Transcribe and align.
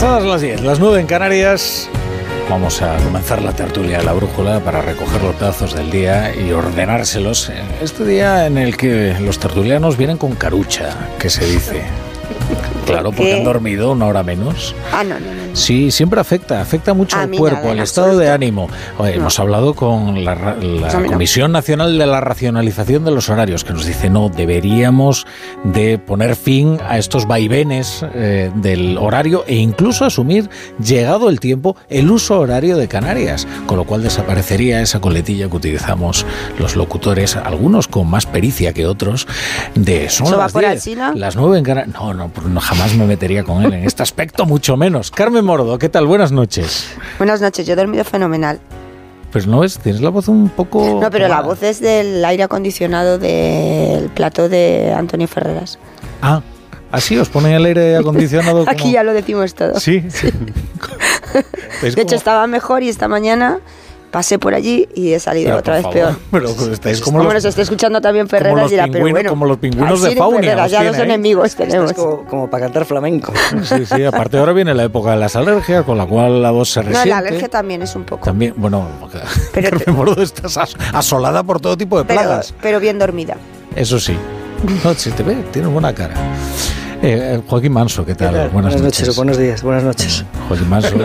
Pasadas 0.00 0.24
las 0.26 0.40
10, 0.42 0.60
las 0.60 0.78
9 0.78 1.00
en 1.00 1.06
Canarias, 1.08 1.90
vamos 2.48 2.82
a 2.82 2.96
comenzar 2.98 3.42
la 3.42 3.52
tertulia 3.52 3.98
de 3.98 4.04
la 4.04 4.12
brújula 4.12 4.60
para 4.60 4.80
recoger 4.80 5.20
los 5.24 5.34
pedazos 5.34 5.74
del 5.74 5.90
día 5.90 6.32
y 6.36 6.52
ordenárselos. 6.52 7.48
En 7.48 7.66
este 7.82 8.04
día 8.04 8.46
en 8.46 8.58
el 8.58 8.76
que 8.76 9.16
los 9.18 9.40
tertulianos 9.40 9.96
vienen 9.96 10.16
con 10.16 10.36
carucha, 10.36 10.96
que 11.18 11.28
se 11.28 11.44
dice. 11.46 11.82
Claro, 12.86 13.10
porque 13.10 13.34
han 13.34 13.44
dormido 13.44 13.90
una 13.90 14.06
hora 14.06 14.22
menos. 14.22 14.74
Ah, 14.92 15.02
no, 15.02 15.18
no, 15.18 15.34
no. 15.34 15.47
Sí, 15.52 15.90
siempre 15.90 16.20
afecta, 16.20 16.60
afecta 16.60 16.94
mucho 16.94 17.16
al 17.16 17.30
cuerpo, 17.30 17.70
al 17.70 17.80
estado 17.80 18.16
de 18.16 18.30
ánimo. 18.30 18.68
Oye, 18.98 19.14
Hemos 19.14 19.38
hablado 19.38 19.74
con 19.74 20.24
la, 20.24 20.34
la 20.34 20.54
Pues 20.54 20.94
no. 20.94 21.06
Comisión 21.06 21.52
Nacional 21.52 21.98
de 21.98 22.06
la 22.06 22.20
Racionalización 22.20 23.04
de 23.04 23.10
los 23.10 23.28
Horarios, 23.28 23.64
que 23.64 23.72
nos 23.72 23.86
dice, 23.86 24.10
no, 24.10 24.28
deberíamos 24.28 25.26
de 25.64 25.98
poner 25.98 26.36
fin 26.36 26.78
a 26.86 26.98
estos 26.98 27.26
vaivenes 27.26 28.04
eh, 28.14 28.50
del 28.56 28.98
horario 28.98 29.44
e 29.46 29.56
incluso 29.56 30.04
asumir, 30.04 30.48
llegado 30.82 31.28
el 31.28 31.40
tiempo, 31.40 31.76
el 31.88 32.10
uso 32.10 32.38
horario 32.40 32.76
de 32.76 32.88
Canarias, 32.88 33.46
con 33.66 33.76
lo 33.76 33.84
cual 33.84 34.02
desaparecería 34.02 34.80
esa 34.80 35.00
coletilla 35.00 35.48
que 35.48 35.56
utilizamos 35.56 36.24
los 36.58 36.76
locutores, 36.76 37.36
algunos 37.36 37.88
con 37.88 38.08
más 38.08 38.26
pericia 38.26 38.72
que 38.72 38.86
otros, 38.86 39.26
de 39.74 40.08
son 40.08 40.28
¿Eso 40.28 40.36
va 40.36 40.44
las 40.44 40.52
por 40.52 40.62
10, 40.62 40.72
Alsina? 40.72 41.12
las 41.14 41.36
9 41.36 41.58
en 41.58 41.64
Canarias. 41.64 41.94
No, 41.94 42.14
no, 42.14 42.28
pues 42.28 42.46
no, 42.46 42.60
jamás 42.60 42.94
me 42.94 43.06
metería 43.06 43.44
con 43.44 43.64
él 43.64 43.72
en 43.72 43.84
este 43.84 44.02
aspecto, 44.02 44.46
mucho 44.46 44.76
menos. 44.76 45.10
Carmen 45.10 45.37
Mordo, 45.42 45.78
¿qué 45.78 45.88
tal? 45.88 46.06
Buenas 46.06 46.32
noches. 46.32 46.88
Buenas 47.18 47.40
noches, 47.40 47.66
yo 47.66 47.72
he 47.72 47.76
dormido 47.76 48.04
fenomenal. 48.04 48.60
Pues 49.32 49.46
no 49.46 49.62
es, 49.64 49.78
tienes 49.78 50.00
la 50.00 50.08
voz 50.10 50.28
un 50.28 50.48
poco. 50.48 50.98
No, 51.02 51.10
pero 51.10 51.28
la 51.28 51.42
voz 51.42 51.62
es 51.62 51.80
del 51.80 52.24
aire 52.24 52.42
acondicionado 52.44 53.18
del 53.18 54.08
plató 54.10 54.48
de 54.48 54.92
Antonio 54.96 55.28
Ferreras. 55.28 55.78
Ah, 56.22 56.40
así 56.90 57.18
os 57.18 57.28
pone 57.28 57.54
el 57.54 57.64
aire 57.66 57.96
acondicionado. 57.96 58.60
como- 58.64 58.70
Aquí 58.70 58.92
ya 58.92 59.02
lo 59.02 59.12
decimos 59.12 59.54
todo. 59.54 59.78
Sí. 59.80 60.02
Es 61.82 61.94
De 61.94 62.02
hecho, 62.02 62.06
como- 62.06 62.16
estaba 62.16 62.46
mejor 62.46 62.82
y 62.82 62.88
esta 62.88 63.06
mañana 63.06 63.60
pasé 64.10 64.38
por 64.38 64.54
allí 64.54 64.88
y 64.94 65.12
he 65.12 65.20
salido 65.20 65.48
Pero, 65.48 65.58
otra 65.58 65.74
vez 65.74 65.82
favor, 65.82 65.94
peor. 65.98 66.16
Pero 66.30 66.54
pues 66.54 66.68
estáis 66.68 67.00
como 67.00 67.18
Como 67.18 67.24
los, 67.32 67.34
nos 67.34 67.44
está 67.46 67.62
escuchando 67.62 68.00
también 68.00 68.26
como 68.26 68.38
Ferreras 68.38 68.60
los 68.62 68.70
dirá, 68.70 68.86
pero 68.90 69.08
bueno. 69.08 69.30
como 69.30 69.46
los 69.46 69.58
pingüinos 69.58 70.02
de 70.02 70.12
y 70.12 70.16
Faunia, 70.16 70.40
Ferreras, 70.40 70.70
ya 70.70 70.78
tiene 70.78 70.90
dos 70.92 70.98
ahí. 71.00 71.04
enemigos 71.06 71.54
tenemos. 71.54 71.90
Es 71.90 71.96
como, 71.96 72.24
como 72.24 72.50
para 72.50 72.64
cantar 72.66 72.84
flamenco. 72.84 73.32
Sí, 73.64 73.84
sí, 73.86 74.04
aparte 74.04 74.38
ahora 74.38 74.52
viene 74.52 74.74
la 74.74 74.84
época 74.84 75.10
de 75.12 75.16
las 75.18 75.36
alergias, 75.36 75.84
con 75.84 75.98
la 75.98 76.06
cual 76.06 76.42
la 76.42 76.50
voz 76.50 76.70
se 76.70 76.80
No, 76.80 76.86
resiente. 76.88 77.10
la 77.10 77.18
alergia 77.18 77.48
también 77.48 77.82
es 77.82 77.94
un 77.96 78.04
poco. 78.04 78.24
También, 78.24 78.54
bueno, 78.56 78.86
Pero 79.52 79.70
Carmen 79.70 79.84
te- 79.84 79.90
Mordo, 79.92 80.22
estás 80.22 80.56
as- 80.56 80.76
asolada 80.92 81.42
por 81.42 81.60
todo 81.60 81.76
tipo 81.76 81.98
de 81.98 82.04
pero, 82.04 82.20
plagas. 82.20 82.54
pero 82.62 82.80
bien 82.80 82.98
dormida. 82.98 83.36
Eso 83.76 83.98
sí. 84.00 84.16
No, 84.84 84.92
si 84.94 85.10
te 85.12 85.22
ve, 85.22 85.36
tienes 85.52 85.70
buena 85.70 85.94
cara. 85.94 86.14
Eh, 87.00 87.36
eh, 87.36 87.42
Joaquín 87.46 87.72
Manso, 87.72 88.04
¿qué 88.04 88.16
tal? 88.16 88.30
¿Qué 88.32 88.36
tal? 88.40 88.48
Buenas, 88.48 88.82
noches. 88.82 89.08
o 89.08 89.14
buenos 89.14 89.38
días, 89.38 89.62
buenas 89.62 89.84
noches. 89.84 90.24
Joaquín 90.48 90.68
Manso. 90.68 90.96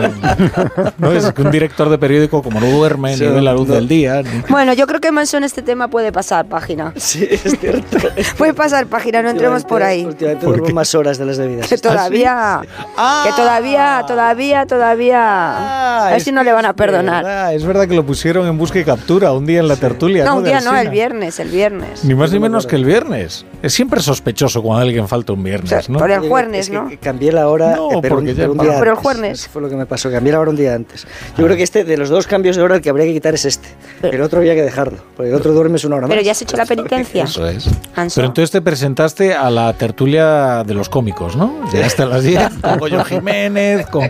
no 0.97 1.11
es 1.11 1.31
que 1.31 1.41
un 1.43 1.51
director 1.51 1.87
de 1.87 1.99
periódico 1.99 2.41
como 2.41 2.59
no 2.59 2.65
duerme 2.71 3.15
Sí, 3.15 3.23
ni 3.23 3.29
ve 3.31 3.41
la 3.43 3.53
luz 3.53 3.67
no. 3.67 3.75
del 3.75 3.87
día. 3.87 4.23
ni- 4.23 4.41
Bueno, 4.49 4.73
yo 4.73 4.87
creo 4.87 4.99
que 4.99 5.11
Manso 5.11 5.37
en 5.37 5.43
este 5.43 5.61
tema 5.61 5.89
puede 5.89 6.11
pasar 6.11 6.47
página. 6.47 6.93
Sí, 6.95 7.27
es 7.29 7.59
cierto. 7.59 7.97
Puede 8.39 8.55
pasar 8.55 8.87
página, 8.87 9.21
no 9.21 9.29
entremos 9.29 9.65
por 9.65 9.83
ahí. 9.83 10.03
Últimamente 10.03 10.43
¿Por 10.47 10.73
más 10.73 10.95
horas 10.95 11.19
de 11.19 11.25
las 11.25 11.37
debidas. 11.37 11.67
Que 11.67 11.77
todavía, 11.77 12.61
Ah. 12.97 13.23
que 13.25 13.31
todavía, 13.39 14.03
todavía, 14.07 14.65
todavía. 14.65 15.19
Ah, 15.23 16.07
a 16.07 16.11
ver 16.13 16.21
si 16.21 16.31
no 16.31 16.43
le 16.43 16.51
van 16.53 16.65
a 16.65 16.69
Es 16.69 16.75
perdonar. 16.75 17.23
verdad, 17.23 17.53
es 17.53 17.65
verdad 17.65 17.87
que 17.87 17.93
lo 17.93 18.03
pusieron 18.03 18.47
en 18.47 18.57
busca 18.57 18.79
y 18.79 18.83
captura 18.83 19.31
un 19.31 19.45
día 19.45 19.59
en 19.59 19.67
la 19.67 19.75
tertulia. 19.75 20.25
No, 20.25 20.37
un 20.37 20.43
día 20.43 20.59
no, 20.61 20.75
el 20.75 20.89
viernes, 20.89 21.39
el 21.39 21.49
viernes. 21.49 22.03
Ni 22.03 22.15
más 22.15 22.31
ni 22.31 22.37
No 22.37 22.41
me 22.41 22.49
menos 22.49 22.65
que 22.65 22.77
el 22.77 22.85
viernes. 22.85 23.45
Es 23.61 23.73
siempre 23.73 24.01
sospechoso 24.01 24.63
cuando 24.63 24.81
alguien 24.81 25.07
falta 25.07 25.33
un 25.33 25.43
viernes, 25.43 25.82
por 25.87 26.11
el 26.11 26.19
jueves, 26.21 26.59
es 26.59 26.69
que 26.69 26.75
¿no? 26.75 26.89
Cambié 27.01 27.31
la 27.31 27.47
hora, 27.47 27.75
No, 27.75 27.91
eh, 27.91 27.97
pero, 28.01 28.15
porque 28.15 28.31
un, 28.31 28.35
ya- 28.35 28.43
pero 28.43 28.51
un 28.53 28.59
Ah, 28.59 28.63
día 28.63 28.75
pero 28.79 28.91
el 28.91 28.97
jueves. 28.97 29.39
Eso 29.41 29.49
fue 29.51 29.61
lo 29.61 29.69
que 29.69 29.75
me 29.75 29.85
pasó, 29.85 30.11
cambié 30.11 30.31
la 30.33 30.39
hora 30.39 30.49
un 30.49 30.55
día 30.55 30.73
antes. 30.75 31.05
Yo 31.37 31.43
creo 31.45 31.57
que 31.57 31.63
este, 31.63 31.83
de 31.83 31.97
los 31.97 32.09
dos 32.09 32.27
cambios 32.27 32.55
de 32.55 32.63
hora, 32.63 32.75
el 32.75 32.81
que 32.81 32.89
habría 32.89 33.05
que 33.05 33.13
quitar 33.13 33.33
es 33.33 33.45
este. 33.45 33.67
El 34.03 34.21
otro 34.21 34.39
había 34.39 34.55
que 34.55 34.61
dejarlo, 34.63 34.99
porque 35.15 35.29
el 35.29 35.35
otro 35.35 35.53
duermes 35.53 35.83
una 35.85 35.95
hora 35.97 36.07
Pero 36.07 36.19
más. 36.19 36.25
ya 36.25 36.31
has 36.31 36.41
hecho 36.41 36.57
la 36.57 36.65
penitencia. 36.65 37.23
Eso 37.25 37.47
es. 37.47 37.67
Anso. 37.95 38.15
Pero 38.15 38.27
entonces 38.27 38.51
te 38.51 38.61
presentaste 38.61 39.33
a 39.33 39.49
la 39.49 39.73
tertulia 39.73 40.63
de 40.65 40.73
los 40.73 40.89
cómicos, 40.89 41.35
¿no? 41.35 41.69
Llegaste 41.71 42.03
a 42.03 42.05
las 42.05 42.23
10 42.23 42.41
con 42.61 42.79
Goyo 42.79 43.03
Jiménez, 43.03 43.87
con... 43.87 44.03
No, 44.03 44.09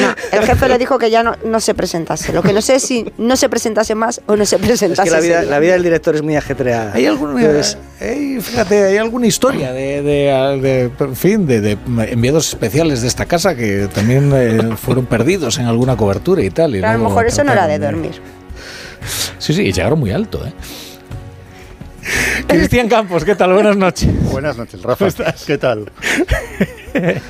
no, 0.00 0.14
el 0.38 0.42
jefe 0.44 0.68
le 0.68 0.78
dijo 0.78 0.98
que 0.98 1.10
ya 1.10 1.22
no, 1.22 1.34
no 1.44 1.60
se 1.60 1.74
presentase. 1.74 2.32
Lo 2.32 2.42
que 2.42 2.52
no 2.52 2.60
sé 2.62 2.76
es 2.76 2.82
si 2.82 3.12
no 3.18 3.36
se 3.36 3.48
presentase 3.48 3.94
más 3.94 4.20
o 4.26 4.36
no 4.36 4.44
se 4.46 4.56
Es 4.56 4.62
presentase. 4.62 5.08
que 5.08 5.10
la 5.14 5.20
vida, 5.20 5.42
la 5.42 5.60
del 5.60 5.82
director 5.82 6.14
es 6.14 6.22
muy 6.22 6.36
ajetreada. 6.36 6.92
¿Hay 6.94 7.06
alguna, 7.06 7.40
Entonces, 7.40 7.78
fíjate, 8.40 8.84
hay 8.84 8.96
alguna 8.96 9.26
historia 9.26 9.72
de, 9.72 10.02
de, 10.02 10.58
de- 10.60 10.88
en 11.04 11.16
fin, 11.16 11.46
de, 11.46 11.60
de 11.60 11.78
enviados 12.10 12.48
especiales 12.48 13.02
de 13.02 13.08
esta 13.08 13.26
casa 13.26 13.54
que 13.54 13.88
también 13.92 14.32
eh, 14.34 14.76
fueron 14.76 15.06
perdidos 15.06 15.58
en 15.58 15.66
alguna 15.66 15.96
cobertura 15.96 16.42
y 16.42 16.50
tal? 16.50 16.76
y 16.76 16.80
Pero 16.80 16.88
a 16.88 16.96
lo 16.96 17.04
mejor 17.08 17.26
eso 17.26 17.44
no 17.44 17.52
era 17.52 17.66
de 17.66 17.78
dormir. 17.78 18.12
Sí, 19.38 19.52
sí, 19.52 19.62
y 19.62 19.72
llegaron 19.72 19.98
muy 19.98 20.10
alto, 20.12 20.46
¿eh? 20.46 20.52
Cristian 22.46 22.88
Campos, 22.88 23.24
¿qué 23.24 23.34
tal? 23.34 23.52
Buenas 23.52 23.76
noches. 23.76 24.08
Buenas 24.30 24.56
noches, 24.56 24.82
Rafa. 24.82 25.08
¿Qué 25.46 25.58
tal? 25.58 25.90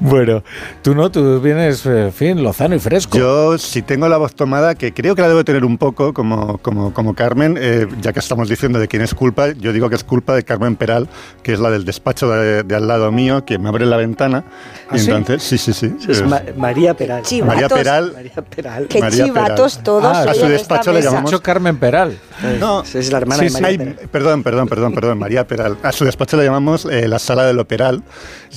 Bueno, 0.00 0.42
tú 0.82 0.94
no, 0.94 1.10
tú 1.10 1.40
vienes, 1.40 1.86
eh, 1.86 2.06
en 2.06 2.12
fin, 2.12 2.42
lozano 2.42 2.74
y 2.74 2.78
fresco. 2.78 3.16
Yo, 3.16 3.56
si 3.58 3.82
tengo 3.82 4.08
la 4.08 4.16
voz 4.16 4.34
tomada, 4.34 4.74
que 4.74 4.92
creo 4.92 5.14
que 5.14 5.22
la 5.22 5.28
debo 5.28 5.44
tener 5.44 5.64
un 5.64 5.78
poco, 5.78 6.12
como, 6.12 6.58
como, 6.58 6.92
como 6.92 7.14
Carmen, 7.14 7.56
eh, 7.58 7.86
ya 8.00 8.12
que 8.12 8.18
estamos 8.20 8.48
diciendo 8.48 8.78
de 8.78 8.88
quién 8.88 9.02
es 9.02 9.14
culpa, 9.14 9.48
yo 9.52 9.72
digo 9.72 9.88
que 9.88 9.94
es 9.96 10.04
culpa 10.04 10.34
de 10.34 10.42
Carmen 10.44 10.76
Peral, 10.76 11.08
que 11.42 11.52
es 11.52 11.60
la 11.60 11.70
del 11.70 11.84
despacho 11.84 12.28
de, 12.30 12.62
de 12.62 12.74
al 12.76 12.86
lado 12.88 13.10
mío, 13.12 13.44
que 13.44 13.58
me 13.58 13.68
abre 13.68 13.86
la 13.86 13.96
ventana. 13.96 14.44
¿Ah, 14.90 14.96
y 14.96 15.00
sí? 15.00 15.10
entonces, 15.10 15.42
sí, 15.42 15.58
sí, 15.58 15.72
sí. 15.72 15.96
es 16.08 16.20
eh, 16.20 16.24
Ma- 16.24 16.42
María 16.56 16.94
Peral. 16.94 17.22
Chivatos. 17.22 17.54
María 17.54 17.68
Peral. 17.68 18.12
María 18.12 18.32
Peral. 18.42 18.86
Qué 18.88 19.00
María 19.00 19.24
chivatos 19.24 19.72
Peral. 19.74 19.84
todos 19.84 20.04
Ah, 20.16 20.30
a 20.30 20.34
su 20.34 20.46
despacho 20.46 20.92
le 20.92 21.02
llamamos- 21.02 21.30
Dicho 21.30 21.42
Carmen 21.42 21.76
Peral. 21.78 22.18
No, 22.60 22.82
Es 22.82 23.10
la 23.10 23.18
hermana 23.18 23.38
Sí, 23.40 23.44
de 23.44 23.50
sí. 23.50 23.62
María 23.62 23.68
Ay, 23.68 23.78
Peral. 23.78 24.08
perdón, 24.10 24.42
perdón, 24.42 24.68
perdón, 24.68 24.92
perdón, 24.94 25.18
María 25.18 25.46
Peral. 25.46 25.78
A 25.82 25.92
su 25.92 26.04
despacho 26.04 26.36
le 26.36 26.44
llamamos 26.44 26.84
eh, 26.86 27.08
la 27.08 27.18
sala 27.18 27.44
del 27.44 27.58
Operal. 27.58 28.02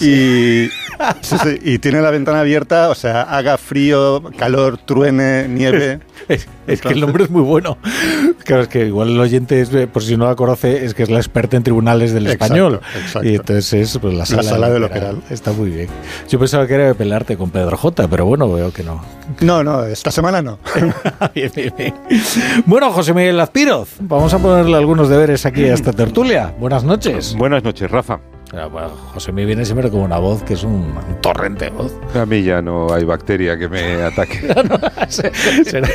Y, 0.01 0.38
sí, 1.21 1.35
sí, 1.43 1.59
y 1.63 1.79
tiene 1.79 2.01
la 2.01 2.11
ventana 2.11 2.41
abierta, 2.41 2.89
o 2.89 2.95
sea, 2.95 3.21
haga 3.23 3.57
frío, 3.57 4.23
calor, 4.37 4.77
truene, 4.77 5.47
nieve. 5.47 5.99
Es, 6.27 6.47
es 6.67 6.81
que 6.81 6.89
el 6.89 6.99
nombre 6.99 7.23
es 7.23 7.29
muy 7.29 7.41
bueno. 7.41 7.77
Claro, 8.43 8.63
es 8.63 8.67
que 8.67 8.85
igual 8.85 9.09
el 9.09 9.19
oyente, 9.19 9.61
es, 9.61 9.73
eh, 9.73 9.87
por 9.87 10.03
si 10.03 10.17
no 10.17 10.25
la 10.25 10.35
conoce, 10.35 10.85
es 10.85 10.93
que 10.93 11.03
es 11.03 11.09
la 11.09 11.17
experta 11.17 11.57
en 11.57 11.63
tribunales 11.63 12.13
del 12.13 12.25
Exacto, 12.27 12.45
español. 12.45 12.81
exacto. 13.01 13.27
Y 13.27 13.35
entonces 13.35 13.73
es 13.73 13.97
pues, 13.97 14.13
la 14.13 14.25
sala, 14.25 14.43
sala 14.43 14.69
del 14.69 14.83
Operal. 14.83 15.15
Operal. 15.17 15.31
Está 15.33 15.51
muy 15.51 15.69
bien. 15.69 15.87
Yo 16.27 16.39
pensaba 16.39 16.67
que 16.67 16.73
era 16.73 16.87
de 16.87 16.95
pelarte 16.95 17.37
con 17.37 17.49
Pedro 17.51 17.77
J, 17.77 18.07
pero 18.07 18.25
bueno, 18.25 18.51
veo 18.51 18.71
que 18.73 18.83
no. 18.83 19.01
No, 19.41 19.63
no, 19.63 19.85
esta 19.85 20.11
semana 20.11 20.41
no. 20.41 20.59
Bien, 21.35 21.51
bien, 21.55 21.73
bien. 21.77 21.93
Bueno, 22.65 22.91
José 22.91 23.13
Miguel 23.13 23.39
Azpiroz, 23.39 23.89
vamos 23.99 24.33
a 24.33 24.39
ponerle 24.39 24.75
algunos 24.75 25.07
deberes 25.09 25.45
aquí 25.45 25.63
a 25.65 25.73
esta 25.73 25.93
tertulia. 25.93 26.53
Buenas 26.59 26.83
noches. 26.83 27.35
Buenas 27.35 27.63
noches, 27.63 27.89
Rafa. 27.89 28.19
José 29.13 29.31
Miguel 29.31 29.47
viene 29.47 29.65
siempre 29.65 29.89
con 29.91 30.01
una 30.01 30.17
voz 30.17 30.41
que 30.43 30.55
es 30.55 30.63
un, 30.63 30.73
un 30.73 31.21
torrente 31.21 31.65
de 31.65 31.71
voz. 31.71 31.93
A 32.15 32.25
mí 32.25 32.41
ya 32.43 32.61
no 32.61 32.91
hay 32.91 33.03
bacteria 33.03 33.57
que 33.57 33.69
me 33.69 34.01
ataque. 34.01 34.41
Será- 35.65 35.89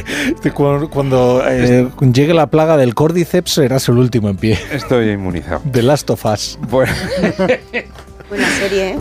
cuando 0.55 0.89
cuando, 0.89 1.43
eh, 1.49 1.89
llegue 2.13 2.33
la 2.35 2.47
plaga 2.49 2.77
del 2.77 2.95
córdiceps, 2.95 3.53
serás 3.53 3.89
el 3.89 3.99
último 3.99 4.29
en 4.29 4.37
pie. 4.37 4.59
Estoy 4.73 5.11
inmunizado. 5.11 5.63
The 5.71 5.83
Last 5.83 6.09
of 6.11 6.25
Us. 6.27 6.59
Bueno, 6.71 6.93
Buena 8.29 8.49
serie. 8.51 8.99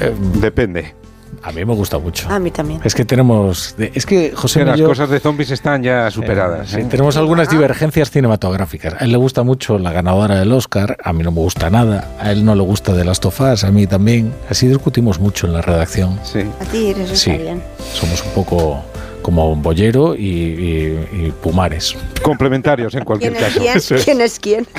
Eh, 0.00 0.14
depende. 0.40 0.94
A 1.42 1.52
mí 1.52 1.64
me 1.64 1.74
gusta 1.74 1.98
mucho. 1.98 2.28
A 2.28 2.38
mí 2.38 2.50
también. 2.50 2.80
Es 2.84 2.94
que 2.94 3.04
tenemos. 3.04 3.74
de- 3.78 3.90
Es 3.94 4.04
que 4.06 4.32
José 4.34 4.60
Que 4.60 4.64
las 4.66 4.78
yo, 4.78 4.86
cosas 4.86 5.08
de 5.10 5.20
zombies 5.20 5.50
están 5.50 5.82
ya 5.82 6.08
eh, 6.08 6.10
superadas. 6.10 6.68
sí, 6.70 6.80
¿eh? 6.80 6.86
tenemos 6.90 7.16
algunas 7.16 7.48
divergencias 7.48 8.10
cinematográficas. 8.10 8.94
A 9.00 9.04
él 9.04 9.12
le 9.12 9.16
gusta 9.18 9.42
mucho 9.42 9.78
la 9.78 9.92
ganadora 9.92 10.36
del 10.38 10.52
Oscar, 10.52 10.96
a 11.02 11.12
mí 11.12 11.22
no 11.22 11.30
me 11.32 11.40
gusta 11.40 11.70
nada. 11.70 12.10
A 12.20 12.30
él 12.32 12.44
no 12.44 12.54
le 12.54 12.62
gusta 12.62 12.94
The 12.94 13.04
Last 13.04 13.24
of 13.24 13.40
Us, 13.40 13.64
a 13.64 13.70
mí 13.70 13.86
también. 13.86 14.32
Así 14.50 14.66
discutimos 14.68 15.18
mucho 15.18 15.46
en 15.46 15.54
la 15.54 15.62
redacción. 15.62 16.18
Sí. 16.24 16.40
A 16.60 16.64
ti, 16.66 16.90
eso 16.96 17.16
Sí. 17.16 17.30
bien. 17.32 17.62
Somos 17.94 18.22
un 18.24 18.30
poco 18.32 18.84
como 19.22 19.54
Bollero 19.56 20.14
y, 20.16 20.20
y- 20.26 21.08
y 21.26 21.32
Pumares. 21.42 21.94
Complementarios 22.22 22.94
en 22.94 23.04
cualquier 23.04 23.32
¿Quién 23.34 23.44
es 23.44 23.48
caso. 23.52 23.60
quién? 23.60 23.76
Eso 23.76 23.94
es. 23.96 24.04
¿Quién 24.04 24.20
es 24.20 24.38
quién? 24.40 24.66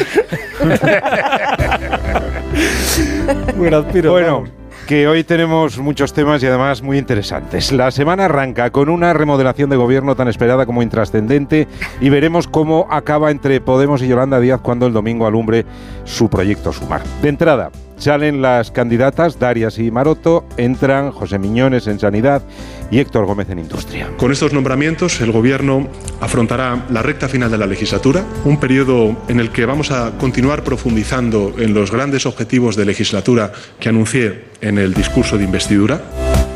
Bueno, 3.56 3.84
Bueno, 3.84 4.44
que 4.92 5.08
hoy 5.08 5.24
tenemos 5.24 5.78
muchos 5.78 6.12
temas 6.12 6.44
y 6.44 6.48
además 6.48 6.82
muy 6.82 6.98
interesantes. 6.98 7.72
La 7.72 7.92
semana 7.92 8.26
arranca 8.26 8.72
con 8.72 8.90
una 8.90 9.14
remodelación 9.14 9.70
de 9.70 9.78
gobierno 9.78 10.18
tan 10.18 10.28
esperada 10.28 10.66
como 10.66 10.84
intrascendente 10.84 11.70
y 12.02 12.10
veremos 12.10 12.50
cómo 12.50 12.88
acaba 12.92 13.32
entre 13.32 13.62
Podemos 13.62 14.02
y 14.02 14.10
Yolanda 14.10 14.42
Díaz 14.42 14.60
cuando 14.60 14.88
el 14.88 14.92
domingo 14.92 15.26
alumbre 15.26 15.66
su 16.04 16.30
proyecto 16.30 16.74
Sumar. 16.74 17.04
De 17.22 17.30
entrada, 17.30 17.72
salen 18.01 18.42
las 18.42 18.71
candidatas 18.71 19.38
Darias 19.38 19.77
y 19.77 19.92
Maroto, 19.92 20.44
entran 20.57 21.12
José 21.12 21.38
Miñones 21.38 21.86
en 21.86 22.00
Sanidad 22.00 22.42
y 22.89 22.98
Héctor 22.98 23.25
Gómez 23.25 23.50
en 23.51 23.59
Industria. 23.59 24.09
Con 24.18 24.31
estos 24.31 24.53
nombramientos, 24.53 25.21
el 25.21 25.31
Gobierno 25.31 25.88
afrontará 26.19 26.83
la 26.89 27.03
recta 27.03 27.30
final 27.30 27.51
de 27.51 27.59
la 27.59 27.68
legislatura, 27.68 28.25
un 28.44 28.59
periodo 28.59 29.15
en 29.27 29.39
el 29.39 29.51
que 29.51 29.65
vamos 29.65 29.92
a 29.92 30.18
continuar 30.18 30.63
profundizando 30.63 31.53
en 31.59 31.75
los 31.75 31.92
grandes 31.92 32.25
objetivos 32.25 32.75
de 32.75 32.86
legislatura 32.86 33.51
que 33.80 33.89
anuncié 33.89 34.45
en 34.62 34.80
el 34.80 34.95
discurso 34.95 35.38
de 35.38 35.44
investidura. 35.44 36.01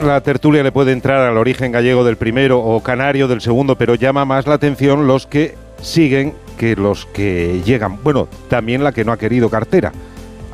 La 0.03 0.21
tertulia 0.21 0.63
le 0.63 0.71
puede 0.71 0.93
entrar 0.93 1.21
al 1.21 1.37
origen 1.37 1.71
gallego 1.71 2.03
del 2.03 2.17
primero 2.17 2.59
o 2.59 2.81
canario 2.81 3.27
del 3.27 3.41
segundo, 3.41 3.77
pero 3.77 3.93
llama 3.93 4.25
más 4.25 4.47
la 4.47 4.55
atención 4.55 5.05
los 5.05 5.27
que 5.27 5.55
siguen 5.81 6.33
que 6.57 6.75
los 6.75 7.05
que 7.05 7.61
llegan. 7.63 7.99
Bueno, 8.03 8.27
también 8.49 8.83
la 8.83 8.91
que 8.91 9.05
no 9.05 9.11
ha 9.11 9.17
querido 9.17 9.49
cartera, 9.49 9.91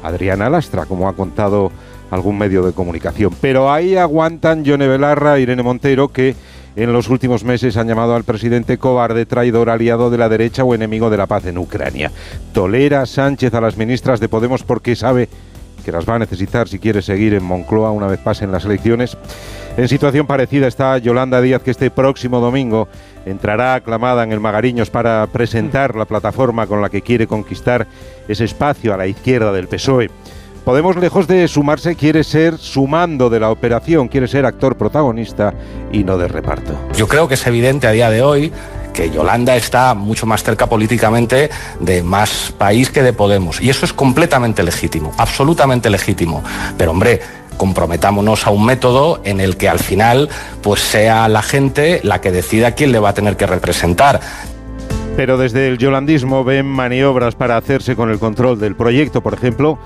Adriana 0.04 0.50
Lastra, 0.50 0.86
como 0.86 1.08
ha 1.08 1.14
contado 1.14 1.72
algún 2.10 2.38
medio 2.38 2.64
de 2.64 2.74
comunicación. 2.74 3.34
Pero 3.42 3.72
ahí 3.72 3.96
aguantan 3.96 4.64
Yone 4.64 4.88
Belarra, 4.88 5.40
Irene 5.40 5.64
Montero, 5.64 6.10
que 6.10 6.36
en 6.76 6.94
los 6.94 7.10
últimos 7.10 7.44
meses 7.44 7.76
han 7.78 7.88
llamado 7.88 8.16
al 8.16 8.24
presidente 8.24 8.78
cobarde, 8.78 9.26
traidor, 9.26 9.70
aliado 9.70 10.10
de 10.10 10.18
la 10.18 10.30
derecha 10.30 10.64
o 10.64 10.74
enemigo 10.74 11.10
de 11.10 11.18
la 11.18 11.28
paz 11.28 11.46
en 11.46 11.58
Ucrania. 11.58 12.12
Tolera 12.54 13.06
Sánchez 13.06 13.54
a 13.54 13.62
las 13.62 13.78
ministras 13.78 14.20
de 14.20 14.30
Podemos 14.30 14.64
porque 14.64 14.96
sabe 14.96 15.28
que 15.84 15.92
las 15.92 16.08
va 16.08 16.16
a 16.16 16.20
necesitar 16.20 16.68
si 16.68 16.80
quiere 16.80 17.02
seguir 17.02 17.34
en 17.34 17.44
Moncloa 17.44 17.92
una 17.92 18.08
vez 18.08 18.20
pasen 18.20 18.52
las 18.52 18.66
elecciones. 18.66 19.18
En 19.78 19.88
situación 19.88 20.28
parecida 20.28 20.68
está 20.68 20.98
Yolanda 20.98 21.42
Díaz, 21.42 21.62
que 21.62 21.72
este 21.72 21.90
próximo 21.90 22.40
domingo 22.40 22.88
entrará 23.26 23.76
aclamada 23.76 24.24
en 24.24 24.32
el 24.32 24.40
Magariños 24.40 24.90
para 24.90 25.28
presentar 25.28 25.96
la 25.96 26.06
plataforma 26.06 26.68
con 26.68 26.82
la 26.82 26.90
que 26.90 27.02
quiere 27.02 27.28
conquistar 27.28 27.88
ese 28.28 28.46
espacio 28.46 28.94
a 28.94 28.98
la 28.98 29.08
izquierda 29.08 29.52
del 29.52 29.68
PSOE. 29.68 30.10
Podemos, 30.64 30.96
lejos 30.96 31.28
de 31.28 31.48
sumarse, 31.48 31.96
quiere 31.96 32.24
ser 32.24 32.58
sumando 32.58 33.32
de 33.32 33.40
la 33.40 33.50
operación, 33.50 34.08
quiere 34.08 34.28
ser 34.28 34.46
actor 34.46 34.78
protagonista 34.78 35.54
y 35.92 36.04
no 36.04 36.20
de 36.20 36.28
reparto. 36.28 36.78
Yo 36.96 37.08
creo 37.08 37.28
que 37.28 37.34
es 37.34 37.48
evidente 37.48 37.88
a 37.88 37.92
día 37.92 38.12
de 38.12 38.22
hoy 38.22 38.52
que 38.94 39.10
Yolanda 39.10 39.56
está 39.56 39.94
mucho 39.96 40.26
más 40.26 40.44
cerca 40.44 40.68
políticamente 40.68 41.50
de 41.80 42.04
más 42.04 42.54
país 42.58 42.92
que 42.92 43.02
de 43.02 43.14
Podemos. 43.14 43.60
Y 43.62 43.70
eso 43.70 43.86
es 43.86 43.94
completamente 43.94 44.62
legítimo, 44.62 45.12
absolutamente 45.18 45.90
legítimo. 45.90 46.44
Pero 46.78 46.92
hombre, 46.92 47.22
comprometámonos 47.62 48.48
a 48.48 48.50
un 48.50 48.66
método 48.66 49.22
en 49.24 49.40
el 49.40 49.56
que 49.56 49.70
al 49.70 49.78
final 49.78 50.30
pues 50.64 50.82
sea 50.82 51.28
la 51.28 51.44
gente 51.44 52.00
la 52.02 52.20
que 52.20 52.32
decida 52.32 52.72
quién 52.72 52.92
le 52.92 52.98
va 52.98 53.10
a 53.10 53.14
tener 53.14 53.38
que 53.38 53.46
representar. 53.46 54.20
Pero 55.16 55.38
desde 55.38 55.68
el 55.68 55.78
yolandismo 55.78 56.44
ven 56.44 56.66
maniobras 56.66 57.36
para 57.36 57.58
hacerse 57.58 57.96
con 57.96 58.10
el 58.10 58.18
control 58.18 58.60
del 58.60 58.76
proyecto, 58.76 59.22
por 59.22 59.36
ejemplo, 59.36 59.78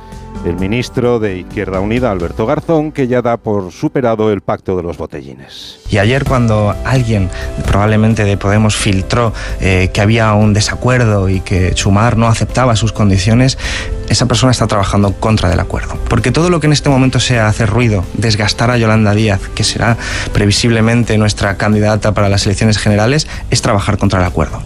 el 0.45 0.55
ministro 0.57 1.19
de 1.19 1.39
Izquierda 1.39 1.79
Unida, 1.79 2.11
Alberto 2.11 2.45
Garzón, 2.45 2.91
que 2.91 3.07
ya 3.07 3.21
da 3.21 3.37
por 3.37 3.71
superado 3.71 4.31
el 4.31 4.41
pacto 4.41 4.77
de 4.77 4.83
los 4.83 4.97
botellines. 4.97 5.79
Y 5.89 5.97
ayer 5.97 6.23
cuando 6.23 6.75
alguien, 6.85 7.29
probablemente 7.65 8.23
de 8.23 8.37
Podemos, 8.37 8.75
filtró 8.75 9.33
eh, 9.59 9.89
que 9.93 10.01
había 10.01 10.33
un 10.33 10.53
desacuerdo 10.53 11.29
y 11.29 11.39
que 11.39 11.75
Sumar 11.75 12.17
no 12.17 12.27
aceptaba 12.27 12.75
sus 12.75 12.91
condiciones, 12.93 13.57
esa 14.09 14.27
persona 14.27 14.51
está 14.51 14.67
trabajando 14.67 15.13
contra 15.13 15.49
del 15.49 15.59
acuerdo. 15.59 15.97
Porque 16.09 16.31
todo 16.31 16.49
lo 16.49 16.59
que 16.59 16.67
en 16.67 16.73
este 16.73 16.89
momento 16.89 17.19
sea 17.19 17.47
hacer 17.47 17.69
ruido, 17.69 18.03
desgastar 18.13 18.69
a 18.69 18.77
Yolanda 18.77 19.13
Díaz, 19.13 19.41
que 19.55 19.63
será 19.63 19.97
previsiblemente 20.33 21.17
nuestra 21.17 21.57
candidata 21.57 22.13
para 22.13 22.29
las 22.29 22.45
elecciones 22.45 22.77
generales, 22.77 23.27
es 23.49 23.61
trabajar 23.61 23.97
contra 23.97 24.19
el 24.19 24.25
acuerdo. 24.25 24.61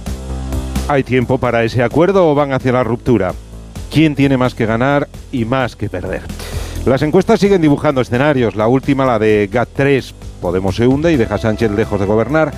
¿Hay 0.87 1.03
tiempo 1.03 1.37
para 1.37 1.63
ese 1.63 1.83
acuerdo 1.83 2.27
o 2.27 2.35
van 2.35 2.51
hacia 2.51 2.71
la 2.71 2.83
ruptura? 2.83 3.33
Quién 3.91 4.15
tiene 4.15 4.37
más 4.37 4.55
que 4.55 4.65
ganar 4.65 5.07
y 5.31 5.45
más 5.45 5.75
que 5.75 5.89
perder. 5.89 6.21
Las 6.85 7.01
encuestas 7.01 7.39
siguen 7.39 7.61
dibujando 7.61 8.01
escenarios, 8.01 8.55
la 8.55 8.67
última, 8.67 9.05
la 9.05 9.19
de 9.19 9.49
GAT3, 9.51 10.13
Podemos 10.41 10.75
se 10.77 10.87
hunde 10.87 11.11
y 11.11 11.17
deja 11.17 11.37
Sánchez 11.37 11.71
lejos 11.71 11.99
de 11.99 12.05
gobernar, 12.05 12.53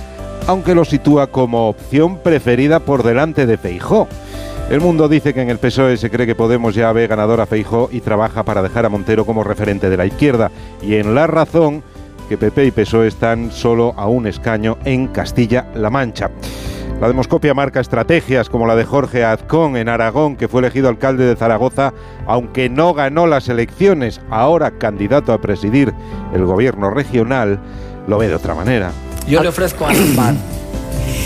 aunque 0.46 0.74
lo 0.74 0.84
sitúa 0.84 1.26
como 1.26 1.68
opción 1.68 2.18
preferida 2.18 2.80
por 2.80 3.02
delante 3.02 3.44
de 3.46 3.58
Feijó. 3.58 4.06
El 4.70 4.80
mundo 4.80 5.08
dice 5.08 5.34
que 5.34 5.42
en 5.42 5.50
el 5.50 5.58
PSOE 5.58 5.96
se 5.96 6.08
cree 6.08 6.26
que 6.26 6.36
Podemos 6.36 6.74
ya 6.74 6.92
ve 6.92 7.06
ganador 7.06 7.40
a 7.40 7.46
Feijó 7.46 7.90
y 7.92 8.00
trabaja 8.00 8.44
para 8.44 8.62
dejar 8.62 8.86
a 8.86 8.88
Montero 8.88 9.26
como 9.26 9.44
referente 9.44 9.90
de 9.90 9.96
la 9.96 10.06
izquierda. 10.06 10.50
Y 10.80 10.94
en 10.94 11.14
la 11.14 11.26
razón 11.26 11.82
que 12.28 12.38
PP 12.38 12.66
y 12.66 12.70
PSOE 12.70 13.08
están 13.08 13.50
solo 13.50 13.94
a 13.96 14.06
un 14.06 14.26
escaño 14.26 14.78
en 14.84 15.08
Castilla-La 15.08 15.90
Mancha. 15.90 16.30
La 17.00 17.08
demoscopia 17.08 17.52
marca 17.52 17.80
estrategias 17.80 18.48
como 18.48 18.66
la 18.66 18.76
de 18.76 18.84
Jorge 18.84 19.24
Azcón 19.24 19.76
en 19.76 19.88
Aragón, 19.88 20.36
que 20.36 20.46
fue 20.46 20.60
elegido 20.60 20.88
alcalde 20.88 21.24
de 21.24 21.34
Zaragoza, 21.34 21.92
aunque 22.26 22.68
no 22.68 22.94
ganó 22.94 23.26
las 23.26 23.48
elecciones, 23.48 24.20
ahora 24.30 24.78
candidato 24.78 25.32
a 25.32 25.40
presidir 25.40 25.92
el 26.32 26.44
gobierno 26.44 26.90
regional, 26.90 27.58
lo 28.06 28.18
ve 28.18 28.28
de 28.28 28.36
otra 28.36 28.54
manera. 28.54 28.92
Yo 29.26 29.42
le 29.42 29.48
ofrezco 29.48 29.84
a 29.84 29.92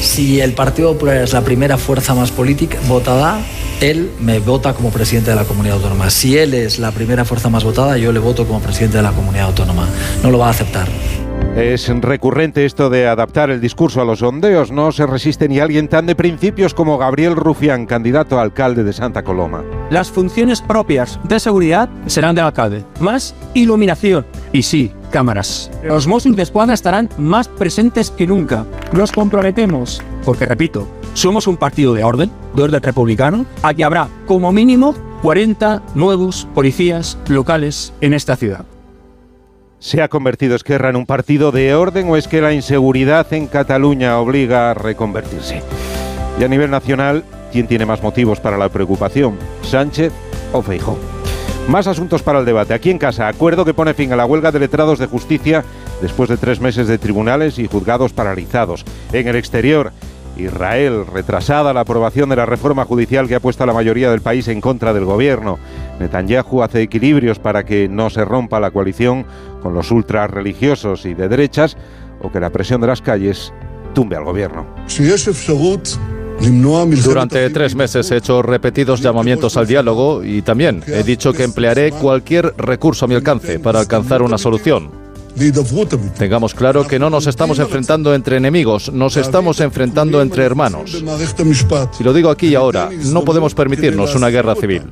si 0.07 0.41
el 0.41 0.53
Partido 0.53 0.93
Popular 0.93 1.17
es 1.17 1.33
la 1.33 1.43
primera 1.43 1.77
fuerza 1.77 2.15
más 2.15 2.31
política 2.31 2.79
votada, 2.87 3.41
él 3.81 4.11
me 4.21 4.39
vota 4.39 4.73
como 4.73 4.91
presidente 4.91 5.31
de 5.31 5.37
la 5.37 5.45
comunidad 5.45 5.77
autónoma. 5.77 6.11
Si 6.11 6.39
él 6.39 6.55
es 6.55 6.79
la 6.79 6.93
primera 6.93 7.25
fuerza 7.25 7.51
más 7.51 7.65
votada, 7.65 7.99
yo 7.99 8.13
le 8.13 8.21
voto 8.21 8.47
como 8.47 8.61
presidente 8.61 8.99
de 8.99 9.03
la 9.03 9.13
comunidad 9.13 9.49
autónoma. 9.49 9.87
No 10.23 10.31
lo 10.31 10.39
va 10.39 10.47
a 10.47 10.51
aceptar. 10.51 10.89
Es 11.57 11.89
recurrente 11.89 12.67
esto 12.67 12.91
de 12.91 13.09
adaptar 13.09 13.49
el 13.51 13.63
discurso 13.63 14.03
a 14.03 14.05
los 14.05 14.19
sondeos. 14.19 14.71
No 14.71 14.93
se 14.93 15.07
resiste 15.07 15.49
ni 15.49 15.59
alguien 15.59 15.89
tan 15.89 16.05
de 16.07 16.15
principios 16.15 16.75
como 16.75 16.99
Gabriel 16.99 17.35
Rufián, 17.35 17.87
candidato 17.87 18.39
a 18.39 18.43
alcalde 18.43 18.85
de 18.85 18.93
Santa 18.93 19.23
Coloma. 19.23 19.65
Las 19.89 20.11
funciones 20.11 20.61
propias 20.61 21.19
de 21.25 21.41
seguridad 21.41 21.89
serán 22.07 22.35
del 22.35 22.45
alcalde. 22.45 22.85
Más 23.01 23.35
iluminación. 23.55 24.27
Y 24.57 24.63
sí, 24.63 24.91
cámaras. 25.11 25.71
Los 25.85 26.07
Mossos 26.07 26.35
de 26.35 26.43
Escuadra 26.43 26.73
estarán 26.73 27.11
más 27.19 27.47
presentes 27.47 28.11
que 28.11 28.27
nunca. 28.27 28.65
Nos 28.91 29.13
comprometemos, 29.13 30.01
porque 30.25 30.47
repito, 30.47 30.89
somos 31.13 31.47
un 31.47 31.59
partido 31.59 31.93
de 31.93 32.03
orden, 32.03 32.31
de 32.55 32.63
orden 32.63 32.83
republicano. 32.83 33.45
Aquí 33.63 33.83
habrá 33.83 34.09
como 34.25 34.53
mínimo 34.53 34.95
40 35.21 35.83
nuevos 35.95 36.49
policías 36.55 37.19
locales 37.29 37.93
en 38.01 38.15
esta 38.15 38.35
ciudad. 38.35 38.65
¿Se 39.79 40.01
ha 40.01 40.09
convertido 40.09 40.57
Esquerra 40.57 40.89
en 40.89 40.97
un 40.97 41.05
partido 41.05 41.53
de 41.53 41.75
orden 41.75 42.09
o 42.09 42.17
es 42.17 42.27
que 42.27 42.41
la 42.41 42.55
inseguridad 42.55 43.31
en 43.35 43.49
Cataluña 43.49 44.19
obliga 44.19 44.71
a 44.71 44.75
reconvertirse? 44.75 45.63
Y 46.41 46.45
a 46.45 46.49
nivel 46.49 46.71
nacional, 46.71 47.25
¿quién 47.53 47.67
tiene 47.67 47.85
más 47.85 48.03
motivos 48.03 48.41
para 48.41 48.57
la 48.57 48.71
preocupación? 48.71 49.37
¿Sánchez 49.61 50.15
o 50.55 50.63
Feijó? 50.63 50.97
Más 51.69 51.89
asuntos 51.89 52.23
para 52.23 52.39
el 52.39 52.45
debate. 52.45 52.75
Aquí 52.75 52.91
en 52.91 52.99
casa, 52.99 53.27
acuerdo 53.27 53.65
que 53.65 53.75
pone 53.75 53.93
fin 53.93 54.13
a 54.13 54.17
la 54.17 54.25
huelga 54.25 54.53
de 54.53 54.61
letrados 54.61 55.01
de 55.01 55.07
justicia 55.07 55.65
después 56.01 56.29
de 56.29 56.37
tres 56.37 56.61
meses 56.61 56.87
de 56.87 56.97
tribunales 56.97 57.59
y 57.59 57.67
juzgados 57.67 58.13
paralizados. 58.13 58.85
En 59.13 59.27
el 59.27 59.35
exterior, 59.35 59.91
Israel, 60.37 61.05
retrasada 61.13 61.73
la 61.73 61.81
aprobación 61.81 62.29
de 62.29 62.37
la 62.37 62.47
reforma 62.47 62.85
judicial 62.85 63.27
que 63.27 63.35
ha 63.35 63.41
puesto 63.41 63.65
a 63.65 63.67
la 63.67 63.73
mayoría 63.73 64.13
del 64.13 64.21
país 64.21 64.47
en 64.47 64.61
contra 64.61 64.95
del 64.95 65.07
gobierno. 65.07 65.59
Netanyahu 65.99 66.63
hace 66.63 66.83
equilibrios 66.83 67.41
para 67.41 67.65
que 67.65 67.89
no 67.89 68.11
se 68.11 68.25
rompa 68.25 68.61
la 68.61 68.71
coalición 68.71 69.27
con 69.61 69.75
los 69.75 69.91
ultra 69.91 70.29
religiosos 70.29 71.05
y 71.05 71.15
de 71.15 71.29
derechas 71.29 71.77
o 72.23 72.31
que 72.31 72.39
la 72.39 72.51
presión 72.51 72.81
de 72.81 72.87
las 72.87 73.03
calles 73.03 73.53
tumbe 73.93 74.15
al 74.15 74.25
gobierno. 74.25 74.67
Durante 77.05 77.49
tres 77.51 77.75
meses 77.75 78.11
he 78.11 78.17
hecho 78.17 78.43
repetidos 78.43 79.01
llamamientos 79.01 79.57
al 79.57 79.67
diálogo 79.67 80.23
y 80.23 80.43
también 80.43 80.83
he 80.87 81.03
dicho 81.03 81.33
que 81.33 81.45
emplearé 81.45 81.93
cualquier 81.93 82.55
recurso 82.57 83.05
a 83.05 83.09
mi 83.09 83.15
alcance 83.15 83.59
para 83.59 83.81
alcanzar 83.81 84.23
una 84.23 84.39
solución. 84.39 84.91
Tengamos 86.17 86.55
claro 86.55 86.87
que 86.87 86.99
no 86.99 87.11
nos 87.11 87.27
estamos 87.27 87.59
enfrentando 87.59 88.15
entre 88.15 88.39
enemigos, 88.39 88.91
nos 88.93 89.17
estamos 89.17 89.61
enfrentando 89.61 90.23
entre 90.23 90.45
hermanos. 90.45 91.03
Y 92.01 92.05
lo 92.05 92.13
digo 92.15 92.31
aquí 92.31 92.49
y 92.49 92.55
ahora, 92.55 92.91
no 93.05 93.23
podemos 93.23 93.55
permitirnos 93.55 94.15
una 94.15 94.29
guerra 94.29 94.55
civil. 94.55 94.83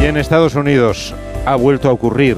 Y 0.00 0.04
en 0.04 0.16
Estados 0.16 0.54
Unidos 0.54 1.14
ha 1.46 1.56
vuelto 1.56 1.88
a 1.88 1.92
ocurrir 1.92 2.36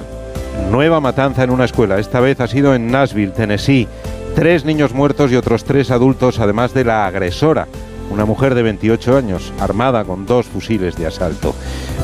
nueva 0.70 1.00
matanza 1.00 1.42
en 1.44 1.50
una 1.50 1.64
escuela. 1.64 1.98
Esta 1.98 2.20
vez 2.20 2.40
ha 2.40 2.48
sido 2.48 2.74
en 2.74 2.90
Nashville, 2.90 3.32
Tennessee. 3.32 3.88
Tres 4.34 4.64
niños 4.64 4.94
muertos 4.94 5.32
y 5.32 5.36
otros 5.36 5.64
tres 5.64 5.90
adultos, 5.90 6.38
además 6.38 6.72
de 6.72 6.84
la 6.84 7.06
agresora 7.06 7.66
una 8.10 8.24
mujer 8.24 8.54
de 8.54 8.62
28 8.62 9.16
años, 9.16 9.52
armada 9.60 10.04
con 10.04 10.26
dos 10.26 10.46
fusiles 10.46 10.96
de 10.96 11.06
asalto. 11.06 11.54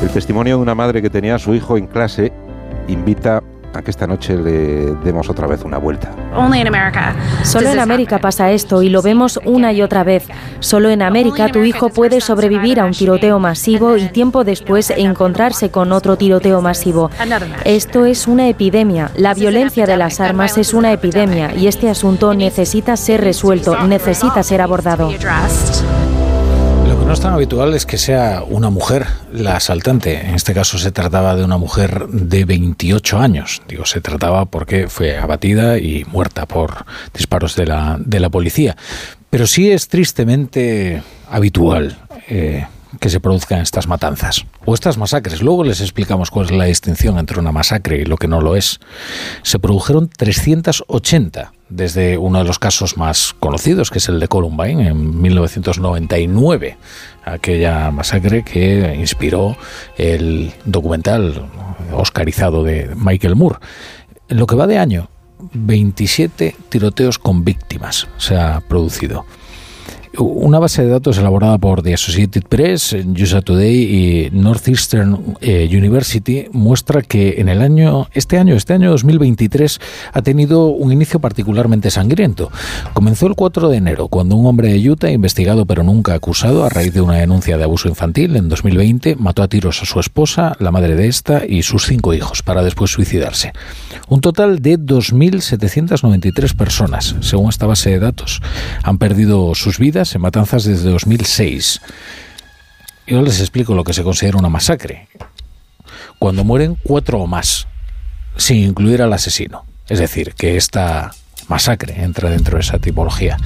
El 0.01 0.09
testimonio 0.09 0.55
de 0.55 0.61
una 0.61 0.73
madre 0.73 1.01
que 1.01 1.09
tenía 1.09 1.35
a 1.35 1.39
su 1.39 1.53
hijo 1.53 1.77
en 1.77 1.87
clase 1.87 2.31
invita 2.87 3.43
a 3.73 3.81
que 3.81 3.91
esta 3.91 4.07
noche 4.07 4.35
le 4.35 4.95
demos 5.03 5.29
otra 5.29 5.47
vez 5.47 5.63
una 5.63 5.77
vuelta. 5.77 6.11
Solo 7.43 7.69
en 7.69 7.79
América 7.79 8.19
pasa 8.19 8.51
esto 8.51 8.81
y 8.81 8.89
lo 8.89 9.01
vemos 9.01 9.39
una 9.45 9.73
y 9.73 9.81
otra 9.81 10.03
vez. 10.03 10.27
Solo 10.59 10.89
en 10.89 11.01
América 11.01 11.49
tu 11.49 11.63
hijo 11.63 11.89
puede 11.89 12.21
sobrevivir 12.21 12.79
a 12.79 12.85
un 12.85 12.91
tiroteo 12.91 13.39
masivo 13.39 13.97
y 13.97 14.09
tiempo 14.09 14.43
después 14.43 14.89
encontrarse 14.91 15.69
con 15.69 15.91
otro 15.91 16.17
tiroteo 16.17 16.61
masivo. 16.61 17.09
Esto 17.65 18.05
es 18.05 18.27
una 18.27 18.47
epidemia. 18.47 19.11
La 19.15 19.33
violencia 19.33 19.85
de 19.85 19.97
las 19.97 20.19
armas 20.19 20.57
es 20.57 20.73
una 20.73 20.91
epidemia 20.91 21.53
y 21.53 21.67
este 21.67 21.89
asunto 21.89 22.33
necesita 22.33 22.97
ser 22.97 23.21
resuelto, 23.21 23.77
necesita 23.87 24.43
ser 24.43 24.61
abordado 24.61 25.11
no 27.07 27.13
es 27.13 27.21
tan 27.21 27.31
habitual 27.31 27.73
es 27.73 27.85
que 27.85 27.97
sea 27.97 28.43
una 28.43 28.69
mujer 28.69 29.07
la 29.31 29.55
asaltante. 29.55 30.27
En 30.27 30.35
este 30.35 30.53
caso 30.53 30.77
se 30.77 30.91
trataba 30.91 31.37
de 31.37 31.45
una 31.45 31.57
mujer 31.57 32.05
de 32.09 32.43
28 32.43 33.17
años. 33.17 33.61
Digo, 33.65 33.85
se 33.85 34.01
trataba 34.01 34.43
porque 34.45 34.89
fue 34.89 35.17
abatida 35.17 35.77
y 35.77 36.03
muerta 36.03 36.45
por 36.45 36.85
disparos 37.13 37.55
de 37.55 37.65
la, 37.65 37.97
de 37.97 38.19
la 38.19 38.29
policía. 38.29 38.75
Pero 39.29 39.47
sí 39.47 39.71
es 39.71 39.87
tristemente 39.87 41.01
habitual. 41.29 41.97
Eh, 42.27 42.67
que 42.99 43.09
se 43.09 43.19
produzcan 43.19 43.61
estas 43.61 43.87
matanzas 43.87 44.45
o 44.65 44.73
estas 44.73 44.97
masacres. 44.97 45.41
Luego 45.41 45.63
les 45.63 45.81
explicamos 45.81 46.31
cuál 46.31 46.45
es 46.45 46.51
la 46.51 46.65
distinción 46.65 47.17
entre 47.17 47.39
una 47.39 47.51
masacre 47.51 47.97
y 47.97 48.05
lo 48.05 48.17
que 48.17 48.27
no 48.27 48.41
lo 48.41 48.55
es. 48.55 48.79
Se 49.43 49.59
produjeron 49.59 50.09
380 50.09 51.53
desde 51.69 52.17
uno 52.17 52.39
de 52.39 52.45
los 52.45 52.59
casos 52.59 52.97
más 52.97 53.35
conocidos, 53.39 53.91
que 53.91 53.97
es 53.97 54.07
el 54.07 54.19
de 54.19 54.27
Columbine, 54.27 54.89
en 54.89 55.21
1999, 55.21 56.77
aquella 57.25 57.91
masacre 57.91 58.43
que 58.43 58.95
inspiró 58.97 59.57
el 59.97 60.53
documental 60.65 61.49
oscarizado 61.91 62.63
de 62.63 62.89
Michael 62.95 63.35
Moore. 63.35 63.57
En 64.29 64.37
lo 64.37 64.47
que 64.47 64.55
va 64.55 64.67
de 64.67 64.77
año, 64.77 65.09
27 65.53 66.55
tiroteos 66.69 67.19
con 67.19 67.43
víctimas 67.43 68.07
se 68.17 68.37
ha 68.37 68.61
producido. 68.61 69.25
Una 70.19 70.57
base 70.57 70.81
de 70.81 70.89
datos 70.89 71.19
elaborada 71.19 71.59
por 71.59 71.83
The 71.83 71.93
Associated 71.93 72.43
Press, 72.49 72.93
USA 72.93 73.41
Today 73.41 73.75
y 73.75 74.29
Northeastern 74.31 75.35
eh, 75.41 75.69
University 75.71 76.47
muestra 76.51 77.03
que 77.03 77.35
en 77.37 77.49
el 77.49 77.61
año, 77.61 78.07
este 78.13 78.39
año, 78.39 78.55
este 78.55 78.73
año 78.73 78.89
2023, 78.89 79.79
ha 80.13 80.21
tenido 80.23 80.69
un 80.69 80.91
inicio 80.91 81.19
particularmente 81.19 81.91
sangriento. 81.91 82.51
Comenzó 82.93 83.27
el 83.27 83.35
4 83.35 83.69
de 83.69 83.77
enero, 83.77 84.07
cuando 84.07 84.35
un 84.35 84.47
hombre 84.47 84.73
de 84.73 84.89
Utah, 84.89 85.11
investigado 85.11 85.67
pero 85.67 85.83
nunca 85.83 86.15
acusado 86.15 86.65
a 86.65 86.69
raíz 86.69 86.93
de 86.93 87.01
una 87.01 87.17
denuncia 87.17 87.55
de 87.57 87.65
abuso 87.65 87.87
infantil 87.87 88.35
en 88.37 88.49
2020, 88.49 89.17
mató 89.17 89.43
a 89.43 89.47
tiros 89.47 89.83
a 89.83 89.85
su 89.85 89.99
esposa, 89.99 90.55
la 90.59 90.71
madre 90.71 90.95
de 90.95 91.07
esta 91.07 91.45
y 91.45 91.61
sus 91.61 91.85
cinco 91.85 92.15
hijos, 92.15 92.41
para 92.41 92.63
después 92.63 92.89
suicidarse. 92.89 93.53
Un 94.07 94.21
total 94.21 94.61
de 94.61 94.79
2.793 94.79 96.55
personas, 96.55 97.15
según 97.21 97.49
esta 97.49 97.65
base 97.65 97.89
de 97.89 97.99
datos, 97.99 98.41
han 98.83 98.97
perdido 98.97 99.53
sus 99.55 99.79
vidas 99.79 100.13
en 100.15 100.21
matanzas 100.21 100.63
desde 100.63 100.89
2006. 100.89 101.81
Yo 103.07 103.21
les 103.21 103.39
explico 103.39 103.73
lo 103.73 103.83
que 103.83 103.93
se 103.93 104.03
considera 104.03 104.37
una 104.37 104.49
masacre. 104.49 105.07
Cuando 106.19 106.43
mueren 106.43 106.77
cuatro 106.83 107.19
o 107.19 107.27
más, 107.27 107.67
sin 108.35 108.57
incluir 108.57 109.01
al 109.01 109.13
asesino. 109.13 109.65
Es 109.87 109.99
decir, 109.99 110.33
que 110.33 110.57
esta 110.57 111.11
masacre 111.47 112.03
entra 112.03 112.29
dentro 112.29 112.57
de 112.57 112.61
esa 112.61 112.79
tipología. 112.79 113.37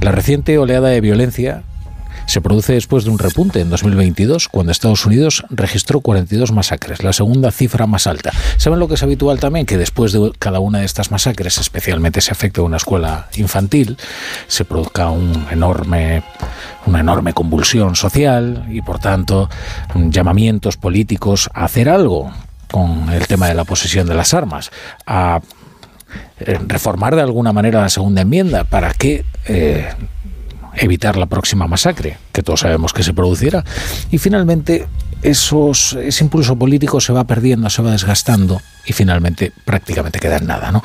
La 0.00 0.12
reciente 0.12 0.58
oleada 0.58 0.88
de 0.88 1.00
violencia 1.00 1.62
se 2.26 2.40
produce 2.40 2.74
después 2.74 3.04
de 3.04 3.10
un 3.10 3.18
repunte 3.18 3.60
en 3.60 3.70
2022, 3.70 4.48
cuando 4.48 4.72
Estados 4.72 5.04
Unidos 5.06 5.44
registró 5.50 6.00
42 6.00 6.52
masacres, 6.52 7.02
la 7.02 7.12
segunda 7.12 7.50
cifra 7.50 7.86
más 7.86 8.06
alta. 8.06 8.32
¿Saben 8.56 8.78
lo 8.78 8.88
que 8.88 8.94
es 8.94 9.02
habitual 9.02 9.40
también? 9.40 9.66
Que 9.66 9.78
después 9.78 10.12
de 10.12 10.32
cada 10.38 10.60
una 10.60 10.80
de 10.80 10.86
estas 10.86 11.10
masacres, 11.10 11.58
especialmente 11.58 12.20
si 12.20 12.30
afecta 12.30 12.60
a 12.60 12.64
una 12.64 12.76
escuela 12.76 13.28
infantil, 13.36 13.96
se 14.46 14.64
produzca 14.64 15.10
un 15.10 15.46
enorme, 15.50 16.22
una 16.86 17.00
enorme 17.00 17.32
convulsión 17.32 17.96
social 17.96 18.66
y, 18.70 18.82
por 18.82 18.98
tanto, 18.98 19.48
llamamientos 19.94 20.76
políticos 20.76 21.50
a 21.52 21.64
hacer 21.64 21.88
algo 21.88 22.32
con 22.70 23.10
el 23.10 23.26
tema 23.26 23.46
de 23.46 23.54
la 23.54 23.64
posesión 23.64 24.06
de 24.06 24.14
las 24.14 24.34
armas, 24.34 24.70
a 25.06 25.40
eh, 26.40 26.58
reformar 26.66 27.14
de 27.14 27.22
alguna 27.22 27.52
manera 27.52 27.80
la 27.80 27.88
segunda 27.88 28.22
enmienda 28.22 28.64
para 28.64 28.92
que 28.92 29.24
eh, 29.46 29.88
evitar 30.76 31.16
la 31.16 31.26
próxima 31.26 31.66
masacre, 31.66 32.18
que 32.32 32.42
todos 32.42 32.60
sabemos 32.60 32.92
que 32.92 33.02
se 33.02 33.12
producirá. 33.12 33.64
Y 34.10 34.18
finalmente 34.18 34.86
esos, 35.22 35.94
ese 35.94 36.24
impulso 36.24 36.56
político 36.56 37.00
se 37.00 37.12
va 37.12 37.24
perdiendo, 37.24 37.70
se 37.70 37.82
va 37.82 37.90
desgastando 37.90 38.60
y 38.86 38.92
finalmente 38.92 39.52
prácticamente 39.64 40.18
queda 40.18 40.36
en 40.36 40.46
nada. 40.46 40.70
¿no? 40.70 40.82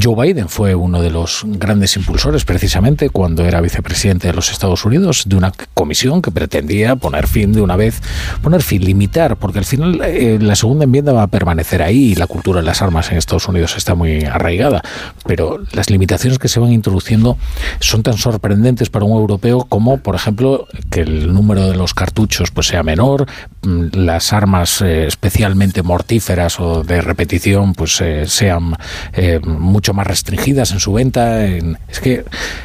Joe 0.00 0.26
Biden 0.26 0.48
fue 0.48 0.74
uno 0.74 1.02
de 1.02 1.10
los 1.10 1.42
grandes 1.44 1.96
impulsores 1.96 2.44
precisamente 2.44 3.10
cuando 3.10 3.44
era 3.44 3.60
vicepresidente 3.60 4.28
de 4.28 4.34
los 4.34 4.50
Estados 4.50 4.84
Unidos 4.84 5.24
de 5.26 5.36
una 5.36 5.52
comisión 5.74 6.22
que 6.22 6.30
pretendía 6.30 6.96
poner 6.96 7.26
fin 7.26 7.52
de 7.52 7.60
una 7.60 7.76
vez, 7.76 8.00
poner 8.42 8.62
fin, 8.62 8.84
limitar, 8.84 9.36
porque 9.36 9.58
al 9.58 9.64
final 9.64 10.00
eh, 10.04 10.38
la 10.40 10.54
segunda 10.54 10.84
enmienda 10.84 11.12
va 11.12 11.24
a 11.24 11.26
permanecer 11.26 11.82
ahí 11.82 12.12
y 12.12 12.14
la 12.14 12.26
cultura 12.26 12.60
de 12.60 12.66
las 12.66 12.82
armas 12.82 13.10
en 13.10 13.18
Estados 13.18 13.48
Unidos 13.48 13.76
está 13.76 13.94
muy 13.94 14.24
arraigada, 14.24 14.82
pero 15.26 15.60
las 15.72 15.90
limitaciones 15.90 16.38
que 16.38 16.48
se 16.48 16.60
van 16.60 16.72
introduciendo 16.72 17.36
son 17.80 18.02
tan 18.02 18.16
sorprendentes 18.16 18.90
para 18.90 19.04
un 19.04 19.12
como, 19.38 19.98
por 19.98 20.14
ejemplo, 20.14 20.66
que 20.90 21.00
el 21.00 21.32
número 21.32 21.68
de 21.68 21.76
los 21.76 21.94
cartuchos 21.94 22.50
pues 22.50 22.66
sea 22.68 22.82
menor, 22.82 23.26
mm, 23.62 23.88
las 23.92 24.32
armas 24.32 24.80
eh, 24.82 25.06
especialmente 25.06 25.82
mortíferas 25.82 26.60
o 26.60 26.82
de 26.82 27.00
repetición 27.00 27.74
pues 27.74 28.00
eh, 28.00 28.26
sean 28.26 28.76
eh, 29.12 29.40
mucho 29.40 29.94
más 29.94 30.06
restringidas 30.06 30.72
en 30.72 30.80
su 30.80 30.92
venta. 30.92 31.44
es 31.44 32.00
que 32.00 32.24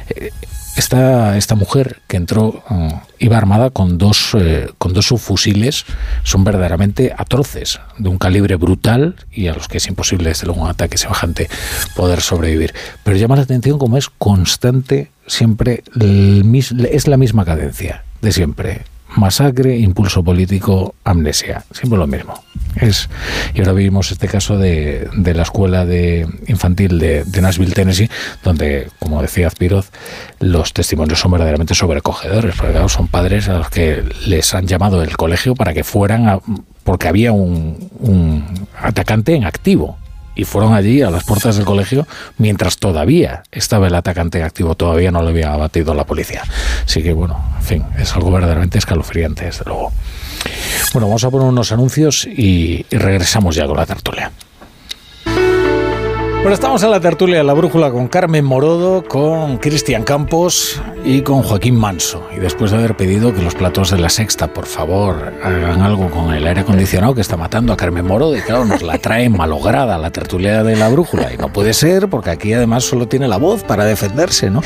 eh, 0.09 0.31
esta, 0.75 1.37
esta 1.37 1.55
mujer 1.55 2.01
que 2.07 2.17
entró 2.17 2.61
iba 3.17 3.37
armada 3.37 3.69
con 3.69 3.97
dos, 3.97 4.35
con 4.77 4.91
dos 4.91 5.05
subfusiles, 5.05 5.85
son 6.23 6.43
verdaderamente 6.43 7.13
atroces, 7.17 7.79
de 7.97 8.09
un 8.09 8.17
calibre 8.17 8.57
brutal 8.57 9.15
y 9.31 9.47
a 9.47 9.53
los 9.53 9.69
que 9.69 9.77
es 9.77 9.87
imposible 9.87 10.27
desde 10.27 10.47
luego 10.47 10.63
un 10.63 10.69
ataque 10.69 10.97
semejante 10.97 11.49
poder 11.95 12.19
sobrevivir. 12.19 12.73
Pero 13.05 13.15
llama 13.15 13.37
la 13.37 13.43
atención 13.43 13.79
como 13.79 13.95
es 13.95 14.09
constante, 14.09 15.11
siempre 15.27 15.83
es 15.99 17.07
la 17.07 17.17
misma 17.17 17.45
cadencia 17.45 18.03
de 18.21 18.31
siempre 18.31 18.81
masacre, 19.17 19.77
impulso 19.77 20.23
político, 20.23 20.95
amnesia. 21.03 21.63
Siempre 21.71 21.97
lo 21.97 22.07
mismo. 22.07 22.43
Es, 22.75 23.09
y 23.53 23.59
ahora 23.59 23.73
vivimos 23.73 24.11
este 24.11 24.27
caso 24.27 24.57
de, 24.57 25.07
de 25.15 25.33
la 25.33 25.43
escuela 25.43 25.85
de 25.85 26.27
infantil 26.47 26.99
de, 26.99 27.23
Nashville, 27.41 27.73
Tennessee, 27.73 28.09
donde, 28.43 28.89
como 28.99 29.21
decía 29.21 29.47
Azpiroz, 29.47 29.91
los 30.39 30.73
testimonios 30.73 31.19
son 31.19 31.31
verdaderamente 31.31 31.75
sobrecogedores, 31.75 32.55
porque 32.55 32.89
son 32.89 33.07
padres 33.07 33.47
a 33.47 33.59
los 33.59 33.69
que 33.69 34.03
les 34.25 34.53
han 34.53 34.67
llamado 34.67 34.99
del 34.99 35.15
colegio 35.15 35.55
para 35.55 35.73
que 35.73 35.83
fueran 35.83 36.27
a, 36.27 36.39
porque 36.83 37.07
había 37.07 37.31
un, 37.31 37.89
un 37.99 38.67
atacante 38.77 39.35
en 39.35 39.45
activo 39.45 39.97
y 40.35 40.43
fueron 40.43 40.73
allí 40.73 41.01
a 41.01 41.09
las 41.09 41.23
puertas 41.23 41.55
del 41.55 41.65
colegio 41.65 42.07
mientras 42.37 42.77
todavía 42.77 43.43
estaba 43.51 43.87
el 43.87 43.95
atacante 43.95 44.43
activo, 44.43 44.75
todavía 44.75 45.11
no 45.11 45.21
lo 45.21 45.29
había 45.29 45.53
abatido 45.53 45.93
la 45.93 46.05
policía. 46.05 46.43
Así 46.85 47.01
que 47.01 47.13
bueno, 47.13 47.43
en 47.57 47.63
fin, 47.63 47.85
es 47.97 48.13
algo 48.13 48.31
verdaderamente 48.31 48.77
escalofriante, 48.77 49.45
desde 49.45 49.65
luego. 49.65 49.91
Bueno, 50.93 51.07
vamos 51.07 51.23
a 51.23 51.31
poner 51.31 51.47
unos 51.47 51.71
anuncios 51.71 52.25
y, 52.25 52.85
y 52.89 52.97
regresamos 52.97 53.55
ya 53.55 53.65
con 53.65 53.77
la 53.77 53.85
tertulia. 53.85 54.31
Bueno, 56.45 56.53
estamos 56.53 56.83
en 56.83 56.91
la 56.91 56.99
tertulia 56.99 57.39
de 57.39 57.43
la 57.43 57.53
brújula 57.53 57.89
con 57.89 58.07
Carmen 58.07 58.45
Morodo, 58.45 59.03
con 59.03 59.57
Cristian 59.57 60.03
Campos 60.03 60.79
y 61.03 61.21
con 61.21 61.41
Joaquín 61.41 61.75
Manso. 61.75 62.21
Y 62.37 62.39
después 62.39 62.69
de 62.69 62.77
haber 62.77 62.95
pedido 62.95 63.33
que 63.33 63.41
los 63.41 63.55
platos 63.55 63.89
de 63.89 63.97
la 63.97 64.09
sexta, 64.09 64.53
por 64.53 64.67
favor, 64.67 65.33
hagan 65.41 65.81
algo 65.81 66.11
con 66.11 66.35
el 66.35 66.45
aire 66.45 66.61
acondicionado 66.61 67.15
que 67.15 67.21
está 67.21 67.35
matando 67.35 67.73
a 67.73 67.77
Carmen 67.77 68.05
Morodo, 68.05 68.37
y 68.37 68.41
claro, 68.41 68.63
nos 68.63 68.83
la 68.83 68.99
trae 68.99 69.27
malograda 69.27 69.97
la 69.97 70.11
tertulia 70.11 70.63
de 70.63 70.75
la 70.75 70.87
brújula. 70.89 71.33
Y 71.33 71.37
no 71.37 71.51
puede 71.51 71.73
ser, 71.73 72.09
porque 72.09 72.29
aquí 72.29 72.53
además 72.53 72.83
solo 72.83 73.07
tiene 73.07 73.27
la 73.27 73.37
voz 73.37 73.63
para 73.63 73.83
defenderse, 73.83 74.51
¿no? 74.51 74.61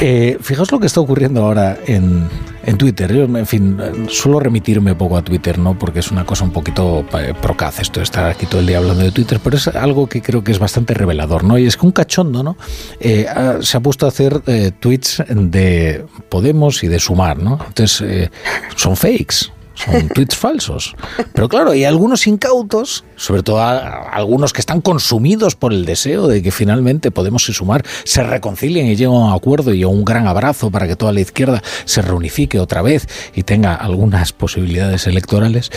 Eh, 0.00 0.38
fijaos 0.40 0.70
lo 0.70 0.78
que 0.78 0.86
está 0.86 1.00
ocurriendo 1.00 1.42
ahora 1.42 1.78
en, 1.84 2.28
en 2.64 2.78
Twitter. 2.78 3.12
Yo, 3.12 3.24
en 3.24 3.46
fin, 3.46 3.78
suelo 4.08 4.40
remitirme 4.40 4.94
poco 4.94 5.16
a 5.16 5.22
Twitter, 5.22 5.58
¿no? 5.58 5.78
Porque 5.78 6.00
es 6.00 6.10
una 6.10 6.24
cosa 6.24 6.44
un 6.44 6.52
poquito 6.52 7.04
eh, 7.18 7.34
procaz 7.40 7.80
esto 7.80 8.00
de 8.00 8.04
estar 8.04 8.26
aquí 8.26 8.46
todo 8.46 8.60
el 8.60 8.66
día 8.66 8.78
hablando 8.78 9.02
de 9.02 9.10
Twitter, 9.10 9.40
pero 9.42 9.56
es 9.56 9.68
algo 9.68 10.06
que 10.06 10.22
creo 10.22 10.42
que 10.44 10.52
es 10.52 10.58
bastante 10.58 10.94
revelador, 10.94 11.44
¿no? 11.44 11.58
Y 11.58 11.66
es 11.66 11.76
que 11.76 11.86
un 11.86 11.92
cachondo, 11.92 12.42
¿no? 12.42 12.56
Eh, 13.00 13.26
se 13.60 13.76
ha 13.76 13.80
puesto 13.80 14.06
a 14.06 14.08
hacer 14.08 14.42
eh, 14.46 14.72
tweets 14.78 15.22
de 15.28 16.04
Podemos 16.28 16.82
y 16.84 16.88
de 16.88 16.98
Sumar, 16.98 17.38
¿no? 17.38 17.58
Entonces, 17.66 18.00
eh, 18.02 18.30
son 18.76 18.96
fakes 18.96 19.52
son 19.84 20.08
tweets 20.14 20.36
falsos. 20.36 20.94
Pero 21.32 21.48
claro, 21.48 21.70
hay 21.70 21.84
algunos 21.84 22.26
incautos, 22.26 23.04
sobre 23.16 23.42
todo 23.42 23.60
algunos 23.60 24.52
que 24.52 24.60
están 24.60 24.80
consumidos 24.80 25.56
por 25.56 25.72
el 25.72 25.84
deseo 25.84 26.28
de 26.28 26.42
que 26.42 26.50
finalmente 26.50 27.10
Podemos 27.10 27.48
y 27.48 27.52
Sumar 27.52 27.84
se 28.04 28.22
reconcilien 28.22 28.86
y 28.86 28.96
lleguen 28.96 29.14
a 29.14 29.26
un 29.26 29.32
acuerdo 29.32 29.74
y 29.74 29.82
a 29.82 29.88
un 29.88 30.04
gran 30.04 30.26
abrazo 30.26 30.70
para 30.70 30.86
que 30.86 30.96
toda 30.96 31.12
la 31.12 31.20
izquierda 31.20 31.62
se 31.84 32.02
reunifique 32.02 32.58
otra 32.58 32.82
vez 32.82 33.08
y 33.34 33.42
tenga 33.42 33.74
algunas 33.74 34.32
posibilidades 34.32 35.06
electorales 35.06 35.70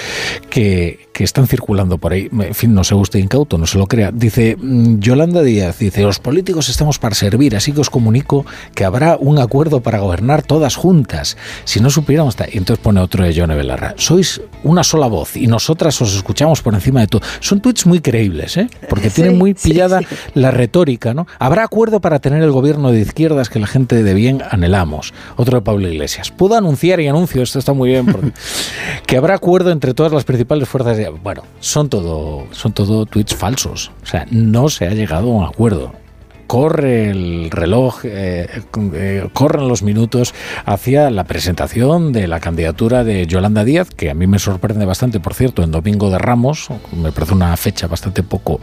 que, 0.50 1.07
que 1.13 1.24
están 1.24 1.47
circulando 1.47 1.97
por 1.97 2.13
ahí. 2.13 2.29
En 2.31 2.53
fin, 2.53 2.74
no 2.74 2.83
se 2.83 2.95
guste 2.95 3.19
incauto, 3.19 3.57
no 3.57 3.65
se 3.65 3.77
lo 3.77 3.88
crea. 3.88 4.12
Dice 4.12 4.57
mm, 4.59 5.00
Yolanda 5.00 5.41
Díaz, 5.43 5.79
dice, 5.79 6.01
los 6.01 6.19
políticos 6.19 6.69
estamos 6.69 7.00
para 7.00 7.15
servir, 7.15 7.55
así 7.55 7.71
que 7.71 7.81
os 7.81 7.89
comunico 7.89 8.45
que 8.74 8.85
habrá 8.85 9.17
un 9.19 9.39
acuerdo 9.39 9.81
para 9.81 10.00
gobernar 10.00 10.43
todas 10.43 10.75
juntas. 10.75 11.38
Si 11.63 11.79
no 11.79 11.89
supiéramos... 11.89 12.35
Y 12.51 12.57
entonces 12.57 12.83
pone 12.83 13.00
otro 13.00 13.24
de 13.24 13.33
Yone 13.33 13.55
Belarra 13.55 13.94
sois 13.95 14.41
una 14.63 14.83
sola 14.83 15.07
voz 15.07 15.35
y 15.35 15.47
nosotras 15.47 16.01
os 16.01 16.15
escuchamos 16.15 16.61
por 16.61 16.73
encima 16.73 17.01
de 17.01 17.07
todo. 17.07 17.21
Son 17.39 17.61
tweets 17.61 17.85
muy 17.85 18.01
creíbles, 18.01 18.57
¿eh? 18.57 18.69
porque 18.89 19.09
tienen 19.09 19.37
muy 19.37 19.53
pillada 19.53 19.99
sí, 19.99 20.07
sí. 20.09 20.15
la 20.35 20.51
retórica. 20.51 21.13
¿no? 21.13 21.27
Habrá 21.39 21.63
acuerdo 21.63 21.99
para 21.99 22.19
tener 22.19 22.41
el 22.41 22.51
gobierno 22.51 22.91
de 22.91 23.01
izquierdas 23.01 23.49
que 23.49 23.59
la 23.59 23.67
gente 23.67 24.03
de 24.03 24.13
bien 24.13 24.41
anhelamos. 24.49 25.13
Otro 25.35 25.57
de 25.57 25.61
Pablo 25.61 25.87
Iglesias. 25.87 26.31
Puedo 26.31 26.55
anunciar 26.55 26.99
y 26.99 27.07
anuncio, 27.07 27.41
esto 27.43 27.59
está 27.59 27.73
muy 27.73 27.89
bien, 27.89 28.05
porque, 28.05 28.31
que 29.05 29.17
habrá 29.17 29.35
acuerdo 29.35 29.71
entre 29.71 29.93
todas 29.93 30.11
las 30.11 30.23
principales 30.23 30.67
fuerzas. 30.67 30.97
De, 30.97 31.09
bueno, 31.09 31.43
son 31.59 31.89
todo, 31.89 32.47
son 32.51 32.73
todo 32.73 33.05
tweets 33.05 33.35
falsos. 33.35 33.91
O 34.03 34.05
sea, 34.05 34.25
no 34.31 34.69
se 34.69 34.85
ha 34.85 34.91
llegado 34.91 35.31
a 35.31 35.35
un 35.35 35.45
acuerdo 35.45 36.04
corre 36.47 37.09
el 37.09 37.49
reloj, 37.51 38.05
eh, 38.05 38.47
eh, 38.93 39.27
corren 39.33 39.67
los 39.67 39.83
minutos 39.83 40.33
hacia 40.65 41.09
la 41.09 41.23
presentación 41.23 42.13
de 42.13 42.27
la 42.27 42.39
candidatura 42.39 43.03
de 43.03 43.27
Yolanda 43.27 43.63
Díaz, 43.63 43.89
que 43.89 44.09
a 44.09 44.13
mí 44.13 44.27
me 44.27 44.39
sorprende 44.39 44.85
bastante, 44.85 45.19
por 45.19 45.33
cierto, 45.33 45.63
en 45.63 45.71
Domingo 45.71 46.09
de 46.09 46.17
Ramos, 46.17 46.69
me 46.95 47.11
parece 47.11 47.33
una 47.33 47.55
fecha 47.57 47.87
bastante 47.87 48.23
poco 48.23 48.59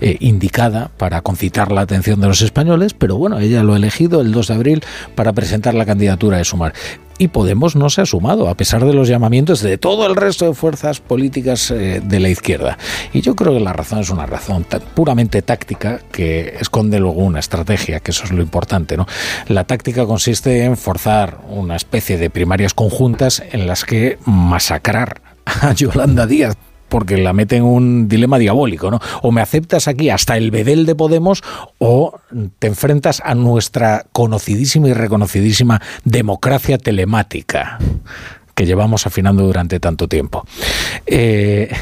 eh, 0.00 0.16
indicada 0.20 0.90
para 0.96 1.22
concitar 1.22 1.72
la 1.72 1.82
atención 1.82 2.20
de 2.20 2.28
los 2.28 2.42
españoles, 2.42 2.94
pero 2.94 3.16
bueno, 3.16 3.38
ella 3.38 3.62
lo 3.62 3.74
ha 3.74 3.76
elegido 3.76 4.20
el 4.20 4.32
2 4.32 4.48
de 4.48 4.54
abril 4.54 4.84
para 5.14 5.32
presentar 5.32 5.74
la 5.74 5.86
candidatura 5.86 6.38
de 6.38 6.44
Sumar 6.44 6.74
y 7.20 7.28
Podemos 7.28 7.76
no 7.76 7.90
se 7.90 8.00
ha 8.00 8.06
sumado, 8.06 8.48
a 8.48 8.54
pesar 8.54 8.82
de 8.86 8.94
los 8.94 9.06
llamamientos 9.06 9.60
de 9.60 9.76
todo 9.76 10.06
el 10.06 10.16
resto 10.16 10.46
de 10.46 10.54
fuerzas 10.54 11.00
políticas 11.00 11.70
eh, 11.70 12.00
de 12.02 12.18
la 12.18 12.30
izquierda. 12.30 12.78
Y 13.12 13.20
yo 13.20 13.36
creo 13.36 13.52
que 13.52 13.60
la 13.60 13.74
razón 13.74 13.98
es 13.98 14.08
una 14.08 14.24
razón 14.24 14.64
puramente 14.94 15.42
táctica 15.42 16.00
que 16.10 16.56
esconde 16.58 16.98
luego 16.98 17.20
una 17.20 17.38
estrategia, 17.38 18.00
que 18.00 18.12
eso 18.12 18.24
es 18.24 18.32
lo 18.32 18.40
importante. 18.40 18.96
¿no? 18.96 19.06
La 19.48 19.64
táctica 19.64 20.06
consiste 20.06 20.64
en 20.64 20.78
forzar 20.78 21.42
una 21.50 21.76
especie 21.76 22.16
de 22.16 22.30
primarias 22.30 22.72
conjuntas 22.72 23.42
en 23.52 23.66
las 23.66 23.84
que 23.84 24.18
masacrar 24.24 25.20
a 25.44 25.72
Yolanda 25.74 26.26
Díaz 26.26 26.56
porque 26.90 27.16
la 27.16 27.32
mete 27.32 27.56
en 27.56 27.62
un 27.62 28.08
dilema 28.08 28.38
diabólico, 28.38 28.90
¿no? 28.90 29.00
O 29.22 29.32
me 29.32 29.40
aceptas 29.40 29.88
aquí 29.88 30.10
hasta 30.10 30.36
el 30.36 30.50
bedel 30.50 30.84
de 30.84 30.94
Podemos 30.94 31.42
o 31.78 32.20
te 32.58 32.66
enfrentas 32.66 33.22
a 33.24 33.34
nuestra 33.34 34.04
conocidísima 34.12 34.88
y 34.88 34.92
reconocidísima 34.92 35.80
democracia 36.04 36.76
telemática 36.76 37.78
que 38.54 38.66
llevamos 38.66 39.06
afinando 39.06 39.44
durante 39.44 39.80
tanto 39.80 40.06
tiempo. 40.06 40.44
Eh, 41.06 41.72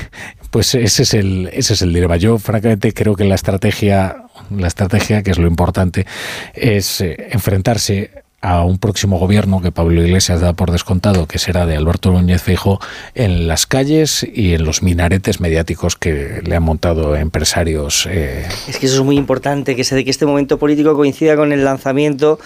pues 0.51 0.75
ese 0.75 1.03
es 1.03 1.15
el 1.15 1.51
ese 1.53 1.75
es 1.75 1.83
el 1.83 1.93
dilema. 1.93 2.17
Yo 2.17 2.39
francamente 2.39 2.93
creo 2.93 3.17
que 3.17 3.25
la 3.25 3.35
estrategia 3.35 4.25
la 4.51 4.69
estrategia 4.69 5.23
que 5.23 5.33
es 5.33 5.39
lo 5.39 5.49
importante 5.49 6.07
es 6.55 7.01
eh, 7.01 7.29
enfrentarse 7.31 8.23
a 8.41 8.63
un 8.63 8.79
próximo 8.79 9.19
gobierno 9.19 9.61
que 9.61 9.73
Pablo 9.73 10.03
Iglesias 10.03 10.41
da 10.41 10.53
por 10.53 10.71
descontado, 10.71 11.27
que 11.27 11.39
será 11.39 11.67
de 11.67 11.77
Alberto 11.77 12.13
Núñez 12.13 12.43
Feijóo, 12.43 12.79
en 13.15 13.49
las 13.49 13.67
calles 13.67 14.25
y 14.33 14.55
en 14.55 14.65
los 14.65 14.83
minaretes 14.83 15.41
mediáticos 15.41 15.97
que 15.97 16.41
le 16.45 16.55
han 16.55 16.63
montado 16.63 17.17
empresarios. 17.17 18.07
Eh. 18.09 18.47
Es 18.69 18.79
que 18.79 18.87
eso 18.87 18.97
es 18.97 19.05
muy 19.05 19.17
importante, 19.17 19.75
que 19.75 19.83
se 19.83 20.05
que 20.05 20.11
este 20.11 20.27
momento 20.27 20.59
político 20.59 20.95
coincida 20.95 21.37
con 21.37 21.53
el 21.53 21.65
lanzamiento 21.65 22.39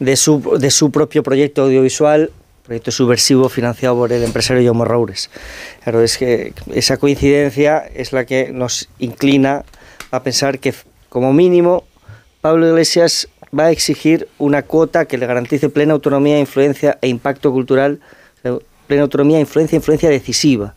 de 0.00 0.16
su, 0.16 0.58
de 0.58 0.70
su 0.70 0.90
propio 0.90 1.22
proyecto 1.22 1.62
audiovisual 1.62 2.30
proyecto 2.66 2.90
subversivo 2.90 3.48
financiado 3.48 3.94
por 3.94 4.12
el 4.12 4.24
empresario 4.24 4.64
Jaume 4.64 4.84
Roures. 4.84 5.30
Claro, 5.84 6.02
es 6.02 6.18
que 6.18 6.52
esa 6.74 6.96
coincidencia 6.96 7.78
es 7.94 8.12
la 8.12 8.24
que 8.24 8.50
nos 8.52 8.88
inclina 8.98 9.64
a 10.10 10.24
pensar 10.24 10.58
que, 10.58 10.74
como 11.08 11.32
mínimo, 11.32 11.84
Pablo 12.40 12.68
Iglesias 12.68 13.28
va 13.56 13.64
a 13.64 13.70
exigir 13.70 14.28
una 14.38 14.62
cuota 14.62 15.06
que 15.06 15.18
le 15.18 15.26
garantice 15.26 15.68
plena 15.68 15.92
autonomía, 15.92 16.38
influencia 16.38 16.98
e 17.00 17.08
impacto 17.08 17.52
cultural, 17.52 18.00
plena 18.86 19.02
autonomía, 19.02 19.40
influencia, 19.40 19.76
influencia 19.76 20.08
decisiva. 20.08 20.74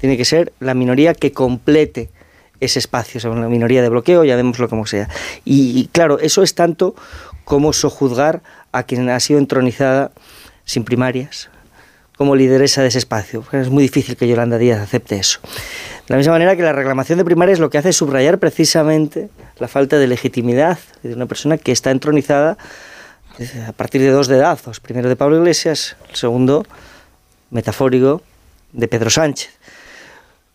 Tiene 0.00 0.16
que 0.16 0.24
ser 0.24 0.52
la 0.60 0.74
minoría 0.74 1.14
que 1.14 1.32
complete 1.32 2.10
ese 2.60 2.78
espacio, 2.78 3.20
o 3.28 3.32
una 3.32 3.48
minoría 3.48 3.82
de 3.82 3.88
bloqueo, 3.88 4.24
ya 4.24 4.36
lo 4.36 4.68
como 4.68 4.86
sea. 4.86 5.08
Y, 5.44 5.88
claro, 5.88 6.18
eso 6.20 6.42
es 6.42 6.54
tanto 6.54 6.94
como 7.44 7.72
sojuzgar 7.72 8.42
a 8.70 8.84
quien 8.84 9.08
ha 9.10 9.20
sido 9.20 9.38
entronizada 9.38 10.12
sin 10.64 10.84
primarias 10.84 11.50
como 12.16 12.36
lideresa 12.36 12.82
de 12.82 12.88
ese 12.88 12.98
espacio. 12.98 13.44
Es 13.52 13.68
muy 13.68 13.82
difícil 13.82 14.16
que 14.16 14.28
Yolanda 14.28 14.58
Díaz 14.58 14.80
acepte 14.80 15.18
eso. 15.18 15.40
De 16.12 16.16
la 16.16 16.18
misma 16.18 16.34
manera 16.34 16.56
que 16.56 16.62
la 16.62 16.74
reclamación 16.74 17.16
de 17.16 17.24
primarias 17.24 17.58
lo 17.58 17.70
que 17.70 17.78
hace 17.78 17.90
subrayar 17.90 18.38
precisamente 18.38 19.30
la 19.58 19.66
falta 19.66 19.96
de 19.96 20.06
legitimidad 20.06 20.78
de 21.02 21.14
una 21.14 21.24
persona 21.24 21.56
que 21.56 21.72
está 21.72 21.90
entronizada 21.90 22.58
a 23.66 23.72
partir 23.72 24.02
de 24.02 24.10
dos 24.10 24.28
dedazos. 24.28 24.78
Primero 24.78 25.08
de 25.08 25.16
Pablo 25.16 25.38
Iglesias, 25.38 25.96
el 26.10 26.14
segundo, 26.16 26.66
metafórico, 27.48 28.20
de 28.74 28.88
Pedro 28.88 29.08
Sánchez. 29.08 29.52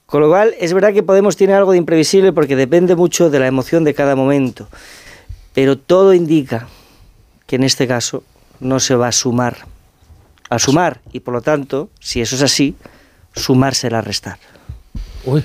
Con 0.06 0.22
lo 0.22 0.30
cual, 0.30 0.54
es 0.60 0.74
verdad 0.74 0.94
que 0.94 1.02
Podemos 1.02 1.36
tiene 1.36 1.56
algo 1.56 1.72
de 1.72 1.80
imprevisible 1.80 2.34
porque 2.34 2.56
depende 2.56 2.96
mucho 2.96 3.32
de 3.32 3.40
la 3.40 3.48
emoción 3.48 3.84
de 3.84 3.96
cada 3.96 4.16
momento. 4.16 4.68
Pero 5.56 5.76
todo 5.76 6.14
indica 6.14 6.68
que 7.48 7.56
en 7.56 7.64
este 7.64 7.88
caso 7.88 8.22
no 8.60 8.80
se 8.80 8.94
va 8.94 9.08
a 9.08 9.12
sumar. 9.12 9.66
A 10.52 10.60
sumar, 10.60 11.02
y 11.14 11.22
por 11.22 11.34
lo 11.34 11.42
tanto, 11.42 11.90
si 12.00 12.22
eso 12.22 12.36
es 12.36 12.44
así, 12.44 12.76
sumar 13.34 13.74
será 13.74 14.02
restar. 14.02 14.38
Uy. 15.26 15.44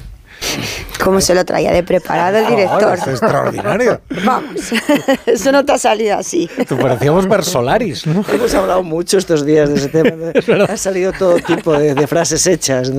¿Cómo 1.03 1.21
se 1.21 1.35
lo 1.35 1.45
traía 1.45 1.73
de 1.73 1.83
preparado 1.83 2.39
el 2.39 2.47
director? 2.47 2.95
es 2.97 3.07
extraordinario. 3.09 4.01
Vamos, 4.25 4.73
eso 5.27 5.51
no 5.51 5.65
te 5.65 5.73
ha 5.73 5.79
salido 5.79 6.17
así. 6.17 6.49
Tú 6.69 6.77
parecíamos 6.77 7.29
Versolaris, 7.29 8.07
¿no? 8.07 8.25
Hemos 8.33 8.55
hablado 8.55 8.85
mucho 8.85 9.19
estos 9.19 9.45
días 9.45 9.69
de 9.69 9.77
ese 9.77 9.89
tema. 9.89 10.13
Ha 10.73 10.77
salido 10.77 11.13
todo 11.13 11.37
tipo 11.37 11.77
de, 11.77 12.07
frases 12.07 12.47
hechas. 12.47 12.91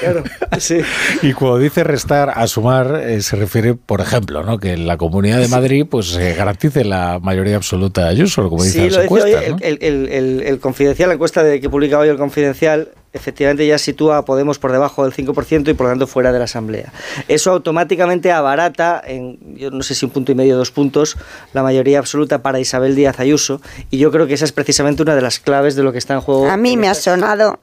claro, 0.00 0.24
sí. 0.58 0.80
Y 1.22 1.32
cuando 1.32 1.58
dice 1.58 1.84
restar 1.84 2.32
a 2.34 2.46
sumar, 2.46 3.02
eh, 3.02 3.20
se 3.22 3.36
refiere, 3.36 3.74
por 3.74 4.00
ejemplo, 4.00 4.42
¿no? 4.42 4.58
que 4.58 4.72
en 4.72 4.86
la 4.86 4.96
Comunidad 4.96 5.38
de 5.38 5.48
Madrid 5.48 5.86
pues 5.88 6.06
se 6.06 6.34
garantice 6.34 6.84
la 6.84 7.18
mayoría 7.20 7.56
absoluta 7.56 8.04
de 8.04 8.08
Ayuso, 8.08 8.48
como 8.48 8.64
dice 8.64 8.88
sí, 8.88 8.90
la 8.90 9.04
encuesta, 9.04 9.42
el, 9.42 9.78
el, 9.80 10.42
el, 10.42 10.58
Confidencial, 10.60 11.08
la 11.08 11.14
encuesta 11.14 11.42
de, 11.42 11.60
que 11.60 11.68
publica 11.68 11.98
hoy 11.98 12.08
el 12.08 12.16
Confidencial, 12.16 12.88
efectivamente 13.16 13.66
ya 13.66 13.78
sitúa 13.78 14.18
a 14.18 14.24
Podemos 14.24 14.58
por 14.58 14.72
debajo 14.72 15.04
del 15.04 15.12
5% 15.12 15.68
y 15.68 15.74
por 15.74 15.86
lo 15.86 15.92
tanto 15.92 16.06
fuera 16.06 16.32
de 16.32 16.38
la 16.38 16.44
Asamblea. 16.44 16.92
Eso 17.28 17.50
automáticamente 17.50 18.30
abarata, 18.32 19.02
en 19.04 19.56
yo 19.56 19.70
no 19.70 19.82
sé 19.82 19.94
si 19.94 20.04
un 20.04 20.12
punto 20.12 20.32
y 20.32 20.34
medio, 20.34 20.56
dos 20.56 20.70
puntos, 20.70 21.16
la 21.52 21.62
mayoría 21.62 21.98
absoluta 21.98 22.42
para 22.42 22.60
Isabel 22.60 22.94
Díaz 22.94 23.18
Ayuso 23.20 23.60
y 23.90 23.98
yo 23.98 24.10
creo 24.12 24.26
que 24.26 24.34
esa 24.34 24.44
es 24.44 24.52
precisamente 24.52 25.02
una 25.02 25.14
de 25.14 25.22
las 25.22 25.40
claves 25.40 25.74
de 25.74 25.82
lo 25.82 25.92
que 25.92 25.98
está 25.98 26.14
en 26.14 26.20
juego. 26.20 26.48
A 26.48 26.56
mí 26.56 26.76
me 26.76 26.88
ha 26.88 26.94
sonado 26.94 27.58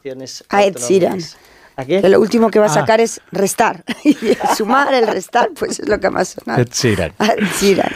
a 0.50 0.64
Ed 0.64 0.78
Sheeran. 0.78 1.20
¿A 1.76 1.86
qué? 1.86 2.02
Que 2.02 2.10
lo 2.10 2.20
último 2.20 2.52
que 2.52 2.60
va 2.60 2.66
a 2.66 2.70
ah. 2.70 2.74
sacar 2.74 3.02
es 3.02 3.22
restar. 3.32 3.84
Y 4.04 4.16
sumar 4.56 4.94
el 4.94 5.08
restar, 5.08 5.50
pues 5.58 5.80
es 5.80 5.88
lo 5.88 6.00
que 6.00 6.10
más 6.10 6.38
ha 6.38 6.42
sonado. 6.42 6.62
Ed 6.62 6.70
Sheeran. 6.72 7.14
Ed 7.20 7.44
Sheeran. 7.60 7.92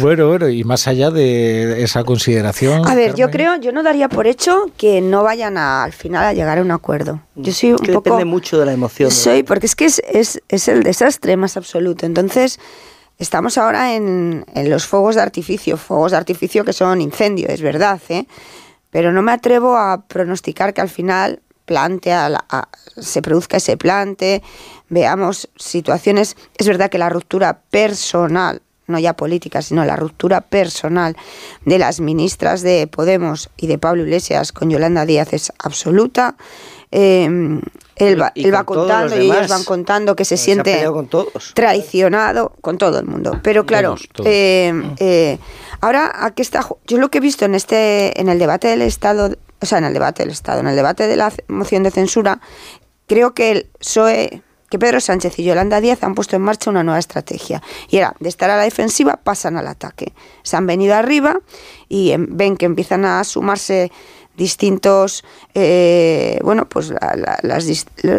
Bueno, 0.00 0.28
bueno, 0.28 0.48
y 0.48 0.64
más 0.64 0.88
allá 0.88 1.10
de 1.10 1.82
esa 1.82 2.04
consideración. 2.04 2.86
A 2.86 2.94
ver, 2.94 3.14
yo 3.14 3.30
creo, 3.30 3.56
yo 3.56 3.72
no 3.72 3.82
daría 3.82 4.08
por 4.08 4.26
hecho 4.26 4.70
que 4.76 5.00
no 5.00 5.22
vayan 5.22 5.58
al 5.58 5.92
final 5.92 6.24
a 6.24 6.32
llegar 6.32 6.58
a 6.58 6.62
un 6.62 6.70
acuerdo. 6.70 7.20
Yo 7.34 7.52
soy 7.52 7.72
un 7.72 7.78
que 7.78 7.92
poco. 7.92 8.10
Depende 8.10 8.24
mucho 8.24 8.58
de 8.58 8.66
la 8.66 8.72
emoción. 8.72 9.10
Soy, 9.10 9.42
porque 9.42 9.66
es 9.66 9.76
que 9.76 9.84
es, 9.86 10.02
es, 10.08 10.42
es, 10.48 10.68
el 10.68 10.82
desastre 10.82 11.36
más 11.36 11.56
absoluto. 11.56 12.06
Entonces, 12.06 12.58
estamos 13.18 13.58
ahora 13.58 13.94
en, 13.94 14.44
en 14.54 14.70
los 14.70 14.86
fuegos 14.86 15.16
de 15.16 15.22
artificio, 15.22 15.76
fuegos 15.76 16.12
de 16.12 16.18
artificio 16.18 16.64
que 16.64 16.72
son 16.72 17.00
incendios, 17.00 17.50
es 17.50 17.60
verdad, 17.60 18.00
¿eh? 18.08 18.26
Pero 18.90 19.12
no 19.12 19.22
me 19.22 19.32
atrevo 19.32 19.76
a 19.76 20.04
pronosticar 20.06 20.74
que 20.74 20.82
al 20.82 20.90
final 20.90 21.40
plante, 21.64 22.14
se 22.98 23.22
produzca 23.22 23.56
ese 23.56 23.76
plante, 23.76 24.42
veamos 24.88 25.48
situaciones. 25.56 26.36
Es 26.56 26.66
verdad 26.66 26.90
que 26.90 26.98
la 26.98 27.08
ruptura 27.08 27.62
personal 27.70 28.60
no 28.92 28.98
ya 28.98 29.14
política, 29.14 29.62
sino 29.62 29.84
la 29.84 29.96
ruptura 29.96 30.40
personal 30.40 31.16
de 31.64 31.78
las 31.78 32.00
ministras 32.00 32.62
de 32.62 32.86
Podemos 32.86 33.50
y 33.56 33.66
de 33.66 33.78
Pablo 33.78 34.02
Iglesias 34.02 34.52
con 34.52 34.70
Yolanda 34.70 35.04
Díaz 35.04 35.32
es 35.32 35.52
absoluta. 35.58 36.36
Em, 36.92 37.62
él 37.96 38.20
va, 38.20 38.32
él 38.34 38.54
va 38.54 38.64
contando 38.64 39.20
y 39.20 39.30
ellos 39.30 39.48
van 39.48 39.64
contando 39.64 40.14
que 40.14 40.24
se 40.24 40.36
siente 40.36 40.86
traicionado 41.54 42.54
con 42.60 42.78
todo 42.78 42.98
el 42.98 43.06
mundo. 43.06 43.40
Pero 43.42 43.64
claro, 43.64 43.96
em, 44.24 44.94
eh, 44.98 45.38
ahora 45.80 46.12
aquí 46.14 46.42
está. 46.42 46.66
Yo 46.86 46.98
lo 46.98 47.10
que 47.10 47.18
he 47.18 47.20
visto 47.20 47.44
en 47.44 47.54
este, 47.54 48.20
en 48.20 48.28
el 48.28 48.38
debate 48.38 48.68
del 48.68 48.82
Estado, 48.82 49.34
o 49.60 49.66
sea, 49.66 49.78
en 49.78 49.84
el 49.84 49.94
debate 49.94 50.22
del 50.22 50.32
Estado, 50.32 50.60
en 50.60 50.68
el 50.68 50.76
debate 50.76 51.06
de 51.06 51.16
la 51.16 51.32
moción 51.48 51.82
de 51.82 51.90
censura, 51.90 52.40
creo 53.06 53.34
que 53.34 53.50
el 53.52 53.66
PSOE 53.78 54.42
que 54.72 54.78
Pedro 54.78 55.02
Sánchez 55.02 55.38
y 55.38 55.44
Yolanda 55.44 55.82
Díaz 55.82 56.02
han 56.02 56.14
puesto 56.14 56.34
en 56.34 56.40
marcha 56.40 56.70
una 56.70 56.82
nueva 56.82 56.98
estrategia. 56.98 57.62
Y 57.90 57.98
era, 57.98 58.16
de 58.20 58.30
estar 58.30 58.48
a 58.48 58.56
la 58.56 58.62
defensiva, 58.62 59.20
pasan 59.22 59.58
al 59.58 59.68
ataque. 59.68 60.14
Se 60.44 60.56
han 60.56 60.66
venido 60.66 60.94
arriba 60.94 61.40
y 61.90 62.12
em, 62.12 62.26
ven 62.30 62.56
que 62.56 62.64
empiezan 62.64 63.04
a 63.04 63.22
sumarse 63.24 63.92
distintos 64.34 65.24
eh, 65.54 66.38
bueno 66.42 66.66
pues 66.66 66.90
los 67.42 67.66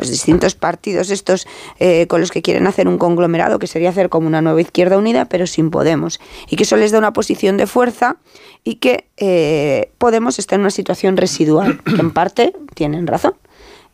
distintos 0.08 0.54
partidos 0.54 1.10
estos 1.10 1.48
eh, 1.80 2.06
con 2.06 2.22
los 2.22 2.30
que 2.30 2.44
quieren 2.44 2.68
hacer 2.68 2.88
un 2.88 3.00
conglomerado 3.00 3.58
que 3.58 3.66
sería 3.66 3.90
hacer 3.90 4.10
como 4.10 4.28
una 4.28 4.40
nueva 4.40 4.62
izquierda 4.62 5.00
unida 5.00 5.26
pero 5.26 5.48
sin 5.48 5.72
Podemos 5.72 6.20
y 6.48 6.56
que 6.56 6.66
eso 6.66 6.78
les 6.78 6.92
da 6.92 7.00
una 7.00 7.14
posición 7.14 7.58
de 7.58 7.66
fuerza 7.66 8.18
y 8.64 8.76
que 8.76 9.08
eh, 9.18 9.90
Podemos 9.98 10.38
está 10.38 10.54
en 10.54 10.62
una 10.62 10.70
situación 10.70 11.18
residual 11.18 11.82
que 11.84 12.00
en 12.00 12.12
parte 12.12 12.54
tienen 12.76 13.08
razón 13.08 13.34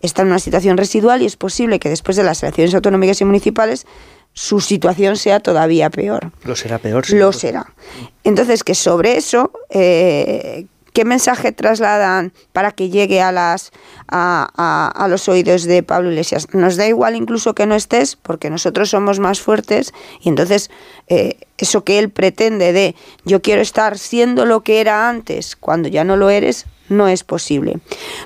está 0.02 0.22
en 0.22 0.30
una 0.30 0.40
situación 0.40 0.78
residual 0.78 1.22
y 1.22 1.26
es 1.26 1.38
posible 1.38 1.80
que 1.80 1.90
después 1.90 2.18
de 2.18 2.24
las 2.24 2.42
elecciones 2.44 2.74
autonómicas 2.74 3.20
y 3.22 3.26
municipales 3.26 3.86
su 4.34 4.62
situación 4.62 5.18
sea 5.18 5.40
todavía 5.40 5.90
peor. 5.90 6.32
Lo 6.44 6.56
será 6.56 6.78
peor. 6.78 7.10
Lo 7.12 7.34
será. 7.34 7.74
Entonces, 8.24 8.64
que 8.64 8.76
sobre 8.76 9.18
eso, 9.18 9.52
eh, 9.70 10.68
¿Qué 10.94 11.06
mensaje 11.06 11.52
trasladan 11.52 12.34
para 12.52 12.72
que 12.72 12.90
llegue 12.90 13.22
a, 13.22 13.32
las, 13.32 13.72
a, 14.08 15.08
los 15.10 15.30
oídos 15.30 15.64
de 15.64 15.84
Pablo 15.84 16.10
Iglesias? 16.10 16.48
Nos 16.54 16.78
da 16.78 16.88
igual 16.88 17.16
incluso 17.16 17.54
que 17.54 17.66
no 17.66 17.76
estés, 17.76 18.16
porque 18.16 18.50
nosotros 18.50 18.90
somos 18.90 19.20
más 19.20 19.40
fuertes 19.40 19.94
y 20.20 20.30
entonces 20.30 20.72
eh, 21.08 21.38
eso 21.58 21.84
que 21.84 22.00
él 22.00 22.10
pretende 22.10 22.74
de 22.74 22.96
yo 23.24 23.42
quiero 23.42 23.62
estar 23.62 23.98
siendo 23.98 24.46
lo 24.46 24.62
que 24.62 24.82
era 24.82 25.10
antes, 25.10 25.56
cuando 25.56 25.88
ya 25.90 26.04
no 26.04 26.18
lo 26.18 26.30
eres, 26.30 26.66
no 26.90 27.08
es 27.08 27.24
posible. 27.24 27.80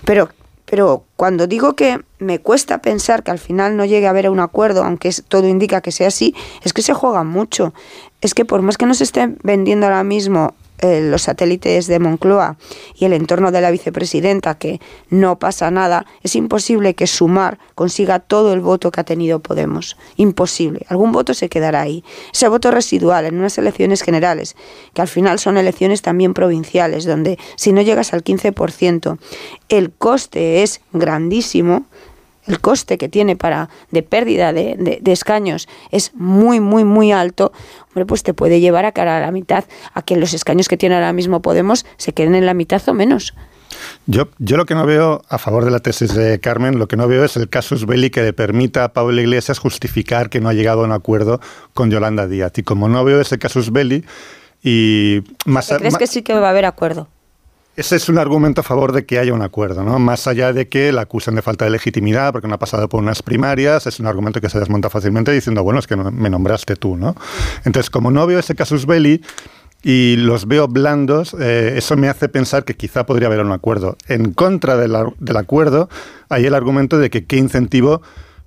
Pero 0.05 0.29
pero 0.73 1.05
cuando 1.17 1.45
digo 1.45 1.75
que 1.75 1.99
me 2.17 2.39
cuesta 2.39 2.81
pensar 2.81 3.21
que 3.21 3.29
al 3.29 3.37
final 3.37 3.77
no 3.77 3.85
llegue 3.85 4.07
a 4.07 4.09
haber 4.09 4.27
un 4.27 4.39
acuerdo, 4.39 4.83
aunque 4.83 5.11
todo 5.27 5.47
indica 5.47 5.81
que 5.81 5.91
sea 5.91 6.07
así, 6.07 6.33
es 6.63 6.73
que 6.73 6.81
se 6.81 6.95
juega 6.95 7.23
mucho. 7.23 7.75
Es 8.21 8.33
que 8.33 8.43
por 8.43 8.63
más 8.63 8.79
que 8.79 8.87
nos 8.87 8.99
estén 8.99 9.37
vendiendo 9.43 9.85
ahora 9.85 10.03
mismo 10.03 10.55
eh, 10.79 11.01
los 11.01 11.23
satélites 11.23 11.87
de 11.87 11.99
Moncloa 11.99 12.57
y 12.95 13.05
el 13.05 13.13
entorno 13.13 13.51
de 13.51 13.61
la 13.61 13.71
vicepresidenta, 13.71 14.57
que 14.57 14.81
no 15.09 15.39
pasa 15.39 15.71
nada, 15.71 16.05
es 16.23 16.35
imposible 16.35 16.93
que 16.93 17.07
Sumar 17.07 17.59
consiga 17.75 18.19
todo 18.19 18.53
el 18.53 18.59
voto 18.59 18.91
que 18.91 18.99
ha 18.99 19.03
tenido 19.03 19.39
Podemos. 19.39 19.97
Imposible. 20.17 20.85
Algún 20.89 21.11
voto 21.11 21.33
se 21.33 21.49
quedará 21.49 21.81
ahí. 21.81 22.03
Ese 22.33 22.47
voto 22.47 22.71
residual 22.71 23.25
en 23.25 23.37
unas 23.37 23.57
elecciones 23.57 24.01
generales, 24.01 24.55
que 24.93 25.01
al 25.01 25.07
final 25.07 25.39
son 25.39 25.57
elecciones 25.57 26.01
también 26.01 26.33
provinciales, 26.33 27.05
donde 27.05 27.37
si 27.55 27.71
no 27.71 27.81
llegas 27.81 28.13
al 28.13 28.23
15%, 28.23 29.17
el 29.69 29.91
coste 29.91 30.63
es 30.63 30.81
grandísimo 30.91 31.85
el 32.47 32.59
coste 32.59 32.97
que 32.97 33.09
tiene 33.09 33.35
para 33.35 33.69
de 33.91 34.03
pérdida 34.03 34.53
de, 34.53 35.01
escaños 35.05 35.67
es 35.91 36.13
muy, 36.15 36.59
muy, 36.59 36.83
muy 36.83 37.11
alto, 37.11 37.51
hombre, 37.89 38.05
pues 38.05 38.23
te 38.23 38.33
puede 38.33 38.59
llevar 38.59 38.85
a 38.85 38.91
cara 38.91 39.17
a 39.17 39.21
la 39.21 39.31
mitad, 39.31 39.65
a 39.93 40.01
que 40.01 40.17
los 40.17 40.33
escaños 40.33 40.67
que 40.67 40.77
tiene 40.77 40.95
ahora 40.95 41.13
mismo 41.13 41.41
Podemos 41.41 41.85
se 41.97 42.13
queden 42.13 42.35
en 42.35 42.45
la 42.45 42.53
mitad 42.53 42.81
o 42.87 42.93
menos. 42.93 43.33
Yo, 44.05 44.29
yo 44.37 44.57
lo 44.57 44.65
que 44.65 44.75
no 44.75 44.85
veo, 44.85 45.23
a 45.29 45.37
favor 45.37 45.65
de 45.65 45.71
la 45.71 45.79
tesis 45.79 46.13
de 46.13 46.39
Carmen, 46.39 46.77
lo 46.77 46.87
que 46.87 46.95
no 46.95 47.07
veo 47.07 47.23
es 47.23 47.35
el 47.37 47.49
casus 47.49 47.85
belli 47.85 48.09
que 48.09 48.21
le 48.21 48.33
permita 48.33 48.83
a 48.83 48.93
Pablo 48.93 49.19
Iglesias 49.19 49.59
justificar 49.59 50.29
que 50.29 50.39
no 50.39 50.49
ha 50.49 50.53
llegado 50.53 50.81
a 50.81 50.85
un 50.85 50.91
acuerdo 50.91 51.39
con 51.73 51.89
Yolanda 51.89 52.27
Díaz. 52.27 52.53
Y 52.57 52.63
como 52.63 52.87
no 52.87 53.03
veo 53.03 53.19
ese 53.19 53.39
casus 53.39 53.71
belli, 53.71 54.03
y 54.63 55.23
más... 55.45 55.73
¿Crees 55.77 55.97
que 55.97 56.07
sí 56.07 56.21
que 56.21 56.33
va 56.33 56.47
a 56.47 56.51
haber 56.51 56.65
acuerdo? 56.65 57.07
Ese 57.75 57.95
es 57.95 58.07
un 58.07 58.19
argumento 58.19 58.61
a 58.61 58.63
favor 58.63 58.91
de 58.91 59.05
que 59.05 59.17
haya 59.17 59.33
un 59.33 59.41
acuerdo, 59.41 59.83
¿no? 59.83 59.97
Más 59.97 60.27
allá 60.27 60.53
de 60.53 60.67
que 60.67 60.91
la 60.91 61.01
acusen 61.01 61.33
de 61.33 61.41
falta 61.41 61.65
de 61.65 61.71
legitimidad 61.71 62.31
porque 62.31 62.47
no 62.47 62.53
ha 62.53 62.59
pasado 62.59 62.87
por 62.87 63.01
unas 63.01 63.23
primarias, 63.23 63.87
es 63.87 63.99
un 63.99 64.05
argumento 64.05 64.39
que 64.39 64.49
se 64.49 64.59
desmonta 64.59 64.91
fácilmente 64.91 65.31
diciendo, 65.31 65.63
bueno, 65.63 65.79
es 65.79 65.87
que 65.87 65.95
me 65.95 66.29
nombraste 66.29 66.75
tú, 66.75 66.95
¿no? 66.97 67.15
Entonces, 67.65 67.89
como 67.89 68.11
no 68.11 68.27
veo 68.27 68.37
ese 68.37 68.53
casus 68.53 68.85
belli 68.85 69.21
y 69.81 70.17
los 70.17 70.47
veo 70.47 70.67
blandos, 70.67 71.35
eh, 71.39 71.73
eso 71.75 71.97
me 71.97 72.09
hace 72.09 72.29
pensar 72.29 72.63
que 72.63 72.75
quizá 72.75 73.07
podría 73.07 73.27
haber 73.27 73.41
un 73.41 73.51
acuerdo. 73.51 73.97
En 74.07 74.33
contra 74.33 74.77
del 74.77 75.37
acuerdo 75.37 75.89
hay 76.29 76.45
el 76.45 76.53
argumento 76.53 76.99
de 76.99 77.09
que 77.09 77.25
qué 77.25 77.37
incentivo 77.37 78.03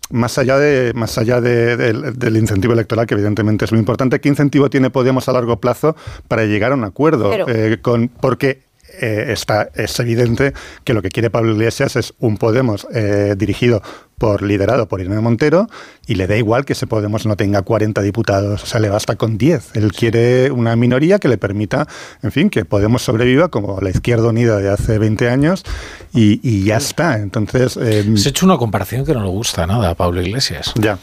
más 0.09 0.39
allá 0.39 0.57
de 0.57 0.93
más 0.95 1.19
allá 1.19 1.41
del 1.41 2.37
incentivo 2.37 2.73
electoral 2.73 3.07
que 3.07 3.15
evidentemente 3.15 3.65
es 3.65 3.73
muy 3.73 3.81
importante 3.81 4.21
qué 4.21 4.29
incentivo 4.29 4.71
tiene 4.71 4.89
Podemos 4.89 5.29
a 5.29 5.33
largo 5.33 5.61
plazo 5.61 5.97
para 6.29 6.45
llegar 6.45 6.71
a 6.71 6.77
un 6.77 6.85
acuerdo 6.85 7.33
eh, 7.49 7.79
con 7.83 8.07
porque 8.09 8.66
eh, 9.01 9.33
está, 9.33 9.71
es 9.75 9.99
evidente 10.01 10.53
que 10.85 10.95
lo 10.95 11.03
que 11.03 11.11
quiere 11.11 11.31
Pablo 11.31 11.53
Iglesias 11.53 11.97
es 11.97 12.15
un 12.19 12.37
Podemos 12.37 12.87
eh, 12.93 13.35
dirigido 13.37 13.83
por 14.19 14.43
liderado 14.43 14.89
por 14.89 15.01
Irene 15.01 15.21
Montero 15.21 15.69
y 16.07 16.15
le 16.15 16.27
da 16.27 16.37
igual 16.37 16.65
que 16.65 16.73
ese 16.73 16.87
Podemos 16.87 17.27
no 17.27 17.37
tenga 17.37 17.63
40 17.63 18.01
diputados, 18.03 18.63
o 18.63 18.67
sea, 18.67 18.81
le 18.81 18.89
basta 18.89 19.17
con 19.17 19.37
10. 19.39 19.77
Él 19.77 19.93
quiere 19.93 20.51
una 20.51 20.77
minoría 20.77 21.19
que 21.19 21.29
le 21.29 21.37
permita, 21.37 21.87
en 22.23 22.33
fin, 22.33 22.49
que 22.49 22.65
Podemos 22.65 23.03
sobreviva 23.03 23.49
como 23.49 23.81
la 23.81 23.91
izquierda 23.91 24.29
unida 24.29 24.59
de 24.59 24.71
hace 24.71 24.99
20 24.99 25.29
años 25.29 25.65
y, 26.13 26.65
ya 26.65 26.79
está. 26.79 27.19
Entonces... 27.19 27.77
Eh, 27.77 28.05
Se 28.17 28.29
ha 28.29 28.31
hecho 28.31 28.47
una 28.47 28.57
comparación 28.57 29.05
que 29.05 29.13
no 29.13 29.23
le 29.23 29.29
gusta 29.29 29.67
nada 29.67 29.91
a 29.91 29.95
Pablo 29.95 30.23
Iglesias. 30.23 30.73
Ya. 30.77 30.99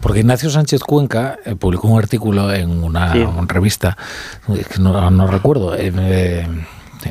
Porque 0.00 0.20
Ignacio 0.20 0.50
Sánchez 0.50 0.80
Cuenca 0.82 1.38
eh, 1.44 1.54
publicó 1.54 1.88
un 1.88 1.98
artículo 1.98 2.52
en 2.52 2.82
una, 2.82 3.14
revista, 3.46 3.96
que 4.46 4.78
no, 4.80 5.10
no 5.10 5.26
recuerdo, 5.26 5.74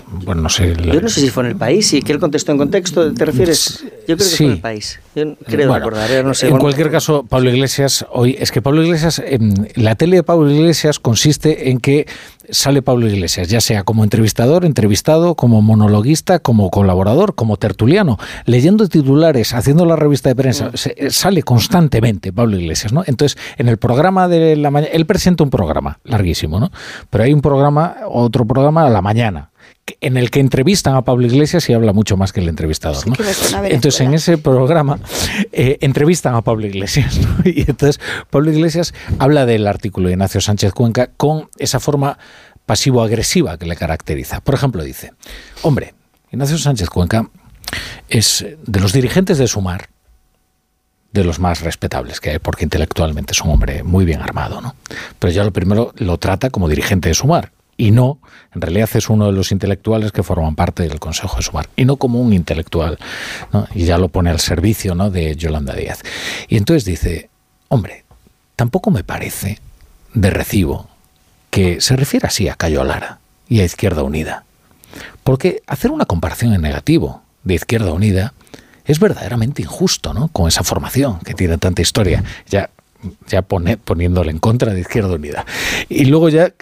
bueno, 0.08 0.42
no 0.44 0.50
sé. 0.50 0.76
Yo 0.76 1.02
no 1.02 1.10
sé 1.10 1.22
si 1.22 1.30
fue 1.30 1.44
en 1.44 1.50
el 1.50 1.56
país, 1.56 1.94
y 1.94 2.02
que 2.02 2.12
él 2.12 2.20
contestó 2.20 2.52
en 2.52 2.58
contexto, 2.58 3.14
¿te 3.14 3.26
refieres? 3.26 3.84
Yo 4.08 4.16
creo 4.16 4.30
que 4.30 4.36
fue 4.36 4.46
en 4.46 4.52
el 4.54 4.60
país. 4.60 5.00
Yo 5.16 5.36
creo 5.46 5.74
recordar, 5.74 6.12
¿eh? 6.12 6.24
no 6.24 6.34
sé. 6.34 6.48
En 6.48 6.58
cualquier 6.58 6.92
caso, 6.92 7.24
Pablo 7.24 7.50
Iglesias, 7.50 8.06
hoy, 8.12 8.36
es 8.40 8.52
que 8.52 8.62
Pablo 8.62 8.84
Iglesias, 8.84 9.22
la 9.76 9.96
tele 9.96 10.18
de 10.18 10.24
Pablo 10.24 10.50
Iglesias 10.50 11.00
consiste 11.00 11.70
en 11.70 11.80
que 11.80 12.08
sale 12.52 12.82
Pablo 12.82 13.08
Iglesias, 13.08 13.48
ya 13.48 13.62
sea 13.62 13.84
como 13.84 14.04
entrevistador, 14.04 14.66
entrevistado, 14.66 15.36
como 15.36 15.62
monologuista, 15.62 16.40
como 16.40 16.70
colaborador, 16.72 17.36
como 17.36 17.58
tertuliano, 17.58 18.18
leyendo 18.46 18.88
titulares, 18.88 19.54
haciendo 19.54 19.86
la 19.86 19.96
revista 19.96 20.30
de 20.30 20.36
prensa, 20.36 20.72
mm. 20.72 21.10
sale 21.10 21.44
constantemente 21.44 22.34
Pablo 22.34 22.58
Iglesias, 22.58 22.94
¿no? 22.94 23.04
Entonces, 23.06 23.38
en 23.58 23.68
el 23.68 23.78
programa 23.78 24.28
de 24.28 24.56
la 24.56 24.72
mañana, 24.72 24.92
él 24.94 25.06
presenta 25.06 25.44
un 25.44 25.50
programa 25.50 26.00
larguísimo, 26.04 26.60
¿no? 26.60 26.72
Pero 27.10 27.24
hay 27.24 27.34
un 27.34 27.42
programa, 27.42 27.98
otro 28.08 28.46
programa 28.46 28.86
a 28.86 28.90
la 28.90 29.02
mañana 29.02 29.52
en 30.02 30.18
el 30.18 30.32
que 30.32 30.40
entrevistan 30.40 30.96
a 30.96 31.04
Pablo 31.04 31.26
Iglesias 31.26 31.70
y 31.70 31.74
habla 31.74 31.94
mucho 31.94 32.18
más 32.18 32.34
que 32.34 32.40
el 32.40 32.50
entrevistador. 32.50 33.08
¿no? 33.08 33.16
Entonces, 33.66 34.02
en 34.02 34.14
ese 34.14 34.38
programa 34.38 35.00
eh, 35.52 35.78
entrevistan 35.82 36.36
a 36.36 36.42
Pablo 36.42 36.68
Iglesias. 36.68 37.20
Y 37.46 37.62
entonces 37.62 38.00
Pablo 38.30 38.52
Iglesias 38.52 38.94
habla 39.18 39.46
del 39.46 39.66
artículo 39.66 40.08
de 40.08 40.14
Ignacio 40.14 40.42
Sánchez 40.42 40.74
Cuenca 40.74 41.10
con 41.16 41.50
esa 41.58 41.80
forma 41.80 42.18
pasivo-agresiva 42.66 43.58
que 43.58 43.66
le 43.66 43.76
caracteriza. 43.76 44.42
Por 44.42 44.56
ejemplo, 44.56 44.84
dice, 44.84 45.14
hombre, 45.64 45.96
Ignacio 46.32 46.58
Sánchez 46.58 46.90
Cuenca 46.90 47.30
es 48.08 48.46
de 48.66 48.80
los 48.80 48.94
dirigentes 48.94 49.38
de 49.38 49.48
Sumar, 49.48 49.90
de 51.12 51.24
los 51.24 51.40
más 51.40 51.62
respetables 51.62 52.20
que 52.20 52.32
hay, 52.32 52.40
porque 52.40 52.64
intelectualmente 52.64 53.34
es 53.34 53.42
un 53.42 53.52
hombre 53.52 53.84
muy 53.84 54.06
bien 54.06 54.22
armado, 54.22 54.62
¿no? 54.62 54.76
Pero 55.18 55.34
ya 55.34 55.44
lo 55.44 55.52
primero 55.52 55.94
lo 55.98 56.18
trata 56.18 56.50
como 56.50 56.70
dirigente 56.70 57.10
de 57.10 57.16
Sumar, 57.16 57.52
y 57.80 57.92
no, 57.92 58.20
en 58.54 58.60
realidad 58.60 58.90
es 58.94 59.10
uno 59.10 59.28
de 59.28 59.32
los 59.32 59.54
intelectuales 59.54 60.12
que 60.12 60.22
forman 60.22 60.56
parte 60.56 60.84
del 60.84 61.00
Consejo 61.00 61.38
de 61.38 61.44
Sumar, 61.44 61.70
y 61.78 61.86
no 61.86 61.96
como 61.96 62.20
un 62.20 62.34
intelectual, 62.34 63.00
y 63.74 63.86
ya 63.86 63.98
lo 63.98 64.10
pone 64.10 64.30
al 64.30 64.42
servicio 64.42 64.96
¿no? 64.96 65.10
de 65.10 65.34
Yolanda 65.38 65.74
Díaz. 65.74 66.02
Y 66.50 66.58
entonces 66.58 66.84
dice, 66.84 67.30
hombre, 67.70 68.04
tampoco 68.58 68.92
me 68.92 69.06
parece 69.06 69.60
de 70.14 70.30
recibo 70.30 70.90
que 71.52 71.80
se 71.80 71.96
refiera 71.96 72.28
así 72.28 72.50
a 72.50 72.56
Cayo 72.56 72.84
Lara 72.84 73.20
y 73.48 73.62
a 73.62 73.64
Izquierda 73.64 74.04
Unida, 74.04 74.44
porque 75.24 75.64
hacer 75.66 75.92
una 75.92 76.06
comparación 76.06 76.54
en 76.54 76.62
negativo 76.62 77.24
de 77.46 77.54
Izquierda 77.54 77.94
Unida 77.94 78.34
es 78.84 79.00
verdaderamente 79.00 79.62
injusto, 79.62 80.14
¿no? 80.14 80.28
Con 80.28 80.50
esa 80.50 80.66
formación 80.66 81.20
que 81.20 81.34
tiene 81.34 81.58
tanta 81.58 81.82
historia. 81.82 82.26
Ya 82.50 82.72
ya 83.28 83.42
pone, 83.42 83.78
poniéndole 83.78 84.32
en 84.32 84.40
contra 84.40 84.74
de 84.74 84.82
Izquierda 84.82 85.16
Unida. 85.16 85.46
Y 85.88 86.06
luego 86.06 86.30
ya, 86.30 86.54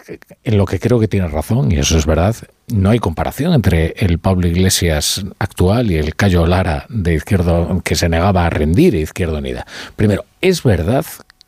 en 0.44 0.58
lo 0.58 0.66
que 0.66 0.80
creo 0.80 1.00
que 1.00 1.08
tiene 1.08 1.28
razón, 1.28 1.72
y 1.72 1.78
eso 1.78 1.98
es 1.98 2.06
verdad, 2.06 2.36
no 2.68 2.90
hay 2.90 3.00
comparación 3.00 3.54
entre 3.54 3.94
el 3.98 4.20
Pablo 4.20 4.48
Iglesias 4.48 5.26
actual 5.40 5.92
y 5.92 5.96
el 5.96 6.16
Cayo 6.16 6.46
Lara 6.46 6.86
de 6.90 7.16
Izquierda, 7.16 7.68
que 7.84 7.96
se 7.96 8.10
negaba 8.10 8.46
a 8.46 8.50
rendir 8.50 8.96
a 8.96 9.00
Izquierda 9.00 9.38
Unida. 9.38 9.66
Primero, 9.96 10.26
es 10.42 10.64
verdad 10.64 11.06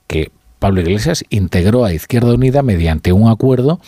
que 0.07 0.31
Pablo 0.59 0.81
Iglesias 0.81 1.23
integró 1.29 1.85
a 1.85 1.93
Izquierda 1.93 2.33
Unida 2.33 2.63
mediante 2.63 3.13
un 3.13 3.29
acuerdo 3.29 3.79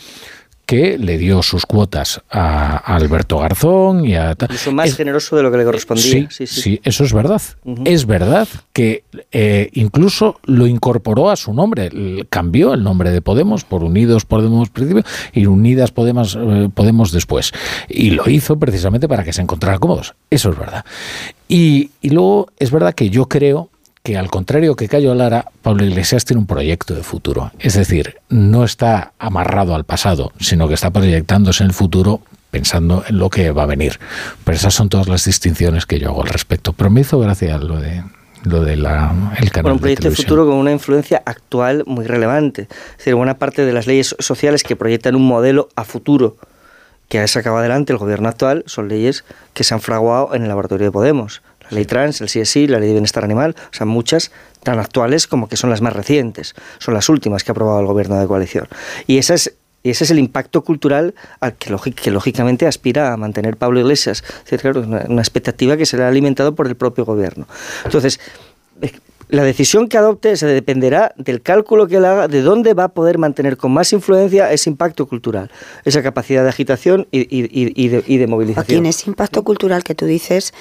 que 0.66 0.96
le 0.98 1.18
dio 1.18 1.42
sus 1.42 1.66
cuotas 1.66 2.22
a, 2.30 2.76
Alberto 2.76 3.38
Garzón 3.38 4.06
y 4.06 4.14
a... 4.14 4.36
Incluso 4.40 4.72
más 4.72 4.94
generoso 4.94 5.36
de 5.36 5.42
lo 5.42 5.50
que 5.50 5.58
le 5.58 5.64
correspondía. 5.64 6.28
Sí, 6.30 6.46
sí, 6.46 6.80
eso 6.84 7.04
es 7.04 7.12
verdad. 7.12 7.42
Es 7.84 8.06
verdad 8.06 8.48
que 8.72 9.04
eh, 9.32 9.70
incluso 9.74 10.40
lo 10.44 10.66
incorporó 10.66 11.30
a 11.30 11.36
su 11.36 11.52
nombre. 11.52 11.90
Cambió 12.30 12.74
el 12.74 12.82
nombre 12.82 13.10
de 13.10 13.20
Podemos 13.20 13.64
por 13.64 13.82
Unidos 13.84 14.24
Podemos 14.24 14.70
principio 14.70 15.04
y 15.32 15.46
Unidas 15.46 15.90
Podemos, 15.90 16.38
eh, 16.40 16.68
Podemos 16.72 17.12
después. 17.12 17.52
Y 17.88 18.10
lo 18.10 18.28
hizo 18.30 18.58
precisamente 18.58 19.08
para 19.08 19.24
que 19.24 19.32
se 19.32 19.42
encontrara 19.42 19.78
cómodos. 19.78 20.14
Eso 20.30 20.50
es 20.50 20.58
verdad. 20.58 20.84
Y, 21.48 21.90
y 22.00 22.10
luego 22.10 22.48
es 22.58 22.70
verdad 22.70 22.94
que 22.94 23.10
yo 23.10 23.26
creo 23.26 23.71
que 24.02 24.16
al 24.16 24.30
contrario 24.30 24.74
que 24.74 24.88
Cayo 24.88 25.14
Lara, 25.14 25.46
Pablo 25.62 25.84
Iglesias 25.84 26.24
tiene 26.24 26.40
un 26.40 26.46
proyecto 26.46 26.94
de 26.94 27.02
futuro. 27.02 27.52
Es 27.60 27.74
decir, 27.74 28.16
no 28.28 28.64
está 28.64 29.12
amarrado 29.18 29.74
al 29.74 29.84
pasado, 29.84 30.32
sino 30.40 30.66
que 30.66 30.74
está 30.74 30.90
proyectándose 30.90 31.62
en 31.62 31.70
el 31.70 31.74
futuro 31.74 32.20
pensando 32.50 33.04
en 33.08 33.18
lo 33.18 33.30
que 33.30 33.50
va 33.52 33.62
a 33.62 33.66
venir. 33.66 33.98
Pero 34.44 34.56
esas 34.56 34.74
son 34.74 34.88
todas 34.88 35.08
las 35.08 35.24
distinciones 35.24 35.86
que 35.86 35.98
yo 35.98 36.08
hago 36.08 36.22
al 36.22 36.28
respecto. 36.28 36.72
Pero 36.72 36.90
me 36.90 37.02
hizo 37.02 37.18
gracia 37.20 37.58
lo 37.58 37.80
de 37.80 38.02
lo 38.44 38.64
de 38.64 38.76
la, 38.76 39.14
el 39.38 39.52
canal 39.52 39.74
un 39.74 39.78
proyecto 39.78 40.10
de, 40.10 40.16
futuro 40.16 40.44
con 40.44 40.56
una 40.56 40.72
influencia 40.72 41.22
actual 41.24 41.84
muy 41.86 42.04
relevante. 42.06 42.62
Es 42.62 42.98
decir, 42.98 43.14
buena 43.14 43.38
parte 43.38 43.64
de 43.64 43.72
las 43.72 43.86
leyes 43.86 44.16
sociales 44.18 44.64
que 44.64 44.74
proyectan 44.74 45.14
un 45.14 45.24
modelo 45.24 45.68
a 45.76 45.84
futuro 45.84 46.36
que 47.08 47.20
ha 47.20 47.28
sacado 47.28 47.58
adelante 47.58 47.92
el 47.92 47.98
gobierno 47.98 48.28
actual 48.28 48.64
son 48.66 48.88
leyes 48.88 49.24
que 49.52 49.64
se 49.64 49.74
han 49.74 49.80
fraguado 49.80 50.34
en 50.34 50.42
el 50.42 50.48
laboratorio 50.48 50.86
de 50.86 50.90
Podemos 50.90 51.42
la 51.70 51.76
ley 51.76 51.84
trans, 51.84 52.20
el 52.20 52.28
CSI, 52.28 52.66
la 52.66 52.78
ley 52.78 52.88
de 52.88 52.94
bienestar 52.94 53.24
animal, 53.24 53.54
o 53.58 53.74
sea, 53.74 53.86
muchas 53.86 54.30
tan 54.62 54.78
actuales 54.78 55.26
como 55.26 55.48
que 55.48 55.56
son 55.56 55.70
las 55.70 55.80
más 55.80 55.92
recientes, 55.92 56.54
son 56.78 56.94
las 56.94 57.08
últimas 57.08 57.44
que 57.44 57.50
ha 57.50 57.52
aprobado 57.52 57.80
el 57.80 57.86
gobierno 57.86 58.18
de 58.18 58.26
coalición. 58.26 58.68
Y 59.06 59.18
esa 59.18 59.34
es 59.34 59.54
Y 59.84 59.90
ese 59.90 60.04
es 60.04 60.12
el 60.12 60.20
impacto 60.20 60.62
cultural 60.62 61.14
al 61.40 61.54
que, 61.54 61.70
lógicamente 62.10 62.68
aspira 62.68 63.12
a 63.12 63.16
mantener 63.16 63.56
Pablo 63.56 63.80
Iglesias. 63.80 64.22
Es 64.44 64.50
decir, 64.50 64.78
una, 64.78 65.04
una 65.08 65.22
expectativa 65.22 65.76
que 65.76 65.86
será 65.86 66.06
alimentado 66.06 66.54
por 66.54 66.68
el 66.68 66.76
propio 66.76 67.04
gobierno. 67.04 67.48
Entonces, 67.84 68.20
la 69.32 69.44
decisión 69.44 69.88
que 69.88 69.96
adopte 69.96 70.36
se 70.36 70.46
dependerá 70.46 71.14
del 71.16 71.40
cálculo 71.40 71.88
que 71.88 71.96
él 71.96 72.04
haga 72.04 72.28
de 72.28 72.42
dónde 72.42 72.74
va 72.74 72.84
a 72.84 72.88
poder 72.88 73.16
mantener 73.16 73.56
con 73.56 73.72
más 73.72 73.92
influencia 73.94 74.52
ese 74.52 74.68
impacto 74.68 75.06
cultural, 75.06 75.50
esa 75.86 76.02
capacidad 76.02 76.42
de 76.42 76.50
agitación 76.50 77.08
y, 77.10 77.42
de, 77.88 78.04
y 78.06 78.18
de, 78.18 78.26
movilización. 78.26 78.84
ese 78.84 79.08
impacto 79.08 79.42
cultural 79.42 79.84
que 79.84 79.94
tú 79.94 80.04
dices 80.04 80.52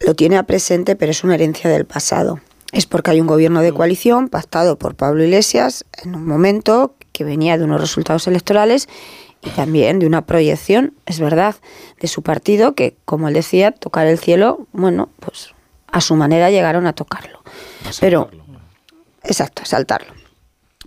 lo 0.00 0.14
tiene 0.14 0.38
a 0.38 0.42
presente, 0.44 0.96
pero 0.96 1.12
es 1.12 1.22
una 1.24 1.34
herencia 1.34 1.70
del 1.70 1.84
pasado. 1.84 2.40
Es 2.72 2.86
porque 2.86 3.10
hay 3.10 3.20
un 3.20 3.26
gobierno 3.26 3.62
de 3.62 3.72
coalición 3.72 4.28
pactado 4.28 4.78
por 4.78 4.94
Pablo 4.94 5.24
Iglesias 5.24 5.84
en 6.02 6.14
un 6.14 6.26
momento 6.26 6.94
que 7.12 7.24
venía 7.24 7.58
de 7.58 7.64
unos 7.64 7.80
resultados 7.80 8.26
electorales 8.26 8.88
y 9.42 9.50
también 9.50 9.98
de 9.98 10.06
una 10.06 10.26
proyección, 10.26 10.94
es 11.06 11.18
verdad, 11.18 11.56
de 12.00 12.08
su 12.08 12.22
partido 12.22 12.74
que, 12.74 12.96
como 13.04 13.28
él 13.28 13.34
decía, 13.34 13.72
tocar 13.72 14.06
el 14.06 14.18
cielo, 14.18 14.66
bueno, 14.72 15.08
pues 15.18 15.54
a 15.88 16.00
su 16.00 16.14
manera 16.14 16.50
llegaron 16.50 16.86
a 16.86 16.92
tocarlo. 16.92 17.42
Pero, 18.00 18.30
exacto, 19.24 19.64
saltarlo. 19.64 20.12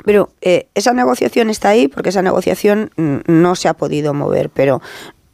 Pero 0.05 0.31
eh, 0.41 0.67
esa 0.75 0.93
negociación 0.93 1.49
está 1.49 1.69
ahí 1.69 1.87
porque 1.87 2.09
esa 2.09 2.21
negociación 2.21 2.91
mm, 2.95 3.17
no 3.27 3.55
se 3.55 3.67
ha 3.67 3.73
podido 3.73 4.13
mover, 4.13 4.49
pero 4.49 4.81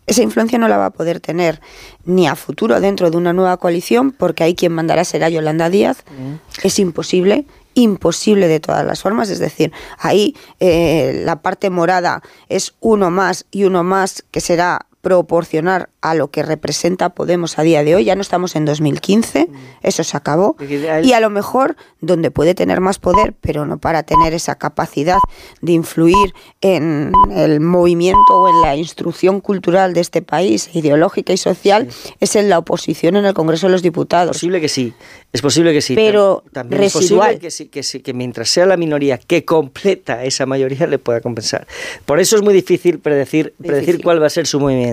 esa 0.09 0.23
influencia 0.23 0.57
no 0.57 0.67
la 0.67 0.77
va 0.77 0.87
a 0.87 0.89
poder 0.89 1.19
tener 1.19 1.61
ni 2.03 2.27
a 2.27 2.35
futuro 2.35 2.81
dentro 2.81 3.11
de 3.11 3.17
una 3.17 3.31
nueva 3.31 3.57
coalición 3.57 4.11
porque 4.11 4.43
ahí 4.43 4.55
quien 4.55 4.73
mandará 4.73 5.05
será 5.05 5.29
Yolanda 5.29 5.69
Díaz. 5.69 6.03
Mm. 6.17 6.65
Es 6.65 6.79
imposible, 6.79 7.45
imposible 7.75 8.47
de 8.47 8.59
todas 8.59 8.85
las 8.85 9.01
formas. 9.01 9.29
Es 9.29 9.37
decir, 9.39 9.71
ahí 9.99 10.35
eh, 10.59 11.21
la 11.23 11.41
parte 11.41 11.69
morada 11.69 12.23
es 12.49 12.73
uno 12.79 13.11
más 13.11 13.45
y 13.51 13.65
uno 13.65 13.83
más 13.83 14.23
que 14.31 14.41
será 14.41 14.87
proporcionar 15.01 15.89
a 16.01 16.13
lo 16.13 16.29
que 16.29 16.43
representa 16.43 17.09
Podemos 17.09 17.57
a 17.57 17.63
día 17.63 17.83
de 17.83 17.95
hoy. 17.95 18.05
Ya 18.05 18.15
no 18.15 18.21
estamos 18.21 18.55
en 18.55 18.65
2015, 18.65 19.47
mm. 19.49 19.55
eso 19.83 20.03
se 20.03 20.17
acabó. 20.17 20.55
Y 21.03 21.13
a 21.13 21.19
lo 21.19 21.29
mejor 21.29 21.75
donde 22.01 22.31
puede 22.31 22.55
tener 22.55 22.81
más 22.81 22.99
poder, 22.99 23.33
pero 23.39 23.65
no 23.65 23.77
para 23.77 24.03
tener 24.03 24.33
esa 24.33 24.55
capacidad 24.55 25.17
de 25.61 25.71
influir 25.73 26.33
en 26.61 27.11
el 27.31 27.59
movimiento 27.59 28.19
o 28.29 28.49
en 28.49 28.61
la 28.61 28.75
instrucción 28.75 29.41
cultural 29.41 29.93
de 29.93 30.01
este 30.01 30.21
país, 30.21 30.69
ideológica 30.73 31.33
y 31.33 31.37
social, 31.37 31.89
es 32.19 32.35
en 32.35 32.49
la 32.49 32.57
oposición 32.57 33.15
en 33.15 33.25
el 33.25 33.33
Congreso 33.33 33.67
de 33.67 33.73
los 33.73 33.81
Diputados. 33.81 34.35
Es 34.35 34.41
posible 34.41 34.61
que 34.61 34.69
sí, 34.69 34.93
es 35.31 35.41
posible 35.41 35.73
que 35.73 35.81
sí. 35.81 35.95
Pero 35.95 36.43
también 36.51 36.83
es 36.83 36.93
posible 36.93 37.39
que, 37.39 37.51
sí, 37.51 37.67
que, 37.67 37.83
sí, 37.83 37.99
que 38.01 38.13
mientras 38.13 38.49
sea 38.49 38.65
la 38.65 38.77
minoría 38.77 39.17
que 39.17 39.45
completa 39.45 40.23
esa 40.23 40.45
mayoría 40.45 40.87
le 40.87 40.99
pueda 40.99 41.21
compensar. 41.21 41.67
Por 42.05 42.19
eso 42.19 42.35
es 42.35 42.41
muy 42.41 42.53
difícil 42.53 42.99
predecir, 42.99 43.53
predecir 43.61 44.01
cuál 44.01 44.21
va 44.21 44.27
a 44.27 44.29
ser 44.29 44.47
su 44.47 44.59
movimiento. 44.59 44.88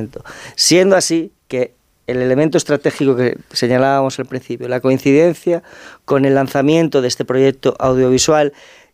Siendo 0.54 0.96
así 0.96 1.32
que 1.48 1.74
el 2.06 2.22
elemento 2.22 2.56
estratégico 2.56 3.16
que 3.16 3.36
señalábamos 3.52 4.18
al 4.18 4.26
principio, 4.26 4.68
la 4.68 4.80
coincidencia 4.80 5.62
con 6.04 6.24
el 6.24 6.34
lanzamiento 6.34 7.02
de 7.02 7.08
este 7.08 7.24
proyecto 7.24 7.76
audiovisual, 7.78 8.52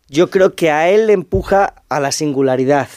yo 0.09 0.29
creo 0.29 0.55
que 0.55 0.69
a 0.69 0.89
él 0.89 1.07
le 1.07 1.13
empuja 1.13 1.75
a 1.89 1.99
la 1.99 2.11
singularidad. 2.11 2.87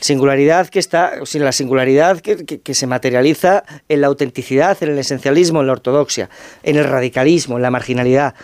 Singularidad 0.00 0.68
que 0.68 0.78
está, 0.78 1.24
sin 1.24 1.44
la 1.44 1.52
singularidad 1.52 2.20
que, 2.20 2.74
se 2.74 2.86
materializa 2.86 3.64
en 3.88 4.00
la 4.00 4.08
autenticidad, 4.08 4.76
en 4.82 4.90
el 4.90 4.98
esencialismo, 4.98 5.60
en 5.60 5.66
la 5.68 5.72
ortodoxia, 5.72 6.28
en 6.62 6.76
el 6.76 6.84
radicalismo, 6.84 7.56
en 7.56 7.62
la 7.62 7.70
marginalidad. 7.70 8.34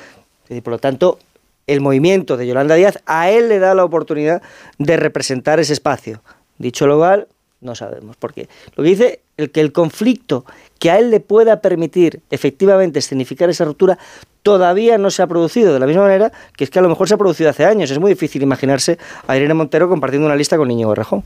Y 0.48 0.61
por 0.61 0.72
lo 0.72 0.79
tanto, 0.79 1.18
el 1.66 1.81
movimiento 1.81 2.37
de 2.37 2.46
Yolanda 2.46 2.77
Díaz 2.77 2.98
a 3.07 3.31
él 3.31 3.48
le 3.48 3.59
da 3.59 3.74
la 3.74 3.85
oportunidad 3.85 4.42
de 4.79 4.96
representar 4.96 5.61
ese 5.61 5.72
espacio. 5.72 6.22
Dicho 6.59 6.87
lo 6.87 6.98
cual, 6.98 7.27
no 7.64 7.74
sabemos. 7.74 8.16
Porque 8.16 8.48
lo 8.77 8.85
que 8.85 8.90
dice 8.90 9.20
el 9.37 9.50
que 9.50 9.61
el 9.61 9.72
conflicto 9.72 10.44
que 10.79 10.90
a 10.90 10.98
él 10.98 11.11
le 11.11 11.20
pueda 11.20 11.61
permitir 11.61 12.20
efectivamente 12.31 12.98
escenificar 12.98 13.50
esa 13.50 13.64
ruptura 13.64 13.98
todavía 14.42 14.98
no 14.98 15.11
se 15.11 15.22
ha 15.22 15.27
producido, 15.27 15.72
de 15.72 15.81
la 15.81 15.87
misma 15.87 16.03
manera 16.03 16.31
que 16.57 16.64
es 16.64 16.70
que 16.70 16.79
a 16.79 16.83
lo 16.83 16.88
mejor 16.88 17.09
se 17.09 17.14
ha 17.14 17.16
producido 17.16 17.50
hace 17.50 17.64
años. 17.64 17.90
Es 17.90 17.98
muy 17.98 18.11
difícil 18.11 18.42
imaginarse 18.42 18.98
a 19.27 19.37
Irene 19.37 19.55
Montero 19.55 19.88
compartiendo 19.88 20.27
una 20.27 20.37
lista 20.37 20.57
con 20.57 20.68
Niño 20.68 20.87
Borrejón. 20.87 21.24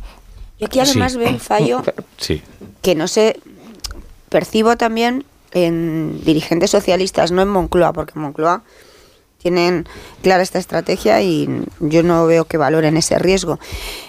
Y 0.59 0.65
aquí 0.65 0.81
además 0.81 1.17
veo 1.17 1.29
un 1.29 1.41
fallo 1.41 1.83
que 2.83 2.95
no 2.95 3.09
sé, 3.09 3.39
percibo 4.29 4.77
también 4.77 5.25
en 5.53 6.21
dirigentes 6.25 6.71
socialistas, 6.71 7.33
no 7.33 7.43
en 7.43 7.49
Moncloa, 7.49 7.93
porque 7.93 8.13
en 8.17 8.23
Moncloa 8.23 8.63
tienen 9.39 9.87
clara 10.23 10.43
esta 10.43 10.59
estrategia 10.59 11.23
y 11.23 11.49
yo 11.81 12.03
no 12.03 12.27
veo 12.27 12.45
que 12.45 12.57
valoren 12.57 12.97
ese 12.97 13.19
riesgo. 13.19 13.59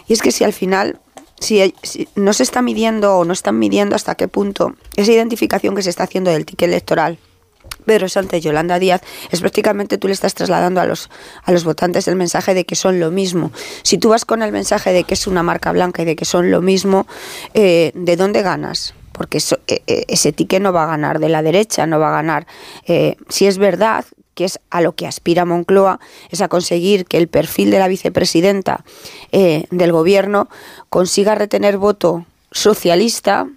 Y 0.07 0.13
es 0.13 0.21
que 0.21 0.31
si 0.31 0.43
al 0.43 0.53
final 0.53 0.99
si, 1.39 1.73
no 2.15 2.33
se 2.33 2.43
está 2.43 2.61
midiendo 2.61 3.17
o 3.17 3.25
no 3.25 3.33
están 3.33 3.57
midiendo 3.57 3.95
hasta 3.95 4.15
qué 4.15 4.27
punto 4.27 4.75
esa 4.95 5.11
identificación 5.11 5.75
que 5.75 5.81
se 5.81 5.89
está 5.89 6.03
haciendo 6.03 6.31
del 6.31 6.45
ticket 6.45 6.69
electoral 6.69 7.17
Pedro 7.85 8.09
Sánchez 8.09 8.39
y 8.39 8.41
Yolanda 8.41 8.79
Díaz, 8.79 9.01
es 9.31 9.41
prácticamente 9.41 9.97
tú 9.97 10.07
le 10.07 10.13
estás 10.13 10.33
trasladando 10.33 10.81
a 10.81 10.85
los, 10.85 11.09
a 11.43 11.51
los 11.51 11.63
votantes 11.63 12.07
el 12.07 12.15
mensaje 12.15 12.53
de 12.53 12.65
que 12.65 12.75
son 12.75 12.99
lo 12.99 13.11
mismo. 13.11 13.51
Si 13.83 13.97
tú 13.97 14.09
vas 14.09 14.25
con 14.25 14.41
el 14.41 14.51
mensaje 14.51 14.91
de 14.91 15.03
que 15.03 15.13
es 15.15 15.27
una 15.27 15.43
marca 15.43 15.71
blanca 15.71 16.01
y 16.01 16.05
de 16.05 16.15
que 16.15 16.25
son 16.25 16.51
lo 16.51 16.61
mismo, 16.61 17.07
eh, 17.53 17.91
¿de 17.95 18.15
dónde 18.15 18.41
ganas? 18.41 18.93
Porque 19.11 19.39
eh, 19.39 19.81
eh, 19.87 20.05
ese 20.07 20.31
ticket 20.31 20.61
no 20.61 20.71
va 20.71 20.83
a 20.83 20.87
ganar 20.87 21.19
de 21.19 21.29
la 21.29 21.41
derecha, 21.41 21.87
no 21.87 21.99
va 21.99 22.09
a 22.09 22.21
ganar. 22.21 22.47
si 23.29 23.47
es 23.47 23.57
verdad 23.57 24.05
que 24.39 24.45
es 24.45 24.57
a 24.69 24.79
lo 24.79 24.95
que 24.95 25.05
aspira 25.05 25.43
Moncloa, 25.43 25.99
es 26.29 26.39
a 26.39 26.47
conseguir 26.47 27.03
que 27.03 27.17
el 27.17 27.27
perfil 27.27 27.71
de 27.71 27.79
la 27.79 27.89
vicepresidenta 27.89 28.85
eh, 29.33 29.65
del 29.69 29.91
gobierno 29.91 30.47
consiga 30.89 31.35
retener 31.35 31.77
voto 31.77 32.25
socialista, 32.53 33.49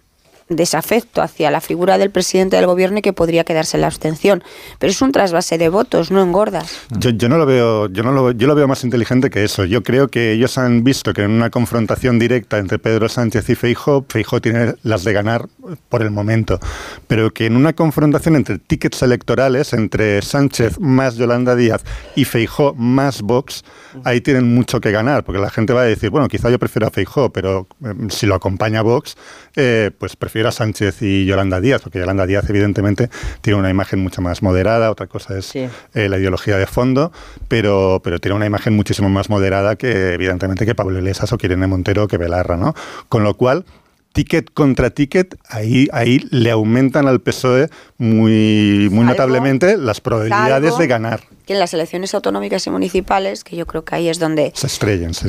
desafecto 0.56 1.22
hacia 1.22 1.50
la 1.50 1.60
figura 1.60 1.98
del 1.98 2.10
presidente 2.10 2.56
del 2.56 2.66
gobierno 2.66 2.98
y 2.98 3.02
que 3.02 3.12
podría 3.12 3.44
quedarse 3.44 3.76
en 3.76 3.82
la 3.82 3.86
abstención. 3.86 4.42
Pero 4.78 4.90
es 4.90 5.02
un 5.02 5.12
trasvase 5.12 5.58
de 5.58 5.68
votos, 5.68 6.10
no 6.10 6.22
engordas. 6.22 6.80
Yo, 6.90 7.10
yo 7.10 7.28
no 7.28 7.38
lo 7.38 7.46
veo, 7.46 7.88
yo 7.88 8.02
no 8.02 8.12
lo, 8.12 8.32
yo 8.32 8.46
lo 8.46 8.54
veo 8.54 8.68
más 8.68 8.84
inteligente 8.84 9.30
que 9.30 9.44
eso. 9.44 9.64
Yo 9.64 9.82
creo 9.82 10.08
que 10.08 10.32
ellos 10.32 10.58
han 10.58 10.84
visto 10.84 11.12
que 11.12 11.22
en 11.22 11.30
una 11.30 11.50
confrontación 11.50 12.18
directa 12.18 12.58
entre 12.58 12.78
Pedro 12.78 13.08
Sánchez 13.08 13.48
y 13.50 13.54
Feijóo, 13.54 14.04
Feijóo 14.08 14.40
tiene 14.40 14.74
las 14.82 15.04
de 15.04 15.12
ganar 15.12 15.48
por 15.88 16.02
el 16.02 16.10
momento, 16.10 16.58
pero 17.06 17.32
que 17.32 17.46
en 17.46 17.56
una 17.56 17.72
confrontación 17.72 18.36
entre 18.36 18.58
tickets 18.58 19.02
electorales 19.02 19.72
entre 19.72 20.22
Sánchez 20.22 20.78
más 20.78 21.16
Yolanda 21.16 21.56
Díaz 21.56 21.82
y 22.14 22.24
Feijóo 22.24 22.74
más 22.74 23.22
Vox, 23.22 23.64
ahí 24.04 24.20
tienen 24.20 24.54
mucho 24.54 24.80
que 24.80 24.90
ganar, 24.90 25.24
porque 25.24 25.40
la 25.40 25.50
gente 25.50 25.72
va 25.72 25.82
a 25.82 25.84
decir, 25.84 26.10
bueno, 26.10 26.28
quizá 26.28 26.50
yo 26.50 26.58
prefiero 26.58 26.86
a 26.86 26.90
Feijóo, 26.90 27.30
pero 27.30 27.66
em, 27.84 28.08
si 28.10 28.26
lo 28.26 28.34
acompaña 28.34 28.82
Vox, 28.82 29.16
eh, 29.56 29.90
pues 29.98 30.16
prefiero 30.16 30.48
a 30.48 30.52
Sánchez 30.52 31.02
y 31.02 31.24
Yolanda 31.26 31.60
Díaz, 31.60 31.82
porque 31.82 31.98
Yolanda 31.98 32.26
Díaz 32.26 32.48
evidentemente 32.48 33.10
tiene 33.40 33.58
una 33.58 33.70
imagen 33.70 34.00
mucho 34.00 34.22
más 34.22 34.42
moderada, 34.42 34.90
otra 34.90 35.06
cosa 35.06 35.38
es 35.38 35.54
eh, 35.54 35.70
la 35.94 36.18
ideología 36.18 36.56
de 36.56 36.66
fondo, 36.66 37.12
pero, 37.48 38.00
pero 38.02 38.18
tiene 38.18 38.36
una 38.36 38.46
imagen 38.46 38.74
muchísimo 38.74 39.08
más 39.08 39.30
moderada 39.30 39.76
que 39.76 40.14
evidentemente 40.14 40.66
que 40.66 40.74
Pablo 40.74 40.98
Iglesias 40.98 41.32
o 41.32 41.38
Irene 41.42 41.66
Montero 41.66 42.08
que 42.08 42.18
Belarra, 42.18 42.56
¿no? 42.56 42.74
Con 43.08 43.24
lo 43.24 43.34
cual, 43.34 43.64
ticket 44.12 44.52
contra 44.52 44.90
ticket, 44.90 45.36
ahí, 45.48 45.88
ahí 45.92 46.20
le 46.30 46.50
aumentan 46.50 47.08
al 47.08 47.20
PSOE 47.20 47.68
muy, 47.98 48.88
muy 48.90 49.04
notablemente 49.04 49.76
las 49.76 50.00
probabilidades 50.00 50.76
de 50.78 50.86
ganar. 50.86 51.22
Que 51.46 51.54
en 51.54 51.58
las 51.58 51.74
elecciones 51.74 52.14
autonómicas 52.14 52.66
y 52.66 52.70
municipales, 52.70 53.44
que 53.44 53.56
yo 53.56 53.66
creo 53.66 53.84
que 53.84 53.94
ahí 53.96 54.08
es 54.08 54.18
donde 54.18 54.52
se 54.54 54.66
estrellan, 54.66 55.14
sí 55.14 55.28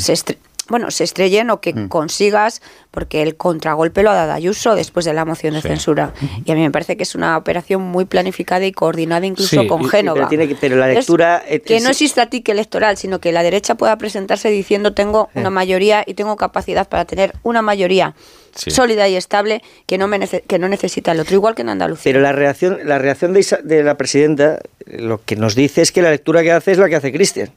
bueno, 0.69 0.91
se 0.91 1.03
estrellen 1.03 1.49
o 1.49 1.59
que 1.59 1.73
mm. 1.73 1.87
consigas, 1.89 2.61
porque 2.91 3.21
el 3.21 3.35
contragolpe 3.35 4.01
lo 4.01 4.11
ha 4.11 4.15
dado 4.15 4.31
Ayuso 4.31 4.75
después 4.75 5.05
de 5.05 5.13
la 5.13 5.25
moción 5.25 5.53
de 5.53 5.61
censura. 5.61 6.13
Y 6.45 6.51
a 6.51 6.55
mí 6.55 6.61
me 6.61 6.71
parece 6.71 6.95
que 6.95 7.03
es 7.03 7.15
una 7.15 7.37
operación 7.37 7.81
muy 7.81 8.05
planificada 8.05 8.65
y 8.65 8.71
coordinada 8.71 9.25
incluso 9.25 9.67
con 9.67 9.85
Génova. 9.85 10.29
pero, 10.61 10.75
la 10.77 10.87
lectura... 10.87 11.43
que 11.65 11.79
no 11.81 11.89
exista 11.89 12.27
tique 12.27 12.51
electoral, 12.51 12.97
sino 12.97 13.19
que 13.19 13.31
la 13.31 13.43
derecha 13.43 13.75
pueda 13.75 13.97
presentarse 13.97 14.49
diciendo 14.49 14.93
tengo 14.93 15.29
una 15.35 15.49
mayoría 15.49 16.03
y 16.05 16.13
tengo 16.13 16.37
capacidad 16.37 16.87
para 16.87 17.05
tener 17.05 17.33
una 17.43 17.61
mayoría 17.61 18.15
sólida 18.55 19.07
y 19.07 19.15
estable 19.15 19.61
que 19.85 19.97
no, 19.97 20.07
me 20.07 20.19
que 20.27 20.59
no 20.59 20.69
necesita 20.69 21.11
el 21.11 21.19
otro, 21.19 21.35
igual 21.35 21.55
que 21.55 21.63
en 21.63 21.69
Andalucía. 21.69 22.11
Pero 22.11 22.21
la 22.21 22.31
reacción, 22.31 22.79
la 22.83 22.99
reacción 22.99 23.33
de, 23.33 23.45
de 23.63 23.83
la 23.83 23.97
presidenta 23.97 24.59
lo 24.85 25.23
que 25.23 25.35
nos 25.35 25.55
dice 25.55 25.81
es 25.81 25.91
que 25.91 26.01
la 26.01 26.11
lectura 26.11 26.43
que 26.43 26.51
hace 26.51 26.71
es 26.71 26.77
la 26.77 26.89
que 26.89 26.95
hace 26.95 27.11
Cristian. 27.11 27.49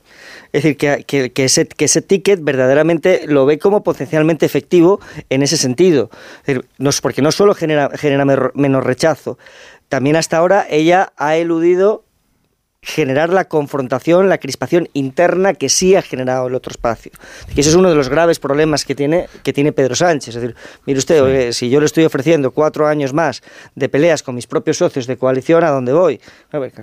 Es 0.52 0.62
decir, 0.62 0.76
que, 0.76 1.04
que, 1.32 1.44
ese, 1.44 1.66
que 1.66 1.85
ese 1.87 2.02
ticket 2.02 2.40
verdaderamente 2.42 3.22
lo 3.26 3.46
ve 3.46 3.59
como 3.59 3.82
potencialmente 3.82 4.46
efectivo 4.46 5.00
en 5.28 5.42
ese 5.42 5.56
sentido. 5.56 6.11
no, 6.78 6.90
porque 7.02 7.22
no 7.22 7.32
solo 7.32 7.54
genera, 7.54 7.90
genera 7.94 8.24
menos 8.24 8.85
rechazo, 8.85 9.38
también 9.88 10.16
hasta 10.16 10.37
ahora 10.38 10.66
ella 10.68 11.12
ha 11.16 11.37
eludido 11.37 12.05
generar 12.87 13.31
la 13.31 13.46
confrontación, 13.46 14.29
la 14.29 14.38
crispación 14.38 14.88
interna 14.92 15.55
que 15.55 15.68
sí 15.68 15.96
ha 15.96 16.03
generado 16.03 16.46
el 16.46 16.55
otro 16.55 16.70
espacio. 16.70 17.11
Y 17.55 17.61
ese 17.61 17.70
es 17.70 17.75
uno 17.75 17.90
de 17.90 17.96
los 17.96 18.09
graves 18.09 18.38
problemas 18.38 18.85
que 18.85 18.94
tiene, 18.94 19.27
que 19.42 19.53
tiene 19.53 19.72
Pedro 19.72 19.96
Sánchez. 19.96 20.37
Es 20.37 20.40
decir, 20.40 20.57
mire 20.87 20.99
usted, 21.01 21.51
si 21.51 21.68
yo 21.68 21.81
le 21.81 21.87
estoy 21.87 22.05
ofreciendo 22.05 22.53
cuatro 22.53 22.87
años 22.87 23.12
más 23.12 23.42
de 23.75 23.88
peleas 23.88 24.22
con 24.22 24.37
mis 24.37 24.46
propios 24.46 24.77
socios 24.77 25.09
de 25.09 25.16
coalición, 25.16 25.64
¿a 25.64 25.70
dónde 25.70 25.92
voy? 25.92 26.20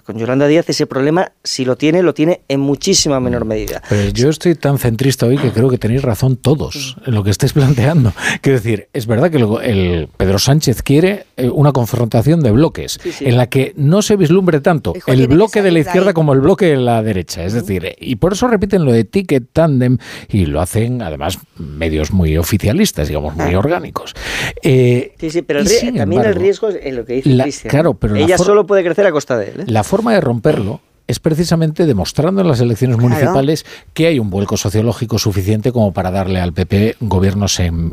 con 0.03 0.17
Yolanda 0.17 0.45
Díaz 0.45 0.69
ese 0.69 0.85
problema, 0.87 1.31
si 1.41 1.63
lo 1.63 1.77
tiene, 1.77 2.03
lo 2.03 2.13
tiene 2.13 2.41
en 2.49 2.59
muchísima 2.59 3.21
menor 3.21 3.45
medida. 3.45 3.81
Pero 3.87 4.09
yo 4.09 4.29
estoy 4.29 4.55
tan 4.55 4.77
centrista 4.77 5.25
hoy 5.25 5.37
que 5.37 5.51
creo 5.51 5.69
que 5.69 5.77
tenéis 5.77 6.01
razón 6.01 6.35
todos 6.35 6.97
en 7.05 7.15
lo 7.15 7.23
que 7.23 7.29
estáis 7.29 7.53
planteando. 7.53 8.13
Quiero 8.41 8.59
decir, 8.59 8.89
es 8.91 9.07
verdad 9.07 9.31
que 9.31 9.37
el 9.37 10.09
Pedro 10.17 10.37
Sánchez 10.37 10.83
quiere 10.83 11.27
eh, 11.37 11.49
una 11.49 11.71
confrontación 11.71 12.41
de 12.41 12.51
bloques 12.51 12.99
en 13.21 13.37
la 13.37 13.47
que 13.47 13.73
no 13.77 14.01
se 14.01 14.17
vislumbre 14.17 14.59
tanto 14.59 14.93
el 15.07 15.27
bloque 15.27 15.61
de 15.61 15.71
la 15.71 15.79
izquierda 15.79 15.92
como 16.13 16.33
el 16.33 16.41
bloque 16.41 16.65
de 16.65 16.77
la 16.77 17.01
derecha. 17.01 17.43
Es 17.43 17.53
decir, 17.53 17.95
y 17.99 18.15
por 18.15 18.33
eso 18.33 18.47
repiten 18.47 18.85
lo 18.85 18.91
de 18.91 19.03
ticket 19.03 19.45
tandem 19.51 19.97
y 20.29 20.45
lo 20.45 20.61
hacen 20.61 21.01
además 21.01 21.39
medios 21.57 22.11
muy 22.11 22.37
oficialistas, 22.37 23.07
digamos, 23.07 23.35
muy 23.35 23.55
orgánicos. 23.55 24.13
Eh, 24.61 25.13
sí, 25.19 25.29
sí, 25.29 25.41
pero 25.41 25.61
también 25.63 26.23
el 26.23 26.35
riesgo 26.35 26.69
es 26.69 26.79
en 26.81 26.95
lo 26.95 27.05
que 27.05 27.13
dice 27.13 27.35
Cristian. 27.37 27.69
Claro, 27.69 27.93
pero 27.93 28.15
ella 28.15 28.37
solo 28.37 28.65
puede 28.65 28.83
crecer 28.83 29.05
a 29.05 29.11
costa 29.11 29.37
de 29.37 29.49
él. 29.49 29.59
¿eh? 29.61 29.63
La 29.67 29.83
forma 29.83 30.13
de 30.13 30.21
romperlo 30.21 30.81
es 31.07 31.19
precisamente 31.19 31.85
demostrando 31.85 32.41
en 32.41 32.47
las 32.47 32.61
elecciones 32.61 32.97
municipales 32.97 33.65
que 33.93 34.07
hay 34.07 34.19
un 34.19 34.29
vuelco 34.29 34.55
sociológico 34.55 35.19
suficiente 35.19 35.71
como 35.71 35.91
para 35.91 36.11
darle 36.11 36.39
al 36.39 36.53
PP 36.53 36.97
gobiernos 37.01 37.59
en, 37.59 37.91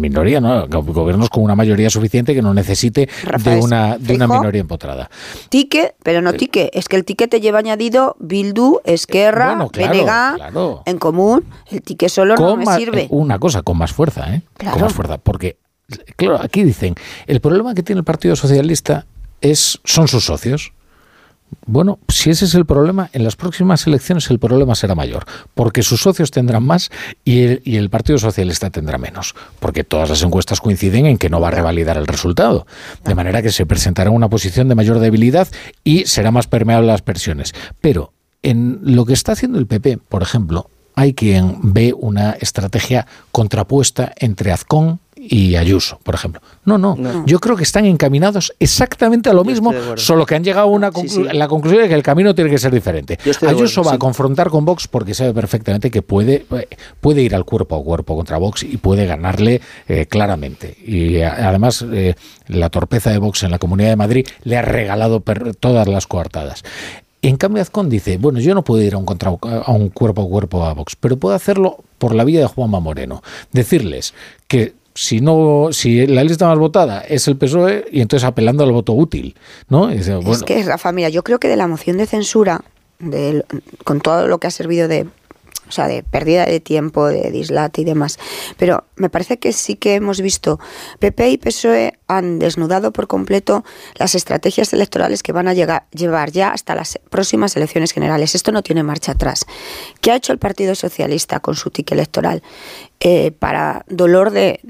minoría, 0.00 0.40
¿no? 0.40 0.66
gobiernos 0.68 1.30
con 1.30 1.44
una 1.44 1.54
mayoría 1.54 1.90
suficiente 1.90 2.34
que 2.34 2.42
no 2.42 2.52
necesite 2.52 3.08
de 3.44 3.56
una, 3.56 3.98
de 3.98 4.14
una 4.14 4.26
minoría 4.26 4.60
empotrada. 4.60 5.10
Tique, 5.48 5.94
pero 6.02 6.22
no 6.22 6.32
tique, 6.32 6.70
es 6.72 6.88
que 6.88 6.96
el 6.96 7.04
tique 7.04 7.28
te 7.28 7.40
lleva 7.40 7.60
añadido 7.60 8.16
Bildu, 8.18 8.80
Esquerra, 8.84 9.54
bueno, 9.54 10.82
en 10.86 10.98
común, 10.98 11.44
el 11.70 11.82
tique 11.82 12.08
solo 12.08 12.34
no 12.36 12.56
me 12.56 12.66
sirve. 12.76 13.06
Una 13.10 13.38
cosa, 13.38 13.62
con 13.62 13.78
más 13.78 13.92
fuerza, 13.92 14.34
¿eh? 14.34 14.42
Con 14.58 14.80
más 14.80 14.92
fuerza, 14.92 15.18
porque, 15.18 15.56
claro, 16.16 16.40
aquí 16.42 16.64
dicen, 16.64 16.94
el 17.26 17.40
problema 17.40 17.74
que 17.74 17.82
tiene 17.82 18.00
el 18.00 18.04
Partido 18.04 18.34
Socialista 18.34 19.06
es, 19.40 19.80
son 19.84 20.08
sus 20.08 20.24
socios. 20.24 20.72
Bueno, 21.66 21.98
si 22.08 22.30
ese 22.30 22.46
es 22.46 22.54
el 22.54 22.66
problema, 22.66 23.10
en 23.12 23.24
las 23.24 23.36
próximas 23.36 23.86
elecciones 23.86 24.30
el 24.30 24.38
problema 24.38 24.74
será 24.74 24.94
mayor, 24.94 25.24
porque 25.54 25.82
sus 25.82 26.00
socios 26.00 26.30
tendrán 26.30 26.64
más 26.64 26.90
y 27.24 27.76
el, 27.76 27.90
Partido 27.90 28.18
Socialista 28.18 28.70
tendrá 28.70 28.98
menos, 28.98 29.34
porque 29.58 29.84
todas 29.84 30.08
las 30.08 30.22
encuestas 30.22 30.60
coinciden 30.60 31.06
en 31.06 31.18
que 31.18 31.28
no 31.28 31.40
va 31.40 31.48
a 31.48 31.52
revalidar 31.52 31.96
el 31.96 32.06
resultado, 32.06 32.66
de 33.04 33.14
manera 33.14 33.42
que 33.42 33.50
se 33.50 33.66
presentará 33.66 34.10
una 34.10 34.28
posición 34.28 34.68
de 34.68 34.74
mayor 34.74 35.00
debilidad 35.00 35.48
y 35.84 36.06
será 36.06 36.30
más 36.30 36.46
permeable 36.46 36.88
a 36.88 36.92
las 36.92 37.02
presiones. 37.02 37.52
Pero 37.80 38.12
en 38.42 38.80
lo 38.82 39.04
que 39.04 39.12
está 39.12 39.32
haciendo 39.32 39.58
el 39.58 39.66
PP, 39.66 39.98
por 40.08 40.22
ejemplo, 40.22 40.70
hay 41.00 41.14
quien 41.14 41.56
ve 41.62 41.94
una 41.96 42.32
estrategia 42.32 43.06
contrapuesta 43.32 44.12
entre 44.18 44.52
Azcón 44.52 45.00
y 45.16 45.56
Ayuso, 45.56 45.98
por 46.02 46.14
ejemplo. 46.14 46.42
No, 46.66 46.76
no, 46.76 47.24
yo 47.24 47.38
creo 47.40 47.56
que 47.56 47.62
están 47.62 47.86
encaminados 47.86 48.52
exactamente 48.58 49.30
a 49.30 49.32
lo 49.32 49.42
mismo, 49.42 49.72
solo 49.96 50.26
que 50.26 50.34
han 50.34 50.44
llegado 50.44 50.66
a 50.66 50.70
una 50.70 50.90
la 51.32 51.48
conclusión 51.48 51.82
de 51.82 51.88
que 51.88 51.94
el 51.94 52.02
camino 52.02 52.34
tiene 52.34 52.50
que 52.50 52.58
ser 52.58 52.70
diferente. 52.70 53.18
Ayuso 53.48 53.82
va 53.82 53.94
a 53.94 53.98
confrontar 53.98 54.50
con 54.50 54.66
Vox 54.66 54.88
porque 54.88 55.14
sabe 55.14 55.32
perfectamente 55.32 55.90
que 55.90 56.02
puede, 56.02 56.44
puede 57.00 57.22
ir 57.22 57.34
al 57.34 57.46
cuerpo 57.46 57.76
a 57.76 57.82
cuerpo 57.82 58.14
contra 58.14 58.36
Vox 58.36 58.62
y 58.62 58.76
puede 58.76 59.06
ganarle 59.06 59.62
eh, 59.88 60.04
claramente. 60.04 60.76
Y 60.84 61.16
eh, 61.16 61.24
además 61.24 61.82
eh, 61.90 62.14
la 62.46 62.68
torpeza 62.68 63.10
de 63.10 63.16
Vox 63.16 63.42
en 63.42 63.52
la 63.52 63.58
Comunidad 63.58 63.88
de 63.88 63.96
Madrid 63.96 64.26
le 64.44 64.58
ha 64.58 64.62
regalado 64.62 65.22
todas 65.60 65.88
las 65.88 66.06
coartadas. 66.06 66.62
En 67.22 67.36
cambio, 67.36 67.62
Azcón 67.62 67.90
dice, 67.90 68.16
bueno, 68.16 68.40
yo 68.40 68.54
no 68.54 68.64
puedo 68.64 68.82
ir 68.82 68.94
a 68.94 68.98
un, 68.98 69.04
contra, 69.04 69.30
a 69.30 69.72
un 69.72 69.90
cuerpo 69.90 70.22
a 70.22 70.28
cuerpo 70.28 70.64
a 70.64 70.72
Vox, 70.72 70.96
pero 70.96 71.18
puedo 71.18 71.34
hacerlo 71.34 71.84
por 71.98 72.14
la 72.14 72.24
vía 72.24 72.40
de 72.40 72.46
Juanma 72.46 72.80
Moreno. 72.80 73.22
Decirles 73.52 74.14
que 74.48 74.74
si 74.94 75.20
no 75.20 75.68
si 75.72 76.06
la 76.06 76.24
lista 76.24 76.48
más 76.48 76.58
votada 76.58 77.00
es 77.00 77.28
el 77.28 77.36
PSOE 77.36 77.86
y 77.92 78.00
entonces 78.00 78.26
apelando 78.26 78.64
al 78.64 78.72
voto 78.72 78.92
útil 78.92 79.36
no 79.68 79.88
es, 79.88 80.10
que 80.44 80.64
Rafa 80.64 80.90
mira 80.90 81.08
yo 81.08 81.22
creo 81.22 81.38
que 81.38 81.46
de 81.46 81.56
la 81.56 81.68
moción 81.68 81.96
de 81.96 82.06
censura 82.06 82.62
con 83.84 84.00
todo 84.00 84.26
lo 84.26 84.38
que 84.38 84.48
ha 84.48 84.50
servido 84.50 84.88
de 84.88 85.06
o 85.70 85.72
sea, 85.72 85.86
de 85.86 86.02
pérdida 86.02 86.44
de 86.46 86.58
tiempo, 86.58 87.06
de 87.06 87.30
dislate 87.30 87.82
y 87.82 87.84
demás. 87.84 88.18
Pero 88.58 88.84
me 88.96 89.08
parece 89.08 89.38
que 89.38 89.52
sí 89.52 89.76
que 89.76 89.94
hemos 89.94 90.20
visto, 90.20 90.58
PP 90.98 91.30
y 91.30 91.38
PSOE 91.38 91.98
han 92.08 92.40
desnudado 92.40 92.92
por 92.92 93.06
completo 93.06 93.64
las 93.94 94.16
estrategias 94.16 94.72
electorales 94.72 95.22
que 95.22 95.30
van 95.30 95.46
a 95.46 95.54
llegar, 95.54 95.86
llevar 95.92 96.32
ya 96.32 96.50
hasta 96.50 96.74
las 96.74 96.98
próximas 97.08 97.56
elecciones 97.56 97.92
generales. 97.92 98.34
Esto 98.34 98.50
no 98.50 98.64
tiene 98.64 98.82
marcha 98.82 99.12
atrás. 99.12 99.46
¿Qué 100.00 100.10
ha 100.10 100.16
hecho 100.16 100.32
el 100.32 100.40
Partido 100.40 100.74
Socialista 100.74 101.38
con 101.38 101.54
su 101.54 101.70
tique 101.70 101.94
electoral? 101.94 102.42
Eh, 103.02 103.30
para 103.30 103.86
dolor 103.88 104.30
de, 104.30 104.60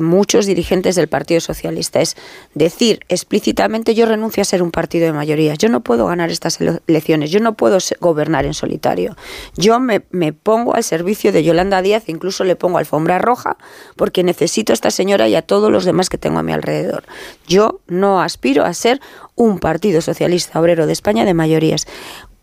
muchos 0.00 0.46
dirigentes 0.46 0.94
del 0.94 1.08
Partido 1.08 1.40
Socialista. 1.40 2.00
Es 2.00 2.16
decir 2.54 3.00
explícitamente 3.08 3.92
yo 3.96 4.06
renuncio 4.06 4.40
a 4.40 4.44
ser 4.44 4.62
un 4.62 4.70
partido 4.70 5.06
de 5.06 5.12
mayoría. 5.12 5.54
Yo 5.54 5.68
no 5.68 5.80
puedo 5.80 6.06
ganar 6.06 6.30
estas 6.30 6.60
elecciones, 6.60 7.32
yo 7.32 7.40
no 7.40 7.56
puedo 7.56 7.78
gobernar 7.98 8.46
en 8.46 8.54
solitario. 8.54 9.16
Yo 9.56 9.80
me 9.80 10.25
pongo 10.32 10.74
al 10.74 10.84
servicio 10.84 11.32
de 11.32 11.42
Yolanda 11.42 11.82
Díaz, 11.82 12.08
incluso 12.08 12.44
le 12.44 12.56
pongo 12.56 12.78
alfombra 12.78 13.18
roja, 13.18 13.56
porque 13.96 14.22
necesito 14.22 14.72
a 14.72 14.74
esta 14.74 14.90
señora 14.90 15.28
y 15.28 15.34
a 15.34 15.42
todos 15.42 15.70
los 15.70 15.84
demás 15.84 16.08
que 16.08 16.18
tengo 16.18 16.38
a 16.38 16.42
mi 16.42 16.52
alrededor. 16.52 17.04
Yo 17.46 17.80
no 17.86 18.20
aspiro 18.20 18.64
a 18.64 18.74
ser 18.74 19.00
un 19.34 19.58
Partido 19.58 20.00
Socialista 20.00 20.60
Obrero 20.60 20.86
de 20.86 20.92
España 20.92 21.24
de 21.24 21.34
mayorías. 21.34 21.86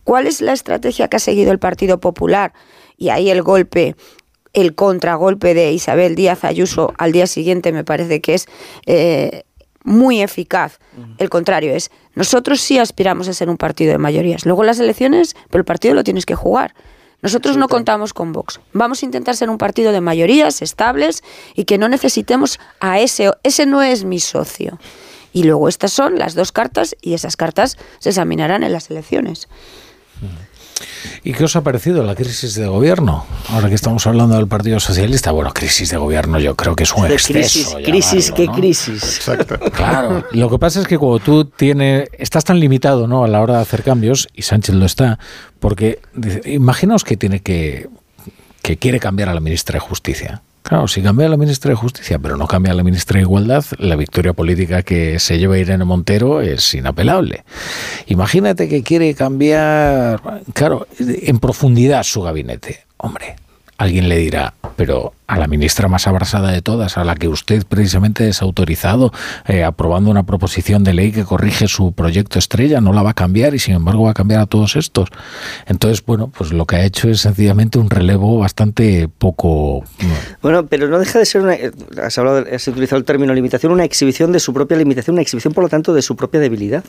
¿Cuál 0.03 0.27
es 0.27 0.41
la 0.41 0.53
estrategia 0.53 1.07
que 1.07 1.17
ha 1.17 1.19
seguido 1.19 1.51
el 1.51 1.59
Partido 1.59 1.99
Popular? 1.99 2.53
Y 2.97 3.09
ahí 3.09 3.29
el 3.29 3.41
golpe 3.41 3.95
el 4.53 4.75
contragolpe 4.75 5.55
de 5.55 5.71
Isabel 5.71 6.15
Díaz 6.15 6.43
Ayuso 6.43 6.93
al 6.97 7.11
día 7.11 7.25
siguiente 7.25 7.71
me 7.71 7.83
parece 7.83 8.21
que 8.21 8.35
es 8.35 8.45
eh, 8.85 9.43
muy 9.83 10.21
eficaz. 10.21 10.79
El 11.17 11.29
contrario 11.29 11.73
es, 11.73 11.91
nosotros 12.15 12.61
sí 12.61 12.77
aspiramos 12.77 13.27
a 13.27 13.33
ser 13.33 13.49
un 13.49 13.57
partido 13.57 13.91
de 13.91 13.97
mayorías. 13.97 14.45
Luego 14.45 14.63
las 14.63 14.79
elecciones, 14.79 15.35
pero 15.49 15.59
el 15.59 15.65
partido 15.65 15.93
lo 15.93 16.03
tienes 16.03 16.25
que 16.25 16.35
jugar. 16.35 16.73
Nosotros 17.23 17.55
no 17.55 17.69
contamos 17.69 18.13
con 18.13 18.33
Vox. 18.33 18.59
Vamos 18.73 19.01
a 19.01 19.05
intentar 19.05 19.35
ser 19.35 19.49
un 19.49 19.57
partido 19.57 19.93
de 19.93 20.01
mayorías 20.01 20.61
estables 20.61 21.23
y 21.55 21.63
que 21.63 21.77
no 21.77 21.87
necesitemos 21.87 22.59
a 22.81 22.99
ese. 22.99 23.31
Ese 23.43 23.65
no 23.65 23.81
es 23.81 24.03
mi 24.03 24.19
socio. 24.19 24.77
Y 25.31 25.43
luego 25.43 25.69
estas 25.69 25.93
son 25.93 26.19
las 26.19 26.35
dos 26.35 26.51
cartas 26.51 26.97
y 27.01 27.13
esas 27.13 27.37
cartas 27.37 27.77
se 27.99 28.09
examinarán 28.09 28.61
en 28.63 28.73
las 28.73 28.91
elecciones. 28.91 29.47
¿Y 31.23 31.33
qué 31.33 31.45
os 31.45 31.55
ha 31.55 31.61
parecido 31.61 32.03
la 32.03 32.15
crisis 32.15 32.55
de 32.55 32.67
gobierno? 32.67 33.25
Ahora 33.49 33.69
que 33.69 33.75
estamos 33.75 34.05
hablando 34.07 34.35
del 34.35 34.47
Partido 34.47 34.79
Socialista, 34.79 35.31
bueno, 35.31 35.53
crisis 35.53 35.89
de 35.89 35.97
gobierno 35.97 36.39
yo 36.39 36.55
creo 36.55 36.75
que 36.75 36.83
es 36.83 36.93
un 36.93 37.05
exceso. 37.05 37.33
Crisis, 37.33 37.75
crisis 37.85 38.31
¿qué 38.31 38.47
crisis? 38.47 39.03
Exacto. 39.03 39.59
Claro, 39.71 40.25
lo 40.31 40.49
que 40.49 40.59
pasa 40.59 40.81
es 40.81 40.87
que 40.87 40.97
cuando 40.97 41.19
tú 41.19 41.45
tienes, 41.45 42.09
estás 42.17 42.43
tan 42.43 42.59
limitado 42.59 43.07
¿no? 43.07 43.23
a 43.23 43.27
la 43.27 43.41
hora 43.41 43.55
de 43.55 43.61
hacer 43.61 43.83
cambios, 43.83 44.27
y 44.33 44.41
Sánchez 44.41 44.75
lo 44.75 44.85
está, 44.85 45.19
porque 45.59 45.99
imaginaos 46.45 47.03
que 47.03 47.17
tiene 47.17 47.41
que, 47.41 47.89
que 48.61 48.77
quiere 48.77 48.99
cambiar 48.99 49.29
a 49.29 49.33
la 49.33 49.39
ministra 49.39 49.75
de 49.75 49.79
Justicia 49.79 50.41
Claro, 50.63 50.87
si 50.87 51.01
cambia 51.01 51.27
la 51.27 51.35
ministra 51.35 51.69
de 51.69 51.75
Justicia, 51.75 52.17
pero 52.19 52.37
no 52.37 52.47
cambia 52.47 52.73
la 52.73 52.83
ministra 52.83 53.17
de 53.17 53.23
Igualdad, 53.23 53.65
la 53.79 53.97
victoria 53.97 54.31
política 54.31 54.81
que 54.81 55.19
se 55.19 55.37
lleva 55.37 55.57
Irene 55.57 55.83
Montero 55.83 56.39
es 56.41 56.73
inapelable. 56.73 57.43
Imagínate 58.07 58.69
que 58.69 58.81
quiere 58.81 59.13
cambiar, 59.13 60.21
claro, 60.53 60.87
en 60.97 61.39
profundidad 61.39 62.03
su 62.03 62.21
gabinete. 62.21 62.85
Hombre, 62.95 63.35
alguien 63.77 64.07
le 64.07 64.17
dirá, 64.17 64.53
pero 64.77 65.13
a 65.33 65.39
la 65.39 65.47
ministra 65.47 65.87
más 65.87 66.05
abrasada 66.05 66.51
de 66.51 66.61
todas, 66.61 66.97
a 66.97 67.03
la 67.03 67.15
que 67.15 67.27
usted 67.27 67.63
precisamente 67.67 68.27
es 68.27 68.43
autorizado 68.43 69.11
eh, 69.47 69.63
aprobando 69.63 70.11
una 70.11 70.23
proposición 70.23 70.83
de 70.83 70.93
ley 70.93 71.11
que 71.11 71.23
corrige 71.23 71.67
su 71.67 71.91
proyecto 71.91 72.37
estrella, 72.37 72.81
no 72.81 72.93
la 72.93 73.01
va 73.01 73.11
a 73.11 73.13
cambiar 73.15 73.55
y 73.55 73.59
sin 73.59 73.73
embargo 73.73 74.03
va 74.03 74.11
a 74.11 74.13
cambiar 74.13 74.41
a 74.41 74.45
todos 74.45 74.75
estos. 74.75 75.09
Entonces, 75.65 76.05
bueno, 76.05 76.27
pues 76.29 76.51
lo 76.53 76.65
que 76.67 76.75
ha 76.75 76.85
hecho 76.85 77.09
es 77.09 77.21
sencillamente 77.21 77.79
un 77.79 77.89
relevo 77.89 78.37
bastante 78.37 79.07
poco... 79.07 79.83
Bueno, 80.43 80.67
pero 80.67 80.87
no 80.87 80.99
deja 80.99 81.17
de 81.17 81.25
ser 81.25 81.41
una... 81.41 81.57
Has, 82.03 82.17
hablado, 82.19 82.45
has 82.53 82.67
utilizado 82.67 82.99
el 82.99 83.05
término 83.05 83.33
limitación, 83.33 83.71
una 83.71 83.85
exhibición 83.85 84.31
de 84.31 84.39
su 84.39 84.53
propia 84.53 84.77
limitación, 84.77 85.15
una 85.15 85.23
exhibición 85.23 85.53
por 85.53 85.63
lo 85.63 85.69
tanto 85.69 85.95
de 85.95 86.03
su 86.03 86.15
propia 86.15 86.39
debilidad. 86.39 86.83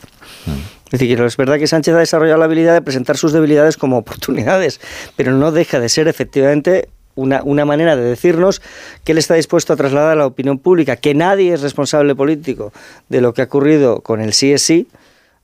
Mm. 0.45 0.85
Es 0.91 0.99
decir, 0.99 1.19
es 1.19 1.35
verdad 1.35 1.57
que 1.57 1.65
Sánchez 1.65 1.95
ha 1.95 1.99
desarrollado 1.99 2.37
la 2.37 2.45
habilidad 2.45 2.73
de 2.75 2.81
presentar 2.83 3.17
sus 3.17 3.33
debilidades 3.33 3.75
como 3.75 3.97
oportunidades, 3.97 4.79
pero 5.15 5.31
no 5.31 5.51
deja 5.51 5.79
de 5.79 5.89
ser 5.89 6.07
efectivamente 6.07 6.89
una, 7.15 7.41
una, 7.43 7.65
manera 7.65 7.95
de 7.95 8.03
decirnos 8.03 8.61
que 9.03 9.13
él 9.13 9.17
está 9.17 9.35
dispuesto 9.35 9.73
a 9.73 9.75
trasladar 9.75 10.11
a 10.11 10.15
la 10.15 10.25
opinión 10.25 10.59
pública 10.59 10.97
que 10.97 11.13
nadie 11.13 11.53
es 11.53 11.61
responsable 11.61 12.15
político 12.15 12.73
de 13.09 13.21
lo 13.21 13.33
que 13.33 13.41
ha 13.41 13.45
ocurrido 13.45 14.01
con 14.01 14.21
el 14.21 14.33
sí 14.33 14.51
es 14.51 14.61
sí, 14.61 14.87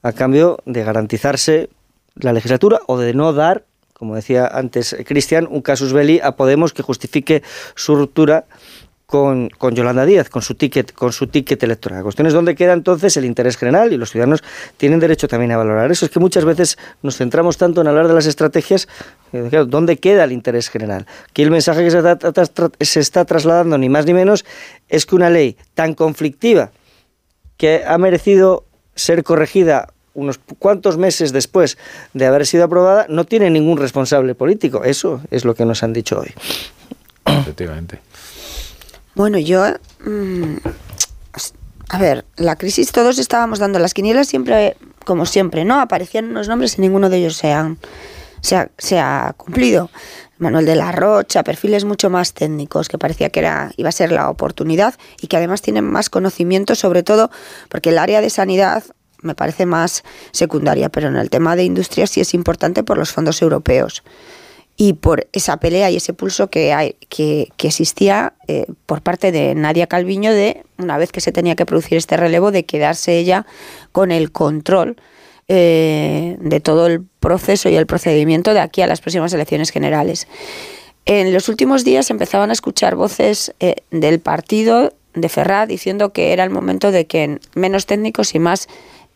a 0.04 0.12
cambio 0.14 0.60
de 0.66 0.84
garantizarse 0.84 1.70
la 2.16 2.34
legislatura 2.34 2.82
o 2.88 2.98
de 2.98 3.14
no 3.14 3.34
dar, 3.34 3.66
como 3.94 4.16
decía 4.16 4.48
antes 4.48 4.96
Cristian, 5.06 5.48
un 5.50 5.62
casus 5.62 5.94
belli 5.94 6.20
a 6.22 6.36
Podemos 6.36 6.74
que 6.74 6.84
justifique 6.84 7.44
su 7.76 7.96
ruptura 7.96 8.46
con, 9.12 9.50
con, 9.50 9.76
Yolanda 9.76 10.06
Díaz, 10.06 10.30
con 10.30 10.42
su 10.42 10.56
ticket, 10.56 10.94
con 10.94 11.12
su 11.12 11.28
ticket 11.28 11.62
electoral. 11.62 12.00
La 12.00 12.04
cuestión 12.04 12.28
es 12.28 12.34
dónde 12.34 12.56
queda 12.56 12.72
entonces 12.72 13.18
el 13.18 13.26
interés 13.26 13.58
general 13.58 13.92
y 13.92 13.98
los 13.98 14.10
ciudadanos 14.10 14.42
tienen 14.78 15.02
derecho 15.02 15.28
también 15.28 15.52
a 15.52 15.58
valorar 15.58 15.92
eso. 15.92 16.06
Es 16.06 16.12
que 16.12 16.22
muchas 16.22 16.46
veces 16.46 16.78
nos 17.02 17.18
centramos 17.18 17.58
tanto 17.58 17.82
en 17.82 17.88
hablar 17.88 18.08
de 18.08 18.14
las 18.14 18.26
estrategias, 18.26 18.88
¿dónde 19.68 19.98
queda 19.98 20.24
el 20.24 20.32
interés 20.32 20.70
general? 20.70 21.08
Aquí 21.30 21.42
el 21.42 21.52
mensaje 21.52 21.84
que 21.84 21.92
se, 21.92 22.86
se 22.86 23.00
está 23.02 23.26
trasladando, 23.26 23.78
ni 23.78 23.90
más 23.90 24.06
ni 24.06 24.14
menos, 24.14 24.46
es 24.88 25.06
que 25.06 25.16
una 25.16 25.30
ley 25.30 25.58
tan 25.74 25.94
conflictiva 25.94 26.72
que 27.58 27.84
ha 27.86 27.98
merecido 27.98 28.64
ser 28.96 29.26
corregida 29.26 29.90
unos 30.14 30.40
cuantos 30.58 30.96
meses 30.96 31.34
después 31.34 31.78
de 32.14 32.28
haber 32.28 32.48
sido 32.48 32.64
aprobada, 32.64 33.08
no 33.10 33.26
tiene 33.26 33.50
ningún 33.50 33.78
responsable 33.78 34.36
político. 34.36 34.86
Eso 34.86 35.20
es 35.32 35.44
lo 35.44 35.54
que 35.54 35.66
nos 35.66 35.84
han 35.84 35.92
dicho 35.92 36.18
hoy. 36.18 36.34
Efectivamente. 37.26 38.00
Bueno, 39.16 39.38
yo... 39.38 39.66
Mm, 40.06 40.58
a 41.90 41.98
ver, 41.98 42.24
la 42.38 42.56
crisis 42.56 42.94
todos 42.94 43.20
estábamos 43.20 43.60
dando 43.60 43.78
las 43.78 43.94
quinielas 43.94 44.28
siempre, 44.28 44.78
como 45.04 45.26
siempre, 45.26 45.66
¿no? 45.66 45.82
Aparecían 45.82 46.30
unos 46.30 46.48
nombres 46.48 46.78
y 46.78 46.82
ninguno 46.82 47.10
de 47.10 47.18
ellos 47.18 47.36
se, 47.36 47.52
han, 47.52 47.80
ha, 48.54 48.70
se 48.78 49.00
ha 49.00 49.34
cumplido. 49.36 49.90
Manuel 50.38 50.66
de 50.66 50.76
la 50.76 50.94
Rocha, 50.94 51.44
perfiles 51.44 51.84
mucho 51.84 52.10
más 52.10 52.34
técnicos, 52.34 52.88
que 52.88 52.98
parecía 52.98 53.30
que 53.30 53.42
era, 53.42 53.74
iba 53.76 53.90
a 53.90 53.92
ser 53.92 54.14
la 54.14 54.30
oportunidad 54.30 54.96
y 55.22 55.28
que 55.28 55.36
además 55.36 55.62
tienen 55.62 55.84
más 55.84 56.10
conocimiento, 56.10 56.76
sobre 56.76 57.04
todo 57.04 57.30
porque 57.68 57.90
el 57.90 57.98
área 57.98 58.22
de 58.22 58.30
sanidad 58.30 58.84
me 59.22 59.36
parece 59.36 59.66
más 59.66 60.04
secundaria, 60.32 60.88
pero 60.88 61.10
en 61.10 61.18
el 61.18 61.30
tema 61.30 61.58
de 61.58 61.66
industria 61.66 62.08
sí 62.08 62.22
es 62.22 62.34
importante 62.34 62.84
por 62.84 62.98
los 62.98 63.12
fondos 63.12 63.42
europeos 63.42 64.02
y 64.78 64.94
por 64.94 65.28
esa 65.34 65.58
pelea 65.58 65.92
y 65.92 65.98
ese 65.98 66.14
pulso 66.14 66.50
que, 66.50 66.74
hay, 66.74 66.96
que, 67.10 67.50
existía 67.62 68.34
eh, 68.48 68.66
por 68.86 69.02
parte 69.02 69.32
de 69.32 69.54
Nadia 69.56 69.88
Calviño 69.88 70.32
de, 70.34 70.64
una 70.78 70.98
vez 70.98 71.12
que 71.12 71.22
se 71.22 71.32
tenía 71.32 71.56
que 71.56 71.66
producir 71.66 71.98
este 71.98 72.18
relevo, 72.18 72.52
de 72.52 72.66
quedarse 72.66 73.18
ella 73.18 73.46
con 73.92 74.12
el 74.12 74.32
control 74.32 74.98
eh, 75.48 76.38
de 76.40 76.60
todo 76.60 76.88
el 76.88 77.04
proceso 77.20 77.70
y 77.70 77.76
el 77.76 77.86
procedimiento 77.86 78.54
de 78.54 78.62
aquí 78.62 78.82
a 78.82 78.88
las 78.88 79.02
próximas 79.02 79.34
elecciones 79.34 79.70
generales. 79.70 80.28
En 81.06 81.34
los 81.34 81.50
últimos 81.50 81.84
días 81.84 82.10
empezaban 82.10 82.52
a 82.52 82.54
escuchar 82.54 82.96
voces 82.96 83.54
eh, 83.60 83.76
del 83.90 84.20
partido 84.20 84.94
de 85.14 85.30
Ferrat 85.30 85.68
diciendo 85.68 86.14
que 86.14 86.32
era 86.32 86.44
el 86.44 86.52
momento 86.52 86.92
de 86.92 87.06
que 87.06 87.40
menos 87.54 87.86
técnicos 87.86 88.34
y 88.34 88.40
más 88.40 88.68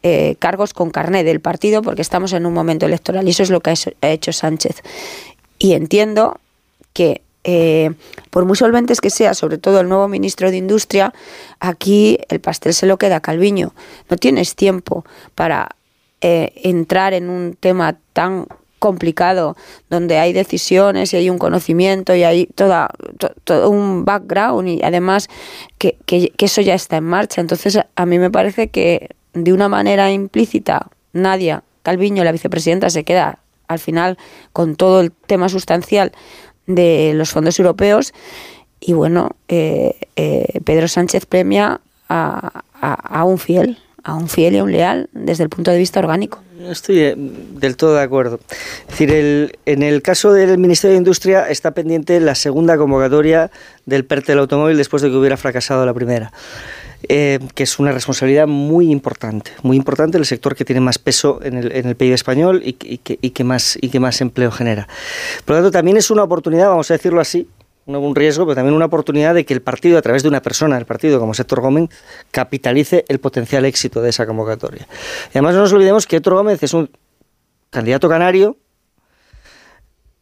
eh, 0.04 0.36
cargos 0.40 0.74
con 0.74 0.92
carné 0.92 1.24
del 1.24 1.40
partido 1.40 1.82
porque 1.82 2.02
estamos 2.02 2.34
en 2.34 2.46
un 2.46 2.54
momento 2.54 2.86
electoral 2.86 3.28
y 3.28 3.32
eso 3.32 3.44
es 3.44 3.50
lo 3.50 3.62
que 3.62 3.72
ha 3.72 4.10
hecho 4.10 4.34
Sánchez. 4.34 4.84
Y 5.58 5.74
entiendo 5.74 6.40
que 6.94 7.22
eh, 7.48 7.92
por 8.32 8.46
muy 8.46 8.58
solventes 8.58 9.02
que 9.02 9.12
sea, 9.12 9.36
sobre 9.36 9.60
todo 9.60 9.80
el 9.80 9.88
nuevo 9.88 10.08
ministro 10.08 10.50
de 10.50 10.58
Industria, 10.58 11.14
aquí 11.60 12.18
el 12.30 12.40
pastel 12.40 12.74
se 12.74 12.88
lo 12.88 12.98
queda 12.98 13.20
Calviño. 13.20 13.74
No 14.10 14.18
tienes 14.18 14.56
tiempo 14.56 15.06
para 15.36 15.76
eh, 16.22 16.54
entrar 16.64 17.14
en 17.14 17.30
un 17.30 17.56
tema 17.60 17.98
tan 18.14 18.48
complicado 18.80 19.56
donde 19.90 20.18
hay 20.18 20.34
decisiones 20.34 21.14
y 21.14 21.18
hay 21.18 21.30
un 21.30 21.38
conocimiento 21.38 22.16
y 22.16 22.24
hay 22.24 22.48
toda, 22.48 22.90
todo 23.44 23.70
un 23.70 24.06
background 24.06 24.68
y 24.68 24.82
además 24.84 25.28
que, 25.78 25.98
que, 26.06 26.32
eso 26.38 26.62
ya 26.62 26.74
está 26.74 26.98
en 26.98 27.04
marcha. 27.04 27.42
Entonces 27.42 27.80
a 27.96 28.06
mí 28.06 28.18
me 28.18 28.32
parece 28.32 28.70
que 28.70 29.10
de 29.34 29.54
una 29.54 29.70
manera 29.70 30.12
implícita, 30.12 30.88
Nadia 31.14 31.64
Calviño, 31.84 32.24
la 32.24 32.32
vicepresidenta, 32.32 32.90
se 32.90 33.04
queda 33.04 33.40
al 33.68 33.80
final 33.80 34.18
con 34.54 34.76
todo 34.76 35.02
el 35.02 35.12
tema 35.12 35.50
sustancial 35.50 36.12
de 36.68 37.14
los 37.14 37.32
fondos 37.32 37.60
europeos 37.60 38.14
y 38.80 38.94
bueno, 38.94 39.32
eh, 39.48 39.96
eh, 40.16 40.60
Pedro 40.64 40.88
Sánchez 40.88 41.26
premia 41.26 41.82
a, 42.08 42.64
a, 42.80 43.24
un 43.26 43.40
fiel, 43.40 43.80
a 44.04 44.14
un 44.14 44.30
fiel 44.30 44.54
y 44.54 44.58
a 44.60 44.64
un 44.64 44.72
leal 44.72 45.10
desde 45.14 45.44
el 45.44 45.50
punto 45.50 45.72
de 45.72 45.78
vista 45.78 46.00
orgánico. 46.00 46.44
Estoy 46.70 47.00
eh, 47.00 47.16
del 47.18 47.78
todo 47.78 47.96
de 47.96 48.02
acuerdo. 48.02 48.40
Es 48.82 48.88
decir, 48.90 49.12
el, 49.12 49.58
en 49.66 49.82
el 49.82 50.02
caso 50.02 50.34
del 50.34 50.58
Ministerio 50.58 50.94
de 50.94 51.00
Industria 51.00 51.50
está 51.50 51.72
pendiente 51.72 52.20
la 52.20 52.36
segunda 52.36 52.78
convocatoria 52.78 53.50
del 53.86 54.06
PERTE 54.06 54.34
del 54.34 54.40
automóvil 54.40 54.78
después 54.78 55.02
de 55.02 55.10
que 55.10 55.16
hubiera 55.16 55.38
fracasado 55.38 55.86
la 55.86 55.94
primera. 55.94 56.32
Eh, 57.08 57.40
que 57.54 57.64
es 57.64 57.80
una 57.80 57.92
responsabilidad 57.92 58.48
muy 58.48 58.92
importante, 58.92 59.52
muy 59.64 59.78
importante 59.78 60.18
el 60.18 60.26
sector 60.26 60.56
que 60.56 60.66
tiene 60.66 60.82
más 60.82 60.98
peso 60.98 61.40
en 61.44 61.58
el, 61.58 61.72
en 61.72 61.88
el 61.88 61.96
PIB 61.96 62.14
español 62.14 62.62
y, 62.64 62.74
que, 62.74 63.44
más, 63.44 63.78
y 63.82 63.90
que 63.90 64.00
más 64.00 64.22
empleo 64.22 64.52
genera. 64.52 64.88
Por 65.44 65.56
lo 65.56 65.62
tanto, 65.62 65.72
también 65.72 65.98
es 65.98 66.10
una 66.10 66.24
oportunidad, 66.24 66.70
vamos 66.70 66.90
a 66.90 66.96
decirlo 66.96 67.22
así, 67.22 67.48
un 67.86 68.16
riesgo, 68.16 68.46
pero 68.46 68.56
también 68.56 68.76
una 68.76 68.86
oportunidad 68.86 69.36
de 69.36 69.46
que 69.46 69.54
el 69.54 69.62
partido, 69.62 69.98
a 69.98 70.02
través 70.02 70.24
de 70.24 70.30
una 70.30 70.42
persona 70.42 70.76
del 70.76 70.86
partido 70.86 71.20
como 71.20 71.34
Héctor 71.34 71.62
Gómez, 71.62 71.90
capitalice 72.32 73.06
el 73.08 73.20
potencial 73.20 73.66
éxito 73.66 74.02
de 74.02 74.10
esa 74.10 74.26
convocatoria. 74.26 74.88
Y 75.28 75.38
además 75.38 75.56
no 75.56 75.62
nos 75.62 75.74
olvidemos 75.74 76.08
que 76.08 76.18
Héctor 76.18 76.34
Gómez 76.34 76.64
es 76.64 76.74
un 76.74 76.90
candidato 77.70 78.10
canario 78.10 78.58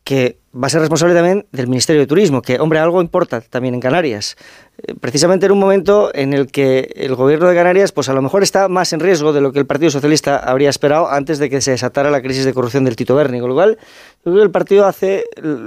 que 0.04 0.38
va 0.54 0.68
a 0.68 0.70
ser 0.70 0.82
responsable 0.82 1.16
también 1.16 1.46
del 1.52 1.68
Ministerio 1.68 2.02
de 2.02 2.08
Turismo, 2.08 2.42
que, 2.42 2.60
hombre, 2.60 2.80
algo 2.80 3.02
importa 3.02 3.42
también 3.42 3.74
en 3.74 3.80
Canarias. 3.80 4.36
Eh, 4.78 4.94
precisamente 5.00 5.46
en 5.46 5.54
un 5.54 5.60
momento 5.60 6.12
en 6.14 6.34
el 6.34 6.52
que 6.52 6.92
el 6.96 7.16
gobierno 7.16 7.48
de 7.48 7.56
Canarias, 7.56 7.92
pues 7.92 8.10
a 8.10 8.14
lo 8.14 8.22
mejor 8.22 8.44
está 8.44 8.68
más 8.68 8.94
en 8.94 9.00
riesgo 9.00 9.34
de 9.34 9.42
lo 9.42 9.52
que 9.52 9.60
el 9.60 9.66
Partido 9.66 9.90
Socialista 9.90 10.38
habría 10.38 10.70
esperado 10.70 11.10
antes 11.10 11.40
de 11.40 11.50
que 11.50 11.62
se 11.62 11.72
desatara 11.72 12.12
la 12.12 12.22
crisis 12.22 12.46
de 12.46 12.54
corrupción 12.54 12.84
del 12.84 12.96
Tito 12.96 13.16
Berni. 13.16 13.40
Con 13.40 13.50
lo 13.50 13.56
cual, 13.56 13.80
el 14.26 14.52
partido 14.52 14.86
hace, 14.86 15.26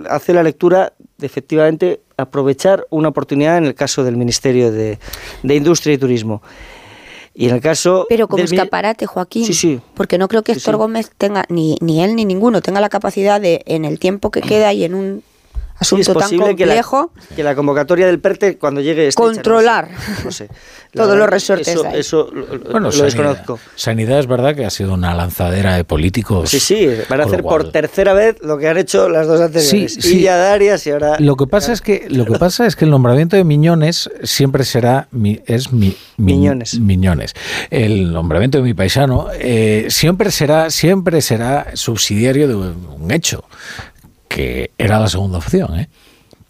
hace 0.08 0.32
la 0.32 0.42
lectura 0.42 0.92
de 1.18 1.26
efectivamente 1.26 2.00
aprovechar 2.16 2.86
una 2.90 3.08
oportunidad 3.08 3.58
en 3.58 3.64
el 3.64 3.74
caso 3.74 4.04
del 4.04 4.16
Ministerio 4.16 4.70
de 4.70 4.98
Industria 5.42 5.94
y 5.94 5.98
Turismo. 5.98 6.42
Y 7.38 7.48
en 7.48 7.54
el 7.54 7.60
caso. 7.60 8.06
Pero 8.08 8.28
como 8.28 8.42
escaparate, 8.42 9.04
Joaquín. 9.04 9.44
Sí, 9.44 9.52
sí. 9.52 9.80
Porque 9.94 10.16
no 10.16 10.26
creo 10.26 10.42
que 10.42 10.52
Héctor 10.52 10.76
Gómez 10.76 11.10
tenga, 11.18 11.44
ni, 11.50 11.76
ni 11.82 12.02
él 12.02 12.16
ni 12.16 12.24
ninguno, 12.24 12.62
tenga 12.62 12.80
la 12.80 12.88
capacidad 12.88 13.40
de, 13.40 13.62
en 13.66 13.84
el 13.84 13.98
tiempo 13.98 14.30
que 14.30 14.40
queda 14.40 14.72
y 14.72 14.84
en 14.84 14.94
un 14.94 15.22
asunto 15.78 16.14
tan 16.14 16.36
complejo. 16.36 17.12
Que 17.12 17.26
la, 17.28 17.36
que 17.36 17.42
la, 17.42 17.54
convocatoria 17.54 18.06
del 18.06 18.20
PERTE, 18.20 18.58
cuando 18.58 18.80
llegue. 18.80 19.08
Este 19.08 19.22
controlar. 19.22 19.90
No 20.24 20.30
sé. 20.30 20.48
Todos 20.92 21.16
los 21.16 21.28
resortes. 21.28 21.68
Eso, 21.68 21.86
eso 21.88 22.30
bueno, 22.70 22.90
lo 22.90 23.04
desconozco. 23.04 23.58
Sanidad 23.74 24.18
es 24.18 24.26
verdad 24.26 24.54
que 24.54 24.64
ha 24.64 24.70
sido 24.70 24.94
una 24.94 25.14
lanzadera 25.14 25.76
de 25.76 25.84
políticos. 25.84 26.48
Sí, 26.48 26.58
sí. 26.58 26.88
Van 27.08 27.20
a 27.20 27.24
hacer 27.24 27.42
por 27.42 27.70
tercera 27.70 28.14
vez 28.14 28.36
lo 28.42 28.56
que 28.56 28.68
han 28.68 28.78
hecho 28.78 29.08
las 29.08 29.26
dos 29.26 29.40
anteriores. 29.40 29.94
Sí, 29.94 30.00
sí. 30.00 30.18
Y 30.18 30.22
ya 30.22 30.36
Darias 30.36 30.86
y 30.86 30.90
ahora. 30.90 31.16
Lo 31.18 31.36
que 31.36 31.46
pasa 31.46 31.72
es 31.72 31.82
que 31.82 32.06
lo 32.08 32.24
que 32.24 32.38
pasa 32.38 32.66
es 32.66 32.76
que 32.76 32.86
el 32.86 32.90
nombramiento 32.90 33.36
de 33.36 33.44
Miñones 33.44 34.10
siempre 34.22 34.64
será 34.64 35.08
es 35.46 35.72
mi, 35.72 35.96
Miñones. 36.16 36.80
Miñones. 36.80 37.34
El 37.70 38.12
nombramiento 38.12 38.58
de 38.58 38.64
mi 38.64 38.74
paisano 38.74 39.28
eh, 39.38 39.86
siempre 39.90 40.30
será 40.30 40.70
siempre 40.70 41.20
será 41.20 41.72
subsidiario 41.74 42.48
de 42.48 42.54
un 42.54 43.10
hecho 43.10 43.44
que 44.36 44.70
era 44.76 45.00
la 45.00 45.08
segunda 45.08 45.38
opción, 45.38 45.80
¿eh? 45.80 45.88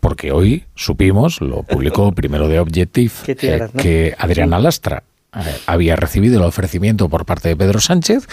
porque 0.00 0.32
hoy 0.32 0.64
supimos, 0.74 1.40
lo 1.40 1.62
publicó 1.62 2.10
primero 2.20 2.48
de 2.48 2.58
Objective, 2.58 3.12
eh, 3.28 3.68
que 3.78 4.12
Adriana 4.18 4.58
Lastra 4.58 5.04
eh, 5.32 5.38
había 5.66 5.94
recibido 5.94 6.40
el 6.40 6.44
ofrecimiento 6.44 7.08
por 7.08 7.24
parte 7.24 7.48
de 7.48 7.54
Pedro 7.54 7.78
Sánchez 7.78 8.26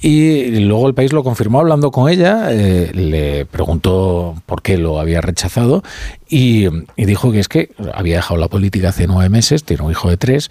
y 0.00 0.60
luego 0.60 0.86
el 0.86 0.94
país 0.94 1.12
lo 1.12 1.24
confirmó 1.24 1.58
hablando 1.58 1.90
con 1.90 2.08
ella, 2.08 2.48
le 2.50 3.44
preguntó 3.46 4.40
por 4.46 4.62
qué 4.62 4.78
lo 4.78 5.00
había 5.00 5.20
rechazado 5.20 5.82
y, 6.28 6.68
dijo 6.96 7.32
que 7.32 7.40
es 7.40 7.48
que 7.48 7.70
había 7.94 8.16
dejado 8.16 8.38
la 8.38 8.46
política 8.46 8.90
hace 8.90 9.08
nueve 9.08 9.30
meses, 9.30 9.64
tiene 9.64 9.82
un 9.82 9.90
hijo 9.90 10.10
de 10.10 10.16
tres 10.16 10.48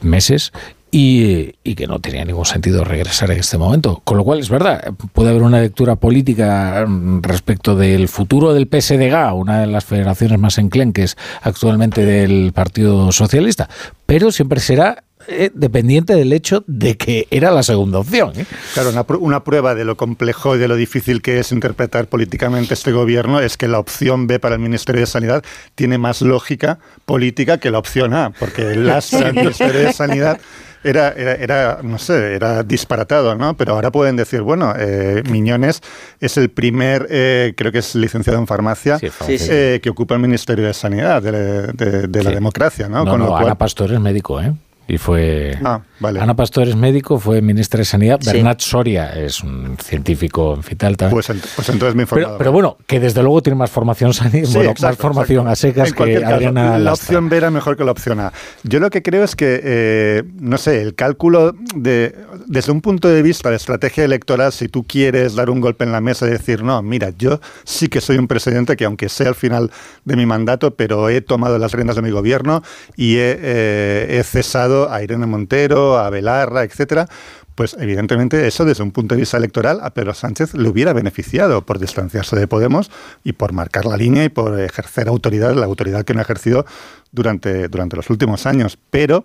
meses 0.00 0.52
y, 0.90 1.52
que 1.74 1.86
no 1.86 2.00
tenía 2.00 2.24
ningún 2.24 2.44
sentido 2.44 2.84
regresar 2.84 3.30
en 3.30 3.38
este 3.38 3.58
momento. 3.58 4.00
Con 4.04 4.16
lo 4.16 4.24
cual, 4.24 4.40
es 4.40 4.48
verdad, 4.48 4.92
puede 5.12 5.30
haber 5.30 5.42
una 5.42 5.60
lectura 5.60 5.96
política 5.96 6.84
mm, 6.86 7.22
respecto 7.22 7.76
del 7.76 8.08
futuro 8.08 8.52
del 8.54 8.68
PSDG, 8.68 9.34
una 9.34 9.60
de 9.60 9.66
las 9.66 9.84
federaciones 9.84 10.38
más 10.38 10.58
enclenques 10.58 11.16
actualmente 11.42 12.04
del 12.04 12.52
Partido 12.52 13.12
Socialista, 13.12 13.68
pero 14.06 14.32
siempre 14.32 14.60
será 14.60 15.04
eh, 15.28 15.50
dependiente 15.54 16.14
del 16.14 16.32
hecho 16.32 16.64
de 16.66 16.96
que 16.96 17.28
era 17.30 17.50
la 17.50 17.62
segunda 17.62 17.98
opción. 17.98 18.32
¿eh? 18.36 18.46
Claro, 18.74 18.90
una, 18.90 19.04
una, 19.18 19.44
prueba 19.44 19.74
de 19.74 19.84
lo 19.84 19.96
complejo 19.96 20.56
y 20.56 20.58
de 20.58 20.66
lo 20.66 20.76
difícil 20.76 21.20
que 21.22 21.38
es 21.38 21.52
interpretar 21.52 22.06
políticamente 22.06 22.74
este 22.74 22.90
gobierno 22.90 23.38
es 23.38 23.56
que 23.56 23.68
la 23.68 23.78
opción 23.78 24.26
B 24.26 24.40
para 24.40 24.54
el 24.54 24.60
Ministerio 24.60 25.02
de 25.02 25.06
Sanidad 25.06 25.44
tiene 25.74 25.98
más 25.98 26.22
lógica 26.22 26.78
política 27.04 27.58
que 27.58 27.70
la 27.70 27.78
opción 27.78 28.14
A, 28.14 28.30
porque 28.30 28.62
el 28.72 28.90
Ministerio 29.34 29.80
de 29.80 29.92
Sanidad 29.92 30.40
era, 30.82 31.12
era, 31.12 31.80
no 31.82 31.98
sé, 31.98 32.34
era 32.34 32.62
disparatado, 32.62 33.34
¿no? 33.34 33.56
Pero 33.56 33.74
ahora 33.74 33.90
pueden 33.90 34.16
decir, 34.16 34.42
bueno, 34.42 34.72
eh, 34.78 35.22
Miñones 35.30 35.80
es 36.20 36.36
el 36.36 36.50
primer, 36.50 37.06
eh, 37.10 37.54
creo 37.56 37.72
que 37.72 37.78
es 37.78 37.94
licenciado 37.94 38.38
en 38.38 38.46
farmacia, 38.46 38.98
eh, 39.28 39.80
que 39.82 39.90
ocupa 39.90 40.14
el 40.14 40.20
Ministerio 40.20 40.66
de 40.66 40.74
Sanidad 40.74 41.22
de, 41.22 42.22
la 42.22 42.30
democracia, 42.30 42.88
¿no? 42.88 43.04
Con 43.04 43.20
lo 43.20 43.28
cual, 43.28 43.44
Ana 43.44 43.54
Pastor 43.56 43.92
es 43.92 44.00
médico, 44.00 44.40
¿eh? 44.40 44.52
Y 44.90 44.98
fue 44.98 45.56
Ah, 45.64 45.80
vale. 46.00 46.20
Ana 46.20 46.34
Pastor 46.34 46.68
es 46.68 46.76
médico, 46.76 47.18
fue 47.18 47.40
ministra 47.42 47.78
de 47.78 47.84
Sanidad. 47.84 48.18
Sí. 48.20 48.30
Bernat 48.32 48.60
Soria 48.60 49.10
es 49.10 49.42
un 49.42 49.76
científico 49.82 50.54
en 50.54 50.62
Fital 50.62 50.96
también. 50.96 51.14
Pues, 51.14 51.30
ent- 51.30 51.48
pues 51.56 51.68
entonces 51.68 51.94
me 51.94 52.02
he 52.02 52.04
informado. 52.04 52.28
pero, 52.32 52.38
pero 52.38 52.52
bueno, 52.52 52.76
que 52.86 53.00
desde 53.00 53.22
luego 53.22 53.42
tiene 53.42 53.56
más 53.56 53.70
formación 53.70 54.12
sani- 54.12 54.44
Sí, 54.46 54.54
bueno, 54.54 54.70
exacto, 54.70 54.86
más 54.88 54.96
formación 54.96 55.48
exacto. 55.48 55.52
a 55.52 55.56
secas 55.56 55.88
En 55.88 55.94
que 56.14 56.20
caso, 56.20 56.34
Adriana 56.34 56.78
La 56.78 56.92
opción 56.92 57.28
B 57.28 57.36
era 57.36 57.50
mejor 57.50 57.76
que 57.76 57.84
la 57.84 57.92
opción 57.92 58.20
A. 58.20 58.32
Yo 58.64 58.80
lo 58.80 58.90
que 58.90 59.02
creo 59.02 59.24
es 59.24 59.36
que, 59.36 59.60
eh, 59.62 60.22
no 60.40 60.58
sé, 60.58 60.80
el 60.82 60.94
cálculo 60.94 61.54
de, 61.74 62.14
desde 62.46 62.72
un 62.72 62.80
punto 62.80 63.08
de 63.08 63.22
vista 63.22 63.50
de 63.50 63.56
estrategia 63.56 64.04
electoral, 64.04 64.52
si 64.52 64.68
tú 64.68 64.84
quieres 64.84 65.34
dar 65.34 65.50
un 65.50 65.60
golpe 65.60 65.84
en 65.84 65.92
la 65.92 66.00
mesa 66.00 66.26
y 66.26 66.30
decir, 66.30 66.62
no, 66.62 66.80
mira, 66.82 67.10
yo 67.18 67.40
sí 67.64 67.88
que 67.88 68.00
soy 68.00 68.16
un 68.18 68.26
presidente 68.26 68.76
que 68.76 68.84
aunque 68.84 69.08
sea 69.08 69.28
al 69.28 69.34
final 69.34 69.70
de 70.04 70.16
mi 70.16 70.26
mandato, 70.26 70.74
pero 70.74 71.08
he 71.08 71.20
tomado 71.20 71.58
las 71.58 71.72
riendas 71.72 71.96
de 71.96 72.02
mi 72.02 72.10
gobierno 72.10 72.62
y 72.96 73.16
he, 73.16 73.36
eh, 73.40 74.18
he 74.18 74.22
cesado 74.22 74.79
a 74.88 75.02
Irene 75.02 75.26
Montero, 75.26 75.98
a 75.98 76.08
Belarra, 76.10 76.62
etcétera, 76.62 77.08
pues 77.56 77.76
evidentemente 77.78 78.46
eso 78.46 78.64
desde 78.64 78.82
un 78.82 78.92
punto 78.92 79.14
de 79.14 79.20
vista 79.20 79.36
electoral 79.36 79.80
a 79.82 79.90
Pedro 79.90 80.14
Sánchez 80.14 80.54
le 80.54 80.68
hubiera 80.68 80.92
beneficiado 80.92 81.66
por 81.66 81.78
distanciarse 81.78 82.36
de 82.36 82.46
Podemos 82.46 82.90
y 83.24 83.32
por 83.32 83.52
marcar 83.52 83.84
la 83.84 83.96
línea 83.96 84.24
y 84.24 84.28
por 84.30 84.58
ejercer 84.58 85.08
autoridad, 85.08 85.54
la 85.54 85.66
autoridad 85.66 86.04
que 86.04 86.14
no 86.14 86.20
ha 86.20 86.22
ejercido 86.22 86.64
durante, 87.12 87.68
durante 87.68 87.96
los 87.96 88.08
últimos 88.08 88.46
años. 88.46 88.78
Pero 88.90 89.24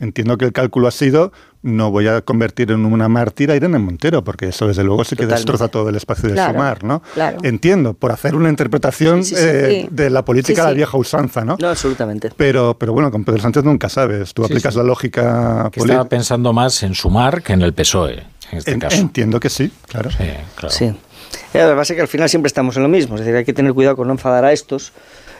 entiendo 0.00 0.36
que 0.38 0.44
el 0.44 0.52
cálculo 0.52 0.88
ha 0.88 0.90
sido 0.90 1.32
no 1.62 1.90
voy 1.90 2.08
a 2.08 2.20
convertir 2.20 2.70
en 2.72 2.84
una 2.84 3.08
mártir 3.08 3.50
a 3.50 3.56
Irene 3.56 3.78
Montero, 3.78 4.22
porque 4.22 4.48
eso 4.48 4.66
desde 4.68 4.84
luego 4.84 5.02
sí 5.04 5.16
que 5.16 5.22
Totalmente. 5.22 5.36
destroza 5.50 5.68
todo 5.68 5.88
el 5.88 5.96
espacio 5.96 6.28
de 6.28 6.34
Claro, 6.34 6.52
sumar, 6.52 6.84
¿no? 6.84 7.02
claro. 7.14 7.38
Entiendo, 7.42 7.94
por 7.94 8.12
hacer 8.12 8.34
una 8.34 8.50
interpretación 8.50 9.24
Sí, 9.24 9.34
sí, 9.34 9.40
sí. 9.40 9.46
eh, 9.48 9.80
Sí. 9.84 9.88
de 9.90 10.10
la 10.10 10.22
política 10.26 10.56
Sí, 10.56 10.60
a 10.60 10.64
la 10.70 10.72
vieja 10.76 10.98
usanza, 10.98 11.42
¿no? 11.42 11.56
No, 11.58 11.68
absolutamente. 11.68 12.30
Pero, 12.36 12.76
pero 12.78 12.92
bueno, 12.92 13.10
con 13.10 13.24
Pedro 13.24 13.40
Sánchez 13.40 13.64
nunca 13.64 13.88
sabes. 13.88 14.34
Tú 14.34 14.42
Sí, 14.44 14.52
aplicas 14.52 14.74
sí. 14.74 14.78
la 14.78 14.84
lógica 14.84 15.70
Que 15.72 15.80
estaba 15.80 16.04
pensando 16.04 16.52
más 16.52 16.82
en 16.82 16.94
sumar 16.94 17.42
que 17.42 17.54
en 17.54 17.62
el 17.62 17.72
PSOE, 17.72 18.24
en 18.52 18.58
este 18.58 18.72
En- 18.72 18.80
caso. 18.80 18.96
Entiendo 18.98 19.40
que 19.40 19.48
sí, 19.48 19.72
claro. 19.88 20.10
Sí, 20.10 20.18
claro. 20.56 20.68
Sí. 20.74 20.84
Eh, 20.84 21.62
Lo 21.62 21.70
que 21.70 21.76
pasa 21.76 21.92
es 21.94 21.96
que 21.96 22.02
al 22.02 22.08
final 22.08 22.28
siempre 22.28 22.48
estamos 22.48 22.76
en 22.76 22.82
lo 22.82 22.90
mismo. 22.90 23.14
Es 23.14 23.22
decir, 23.22 23.34
hay 23.36 23.44
que 23.46 23.54
tener 23.54 23.72
cuidado 23.72 23.96
con 23.96 24.06
no 24.08 24.12
enfadar 24.12 24.44
a 24.44 24.52
estos. 24.52 24.92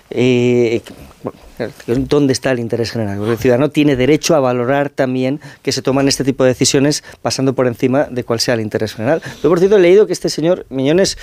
Eh, 0.08 0.80
bueno, 1.22 1.38
¿Dónde 1.86 2.32
está 2.32 2.50
el 2.50 2.58
interés 2.58 2.90
general? 2.90 3.18
Porque 3.18 3.32
el 3.32 3.38
ciudadano 3.38 3.70
tiene 3.70 3.96
derecho 3.96 4.34
a 4.34 4.40
valorar 4.40 4.90
también 4.90 5.40
que 5.62 5.72
se 5.72 5.82
toman 5.82 6.08
este 6.08 6.24
tipo 6.24 6.42
de 6.44 6.48
decisiones 6.50 7.04
pasando 7.22 7.54
por 7.54 7.66
encima 7.66 8.04
de 8.10 8.24
cuál 8.24 8.40
sea 8.40 8.54
el 8.54 8.60
interés 8.60 8.94
general. 8.94 9.22
Yo, 9.42 9.48
por 9.48 9.58
cierto, 9.58 9.76
he 9.76 9.80
leído 9.80 10.06
que 10.06 10.12
este 10.12 10.28
señor 10.28 10.66
Miñones 10.68 11.16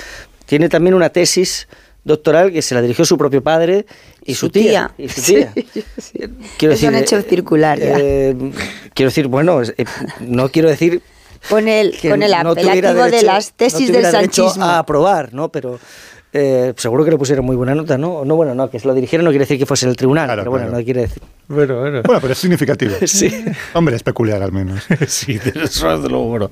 tiene 0.45 0.69
también 0.69 0.93
una 0.93 1.09
tesis 1.09 1.67
doctoral 2.03 2.51
que 2.51 2.61
se 2.61 2.73
la 2.75 2.81
dirigió 2.81 3.05
su 3.05 3.17
propio 3.17 3.43
padre 3.43 3.85
y 4.25 4.33
su, 4.35 4.49
tía. 4.49 4.91
Y 4.97 5.07
su 5.09 5.21
tía. 5.21 5.53
Quiero 6.57 6.73
Eso 6.73 6.87
han 6.87 6.95
hecho 6.95 7.17
eh, 7.17 7.23
circular 7.27 7.79
ya. 7.79 7.97
eh, 7.99 8.35
quiero 8.93 9.09
decir, 9.09 9.27
bueno, 9.27 9.61
es- 9.61 9.73
eh, 9.77 9.85
no 10.19 10.49
quiero 10.49 10.69
decir 10.69 11.01
Con 11.49 11.67
el, 11.67 11.95
con 12.01 12.23
el 12.23 12.31
no 12.31 12.51
apelativo 12.51 13.03
de 13.03 13.11
derecho- 13.11 13.25
las 13.25 13.51
tesis 13.53 13.89
no 13.89 13.97
del 13.97 14.05
sanchismo. 14.11 14.63
a 14.63 14.79
aprobar, 14.79 15.33
¿no? 15.33 15.49
Pero 15.49 15.79
eh, 16.33 16.73
seguro 16.77 17.03
que 17.03 17.11
le 17.11 17.17
pusieron 17.17 17.45
muy 17.45 17.55
buena 17.55 17.75
nota, 17.75 17.97
¿no? 17.97 18.23
No, 18.25 18.35
bueno, 18.35 18.55
no, 18.55 18.69
que 18.69 18.79
se 18.79 18.87
lo 18.87 18.93
dirigieron 18.93 19.25
no 19.25 19.31
quiere 19.31 19.43
decir 19.43 19.57
que 19.57 19.65
fuese 19.65 19.87
el 19.87 19.95
tribunal, 19.95 20.27
Claro, 20.27 20.41
pero 20.41 20.51
bueno, 20.51 20.67
claro. 20.67 20.79
no 20.79 20.85
quiere 20.85 21.01
decir. 21.01 21.23
Bueno, 21.47 21.79
bueno. 21.79 22.01
Bueno, 22.03 22.21
pero 22.21 22.33
es 22.33 22.39
significativo. 22.39 22.95
Sí. 23.05 23.45
Hombre, 23.73 23.95
es 23.95 24.03
peculiar 24.03 24.41
al 24.41 24.51
menos. 24.51 24.83
Sí, 25.07 25.37
de 25.37 25.63
eso 25.63 25.95
desde 25.95 26.09
luego. 26.09 26.27
Bueno, 26.27 26.49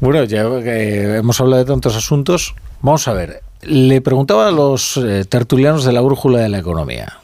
bueno 0.00 0.24
ya 0.24 0.42
que 0.62 1.16
hemos 1.16 1.40
hablado 1.40 1.64
de 1.64 1.70
tantos 1.70 1.96
asuntos, 1.96 2.54
vamos 2.82 3.08
a 3.08 3.12
ver. 3.12 3.42
Le 3.62 4.00
preguntaba 4.00 4.48
a 4.48 4.50
los 4.50 4.96
eh, 4.96 5.24
tertulianos 5.28 5.84
de 5.84 5.92
la 5.92 6.00
brújula 6.00 6.38
de 6.38 6.48
la 6.48 6.58
economía 6.58 7.20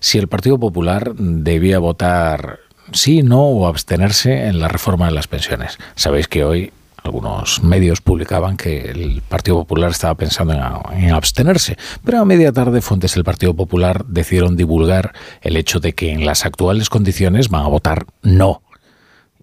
si 0.00 0.18
el 0.18 0.28
Partido 0.28 0.58
Popular 0.58 1.14
debía 1.14 1.78
votar 1.78 2.58
sí, 2.92 3.22
no 3.22 3.40
o 3.42 3.66
abstenerse 3.66 4.46
en 4.46 4.60
la 4.60 4.68
reforma 4.68 5.06
de 5.06 5.12
las 5.12 5.28
pensiones. 5.28 5.78
Sabéis 5.94 6.28
que 6.28 6.44
hoy 6.44 6.72
algunos 7.04 7.62
medios 7.62 8.00
publicaban 8.00 8.56
que 8.56 8.90
el 8.90 9.22
Partido 9.28 9.58
Popular 9.58 9.90
estaba 9.90 10.14
pensando 10.14 10.54
en, 10.54 11.04
en 11.04 11.10
abstenerse, 11.12 11.76
pero 12.02 12.20
a 12.20 12.24
media 12.24 12.50
tarde 12.50 12.80
fuentes 12.80 13.14
del 13.14 13.24
Partido 13.24 13.54
Popular 13.54 14.06
decidieron 14.06 14.56
divulgar 14.56 15.12
el 15.42 15.58
hecho 15.58 15.80
de 15.80 15.92
que 15.92 16.10
en 16.12 16.24
las 16.24 16.46
actuales 16.46 16.88
condiciones 16.88 17.50
van 17.50 17.64
a 17.64 17.68
votar 17.68 18.06
no. 18.22 18.62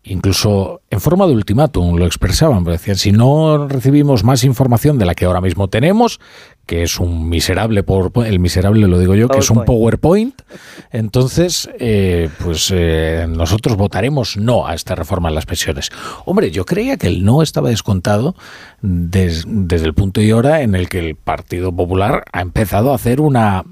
Incluso 0.03 0.82
en 0.89 0.99
forma 0.99 1.28
de 1.28 1.34
ultimátum 1.34 1.95
lo 1.95 2.07
expresaban, 2.07 2.64
decían, 2.64 2.97
si 2.97 3.12
no 3.12 3.68
recibimos 3.68 4.24
más 4.24 4.43
información 4.43 4.97
de 4.97 5.05
la 5.05 5.14
que 5.14 5.26
ahora 5.26 5.41
mismo 5.41 5.68
tenemos, 5.68 6.20
que 6.66 6.84
es 6.84 6.99
un 6.99 7.28
miserable 7.28 7.84
PowerPoint, 7.84 8.30
el 8.32 8.39
miserable 8.39 8.88
lo 8.88 8.97
digo 8.99 9.14
yo, 9.16 9.28
que 9.28 9.39
es 9.39 9.49
un 9.49 9.57
PowerPoint, 9.66 10.41
entonces, 10.91 11.70
eh, 11.80 12.30
pues 12.43 12.72
eh, 12.74 13.26
nosotros 13.30 13.76
votaremos 13.78 14.38
no 14.38 14.68
a 14.68 14.74
esta 14.76 14.95
reforma 14.95 15.30
de 15.30 15.36
las 15.36 15.45
pensiones. 15.45 15.89
Hombre, 16.26 16.51
yo 16.51 16.66
creía 16.66 16.97
que 16.97 17.07
el 17.07 17.24
no 17.26 17.41
estaba 17.41 17.70
descontado 17.70 18.36
des- 18.82 19.45
desde 19.47 19.86
el 19.86 19.93
punto 19.93 20.22
y 20.22 20.32
hora 20.32 20.62
en 20.62 20.76
el 20.76 20.89
que 20.89 20.99
el 20.99 21.16
Partido 21.16 21.76
Popular 21.76 22.24
ha 22.32 22.41
empezado 22.41 22.91
a 22.91 22.95
hacer 22.95 23.22
una 23.22 23.64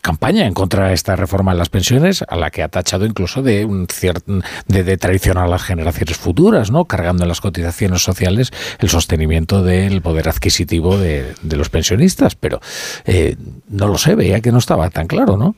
campaña 0.00 0.46
en 0.46 0.54
contra 0.54 0.88
de 0.88 0.94
esta 0.94 1.16
reforma 1.16 1.52
de 1.52 1.58
las 1.58 1.68
pensiones, 1.68 2.24
a 2.28 2.36
la 2.36 2.50
que 2.50 2.62
ha 2.62 2.68
tachado 2.68 3.06
incluso 3.06 3.42
de 3.42 3.64
un 3.64 3.86
cierto 3.86 4.40
de, 4.66 4.96
traicionar 4.96 5.44
a 5.44 5.48
las 5.48 5.62
generaciones 5.62 6.16
futuras, 6.16 6.70
¿no? 6.70 6.86
Cargando 6.86 7.24
en 7.24 7.28
las 7.28 7.40
cotizaciones 7.40 8.02
sociales 8.02 8.50
el 8.78 8.88
sostenimiento 8.88 9.62
del 9.62 10.02
poder 10.02 10.28
adquisitivo 10.28 10.98
de, 10.98 11.34
de 11.42 11.56
los 11.56 11.68
pensionistas. 11.68 12.34
Pero 12.34 12.60
eh, 13.04 13.36
no 13.68 13.88
lo 13.88 13.98
sé, 13.98 14.14
veía 14.14 14.40
que 14.40 14.52
no 14.52 14.58
estaba 14.58 14.90
tan 14.90 15.06
claro, 15.06 15.36
¿no? 15.36 15.54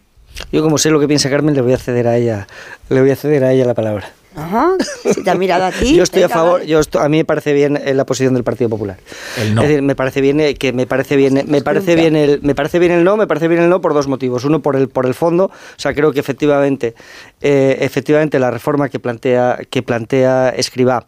Yo 0.51 0.62
como 0.62 0.78
sé 0.78 0.90
lo 0.90 0.99
que 0.99 1.09
piensa 1.09 1.30
Carmen, 1.30 1.55
le 1.55 1.61
voy 1.61 1.74
a 1.74 1.78
ceder 1.78 2.09
a 2.09 2.16
ella, 2.16 2.47
le 2.88 3.01
voy 3.01 3.11
a 3.11 3.16
ceder 3.16 3.45
a 3.45 3.53
ella 3.53 3.66
la 3.66 3.74
palabra. 3.74 4.12
Ajá, 4.35 4.76
si 5.12 5.22
te 5.22 5.30
ha 5.30 5.35
mirado 5.35 5.64
a 5.64 5.70
ti. 5.72 5.95
Yo 5.97 6.03
estoy 6.03 6.22
a 6.22 6.28
favor, 6.28 6.62
yo 6.62 6.80
a 6.99 7.09
mí 7.09 7.18
me 7.18 7.24
parece 7.24 7.53
bien 7.53 7.76
eh, 7.76 7.95
la 7.95 8.07
posición 8.07 8.35
del 8.35 8.45
Partido 8.45 8.70
Popular. 8.70 8.99
El 9.39 9.55
no. 9.55 9.62
Es 9.62 9.68
decir, 9.68 9.83
me 9.83 9.95
parece 9.95 10.20
bien 10.20 10.41
eh, 10.41 10.55
que 10.55 10.72
me 10.72 10.87
parece 10.87 11.16
bien, 11.16 11.45
me 11.47 11.61
parece 11.61 11.95
bien 11.95 12.16
el, 12.16 12.41
me 12.43 12.55
parece 12.55 12.78
bien 12.78 12.93
el 12.93 13.05
no, 13.05 13.16
me 13.16 13.26
parece 13.26 13.49
bien 13.49 13.62
el 13.62 13.68
no 13.68 13.80
por 13.80 13.95
dos 13.95 14.09
motivos. 14.09 14.45
Uno 14.45 14.62
por 14.62 14.76
el 14.76 14.89
por 14.89 15.07
el 15.07 15.14
fondo, 15.14 15.47
o 15.47 15.51
sea, 15.76 15.95
creo 15.95 16.12
que 16.12 16.20
efectivamente, 16.20 16.95
eh, 17.41 17.76
efectivamente 17.80 18.39
la 18.39 18.51
reforma 18.51 18.89
que 18.89 18.99
plantea 18.99 19.61
que 19.68 19.83
plantea 19.83 20.51
Escribá 20.51 21.07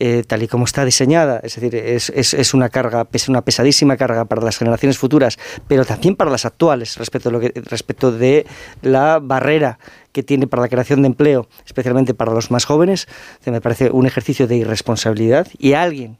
eh, 0.00 0.22
tal 0.26 0.42
y 0.44 0.48
como 0.48 0.64
está 0.64 0.84
diseñada, 0.84 1.40
es 1.42 1.56
decir, 1.56 1.74
es, 1.74 2.10
es, 2.10 2.32
es 2.32 2.54
una 2.54 2.68
carga, 2.68 3.08
es 3.12 3.28
una 3.28 3.42
pesadísima 3.42 3.96
carga 3.96 4.26
para 4.26 4.42
las 4.42 4.56
generaciones 4.56 4.96
futuras, 4.96 5.38
pero 5.66 5.84
también 5.84 6.14
para 6.14 6.30
las 6.30 6.44
actuales 6.44 6.96
respecto 6.98 7.30
de 7.30 7.32
lo 7.32 7.40
que 7.40 7.60
respecto 7.68 8.12
de 8.12 8.46
la 8.82 9.18
barrera 9.20 9.80
que 10.12 10.22
tiene 10.22 10.46
para 10.46 10.62
la 10.62 10.68
creación 10.68 11.02
de 11.02 11.08
empleo, 11.08 11.48
especialmente 11.66 12.14
para 12.14 12.32
los 12.32 12.50
más 12.52 12.64
jóvenes, 12.64 13.08
que 13.42 13.50
me 13.50 13.60
parece 13.60 13.90
un 13.90 14.06
ejercicio 14.06 14.46
de 14.46 14.56
irresponsabilidad 14.56 15.48
y 15.58 15.72
alguien 15.72 16.18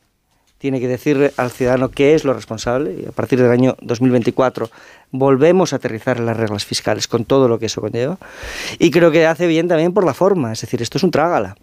tiene 0.59 0.81
que 0.81 0.89
decirle 0.89 1.33
al 1.37 1.53
ciudadano 1.53 1.89
qué 1.89 2.14
es 2.14 2.24
lo 2.24 2.35
responsable 2.35 3.03
y 3.03 3.07
a 3.07 3.12
partir 3.12 3.41
del 3.41 3.53
año 3.53 3.76
2024 3.81 4.70
volvemos 5.12 5.72
a 5.72 5.76
aterrizar 5.76 6.16
en 6.16 6.26
las 6.26 6.37
reglas 6.37 6.64
fiscales 6.64 7.07
con 7.07 7.24
todo 7.24 7.47
lo 7.47 7.61
que 7.61 7.66
eso 7.66 7.81
conlleva 7.81 8.18
y 8.81 8.91
creo 8.91 9.12
que 9.12 9.24
hace 9.24 9.47
bien 9.47 9.68
también 9.68 9.93
por 9.93 10.05
la 10.05 10.14
forma, 10.14 10.53
es 10.53 10.61
decir, 10.61 10.83
esto 10.83 10.99
es 10.99 11.05
un 11.05 11.12
trágala. 11.12 11.55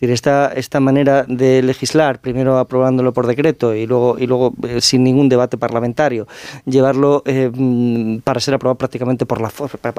Decir, 0.00 0.14
esta, 0.14 0.50
esta 0.54 0.80
manera 0.80 1.26
de 1.28 1.62
legislar, 1.62 2.20
primero 2.20 2.58
aprobándolo 2.58 3.12
por 3.12 3.26
decreto 3.26 3.74
y 3.74 3.86
luego, 3.86 4.16
y 4.18 4.26
luego 4.26 4.54
eh, 4.66 4.80
sin 4.80 5.04
ningún 5.04 5.28
debate 5.28 5.58
parlamentario, 5.58 6.26
llevarlo 6.64 7.22
eh, 7.26 7.50
mm, 7.52 8.20
para 8.20 8.40
ser 8.40 8.54
aprobado 8.54 8.78
prácticamente 8.78 9.26
por 9.26 9.42
la, 9.42 9.52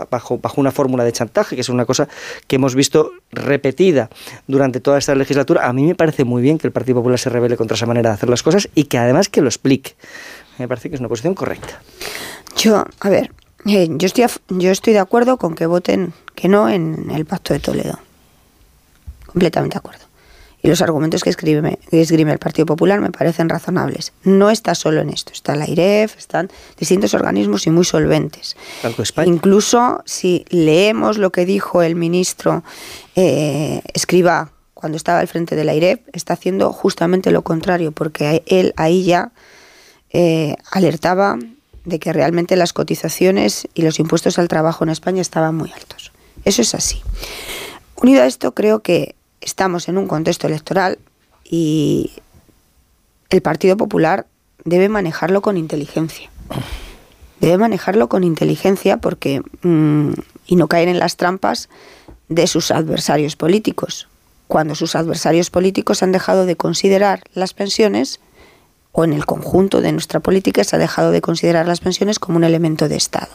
bajo, 0.09 0.39
bajo 0.39 0.59
una 0.59 0.71
fórmula 0.71 1.03
de 1.03 1.11
chantaje, 1.11 1.53
que 1.53 1.61
es 1.61 1.69
una 1.69 1.85
cosa 1.85 2.07
que 2.47 2.55
hemos 2.55 2.73
visto 2.73 3.11
repetida 3.31 4.09
durante 4.47 4.79
toda 4.79 4.97
esta 4.97 5.13
legislatura, 5.13 5.67
a 5.67 5.73
mí 5.73 5.83
me 5.83 5.93
parece 5.93 6.25
muy 6.25 6.41
bien 6.41 6.57
que 6.57 6.65
el 6.65 6.73
Partido 6.73 6.95
Popular 6.95 7.19
se 7.19 7.29
revele 7.29 7.55
contra 7.55 7.75
esa 7.75 7.85
manera 7.85 8.09
de 8.09 8.15
hacer 8.15 8.29
las 8.29 8.41
cosas 8.41 8.69
y 8.73 8.85
que 8.85 8.97
además 8.97 9.29
que 9.29 9.41
lo 9.41 9.49
explique. 9.49 9.91
Me 10.57 10.67
parece 10.67 10.89
que 10.89 10.95
es 10.95 10.99
una 10.99 11.09
posición 11.09 11.35
correcta. 11.35 11.79
Yo, 12.57 12.85
a 12.99 13.09
ver, 13.09 13.31
eh, 13.67 13.87
yo, 13.91 14.07
estoy 14.07 14.25
yo 14.49 14.71
estoy 14.71 14.93
de 14.93 14.99
acuerdo 14.99 15.37
con 15.37 15.53
que 15.53 15.67
voten 15.67 16.13
que 16.33 16.47
no 16.47 16.69
en 16.69 17.11
el 17.11 17.25
Pacto 17.25 17.53
de 17.53 17.59
Toledo. 17.59 17.99
Completamente 19.31 19.75
de 19.75 19.79
acuerdo. 19.79 20.11
Y 20.63 20.67
los 20.67 20.81
argumentos 20.81 21.23
que 21.23 21.31
escribe, 21.31 21.79
que 21.89 22.01
esgrime 22.01 22.31
el 22.31 22.39
Partido 22.39 22.67
Popular 22.67 23.01
me 23.01 23.09
parecen 23.09 23.49
razonables. 23.49 24.13
No 24.23 24.51
está 24.51 24.75
solo 24.75 25.01
en 25.01 25.09
esto, 25.09 25.33
está 25.33 25.55
la 25.55 25.67
IREF, 25.67 26.17
están 26.17 26.51
distintos 26.77 27.15
organismos 27.15 27.65
y 27.65 27.71
muy 27.71 27.83
solventes. 27.83 28.55
Incluso 29.25 30.03
si 30.05 30.45
leemos 30.49 31.17
lo 31.17 31.31
que 31.31 31.45
dijo 31.45 31.81
el 31.81 31.95
ministro 31.95 32.63
eh, 33.15 33.81
Escriba 33.93 34.51
cuando 34.75 34.97
estaba 34.97 35.19
al 35.19 35.27
frente 35.27 35.55
de 35.55 35.63
la 35.63 35.73
IREF, 35.73 35.99
está 36.13 36.33
haciendo 36.33 36.73
justamente 36.73 37.31
lo 37.31 37.43
contrario, 37.43 37.91
porque 37.91 38.43
él 38.47 38.73
ahí 38.77 39.03
ya 39.03 39.31
eh, 40.11 40.55
alertaba 40.71 41.37
de 41.85 41.99
que 41.99 42.13
realmente 42.13 42.55
las 42.55 42.73
cotizaciones 42.73 43.67
y 43.73 43.81
los 43.81 43.99
impuestos 43.99 44.37
al 44.37 44.47
trabajo 44.47 44.83
en 44.83 44.89
España 44.89 45.21
estaban 45.21 45.55
muy 45.55 45.71
altos. 45.71 46.11
Eso 46.45 46.61
es 46.61 46.75
así. 46.75 47.01
Unido 47.95 48.23
a 48.23 48.25
esto, 48.25 48.53
creo 48.53 48.81
que 48.81 49.15
estamos 49.41 49.89
en 49.89 49.97
un 49.97 50.07
contexto 50.07 50.47
electoral 50.47 50.99
y 51.43 52.11
el 53.29 53.41
Partido 53.41 53.77
Popular 53.77 54.27
debe 54.63 54.89
manejarlo 54.89 55.41
con 55.41 55.57
inteligencia. 55.57 56.29
Debe 57.39 57.57
manejarlo 57.57 58.07
con 58.07 58.23
inteligencia 58.23 58.97
porque 58.97 59.41
mm, 59.63 60.11
y 60.45 60.55
no 60.55 60.67
caer 60.67 60.87
en 60.87 60.99
las 60.99 61.17
trampas 61.17 61.69
de 62.29 62.47
sus 62.47 62.71
adversarios 62.71 63.35
políticos, 63.35 64.07
cuando 64.47 64.75
sus 64.75 64.95
adversarios 64.95 65.49
políticos 65.49 66.03
han 66.03 66.11
dejado 66.11 66.45
de 66.45 66.55
considerar 66.55 67.23
las 67.33 67.53
pensiones 67.53 68.19
o 68.91 69.03
en 69.03 69.13
el 69.13 69.25
conjunto 69.25 69.81
de 69.81 69.91
nuestra 69.91 70.19
política 70.19 70.63
se 70.63 70.75
ha 70.75 70.79
dejado 70.79 71.11
de 71.11 71.21
considerar 71.21 71.65
las 71.65 71.79
pensiones 71.79 72.19
como 72.19 72.37
un 72.37 72.43
elemento 72.43 72.89
de 72.89 72.97
Estado. 72.97 73.31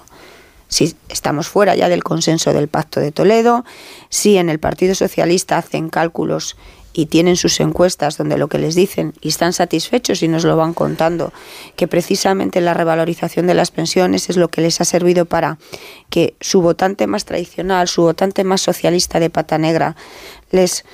Si 0.69 0.97
estamos 1.09 1.49
fuera 1.49 1.75
ya 1.75 1.89
del 1.89 2.03
consenso 2.03 2.53
del 2.53 2.69
Pacto 2.69 3.01
de 3.01 3.13
Toledo, 3.13 3.65
si 4.09 4.37
en 4.37 4.49
el 4.49 4.59
Partido 4.59 4.95
Socialista 4.95 5.59
hacen 5.59 5.89
cálculos 5.89 6.57
y 6.97 7.07
tienen 7.07 7.37
sus 7.37 7.61
encuestas 7.61 8.17
donde 8.17 8.39
lo 8.39 8.49
que 8.49 8.59
les 8.59 8.75
dicen 8.75 9.13
y 9.21 9.29
están 9.29 9.53
satisfechos 9.53 10.23
y 10.23 10.29
nos 10.29 10.45
lo 10.45 10.57
van 10.57 10.73
contando, 10.73 11.31
que 11.77 11.87
precisamente 11.87 12.63
la 12.63 12.73
revalorización 12.73 13.47
de 13.47 13.53
las 13.53 13.71
pensiones 13.71 14.31
es 14.31 14.39
lo 14.39 14.49
que 14.49 14.63
les 14.63 14.81
ha 14.81 14.87
servido 14.87 15.27
para 15.27 15.59
que 16.09 16.37
su 16.41 16.63
votante 16.63 17.07
más 17.07 17.27
tradicional, 17.27 17.87
su 17.87 18.01
votante 18.01 18.45
más 18.45 18.63
socialista 18.63 19.21
de 19.21 19.29
pata 19.29 19.59
negra, 19.59 19.95
les 20.51 20.87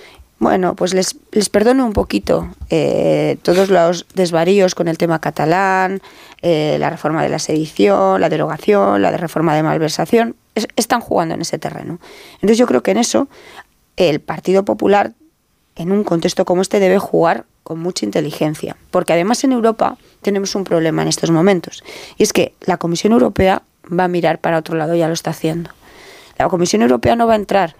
bueno, 0.42 0.74
pues 0.74 0.92
les, 0.92 1.16
les 1.30 1.48
perdone 1.48 1.84
un 1.84 1.92
poquito 1.92 2.48
eh, 2.68 3.38
todos 3.42 3.68
los 3.70 4.06
desvaríos 4.12 4.74
con 4.74 4.88
el 4.88 4.98
tema 4.98 5.20
catalán, 5.20 6.02
eh, 6.42 6.78
la 6.80 6.90
reforma 6.90 7.22
de 7.22 7.28
la 7.28 7.38
sedición, 7.38 8.20
la 8.20 8.28
derogación, 8.28 9.02
la 9.02 9.12
de 9.12 9.18
reforma 9.18 9.54
de 9.54 9.62
malversación, 9.62 10.34
están 10.74 11.00
jugando 11.00 11.36
en 11.36 11.42
ese 11.42 11.60
terreno. 11.60 12.00
Entonces 12.34 12.58
yo 12.58 12.66
creo 12.66 12.82
que 12.82 12.90
en 12.90 12.98
eso 12.98 13.28
el 13.96 14.20
Partido 14.20 14.64
Popular, 14.64 15.12
en 15.76 15.92
un 15.92 16.02
contexto 16.02 16.44
como 16.44 16.60
este, 16.60 16.80
debe 16.80 16.98
jugar 16.98 17.44
con 17.62 17.78
mucha 17.78 18.04
inteligencia, 18.04 18.76
porque 18.90 19.12
además 19.12 19.44
en 19.44 19.52
Europa 19.52 19.96
tenemos 20.22 20.56
un 20.56 20.64
problema 20.64 21.02
en 21.02 21.08
estos 21.08 21.30
momentos, 21.30 21.84
y 22.18 22.24
es 22.24 22.32
que 22.32 22.52
la 22.62 22.78
Comisión 22.78 23.12
Europea 23.12 23.62
va 23.96 24.04
a 24.04 24.08
mirar 24.08 24.40
para 24.40 24.58
otro 24.58 24.76
lado, 24.76 24.96
ya 24.96 25.06
lo 25.06 25.14
está 25.14 25.30
haciendo. 25.30 25.70
La 26.36 26.48
Comisión 26.48 26.82
Europea 26.82 27.14
no 27.14 27.28
va 27.28 27.34
a 27.34 27.36
entrar 27.36 27.76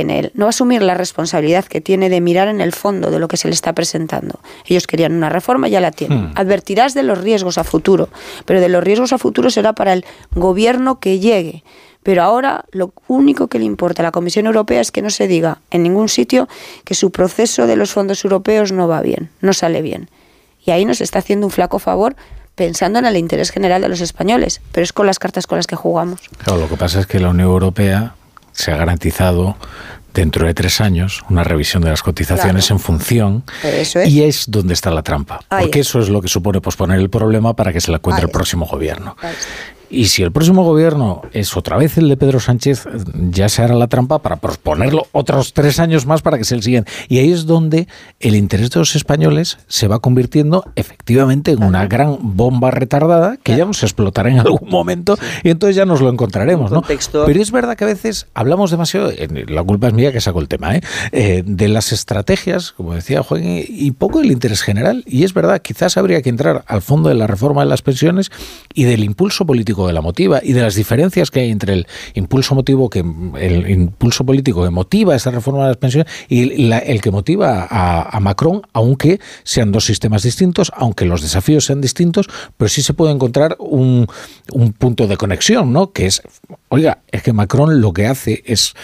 en 0.00 0.10
él, 0.10 0.30
no 0.34 0.46
asumir 0.46 0.82
la 0.82 0.94
responsabilidad 0.94 1.64
que 1.64 1.80
tiene 1.80 2.10
de 2.10 2.20
mirar 2.20 2.48
en 2.48 2.60
el 2.60 2.72
fondo 2.72 3.10
de 3.10 3.18
lo 3.18 3.28
que 3.28 3.36
se 3.36 3.48
le 3.48 3.54
está 3.54 3.72
presentando. 3.72 4.40
Ellos 4.66 4.86
querían 4.86 5.14
una 5.14 5.30
reforma, 5.30 5.68
ya 5.68 5.80
la 5.80 5.90
tienen. 5.90 6.26
Hmm. 6.26 6.32
Advertirás 6.34 6.94
de 6.94 7.02
los 7.02 7.18
riesgos 7.22 7.56
a 7.58 7.64
futuro, 7.64 8.08
pero 8.44 8.60
de 8.60 8.68
los 8.68 8.84
riesgos 8.84 9.12
a 9.12 9.18
futuro 9.18 9.50
será 9.50 9.72
para 9.72 9.94
el 9.94 10.04
gobierno 10.34 11.00
que 11.00 11.18
llegue. 11.18 11.64
Pero 12.02 12.22
ahora 12.22 12.66
lo 12.70 12.92
único 13.08 13.48
que 13.48 13.58
le 13.58 13.64
importa 13.64 14.02
a 14.02 14.04
la 14.04 14.12
Comisión 14.12 14.46
Europea 14.46 14.80
es 14.80 14.92
que 14.92 15.02
no 15.02 15.10
se 15.10 15.26
diga 15.26 15.58
en 15.70 15.82
ningún 15.82 16.08
sitio 16.08 16.46
que 16.84 16.94
su 16.94 17.10
proceso 17.10 17.66
de 17.66 17.76
los 17.76 17.90
fondos 17.90 18.22
europeos 18.22 18.70
no 18.70 18.86
va 18.86 19.00
bien, 19.00 19.30
no 19.40 19.52
sale 19.52 19.82
bien. 19.82 20.08
Y 20.64 20.70
ahí 20.72 20.84
nos 20.84 21.00
está 21.00 21.20
haciendo 21.20 21.46
un 21.46 21.50
flaco 21.50 21.78
favor 21.78 22.14
pensando 22.54 22.98
en 22.98 23.06
el 23.06 23.16
interés 23.16 23.50
general 23.50 23.82
de 23.82 23.88
los 23.88 24.00
españoles, 24.00 24.60
pero 24.72 24.84
es 24.84 24.92
con 24.92 25.06
las 25.06 25.18
cartas 25.18 25.46
con 25.46 25.58
las 25.58 25.66
que 25.66 25.76
jugamos. 25.76 26.20
Claro, 26.44 26.60
lo 26.60 26.68
que 26.68 26.76
pasa 26.76 27.00
es 27.00 27.06
que 27.06 27.18
la 27.18 27.30
Unión 27.30 27.48
Europea 27.48 28.14
se 28.56 28.72
ha 28.72 28.76
garantizado 28.76 29.56
dentro 30.12 30.46
de 30.46 30.54
tres 30.54 30.80
años 30.80 31.22
una 31.28 31.44
revisión 31.44 31.82
de 31.82 31.90
las 31.90 32.02
cotizaciones 32.02 32.70
en 32.70 32.78
función 32.78 33.44
y 34.06 34.22
es 34.22 34.50
donde 34.50 34.72
está 34.72 34.90
la 34.90 35.02
trampa, 35.02 35.40
porque 35.48 35.80
eso 35.80 36.00
es 36.00 36.08
lo 36.08 36.22
que 36.22 36.28
supone 36.28 36.60
posponer 36.62 36.98
el 36.98 37.10
problema 37.10 37.54
para 37.54 37.72
que 37.72 37.80
se 37.80 37.90
le 37.90 37.98
encuentre 37.98 38.24
el 38.24 38.30
próximo 38.30 38.66
gobierno. 38.66 39.14
Y 39.88 40.06
si 40.06 40.22
el 40.22 40.32
próximo 40.32 40.64
gobierno 40.64 41.22
es 41.32 41.56
otra 41.56 41.76
vez 41.76 41.96
el 41.98 42.08
de 42.08 42.16
Pedro 42.16 42.40
Sánchez, 42.40 42.86
ya 43.30 43.48
se 43.48 43.62
hará 43.62 43.74
la 43.74 43.86
trampa 43.86 44.18
para 44.18 44.36
posponerlo 44.36 45.06
otros 45.12 45.52
tres 45.52 45.78
años 45.78 46.06
más 46.06 46.22
para 46.22 46.38
que 46.38 46.44
sea 46.44 46.56
el 46.56 46.62
siguiente. 46.62 46.90
Y 47.08 47.18
ahí 47.18 47.32
es 47.32 47.46
donde 47.46 47.86
el 48.20 48.34
interés 48.34 48.70
de 48.70 48.80
los 48.80 48.96
españoles 48.96 49.58
se 49.68 49.88
va 49.88 50.00
convirtiendo 50.00 50.64
efectivamente 50.74 51.52
en 51.52 51.62
una 51.62 51.86
gran 51.86 52.18
bomba 52.20 52.70
retardada 52.70 53.36
que 53.36 53.56
ya 53.56 53.64
nos 53.64 53.82
explotará 53.82 54.30
en 54.30 54.40
algún 54.40 54.68
momento 54.68 55.16
y 55.44 55.50
entonces 55.50 55.76
ya 55.76 55.84
nos 55.84 56.00
lo 56.00 56.08
encontraremos. 56.08 56.70
¿no? 56.70 56.82
Pero 56.82 57.40
es 57.40 57.50
verdad 57.50 57.76
que 57.76 57.84
a 57.84 57.88
veces 57.88 58.26
hablamos 58.34 58.70
demasiado, 58.70 59.12
la 59.48 59.62
culpa 59.62 59.88
es 59.88 59.94
mía 59.94 60.12
que 60.12 60.20
saco 60.20 60.40
el 60.40 60.48
tema, 60.48 60.76
¿eh? 60.76 60.80
Eh, 61.12 61.42
de 61.46 61.68
las 61.68 61.92
estrategias, 61.92 62.72
como 62.72 62.94
decía 62.94 63.22
Juan, 63.22 63.42
y 63.44 63.90
poco 63.92 64.20
del 64.20 64.32
interés 64.32 64.62
general. 64.62 65.04
Y 65.06 65.24
es 65.24 65.34
verdad, 65.34 65.60
quizás 65.62 65.96
habría 65.96 66.22
que 66.22 66.28
entrar 66.28 66.64
al 66.66 66.82
fondo 66.82 67.08
de 67.08 67.14
la 67.14 67.26
reforma 67.26 67.62
de 67.62 67.68
las 67.68 67.82
pensiones 67.82 68.30
y 68.74 68.84
del 68.84 69.04
impulso 69.04 69.46
político 69.46 69.75
de 69.84 69.92
la 69.92 70.00
motiva 70.00 70.40
y 70.40 70.52
de 70.52 70.62
las 70.62 70.76
diferencias 70.76 71.32
que 71.32 71.40
hay 71.40 71.50
entre 71.50 71.72
el 71.72 71.86
impulso 72.14 72.54
motivo 72.54 72.88
que 72.88 73.00
el 73.00 73.68
impulso 73.68 74.24
político 74.24 74.62
que 74.62 74.70
motiva 74.70 75.16
esa 75.16 75.32
reforma 75.32 75.62
de 75.62 75.68
las 75.70 75.76
pensiones 75.78 76.06
y 76.28 76.70
el 76.72 77.00
que 77.00 77.10
motiva 77.10 77.66
a, 77.68 78.20
Macron, 78.20 78.62
aunque 78.72 79.18
sean 79.42 79.72
dos 79.72 79.84
sistemas 79.84 80.22
distintos, 80.22 80.70
aunque 80.76 81.04
los 81.04 81.22
desafíos 81.22 81.64
sean 81.64 81.80
distintos, 81.80 82.28
pero 82.56 82.68
sí 82.68 82.82
se 82.82 82.94
puede 82.94 83.12
encontrar 83.12 83.56
un, 83.58 84.06
un 84.52 84.72
punto 84.72 85.06
de 85.06 85.16
conexión, 85.16 85.72
¿no? 85.72 85.92
Que 85.92 86.06
es, 86.06 86.22
oiga, 86.68 86.98
es 87.10 87.22
que 87.22 87.32
Macron 87.32 87.80
lo 87.80 87.92
que 87.92 88.06
hace 88.06 88.42
es 88.46 88.74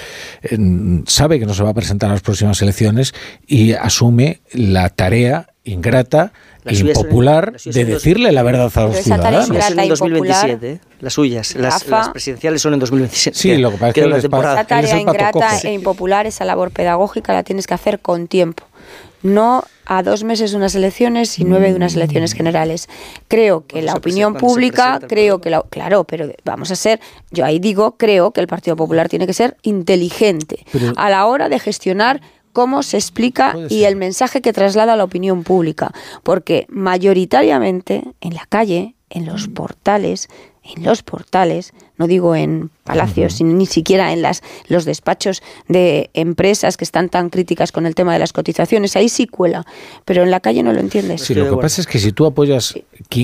sabe 1.06 1.38
que 1.38 1.46
no 1.46 1.54
se 1.54 1.62
va 1.62 1.70
a 1.70 1.74
presentar 1.74 2.10
a 2.10 2.14
las 2.14 2.22
próximas 2.22 2.60
elecciones 2.62 3.14
y 3.46 3.72
asume 3.72 4.40
la 4.52 4.88
tarea 4.88 5.51
ingrata 5.64 6.32
impopular 6.68 7.56
de 7.64 7.84
decirle 7.84 8.32
la 8.32 8.42
verdad 8.42 8.70
a 8.74 8.80
los 8.86 8.96
ciudadanos. 8.96 9.46
Son 9.46 9.78
en 9.78 9.88
2027, 9.88 10.70
¿eh? 10.70 10.80
las 11.00 11.12
suyas. 11.12 11.54
Las, 11.56 11.84
presidenciales 12.12 12.62
son 12.62 12.74
en 12.74 12.80
2027. 12.80 13.38
Sí, 13.38 13.56
lo 13.56 13.70
que 13.70 13.76
pasa 13.76 13.88
es 13.88 13.94
que 13.94 14.16
esa 14.16 14.64
tarea 14.64 14.98
ingrata 14.98 15.58
e 15.62 15.72
impopular, 15.72 16.26
esa 16.26 16.44
labor 16.44 16.70
pedagógica 16.70 17.32
la 17.32 17.42
tienes 17.42 17.66
que 17.66 17.74
hacer 17.74 18.00
con 18.00 18.28
tiempo. 18.28 18.64
No 19.22 19.64
a 19.84 20.02
dos 20.02 20.24
meses 20.24 20.52
de 20.52 20.56
unas 20.56 20.74
elecciones 20.74 21.38
y 21.38 21.44
nueve 21.44 21.68
de 21.68 21.74
unas 21.74 21.94
elecciones 21.94 22.32
generales. 22.32 22.88
Creo 23.28 23.66
que 23.66 23.82
la 23.82 23.94
opinión 23.94 24.34
pública, 24.34 25.00
creo 25.08 25.40
que 25.40 25.50
la... 25.50 25.62
Claro, 25.70 26.04
pero 26.04 26.28
vamos 26.44 26.70
a 26.70 26.76
ser, 26.76 27.00
yo 27.30 27.44
ahí 27.44 27.58
digo, 27.58 27.96
creo 27.96 28.32
que 28.32 28.40
el 28.40 28.46
Partido 28.46 28.76
Popular 28.76 29.08
tiene 29.08 29.26
que 29.26 29.32
ser 29.32 29.56
inteligente 29.62 30.64
a 30.96 31.10
la 31.10 31.26
hora 31.26 31.48
de 31.48 31.58
gestionar 31.58 32.20
cómo 32.52 32.82
se 32.82 32.96
explica 32.96 33.54
y 33.68 33.84
el 33.84 33.96
mensaje 33.96 34.40
que 34.40 34.52
traslada 34.52 34.94
a 34.94 34.96
la 34.96 35.04
opinión 35.04 35.42
pública. 35.44 35.92
Porque 36.22 36.66
mayoritariamente 36.68 38.04
en 38.20 38.34
la 38.34 38.46
calle, 38.48 38.94
en 39.10 39.26
los 39.26 39.48
portales, 39.48 40.28
en 40.64 40.84
los 40.84 41.02
portales, 41.02 41.72
no 41.98 42.06
digo 42.06 42.36
en 42.36 42.70
palacios, 42.84 43.34
sino 43.34 43.52
ni 43.52 43.66
siquiera 43.66 44.12
en 44.12 44.22
las, 44.22 44.42
los 44.68 44.84
despachos 44.84 45.42
de 45.68 46.10
empresas 46.14 46.76
que 46.76 46.84
están 46.84 47.08
tan 47.08 47.30
críticas 47.30 47.72
con 47.72 47.84
el 47.84 47.94
tema 47.94 48.12
de 48.12 48.20
las 48.20 48.32
cotizaciones, 48.32 48.94
ahí 48.96 49.08
sí 49.08 49.26
cuela, 49.26 49.66
pero 50.04 50.22
en 50.22 50.30
la 50.30 50.40
calle 50.40 50.62
no 50.62 50.72
lo 50.72 50.80
entiendes. 50.80 51.22
Sí, 51.22 51.34
lo 51.34 51.50
que 51.50 51.60
pasa 51.60 51.80
es 51.80 51.86
que 51.86 51.98
si 51.98 52.12
tú 52.12 52.26
apoyas, 52.26 52.74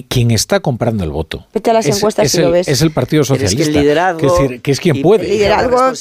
quien 0.08 0.30
está 0.30 0.60
comprando 0.60 1.04
el 1.04 1.10
voto, 1.10 1.46
Vete 1.52 1.70
a 1.70 1.74
las 1.74 1.86
encuestas 1.86 2.34
el, 2.34 2.42
lo 2.42 2.50
ves. 2.50 2.68
Es 2.68 2.82
el 2.82 2.90
Partido 2.90 3.24
Socialista, 3.24 3.56
que, 3.56 3.68
el 3.68 3.82
liderazgo, 3.82 4.60
que, 4.62 4.70
es, 4.70 4.80
quien 4.80 5.02
puede. 5.02 5.24
El 5.24 5.30
liderazgo, 5.30 5.92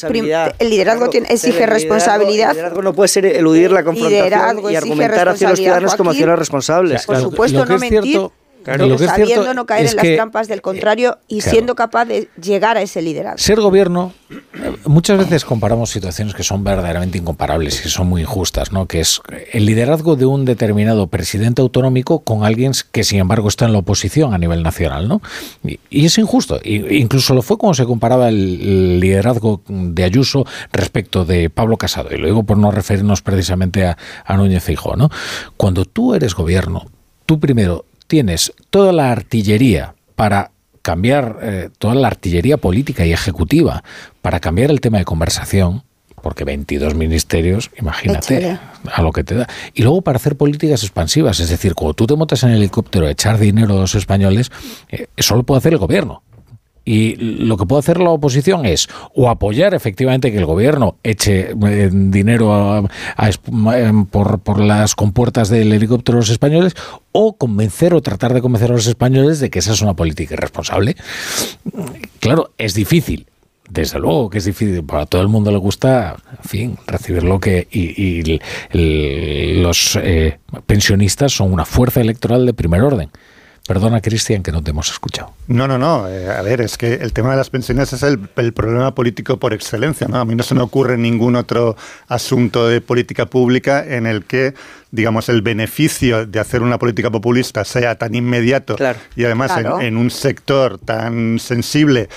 el 0.59 0.69
liderazgo 0.69 1.09
tiene, 1.09 1.27
exige 1.29 1.65
responsabilidad. 1.65 2.51
El 2.51 2.55
liderazgo 2.57 2.81
no 2.81 2.93
puede 2.93 3.07
ser 3.07 3.25
eludir 3.25 3.71
la 3.71 3.83
confrontación 3.83 4.71
y 4.71 4.75
argumentar 4.75 5.29
hacia 5.29 5.49
los 5.49 5.59
ciudadanos 5.59 5.95
como 5.95 6.11
acciones 6.11 6.37
responsables. 6.37 7.05
Por 7.05 7.21
supuesto, 7.21 7.65
no 7.65 7.77
mentir 7.77 8.19
lo 8.75 8.97
que 8.97 9.05
es 9.05 9.09
sabiendo 9.09 9.53
no 9.53 9.65
caer 9.65 9.87
en 9.87 9.95
las 9.95 10.05
trampas 10.05 10.47
del 10.47 10.61
contrario 10.61 11.19
y 11.27 11.41
siendo 11.41 11.75
capaz 11.75 12.05
de 12.05 12.29
llegar 12.41 12.77
a 12.77 12.81
ese 12.81 13.01
liderazgo. 13.01 13.37
Ser 13.37 13.61
gobierno, 13.61 14.13
muchas 14.85 15.17
veces 15.17 15.45
comparamos 15.45 15.89
situaciones 15.89 16.33
que 16.33 16.43
son 16.43 16.63
verdaderamente 16.63 17.17
incomparables 17.17 17.79
y 17.79 17.83
que 17.83 17.89
son 17.89 18.07
muy 18.07 18.21
injustas, 18.21 18.71
¿no? 18.71 18.85
Que 18.85 18.99
es 18.99 19.21
el 19.53 19.65
liderazgo 19.65 20.15
de 20.15 20.25
un 20.25 20.45
determinado 20.45 21.07
presidente 21.07 21.61
autonómico 21.61 22.19
con 22.19 22.43
alguien 22.43 22.73
que 22.91 23.03
sin 23.03 23.19
embargo 23.19 23.47
está 23.47 23.65
en 23.65 23.73
la 23.73 23.79
oposición 23.79 24.33
a 24.33 24.37
nivel 24.37 24.63
nacional, 24.63 25.07
¿no? 25.07 25.21
Y, 25.63 25.79
es 26.07 26.17
injusto. 26.17 26.59
incluso 26.63 27.33
lo 27.33 27.41
fue 27.41 27.57
como 27.57 27.73
se 27.73 27.85
comparaba 27.85 28.29
el, 28.29 28.99
liderazgo 28.99 29.61
de 29.67 30.03
Ayuso 30.03 30.45
respecto 30.71 31.25
de 31.25 31.49
Pablo 31.49 31.77
Casado. 31.77 32.09
Y 32.11 32.17
lo 32.17 32.27
digo 32.27 32.43
por 32.43 32.57
no 32.57 32.71
referirnos 32.71 33.21
precisamente 33.21 33.85
a, 33.85 33.97
a 34.25 34.37
Núñez 34.37 34.63
Feijóo, 34.63 34.95
¿no? 34.95 35.09
Cuando 35.55 35.85
tú 35.85 36.13
eres 36.13 36.33
gobierno, 36.33 36.87
tú 37.25 37.39
primero 37.39 37.85
tienes 38.07 38.53
toda 38.69 38.91
la 38.91 39.11
artillería 39.11 39.95
para 40.15 40.51
cambiar, 40.81 41.39
eh, 41.41 41.69
toda 41.77 41.95
la 41.95 42.07
artillería 42.07 42.57
política 42.57 43.05
y 43.05 43.11
ejecutiva 43.11 43.83
para 44.21 44.39
cambiar 44.39 44.71
el 44.71 44.81
tema 44.81 44.97
de 44.97 45.05
conversación, 45.05 45.83
porque 46.21 46.45
22 46.45 46.95
ministerios, 46.95 47.69
imagínate 47.77 48.57
a 48.91 49.01
lo 49.01 49.11
que 49.11 49.23
te 49.23 49.35
da. 49.35 49.47
Y 49.73 49.83
luego 49.83 50.01
para 50.01 50.15
hacer 50.15 50.35
políticas 50.35 50.83
expansivas, 50.83 51.39
es 51.39 51.49
decir, 51.49 51.75
cuando 51.75 51.93
tú 51.93 52.07
te 52.07 52.15
montas 52.15 52.43
en 52.43 52.51
el 52.51 52.57
helicóptero 52.57 53.05
a 53.05 53.11
echar 53.11 53.37
dinero 53.37 53.75
a 53.75 53.81
los 53.81 53.95
españoles, 53.95 54.51
eh, 54.89 55.07
eso 55.15 55.35
lo 55.35 55.43
puede 55.43 55.59
hacer 55.59 55.73
el 55.73 55.79
gobierno. 55.79 56.23
Y 56.87 57.17
lo 57.17 57.57
que 57.57 57.65
puede 57.65 57.81
hacer 57.81 57.99
la 57.99 58.11
oposición 58.11 58.65
es 58.65 58.87
o 59.13 59.29
apoyar 59.29 59.73
efectivamente 59.73 60.31
que 60.31 60.37
el 60.37 60.45
gobierno 60.45 60.95
eche 61.03 61.51
eh, 61.51 61.89
dinero 61.91 62.87
por, 64.09 64.39
por, 64.39 64.59
las 64.61 64.95
compuertas 64.95 65.49
del 65.49 65.73
helicóptero 65.73 66.15
de 66.15 66.21
los 66.21 66.29
españoles 66.29 66.75
o 67.11 67.35
convencer 67.35 67.93
o 67.93 68.01
tratar 68.01 68.33
de 68.33 68.41
convencer 68.41 68.71
a 68.71 68.75
los 68.75 68.87
españoles 68.87 69.41
de 69.41 69.49
que 69.49 69.59
esa 69.59 69.73
es 69.73 69.81
una 69.81 69.95
política 69.95 70.35
irresponsable. 70.35 70.95
Claro, 72.21 72.51
es 72.57 72.73
difícil. 72.73 73.27
Desde 73.69 73.99
luego 73.99 74.29
que 74.29 74.37
es 74.37 74.45
difícil, 74.45 74.81
para 74.85 75.05
todo 75.05 75.21
el 75.21 75.27
mundo 75.27 75.51
le 75.51 75.57
gusta, 75.57 76.15
en 76.41 76.49
fin, 76.49 76.77
recibir 76.87 77.23
lo 77.23 77.41
que... 77.41 77.67
Y, 77.69 78.39
los 79.61 79.99
eh, 80.01 80.39
pensionistas 80.65 81.33
son 81.33 81.51
una 81.51 81.65
fuerza 81.65 81.99
electoral 81.99 82.45
de 82.45 82.53
primer 82.53 82.81
orden 82.81 83.09
Perdona, 83.67 83.99
Cristian, 83.99 84.43
que 84.43 84.53
no 84.53 84.63
te 84.63 84.71
hemos 84.71 84.89
escuchado. 84.89 85.33
No, 85.47 85.67
no, 85.67 85.77
no. 85.77 86.07
Eh, 86.07 86.29
a 86.29 86.41
ver, 86.41 86.61
es 86.61 86.77
que 86.77 86.93
el 86.93 87.11
tema 87.11 87.31
de 87.31 87.37
las 87.37 87.49
pensiones 87.49 87.91
es 87.91 88.01
el, 88.01 88.17
problema 88.53 88.95
político 88.95 89.37
por 89.37 89.53
excelencia. 89.53 90.07
¿no? 90.07 90.19
A 90.19 90.25
mí 90.25 90.35
no 90.35 90.43
se 90.43 90.55
me 90.55 90.61
ocurre 90.61 90.97
ningún 90.97 91.35
otro 91.35 91.75
asunto 92.07 92.69
de 92.69 92.79
política 92.79 93.25
pública 93.25 93.83
en 93.85 94.07
el 94.07 94.23
que, 94.23 94.53
digamos, 94.91 95.27
el 95.27 95.41
beneficio 95.41 96.25
de 96.25 96.39
hacer 96.39 96.61
una 96.61 96.79
política 96.79 97.11
populista 97.11 97.65
sea 97.65 97.95
tan 97.97 98.15
inmediato 98.15 98.77
y 99.17 99.25
además 99.25 99.51
en, 99.81 99.97
un 99.97 100.11
sector 100.11 100.77
tan 100.77 101.37
sensible 101.37 102.07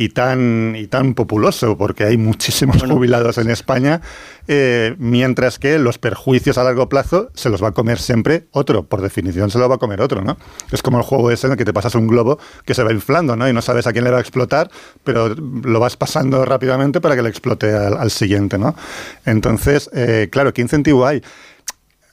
y 0.00 0.08
tan, 0.08 0.76
y 0.76 0.86
tan 0.86 1.12
populoso, 1.12 1.76
porque 1.76 2.04
hay 2.04 2.16
muchísimos 2.16 2.82
jubilados 2.82 3.36
en 3.36 3.50
España, 3.50 4.00
eh, 4.48 4.94
mientras 4.96 5.58
que 5.58 5.78
los 5.78 5.98
perjuicios 5.98 6.56
a 6.56 6.64
largo 6.64 6.88
plazo 6.88 7.30
se 7.34 7.50
los 7.50 7.62
va 7.62 7.68
a 7.68 7.72
comer 7.72 7.98
siempre 7.98 8.46
otro, 8.52 8.82
por 8.82 9.02
definición 9.02 9.50
se 9.50 9.58
lo 9.58 9.68
va 9.68 9.74
a 9.74 9.78
comer 9.78 10.00
otro, 10.00 10.22
¿no? 10.22 10.38
Es 10.72 10.80
como 10.80 10.96
el 10.96 11.04
juego 11.04 11.30
ese 11.30 11.48
en 11.48 11.52
el 11.52 11.58
que 11.58 11.66
te 11.66 11.74
pasas 11.74 11.94
un 11.96 12.06
globo 12.06 12.38
que 12.64 12.72
se 12.72 12.82
va 12.82 12.92
inflando, 12.92 13.36
¿no? 13.36 13.46
Y 13.46 13.52
no 13.52 13.60
sabes 13.60 13.86
a 13.86 13.92
quién 13.92 14.04
le 14.04 14.10
va 14.10 14.16
a 14.16 14.20
explotar, 14.22 14.70
pero 15.04 15.34
lo 15.34 15.80
vas 15.80 15.98
pasando 15.98 16.46
rápidamente 16.46 17.02
para 17.02 17.14
que 17.14 17.20
le 17.20 17.28
explote 17.28 17.70
al, 17.70 18.10
siguiente, 18.10 18.56
¿no? 18.56 18.74
Entonces, 19.26 19.90
eh, 19.92 20.28
claro, 20.32 20.54
¿qué 20.54 20.62
incentivo 20.62 21.06
hay? 21.06 21.22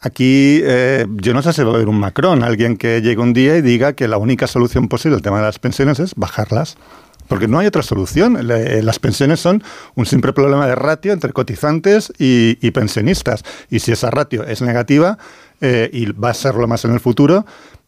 Aquí 0.02 0.60
eh, 0.62 1.08
yo 1.10 1.34
no 1.34 1.42
sé 1.42 1.54
si 1.54 1.64
va 1.64 1.72
a 1.72 1.76
haber 1.76 1.88
un 1.88 2.02
Macron, 2.02 2.44
alguien 2.44 2.76
que 2.76 3.02
llegue 3.02 3.22
un 3.22 3.32
día 3.32 3.56
y 3.56 3.62
diga 3.62 3.94
que 3.94 4.10
la 4.10 4.18
única 4.18 4.46
solución 4.46 4.90
posible 4.90 5.16
al 5.16 5.22
tema 5.22 5.38
de 5.38 5.44
las 5.44 5.58
pensiones 5.58 6.00
es 6.00 6.16
bajarlas 6.16 6.78
porque 7.28 7.48
no 7.48 7.60
hay 7.60 7.68
otra 7.68 7.84
solución. 7.84 8.38
Eh, 8.50 8.82
las 8.84 9.00
pensiones 9.00 9.40
son 9.40 9.64
un 9.96 10.06
simple 10.06 10.34
problema 10.34 10.68
de 10.68 10.76
ratio 10.76 11.14
entre 11.14 11.34
cotizantes 11.34 12.12
y, 12.18 12.56
pensionistas. 12.72 13.44
Y 13.70 13.80
si 13.80 13.92
esa 13.92 14.12
ratio 14.12 14.44
es 14.44 14.62
negativa, 14.62 15.18
eh, 15.62 15.90
y 15.92 16.12
va 16.12 16.30
a 16.30 16.34
serlo 16.34 16.68
más 16.68 16.86
en 16.86 16.94
el 16.94 17.00
futuro, 17.00 17.46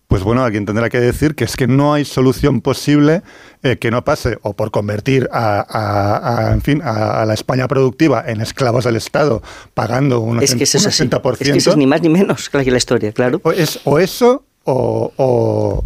pues 0.07 0.23
bueno, 0.23 0.43
alguien 0.43 0.65
tendrá 0.65 0.89
que 0.89 0.99
decir 0.99 1.35
que 1.35 1.43
es 1.43 1.55
que 1.55 1.67
no 1.67 1.93
hay 1.93 2.03
solución 2.03 2.61
posible 2.61 3.21
eh, 3.61 3.77
que 3.77 3.91
no 3.91 4.03
pase 4.03 4.39
o 4.41 4.55
por 4.55 4.71
convertir 4.71 5.29
a, 5.31 6.49
en 6.51 6.63
fin, 6.63 6.81
a, 6.83 7.23
la 7.27 7.35
España 7.35 7.67
productiva 7.67 8.23
en 8.25 8.41
esclavos 8.41 8.85
del 8.85 8.95
Estado, 8.95 9.43
pagando 9.75 10.19
un, 10.19 10.41
es 10.41 10.55
que 10.55 10.63
es 10.63 10.75
60%. 10.75 11.37
Es 11.39 11.51
que 11.51 11.57
eso 11.59 11.69
es 11.69 11.77
ni 11.77 11.85
más 11.85 12.01
ni 12.01 12.09
menos 12.09 12.49
que 12.49 12.71
la 12.71 12.77
historia, 12.77 13.11
claro. 13.11 13.39
O, 13.43 13.51
es, 13.51 13.81
o 13.83 13.99
eso 13.99 14.43
o 14.63 15.13
o, 15.17 15.83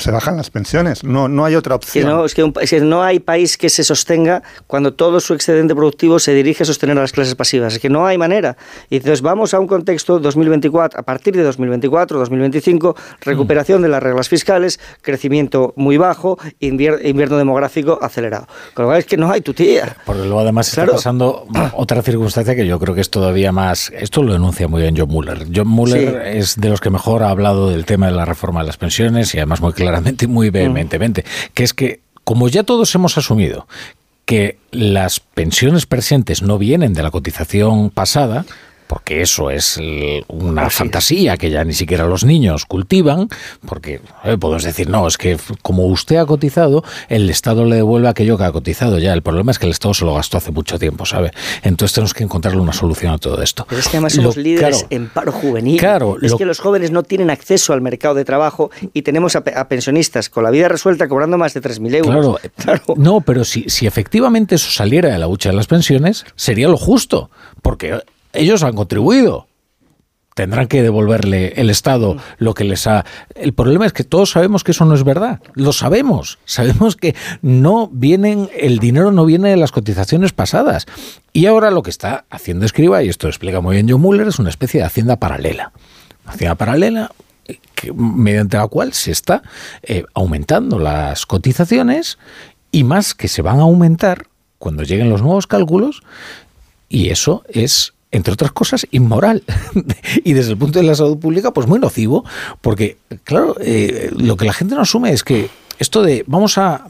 se 0.00 0.10
bajan 0.10 0.36
las 0.36 0.50
pensiones. 0.50 1.04
No, 1.04 1.28
no 1.28 1.44
hay 1.44 1.54
otra 1.54 1.74
opción. 1.74 2.06
no, 2.06 2.24
es, 2.24 2.34
que 2.34 2.80
no 2.80 3.02
hay 3.02 3.20
país 3.20 3.56
que 3.56 3.68
se 3.68 3.84
sostenga 3.84 4.42
cuando 4.66 4.94
todo 4.94 5.20
su 5.20 5.34
excedente 5.34 5.74
productivo 5.74 6.18
se 6.18 6.34
dirige 6.34 6.62
a 6.62 6.66
sostener 6.66 6.96
a 6.98 7.02
las 7.02 7.12
clases 7.12 7.34
pasivas. 7.34 7.74
Es 7.74 7.78
que 7.78 7.88
no 7.88 8.06
hay 8.06 8.18
manera. 8.18 8.56
Y 8.90 8.96
entonces 8.96 9.22
vamos 9.22 9.54
a 9.54 9.60
un 9.60 9.66
contexto 9.66 10.18
2024, 10.18 11.00
a 11.00 11.02
partir 11.02 11.36
de 11.36 11.42
2024, 11.42 12.18
2025, 12.18 12.96
recuperación 13.20 13.82
de 13.82 13.88
las 13.88 14.02
reglas 14.02 14.28
fiscales, 14.28 14.80
crecimiento 15.02 15.72
muy 15.76 15.96
bajo, 15.96 16.38
invierno 16.60 17.38
demográfico 17.38 17.98
acelerado. 18.00 18.46
Con 18.74 18.84
lo 18.84 18.88
cual 18.90 18.98
es 19.00 19.06
que 19.06 19.16
no 19.16 19.30
hay 19.30 19.40
tutía. 19.40 19.96
Porque 20.06 20.22
luego 20.22 20.40
además 20.40 20.68
está 20.68 20.86
pasando 20.86 21.46
otra 21.74 22.02
circunstancia 22.02 22.54
que 22.54 22.66
yo 22.66 22.78
creo 22.78 22.94
que 22.94 23.00
es 23.00 23.10
todavía 23.10 23.52
más... 23.52 23.90
Esto 23.94 24.22
lo 24.22 24.32
denuncia 24.32 24.68
muy 24.68 24.82
bien 24.82 24.94
John 24.96 25.08
Muller. 25.08 25.46
John 25.54 25.68
Muller 25.68 26.26
es 26.26 26.56
de 26.56 26.68
los 26.68 26.80
que 26.80 26.90
mejor 26.90 27.22
ha 27.22 27.30
hablado 27.30 27.70
del 27.70 27.84
tema 27.84 28.06
de 28.06 28.12
la 28.12 28.24
reforma 28.24 28.60
de 28.60 28.66
las 28.66 28.76
pensiones 28.76 29.34
y 29.34 29.37
además 29.38 29.60
muy 29.60 29.72
claramente 29.72 30.26
y 30.26 30.28
muy 30.28 30.50
vehementemente, 30.50 31.24
que 31.54 31.64
es 31.64 31.74
que 31.74 32.00
como 32.24 32.48
ya 32.48 32.62
todos 32.62 32.94
hemos 32.94 33.16
asumido 33.16 33.66
que 34.26 34.58
las 34.70 35.20
pensiones 35.20 35.86
presentes 35.86 36.42
no 36.42 36.58
vienen 36.58 36.92
de 36.92 37.02
la 37.02 37.10
cotización 37.10 37.88
pasada, 37.88 38.44
porque 38.88 39.22
eso 39.22 39.50
es 39.50 39.78
una 40.28 40.70
fantasía 40.70 41.36
que 41.36 41.50
ya 41.50 41.64
ni 41.64 41.74
siquiera 41.74 42.06
los 42.06 42.24
niños 42.24 42.64
cultivan, 42.66 43.28
porque 43.66 44.00
eh, 44.24 44.36
podemos 44.38 44.64
decir, 44.64 44.88
no, 44.88 45.06
es 45.06 45.16
que 45.16 45.36
como 45.62 45.86
usted 45.86 46.16
ha 46.16 46.26
cotizado, 46.26 46.82
el 47.08 47.30
Estado 47.30 47.64
le 47.64 47.76
devuelve 47.76 48.08
aquello 48.08 48.36
que 48.38 48.44
ha 48.44 48.52
cotizado 48.52 48.98
ya. 48.98 49.12
El 49.12 49.22
problema 49.22 49.52
es 49.52 49.58
que 49.58 49.66
el 49.66 49.72
Estado 49.72 49.94
se 49.94 50.04
lo 50.04 50.14
gastó 50.14 50.38
hace 50.38 50.50
mucho 50.50 50.78
tiempo, 50.78 51.04
¿sabe? 51.06 51.30
Entonces 51.62 51.94
tenemos 51.94 52.14
que 52.14 52.24
encontrarle 52.24 52.60
una 52.60 52.72
solución 52.72 53.12
a 53.12 53.18
todo 53.18 53.40
esto. 53.42 53.66
Pero 53.68 53.80
es 53.80 53.88
que 53.88 53.98
además 53.98 54.14
somos 54.14 54.36
líderes 54.36 54.86
en 54.90 55.08
paro 55.08 55.32
juvenil. 55.32 55.78
Claro, 55.78 56.16
es 56.20 56.34
que 56.34 56.46
los 56.46 56.58
jóvenes 56.58 56.90
no 56.90 57.02
tienen 57.02 57.30
acceso 57.30 57.72
al 57.72 57.80
mercado 57.80 58.14
de 58.14 58.24
trabajo 58.24 58.70
y 58.94 59.02
tenemos 59.02 59.36
a, 59.36 59.42
pensionistas 59.68 60.30
con 60.30 60.44
la 60.44 60.50
vida 60.50 60.68
resuelta 60.68 61.08
cobrando 61.08 61.36
más 61.36 61.54
de 61.54 61.62
3.000 61.62 61.94
euros. 61.96 62.40
Claro, 62.58 62.82
no, 62.96 63.20
pero 63.20 63.44
si, 63.44 63.64
si 63.68 63.86
efectivamente 63.86 64.56
eso 64.56 64.70
saliera 64.70 65.10
de 65.10 65.18
la 65.18 65.28
hucha 65.28 65.50
de 65.50 65.56
las 65.56 65.66
pensiones, 65.66 66.24
sería 66.34 66.68
lo 66.68 66.76
justo, 66.76 67.30
porque 67.62 68.00
ellos 68.38 68.62
han 68.62 68.74
contribuido. 68.74 69.46
Tendrán 70.34 70.68
que 70.68 70.82
devolverle 70.82 71.54
el 71.56 71.68
Estado 71.68 72.16
lo 72.38 72.54
que 72.54 72.62
les 72.62 72.86
ha... 72.86 73.04
El 73.34 73.54
problema 73.54 73.86
es 73.86 73.92
que 73.92 74.04
todos 74.04 74.30
sabemos 74.30 74.62
que 74.62 74.70
eso 74.70 74.84
no 74.84 74.94
es 74.94 75.02
verdad. 75.02 75.40
Lo 75.54 75.72
sabemos. 75.72 76.38
Sabemos 76.44 76.94
que 76.94 77.16
no 77.42 77.88
vienen, 77.92 78.48
el 78.56 78.78
dinero 78.78 79.10
no 79.10 79.24
viene 79.24 79.50
de 79.50 79.56
las 79.56 79.72
cotizaciones 79.72 80.32
pasadas. 80.32 80.86
Y 81.32 81.46
ahora 81.46 81.72
lo 81.72 81.82
que 81.82 81.90
está 81.90 82.24
haciendo 82.30 82.66
Escriba, 82.66 83.02
y 83.02 83.08
esto 83.08 83.26
lo 83.26 83.30
explica 83.30 83.60
muy 83.60 83.74
bien 83.74 83.88
John 83.90 84.00
Muller, 84.00 84.28
es 84.28 84.38
una 84.38 84.50
especie 84.50 84.78
de 84.78 84.86
hacienda 84.86 85.16
paralela. 85.16 85.72
hacienda 86.24 86.54
paralela 86.54 87.10
mediante 87.94 88.56
la 88.56 88.68
cual 88.68 88.92
se 88.92 89.10
está 89.10 89.42
eh, 89.82 90.04
aumentando 90.14 90.78
las 90.78 91.26
cotizaciones 91.26 92.18
y 92.70 92.84
más 92.84 93.14
que 93.14 93.28
se 93.28 93.42
van 93.42 93.58
a 93.58 93.62
aumentar 93.62 94.26
cuando 94.58 94.82
lleguen 94.82 95.10
los 95.10 95.22
nuevos 95.22 95.46
cálculos 95.46 96.02
y 96.88 97.10
eso 97.10 97.42
es 97.48 97.94
entre 98.10 98.32
otras 98.32 98.52
cosas, 98.52 98.86
inmoral. 98.90 99.42
y 100.24 100.32
desde 100.32 100.52
el 100.52 100.58
punto 100.58 100.78
de 100.78 100.84
la 100.84 100.94
salud 100.94 101.18
pública, 101.18 101.52
pues 101.52 101.66
muy 101.66 101.78
nocivo, 101.78 102.24
porque, 102.60 102.98
claro, 103.24 103.56
eh, 103.60 104.10
lo 104.16 104.36
que 104.36 104.46
la 104.46 104.52
gente 104.52 104.74
no 104.74 104.82
asume 104.82 105.12
es 105.12 105.22
que 105.22 105.50
esto 105.78 106.02
de 106.02 106.24
vamos 106.26 106.58
a 106.58 106.86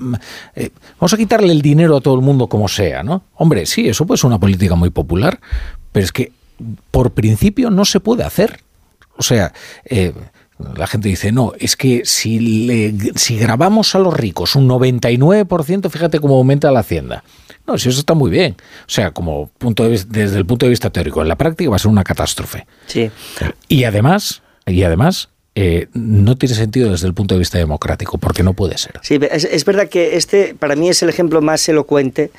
eh, 0.55 0.71
vamos 0.99 1.13
a 1.13 1.17
quitarle 1.17 1.53
el 1.53 1.61
dinero 1.61 1.97
a 1.97 2.01
todo 2.01 2.15
el 2.15 2.23
mundo 2.23 2.47
como 2.47 2.69
sea, 2.69 3.03
¿no? 3.03 3.23
Hombre, 3.35 3.67
sí, 3.67 3.89
eso 3.89 4.07
puede 4.07 4.19
ser 4.19 4.29
una 4.29 4.41
política 4.41 4.75
muy 4.77 4.91
popular, 4.91 5.41
pero 5.93 6.05
es 6.05 6.13
que 6.13 6.33
por 6.91 7.13
principio 7.13 7.71
no 7.71 7.85
se 7.85 8.01
puede 8.01 8.25
hacer. 8.25 8.61
O 9.17 9.23
sea, 9.23 9.53
eh, 9.85 10.13
la 10.77 10.87
gente 10.87 11.09
dice, 11.09 11.33
no, 11.33 11.53
es 11.59 11.77
que 11.77 12.03
si, 12.05 12.41
le, 12.67 12.95
si 13.17 13.37
grabamos 13.37 13.95
a 13.95 13.99
los 13.99 14.15
ricos 14.15 14.57
un 14.57 14.69
99%, 14.69 15.91
fíjate 15.91 16.21
cómo 16.21 16.37
aumenta 16.37 16.71
la 16.71 16.81
hacienda. 16.81 17.25
No, 17.69 17.77
si 17.77 17.91
eso 17.91 18.01
está 18.01 18.15
muy 18.15 18.31
bien. 18.31 18.57
O 18.81 18.91
sea, 18.91 19.11
como 19.11 19.51
punto 19.59 19.85
de 19.85 19.91
desde 20.09 20.39
el 20.39 20.47
punto 20.47 20.65
de 20.65 20.71
vista 20.71 20.89
teórico, 20.89 21.21
en 21.21 21.29
la 21.29 21.37
práctica 21.37 21.69
va 21.69 21.77
a 21.77 21.79
ser 21.79 21.91
una 21.91 22.03
catástrofe. 22.03 22.67
Sí. 22.87 23.11
Y 23.69 23.85
además, 23.85 24.43
y 24.67 24.83
además, 24.83 25.29
eh, 25.55 25.89
no 25.93 26.37
tiene 26.37 26.55
sentido 26.55 26.91
desde 26.91 27.07
el 27.07 27.15
punto 27.15 27.35
de 27.35 27.41
vista 27.41 27.59
democrático, 27.59 28.17
porque 28.17 28.43
no 28.43 28.55
puede 28.55 28.79
ser. 28.79 29.01
Sí, 29.03 29.19
es, 29.21 29.65
verdad 29.67 29.89
que 29.89 30.17
este 30.17 30.55
para 30.55 30.77
mí 30.77 30.89
es 30.89 31.03
el 31.03 31.11
ejemplo 31.11 31.43
más 31.43 31.69
elocuente 31.69 32.31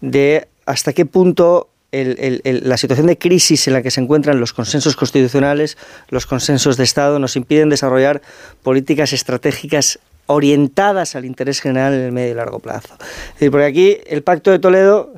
de 0.00 0.48
hasta 0.64 0.92
qué 0.92 1.04
punto 1.04 1.68
la 1.92 2.76
situación 2.76 3.08
de 3.08 3.18
crisis 3.18 3.66
en 3.66 3.74
la 3.74 3.82
que 3.82 3.90
se 3.90 4.00
encuentran 4.00 4.38
los 4.38 4.52
consensos 4.52 4.94
constitucionales, 4.94 5.76
los 6.08 6.24
consensos 6.24 6.76
de 6.76 6.84
Estado, 6.84 7.18
nos 7.18 7.34
impiden 7.34 7.68
desarrollar 7.68 8.22
políticas 8.62 9.12
estratégicas 9.12 9.98
orientadas 10.30 11.16
al 11.16 11.24
interés 11.24 11.60
general 11.60 11.92
en 11.92 12.00
el 12.02 12.12
medio 12.12 12.30
y 12.30 12.34
largo 12.34 12.60
plazo. 12.60 12.94
Es 13.00 13.34
decir, 13.34 13.50
porque 13.50 13.66
aquí 13.66 13.98
el 14.06 14.22
pacto 14.22 14.52
de 14.52 14.60
Toledo, 14.60 15.12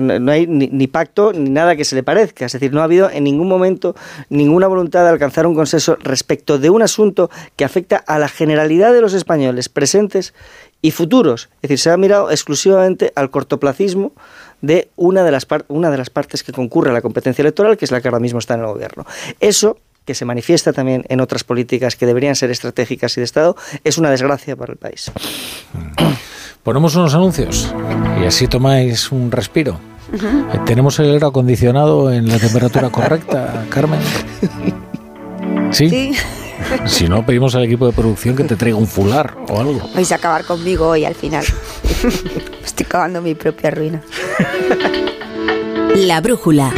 no 0.00 0.32
hay 0.32 0.46
ni, 0.48 0.86
pacto 0.88 1.32
ni 1.32 1.50
nada 1.50 1.76
que 1.76 1.84
se 1.84 1.94
le 1.94 2.02
parezca. 2.02 2.44
Es 2.44 2.52
decir, 2.52 2.72
no 2.72 2.80
ha 2.80 2.84
habido 2.84 3.08
en 3.10 3.22
ningún 3.22 3.48
momento 3.48 3.94
ninguna 4.30 4.66
voluntad 4.66 5.04
de 5.04 5.10
alcanzar 5.10 5.46
un 5.46 5.54
consenso 5.54 5.96
respecto 6.00 6.58
de 6.58 6.68
un 6.68 6.82
asunto 6.82 7.30
que 7.54 7.64
afecta 7.64 7.96
a 7.96 8.18
la 8.18 8.28
generalidad 8.28 8.92
de 8.92 9.00
los 9.00 9.14
españoles 9.14 9.68
presentes 9.68 10.34
y 10.82 10.90
futuros. 10.90 11.48
Es 11.56 11.62
decir, 11.62 11.78
se 11.78 11.90
ha 11.90 11.96
mirado 11.96 12.32
exclusivamente 12.32 13.12
al 13.14 13.30
cortoplacismo 13.30 14.12
de 14.62 14.88
una 14.96 15.22
de 15.22 15.30
las, 15.30 15.46
una 15.68 15.90
de 15.90 15.98
las 15.98 16.10
partes 16.10 16.42
que 16.42 16.52
concurre 16.52 16.90
a 16.90 16.92
la 16.92 17.02
competencia 17.02 17.42
electoral, 17.42 17.76
que 17.76 17.84
es 17.84 17.92
la 17.92 18.00
que 18.00 18.08
ahora 18.08 18.18
mismo 18.18 18.40
está 18.40 18.54
en 18.54 18.60
el 18.60 18.66
gobierno. 18.66 19.06
Eso 19.38 19.78
que 20.04 20.14
se 20.14 20.24
manifiesta 20.24 20.72
también 20.72 21.04
en 21.08 21.20
otras 21.20 21.44
políticas 21.44 21.96
que 21.96 22.06
deberían 22.06 22.36
ser 22.36 22.50
estratégicas 22.50 23.16
y 23.16 23.20
de 23.20 23.24
Estado, 23.24 23.56
es 23.84 23.98
una 23.98 24.10
desgracia 24.10 24.56
para 24.56 24.72
el 24.72 24.78
país. 24.78 25.10
Ponemos 26.62 26.96
unos 26.96 27.14
anuncios 27.14 27.74
y 28.22 28.24
así 28.24 28.48
tomáis 28.48 29.12
un 29.12 29.30
respiro. 29.30 29.78
¿Tenemos 30.66 30.98
el 30.98 31.12
aire 31.12 31.26
acondicionado 31.26 32.12
en 32.12 32.28
la 32.28 32.38
temperatura 32.38 32.88
correcta, 32.90 33.66
Carmen? 33.68 34.00
¿Sí? 35.70 36.14
Si 36.86 37.08
no, 37.08 37.26
pedimos 37.26 37.54
al 37.54 37.64
equipo 37.64 37.86
de 37.86 37.92
producción 37.92 38.36
que 38.36 38.44
te 38.44 38.56
traiga 38.56 38.78
un 38.78 38.86
fular 38.86 39.36
o 39.48 39.60
algo. 39.60 39.80
Vais 39.94 40.10
a 40.12 40.16
acabar 40.16 40.44
conmigo 40.44 40.88
hoy 40.88 41.04
al 41.04 41.14
final. 41.14 41.44
Estoy 42.64 42.86
cavando 42.86 43.20
mi 43.20 43.34
propia 43.34 43.70
ruina. 43.70 44.02
La 45.96 46.20
brújula. 46.20 46.72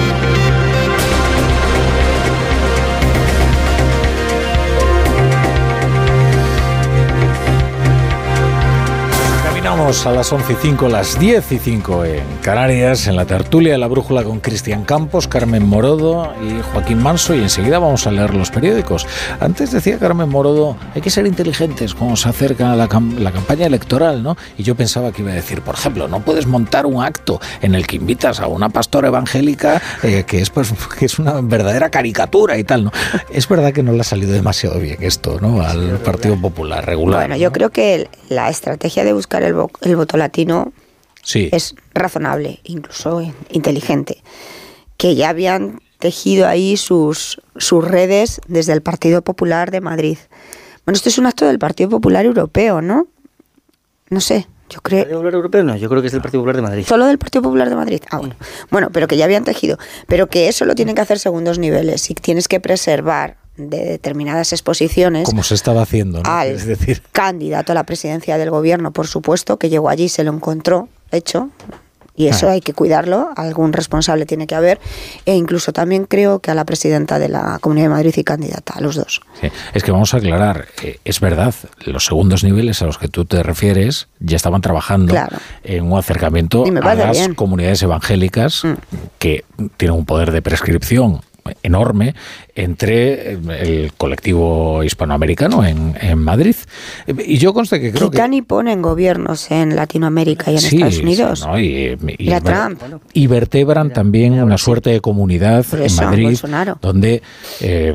Seguimos 9.66 10.06
a 10.06 10.12
las 10.12 10.32
11 10.32 10.52
y 10.52 10.56
5, 10.62 10.88
las 10.88 11.18
10 11.18 11.50
y 11.50 11.58
5 11.58 12.04
en 12.04 12.22
Canarias, 12.40 13.08
en 13.08 13.16
la 13.16 13.24
tertulia 13.24 13.72
de 13.72 13.78
la 13.78 13.88
brújula 13.88 14.22
con 14.22 14.38
Cristian 14.38 14.84
Campos, 14.84 15.26
Carmen 15.26 15.66
Morodo 15.66 16.32
y 16.40 16.62
Joaquín 16.72 17.02
Manso 17.02 17.34
y 17.34 17.40
enseguida 17.40 17.80
vamos 17.80 18.06
a 18.06 18.12
leer 18.12 18.32
los 18.32 18.52
periódicos. 18.52 19.08
Antes 19.40 19.72
decía 19.72 19.98
Carmen 19.98 20.28
Morodo, 20.28 20.76
hay 20.94 21.02
que 21.02 21.10
ser 21.10 21.26
inteligentes 21.26 21.94
cuando 21.94 22.14
se 22.14 22.28
acerca 22.28 22.76
la, 22.76 22.86
la 22.86 23.32
campaña 23.32 23.66
electoral, 23.66 24.22
¿no? 24.22 24.36
Y 24.56 24.62
yo 24.62 24.76
pensaba 24.76 25.10
que 25.10 25.22
iba 25.22 25.32
a 25.32 25.34
decir, 25.34 25.62
por 25.62 25.74
ejemplo, 25.74 26.06
no 26.06 26.20
puedes 26.20 26.46
montar 26.46 26.86
un 26.86 27.02
acto 27.02 27.40
en 27.60 27.74
el 27.74 27.88
que 27.88 27.96
invitas 27.96 28.38
a 28.38 28.46
una 28.46 28.68
pastora 28.68 29.08
evangélica 29.08 29.82
eh, 30.04 30.22
que, 30.28 30.42
es, 30.42 30.50
pues, 30.50 30.72
que 30.96 31.06
es 31.06 31.18
una 31.18 31.40
verdadera 31.40 31.90
caricatura 31.90 32.56
y 32.56 32.62
tal, 32.62 32.84
¿no? 32.84 32.92
Es 33.32 33.48
verdad 33.48 33.72
que 33.72 33.82
no 33.82 33.90
le 33.90 34.02
ha 34.02 34.04
salido 34.04 34.30
demasiado 34.30 34.78
bien 34.78 34.98
esto, 35.00 35.38
¿no? 35.40 35.60
Al 35.60 35.98
Partido 35.98 36.40
Popular 36.40 36.86
regular. 36.86 37.18
Bueno, 37.18 37.36
yo 37.36 37.50
creo 37.50 37.70
que 37.70 38.08
la 38.28 38.48
estrategia 38.48 39.02
de 39.02 39.12
buscar 39.12 39.42
el, 39.42 39.55
el 39.82 39.96
voto 39.96 40.16
latino 40.16 40.72
es 41.34 41.74
razonable, 41.92 42.61
incluso 42.64 43.20
inteligente, 43.50 44.22
que 44.96 45.14
ya 45.14 45.30
habían 45.30 45.80
tejido 45.98 46.46
ahí 46.46 46.76
sus, 46.76 47.40
sus 47.57 47.84
redes 47.84 48.40
desde 48.46 48.72
el 48.72 48.82
Partido 48.82 49.22
Popular 49.22 49.70
de 49.70 49.80
Madrid. 49.80 50.18
Bueno, 50.84 50.96
esto 50.96 51.09
es 51.09 51.18
un 51.18 51.26
acto 51.26 51.46
del 51.46 51.59
Partido 51.59 51.90
Popular 51.90 52.24
Europeo, 52.24 52.80
¿no? 52.80 53.09
No 54.09 54.20
sé, 54.20 54.46
yo 54.70 54.80
creo... 54.82 55.00
¿El 55.00 55.04
Partido 55.04 55.18
Popular 55.18 55.34
Europeo? 55.34 55.64
No, 55.64 55.76
yo 55.76 55.88
creo 55.88 56.00
que 56.00 56.07
es 56.07 56.12
del 56.12 56.22
Partido 56.22 56.42
Popular 56.42 56.57
de 56.57 56.62
Madrid. 56.62 56.84
¿Solo 56.86 57.07
del 57.07 57.18
Partido 57.18 57.42
Popular 57.42 57.68
de 57.68 57.76
Madrid? 57.76 58.00
Ah, 58.11 58.18
bueno. 58.18 58.36
Bueno, 58.70 58.90
pero 58.92 59.09
que 59.09 59.16
ya 59.16 59.24
habían 59.24 59.44
tejido. 59.44 59.78
Pero 60.07 60.28
que 60.28 60.48
eso 60.48 60.64
lo 60.64 60.74
tienen 60.74 60.94
que 60.94 61.00
hacer 61.00 61.18
según 61.18 61.44
dos 61.44 61.59
niveles. 61.59 62.09
Y 62.11 62.14
tienes 62.14 62.46
que 62.46 62.61
preservar 62.61 63.36
de 63.57 63.84
determinadas 63.84 64.52
exposiciones. 64.52 65.24
Como 65.24 65.42
se 65.42 65.54
estaba 65.54 65.82
haciendo, 65.82 66.22
¿no? 66.22 66.30
Al 66.30 66.48
es 66.48 66.66
decir... 66.66 67.02
candidato 67.12 67.72
a 67.72 67.74
la 67.74 67.84
presidencia 67.84 68.38
del 68.38 68.50
gobierno, 68.50 68.92
por 68.92 69.07
supuesto, 69.07 69.59
que 69.59 69.68
llegó 69.68 69.88
allí, 69.88 70.09
se 70.09 70.24
lo 70.24 70.32
encontró, 70.32 70.88
hecho, 71.11 71.50
y 72.16 72.28
eso 72.28 72.48
ah. 72.48 72.52
hay 72.52 72.61
que 72.61 72.72
cuidarlo, 72.72 73.28
algún 73.36 73.72
responsable 73.72 74.24
tiene 74.24 74.46
que 74.46 74.54
haber, 74.54 74.80
e 75.26 75.34
incluso 75.34 75.72
también 75.72 76.07
creo 76.07 76.40
que 76.40 76.50
a 76.50 76.54
la 76.54 76.64
presidenta 76.64 77.18
de 77.18 77.28
la 77.28 77.59
Comunidad 77.61 77.86
de 77.86 77.90
Madrid 77.90 78.14
y 78.16 78.24
candidata, 78.24 78.74
a 78.74 78.80
los 78.80 78.96
dos. 78.96 79.20
Es 79.74 79.82
que 79.82 79.92
vamos 79.92 80.14
a 80.14 80.16
aclarar, 80.16 80.66
eh, 80.82 80.98
es 81.04 81.20
verdad, 81.20 81.54
los 81.84 82.07
segundos 82.07 82.42
niveles 82.42 82.80
a 82.80 82.86
los 82.86 82.98
que 82.98 83.09
tú 83.09 83.26
te 83.26 83.42
refieres 83.42 84.09
ya 84.18 84.36
estaban 84.36 84.62
trabajando 84.62 85.14
en 85.62 85.92
un 85.92 85.98
acercamiento 85.98 86.64
a 86.64 86.94
las 86.94 87.28
comunidades 87.36 87.82
evangélicas 87.82 88.64
mm. 88.64 88.72
que 89.18 89.44
tienen 89.76 89.98
un 89.98 90.07
poder 90.07 90.30
de 90.30 90.40
prescripción 90.40 91.20
enorme 91.62 92.14
entre 92.55 93.32
el 93.32 93.92
colectivo 93.97 94.82
hispanoamericano 94.82 95.64
en, 95.64 95.94
en 96.01 96.18
Madrid. 96.18 96.57
Y 97.07 97.38
yo 97.38 97.53
conste 97.53 97.80
que 97.80 97.92
creo 97.92 98.11
que... 98.11 98.42
ponen 98.42 98.82
gobiernos 98.82 99.51
en 99.51 99.76
Latinoamérica 99.76 100.51
y 100.51 100.57
en 100.57 100.64
Estados 100.64 100.99
Unidos. 100.99 101.47
y, 101.59 101.97
y, 103.12 103.26
vertebran 103.26 103.92
también 103.92 104.42
una 104.42 104.59
suerte 104.59 104.90
de 104.90 105.01
comunidad 105.01 105.64
en 105.74 105.94
Madrid 105.97 106.38
donde... 106.80 107.22
Eh, 107.61 107.94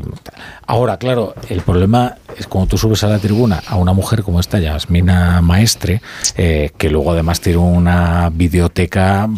ahora, 0.66 0.96
claro, 0.96 1.34
el 1.48 1.60
problema 1.62 2.16
es 2.38 2.46
cuando 2.46 2.68
tú 2.68 2.78
subes 2.78 3.02
a 3.04 3.08
la 3.08 3.18
tribuna 3.18 3.62
a 3.66 3.76
una 3.76 3.92
mujer 3.92 4.22
como 4.22 4.40
esta, 4.40 4.58
Yasmina 4.58 5.40
Maestre, 5.42 6.00
eh, 6.36 6.70
que 6.76 6.90
luego 6.90 7.12
además 7.12 7.40
tiene 7.40 7.58
una 7.58 8.30
videoteca 8.30 9.28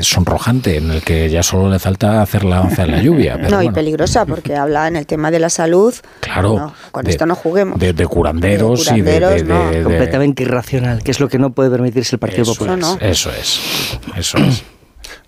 sonrojante 0.00 0.76
en 0.76 0.90
el 0.90 1.02
que 1.02 1.30
ya 1.30 1.42
solo 1.42 1.70
le 1.70 1.78
falta 1.78 2.22
hacer 2.22 2.44
la 2.44 2.60
danza 2.60 2.84
de 2.84 2.92
la 2.92 3.02
lluvia. 3.02 3.36
no, 3.64 3.70
y 3.70 3.72
peligrosa 3.72 4.26
porque 4.26 4.56
habla 4.56 4.88
en 4.88 4.96
el 4.96 5.06
tema 5.06 5.30
de 5.30 5.38
la 5.38 5.50
salud. 5.50 5.94
Claro. 6.20 6.72
con 6.90 7.06
esto 7.06 7.26
no 7.26 7.34
juguemos. 7.34 7.78
De, 7.78 7.94
curanderos, 8.06 8.90
y 8.92 9.00
de, 9.00 9.82
Completamente 9.82 10.42
irracional, 10.42 11.02
que 11.02 11.10
es 11.10 11.20
lo 11.20 11.28
que 11.28 11.38
no 11.38 11.50
puede 11.52 11.70
permitirse 11.70 12.16
el 12.16 12.20
Partido 12.20 12.44
Popular. 12.44 12.78
Eso 13.00 13.30
es. 13.30 13.98
Eso 14.16 14.38
es. 14.38 14.64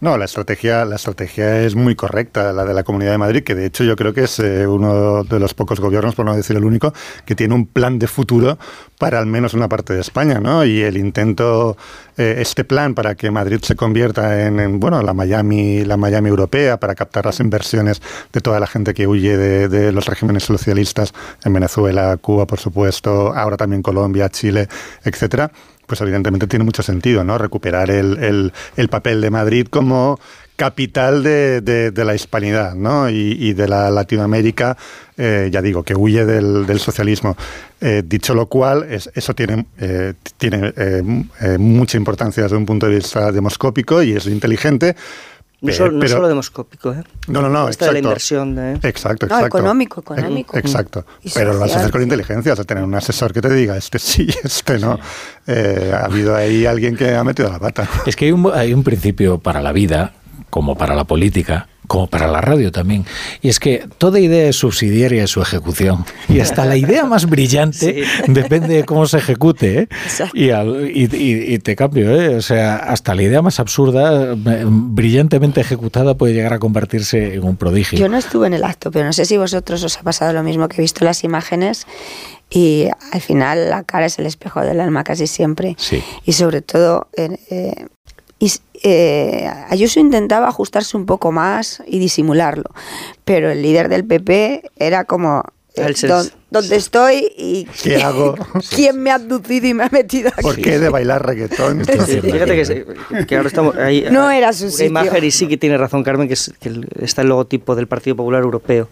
No, 0.01 0.19
la 0.19 0.25
estrategia, 0.25 0.85
la 0.85 0.97
estrategia 0.97 1.63
es 1.63 1.77
muy 1.77 1.95
correcta, 1.95 2.53
la 2.53 2.65
de 2.65 2.75
la 2.75 2.83
Comunidad 2.83 3.13
de 3.13 3.19
Madrid, 3.19 3.45
que 3.45 3.55
de 3.55 3.67
hecho 3.67 3.85
yo 3.85 3.95
creo 3.95 4.13
que 4.13 4.25
es 4.25 4.39
eh, 4.41 4.67
uno 4.67 5.23
de 5.23 5.39
los 5.39 5.55
pocos 5.55 5.79
gobiernos, 5.79 6.15
por 6.15 6.25
no 6.25 6.35
decir 6.35 6.57
el 6.57 6.65
único, 6.65 6.93
que 7.25 7.35
tiene 7.35 7.55
un 7.55 7.67
plan 7.67 7.99
de 8.01 8.09
futuro 8.09 8.59
para 8.99 9.19
al 9.19 9.27
menos 9.27 9.55
una 9.55 9.69
parte 9.69 9.95
de 9.95 10.01
España, 10.01 10.41
¿no? 10.41 10.65
Y 10.65 10.83
el 10.83 10.97
intento, 10.97 11.77
eh, 12.17 12.37
este 12.39 12.65
plan 12.65 12.95
para 12.95 13.15
que 13.15 13.31
Madrid 13.31 13.61
se 13.63 13.75
convierta 13.75 14.47
en, 14.47 14.79
bueno, 14.81 15.03
la 15.03 15.15
Miami, 15.15 15.85
la 15.85 15.97
Miami 15.97 16.29
europea, 16.29 16.79
para 16.79 16.95
captar 16.95 17.27
las 17.27 17.41
inversiones 17.41 18.03
de 18.33 18.41
toda 18.41 18.61
la 18.61 18.67
gente 18.67 18.95
que 18.95 19.07
huye 19.07 19.37
de, 19.37 19.93
los 19.93 20.07
regímenes 20.07 20.45
socialistas 20.45 21.13
en 21.45 21.53
Venezuela, 21.53 22.17
Cuba, 22.19 22.47
por 22.47 22.59
supuesto, 22.59 23.33
ahora 23.35 23.57
también 23.57 23.83
Colombia, 23.83 24.29
Chile, 24.29 24.69
etcétera 25.05 25.51
pues 25.85 26.01
evidentemente 26.01 26.47
tiene 26.47 26.65
mucho 26.65 26.83
sentido, 26.83 27.23
¿no? 27.23 27.37
Recuperar 27.37 27.91
el, 27.91 28.51
el, 28.77 28.89
papel 28.89 29.21
de 29.21 29.31
Madrid 29.31 29.67
como 29.69 30.19
capital 30.57 31.23
de, 31.23 31.61
de, 31.61 32.05
la 32.05 32.15
hispanidad 32.15 32.75
¿no? 32.75 33.11
y, 33.11 33.53
de 33.53 33.69
la 33.69 33.91
Latinoamérica, 33.91 34.77
eh, 35.17 35.51
ya 35.53 35.61
digo, 35.61 35.83
que 35.83 35.95
huye 35.95 36.25
del, 36.25 36.67
del 36.67 36.79
socialismo. 36.79 37.37
Eh, 37.85 38.03
dicho 38.07 38.33
lo 38.33 38.47
cual, 38.47 38.87
es, 38.89 39.11
eso 39.13 39.35
tiene, 39.35 39.67
eh, 39.79 40.15
tiene 40.39 40.73
mucha 41.59 41.97
importancia 41.97 42.45
desde 42.45 42.57
un 42.57 42.65
punto 42.65 42.87
de 42.87 42.95
vista 42.95 43.33
demoscópico 43.33 44.03
y 44.03 44.13
es 44.13 44.27
inteligente, 44.27 44.95
no, 45.63 45.73
solo, 45.73 46.27
demoscópico, 46.27 46.93
¿eh? 46.93 47.05
No, 47.29 47.41
no, 47.41 47.49
no. 47.49 47.69
Exacto. 47.69 47.87
de 47.87 47.93
la 47.93 47.99
inversión. 48.01 48.57
De... 48.57 48.73
Exacto, 48.83 49.27
exacto. 49.27 49.37
No, 49.37 49.47
económico, 49.47 50.01
económico. 50.01 50.59
Exacto. 50.59 51.07
Pero 51.33 51.53
lo 51.53 51.61
vas 51.61 51.73
a 51.77 51.79
hacer 51.79 51.93
con 51.93 52.03
inteligencia, 52.03 52.53
o 52.53 52.57
sea, 52.57 52.65
tener 52.65 52.83
un 52.83 52.95
asesor 52.97 53.33
que 53.33 53.41
te 53.41 53.49
diga, 53.55 53.77
este 53.77 54.01
sí, 54.01 54.27
este 54.45 54.81
no. 54.81 54.99
Eh, 55.47 55.93
ha 55.95 56.07
habido 56.07 56.35
ahí 56.35 56.67
alguien 56.67 56.97
que 56.97 57.15
ha 57.15 57.23
metido 57.23 57.49
la 57.49 57.61
pata. 57.61 57.89
Es 58.05 58.17
que 58.17 58.25
hay 58.25 58.33
un, 58.33 58.51
hay 58.53 58.75
un 58.75 58.83
principio 58.83 59.39
para 59.39 59.63
la 59.63 59.71
vida, 59.71 60.15
como 60.51 60.77
para 60.77 60.97
la 60.97 61.05
política, 61.05 61.69
como 61.93 62.07
para 62.07 62.27
la 62.27 62.41
radio 62.41 62.73
también. 62.73 63.05
Y 63.43 63.51
es 63.51 63.61
que 63.61 63.87
toda 63.99 64.19
idea 64.19 64.49
es 64.49 64.57
subsidiaria 64.57 65.21
de 65.21 65.27
su 65.27 65.43
ejecución. 65.43 66.07
Y 66.27 66.41
hasta 66.41 66.65
la 66.65 66.79
idea 66.79 67.05
más 67.05 67.29
brillante 67.29 68.05
depende 68.29 68.77
de 68.77 68.85
cómo 68.85 69.05
se 69.05 69.19
ejecute. 69.19 69.81
¿eh? 69.81 69.89
Y, 70.33 71.53
y, 71.53 71.59
te 71.59 71.77
cambio, 71.77 72.19
¿eh? 72.19 72.37
o 72.37 72.41
sea, 72.41 72.77
hasta 72.77 73.15
la 73.15 73.25
idea 73.25 73.43
más 73.43 73.61
absurda, 73.61 74.35
brillantemente 74.35 75.61
ejecutada, 75.61 76.15
puede 76.17 76.33
llegar 76.33 76.55
a 76.55 76.59
convertirse 76.59 77.35
en 77.35 77.45
un 77.45 77.57
prodigio. 77.59 77.99
Yo 77.99 78.09
no 78.09 78.17
estuve 78.17 78.47
en 78.47 78.55
el 78.55 78.65
acto, 78.65 78.91
pero 78.91 79.05
no 79.05 79.13
sé 79.13 79.27
si 79.27 79.37
vosotros 79.37 79.85
os 79.85 79.99
ha 79.99 80.03
pasado 80.03 80.33
lo 80.33 80.43
mismo 80.43 80.69
que 80.69 80.77
he 80.79 80.81
visto 80.81 81.05
las 81.05 81.25
imágenes. 81.25 81.87
Y 82.49 82.89
al 83.13 83.21
final 83.21 83.69
la 83.69 83.83
cara 83.85 84.07
es 84.07 84.19
el 84.19 84.25
espejo 84.25 84.63
del 84.63 84.81
alma 84.81 85.05
casi 85.05 85.27
siempre. 85.27 85.77
Y 86.25 86.33
sobre 86.33 86.63
todo 86.63 87.09
eh, 87.19 87.87
y 88.43 88.51
eh, 88.83 89.51
Ayuso 89.69 90.01
intentaba 90.01 90.49
ajustarse 90.49 90.97
un 90.97 91.07
poco 91.07 91.33
más 91.33 91.83
y 91.87 91.99
disimularlo, 91.99 92.71
pero 93.25 93.51
el 93.51 93.63
líder 93.63 93.89
del 93.89 94.05
PP 94.05 94.71
era 94.77 95.05
como... 95.05 95.45
Eh, 95.75 95.95
¿Dónde 96.51 96.77
estoy 96.77 97.33
y 97.35 97.67
qué 97.83 98.03
hago? 98.03 98.35
¿Quién 98.77 99.03
me 99.03 99.11
ha 99.11 99.15
abducido 99.15 99.69
y 99.69 99.73
me 99.73 99.85
ha 99.85 99.89
metido 99.91 100.29
aquí? 100.29 100.43
¿Por 100.43 100.57
qué 100.61 100.79
de 100.79 100.91
bailar 100.91 101.25
reggaetón? 101.25 101.83
Fíjate 101.87 103.25
que, 103.27 103.37
ahora 103.37 103.49
estamos 103.49 103.75
ahí. 103.77 104.05
No 104.11 104.31
era 104.31 104.53
su 104.53 104.71
sitio. 104.71 104.85
imagen 104.85 105.25
y 105.25 105.31
sí 105.31 105.49
que 105.49 105.57
tiene 105.57 105.79
razón 105.79 106.03
Carmen, 106.03 106.29
que, 106.29 106.35
está 107.01 107.23
el 107.23 107.29
logotipo 107.29 107.75
del 107.75 107.87
Partido 107.87 108.17
Popular 108.17 108.43
Europeo 108.43 108.91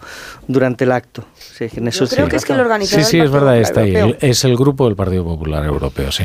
durante 0.49 0.85
el 0.85 0.93
acto. 0.93 1.27
Sí, 1.69 2.07
creo 2.07 2.29
que 2.29 2.37
es 2.37 2.45
que 2.45 2.55
lo 2.55 2.63
organizó 2.63 2.97
Sí, 2.97 3.05
sí, 3.05 3.21
es 3.21 3.31
verdad, 3.31 3.59
está 3.59 3.83
ahí. 3.83 4.17
Es 4.21 4.45
el 4.45 4.57
grupo 4.57 4.87
del 4.87 4.97
Partido 4.97 5.25
Popular 5.25 5.65
Europeo, 5.65 6.11
sí. 6.11 6.25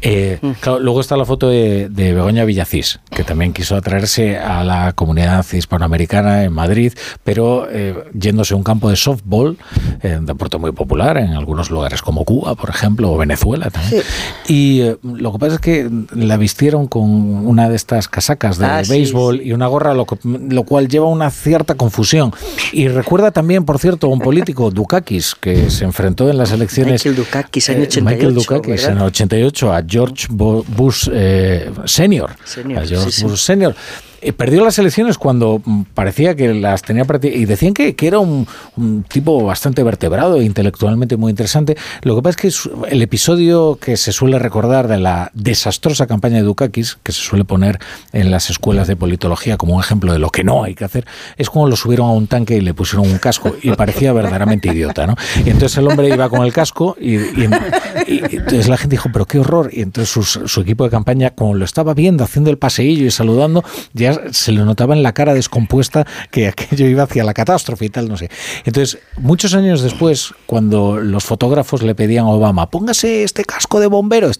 Eh, 0.00 0.38
mm. 0.40 0.52
luego 0.80 1.00
está 1.00 1.16
la 1.16 1.24
foto 1.24 1.48
de, 1.48 1.88
Begoña 1.90 2.44
Villacís, 2.44 3.00
que 3.10 3.24
también 3.24 3.52
quiso 3.52 3.74
atraerse 3.74 4.38
a 4.38 4.62
la 4.62 4.92
comunidad 4.92 5.44
hispanoamericana 5.52 6.44
en 6.44 6.52
Madrid, 6.52 6.92
pero 7.24 7.66
eh, 7.70 8.04
yéndose 8.14 8.54
a 8.54 8.56
un 8.56 8.62
campo 8.62 8.88
de 8.90 8.96
softball, 8.96 9.58
eh, 10.02 10.18
de 10.20 10.36
deporte 10.36 10.58
muy 10.58 10.72
popular 10.72 11.16
en 11.16 11.32
algunos 11.32 11.70
lugares 11.70 12.02
como 12.02 12.24
Cuba, 12.24 12.54
por 12.54 12.70
ejemplo, 12.70 13.10
o 13.10 13.16
Venezuela 13.16 13.70
también. 13.70 14.02
Y 14.46 14.82
eh, 14.82 14.96
lo 15.02 15.32
que 15.32 15.38
pasa 15.38 15.54
es 15.54 15.60
que 15.60 15.90
la 16.14 16.36
vistieron 16.36 16.86
con 16.86 17.02
una 17.46 17.68
de 17.68 17.76
estas 17.76 18.08
casacas 18.08 18.58
de 18.58 18.66
ah, 18.66 18.82
béisbol 18.86 19.40
y 19.40 19.52
una 19.52 19.66
gorra, 19.66 19.94
lo, 19.94 20.06
lo, 20.24 20.62
cual 20.64 20.88
lleva 20.88 21.06
una 21.06 21.30
cierta 21.30 21.74
confusión. 21.74 22.32
Y 22.72 22.88
recuerda 22.88 23.30
también, 23.30 23.64
por 23.64 23.78
cierto, 23.78 24.06
a 24.06 24.10
un 24.10 24.20
político, 24.20 24.70
Dukakis, 24.76 25.34
que 25.34 25.70
se 25.70 25.84
enfrentó 25.84 26.30
en 26.30 26.38
las 26.38 26.52
elecciones... 26.52 27.04
Michael 27.04 27.16
Dukakis, 27.16 27.68
año 27.70 27.82
88. 27.82 27.98
Eh, 27.98 28.14
Michael 28.14 28.34
Dukakis, 28.34 28.84
en 28.84 28.96
el 28.98 29.02
88, 29.02 29.72
a 29.72 29.82
George 29.88 30.26
Bush 30.30 31.08
eh, 31.10 31.72
senior. 31.86 32.30
A 32.76 32.86
George 32.86 33.22
Bush 33.24 33.40
senior 33.40 33.74
eh, 34.20 34.32
perdió 34.32 34.64
las 34.64 34.78
elecciones 34.78 35.18
cuando 35.18 35.60
mm, 35.64 35.82
parecía 35.94 36.34
que 36.34 36.54
las 36.54 36.82
tenía 36.82 37.04
y 37.22 37.44
decían 37.44 37.74
que, 37.74 37.94
que 37.94 38.06
era 38.06 38.18
un, 38.18 38.46
un, 38.76 39.04
tipo 39.04 39.44
bastante 39.44 39.82
vertebrado 39.82 40.40
e 40.40 40.44
intelectualmente 40.44 41.16
muy 41.16 41.30
interesante. 41.30 41.76
Lo 42.02 42.16
que 42.16 42.22
pasa 42.22 42.48
es 42.48 42.62
que 42.62 42.94
el 42.94 43.02
episodio 43.02 43.78
que 43.80 43.96
se 43.96 44.12
suele 44.12 44.38
recordar 44.38 44.88
de 44.88 44.98
la 44.98 45.30
desastrosa 45.34 46.06
campaña 46.06 46.36
de 46.36 46.42
Dukakis, 46.42 46.98
que 47.02 47.12
se 47.12 47.20
suele 47.20 47.44
poner 47.44 47.78
en 48.12 48.30
las 48.30 48.50
escuelas 48.50 48.88
de 48.88 48.96
politología 48.96 49.56
como 49.56 49.74
un 49.74 49.80
ejemplo 49.80 50.12
de 50.12 50.18
lo 50.18 50.30
que 50.30 50.44
no 50.44 50.64
hay 50.64 50.74
que 50.74 50.84
hacer, 50.84 51.06
es 51.36 51.50
cuando 51.50 51.70
lo 51.70 51.76
subieron 51.76 52.08
a 52.08 52.12
un 52.12 52.26
tanque 52.26 52.56
y 52.56 52.60
le 52.60 52.74
pusieron 52.74 53.08
un 53.08 53.18
casco 53.18 53.54
y 53.62 53.72
parecía 53.72 54.12
verdaderamente 54.12 54.68
idiota, 54.68 55.06
¿no? 55.06 55.16
Y 55.44 55.50
entonces 55.50 55.78
el 55.78 55.86
hombre 55.86 56.08
iba 56.08 56.28
con 56.28 56.44
el 56.44 56.52
casco 56.52 56.96
y, 57.00 57.16
y, 57.16 57.48
y 58.06 58.36
entonces 58.36 58.68
la 58.68 58.76
gente 58.76 58.94
dijo, 58.94 59.10
pero 59.12 59.26
qué 59.26 59.38
horror. 59.38 59.70
Y 59.72 59.82
entonces 59.82 60.12
su, 60.12 60.22
su 60.22 60.60
equipo 60.60 60.84
de 60.84 60.90
campaña, 60.90 61.30
como 61.30 61.54
lo 61.54 61.64
estaba 61.64 61.94
viendo, 61.94 62.24
haciendo 62.24 62.50
el 62.50 62.58
paseillo 62.58 63.06
y 63.06 63.10
saludando, 63.10 63.64
ya 63.92 64.05
se 64.30 64.52
le 64.52 64.64
notaba 64.64 64.94
en 64.94 65.02
la 65.02 65.12
cara 65.12 65.34
descompuesta 65.34 66.06
que 66.30 66.48
aquello 66.48 66.86
iba 66.86 67.04
hacia 67.04 67.24
la 67.24 67.34
catástrofe 67.34 67.86
y 67.86 67.88
tal, 67.88 68.08
no 68.08 68.16
sé. 68.16 68.30
Entonces, 68.64 68.98
muchos 69.16 69.54
años 69.54 69.82
después, 69.82 70.34
cuando 70.46 70.98
los 70.98 71.24
fotógrafos 71.24 71.82
le 71.82 71.94
pedían 71.94 72.26
a 72.26 72.30
Obama, 72.30 72.70
póngase 72.70 73.22
este 73.22 73.44
casco 73.44 73.80
de 73.80 73.86
bombero, 73.86 74.30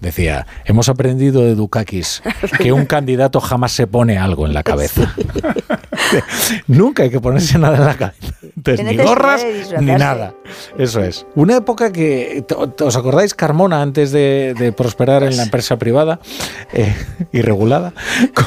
decía, 0.00 0.46
hemos 0.64 0.88
aprendido 0.88 1.42
de 1.42 1.54
Dukakis 1.54 2.22
que 2.58 2.72
un 2.72 2.86
candidato 2.86 3.40
jamás 3.40 3.72
se 3.72 3.86
pone 3.86 4.18
algo 4.18 4.46
en 4.46 4.54
la 4.54 4.62
cabeza. 4.62 5.14
Nunca 6.66 7.02
hay 7.02 7.10
que 7.10 7.20
ponerse 7.20 7.58
nada 7.58 7.76
en 7.76 7.84
la 7.84 7.96
cabeza. 7.96 8.34
Entonces, 8.56 8.86
ni 8.86 8.96
gorras 8.96 9.44
ni 9.80 9.92
nada. 9.92 10.34
Eso 10.78 11.02
es. 11.02 11.26
Una 11.34 11.56
época 11.56 11.92
que, 11.92 12.44
¿os 12.80 12.96
acordáis 12.96 13.34
Carmona 13.34 13.82
antes 13.82 14.12
de, 14.12 14.54
de 14.58 14.72
prosperar 14.72 15.22
en 15.22 15.36
la 15.36 15.44
empresa 15.44 15.76
privada 15.76 16.20
eh, 16.72 16.94
y 17.32 17.42
regulada? 17.42 17.92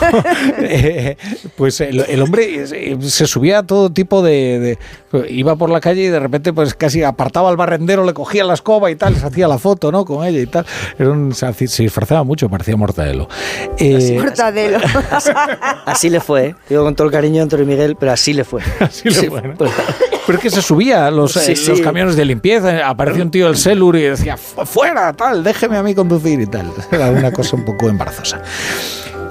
eh, 0.59 1.17
pues 1.55 1.81
el, 1.81 1.99
el, 2.01 2.21
hombre 2.21 2.65
se 3.01 3.27
subía 3.27 3.59
a 3.59 3.63
todo 3.63 3.91
tipo 3.91 4.21
de, 4.21 4.77
de, 5.11 5.29
Iba 5.29 5.55
por 5.55 5.69
la 5.69 5.81
calle 5.81 6.03
y 6.03 6.07
de 6.07 6.19
repente 6.19 6.53
pues 6.53 6.73
casi 6.73 7.03
apartaba 7.03 7.49
al 7.49 7.57
barrendero, 7.57 8.05
le 8.05 8.13
cogía 8.13 8.43
la 8.43 8.53
escoba 8.53 8.91
y 8.91 8.95
tal, 8.95 9.15
se 9.15 9.25
hacía 9.25 9.47
la 9.47 9.57
foto, 9.57 9.91
¿no? 9.91 10.05
Con 10.05 10.25
ella 10.25 10.39
y 10.39 10.47
tal. 10.47 10.65
Era 10.97 11.11
un, 11.11 11.33
se, 11.53 11.67
se 11.67 11.83
disfrazaba 11.83 12.23
mucho, 12.23 12.49
parecía 12.49 12.75
Mortadelo. 12.75 13.27
Eh, 13.77 14.17
Mortadelo. 14.19 14.79
Así, 15.09 15.31
así, 15.85 16.09
le 16.09 16.19
fue, 16.19 16.45
¿eh? 16.47 16.55
digo 16.69 16.83
con 16.83 16.95
todo 16.95 17.07
el 17.07 17.13
cariño 17.13 17.41
a 17.41 17.43
Antonio 17.43 17.65
Miguel, 17.65 17.95
pero 17.99 18.11
así 18.11 18.33
le 18.33 18.43
fue. 18.43 18.61
Así 18.79 19.09
le 19.09 19.15
sí, 19.15 19.27
fue. 19.27 19.41
¿no? 19.41 19.55
Pero, 19.57 19.71
pero 20.25 20.37
es 20.37 20.43
que 20.43 20.49
se 20.49 20.61
subía 20.61 21.07
a 21.07 21.11
los, 21.11 21.33
sí, 21.33 21.51
eh, 21.51 21.55
sí. 21.55 21.69
los 21.69 21.81
camiones 21.81 22.15
de 22.15 22.25
limpieza, 22.25 22.87
apareció 22.87 23.23
un 23.23 23.31
tío 23.31 23.47
del 23.47 23.57
Celur 23.57 23.95
y 23.95 24.03
decía, 24.03 24.37
fuera, 24.37 25.13
tal, 25.13 25.43
déjeme 25.43 25.77
a 25.77 25.83
mí 25.83 25.95
conducir 25.95 26.39
y 26.39 26.45
tal. 26.45 26.71
Era 26.91 27.09
una 27.09 27.31
cosa 27.31 27.55
un 27.55 27.65
poco 27.65 27.89
embarazosa. 27.89 28.41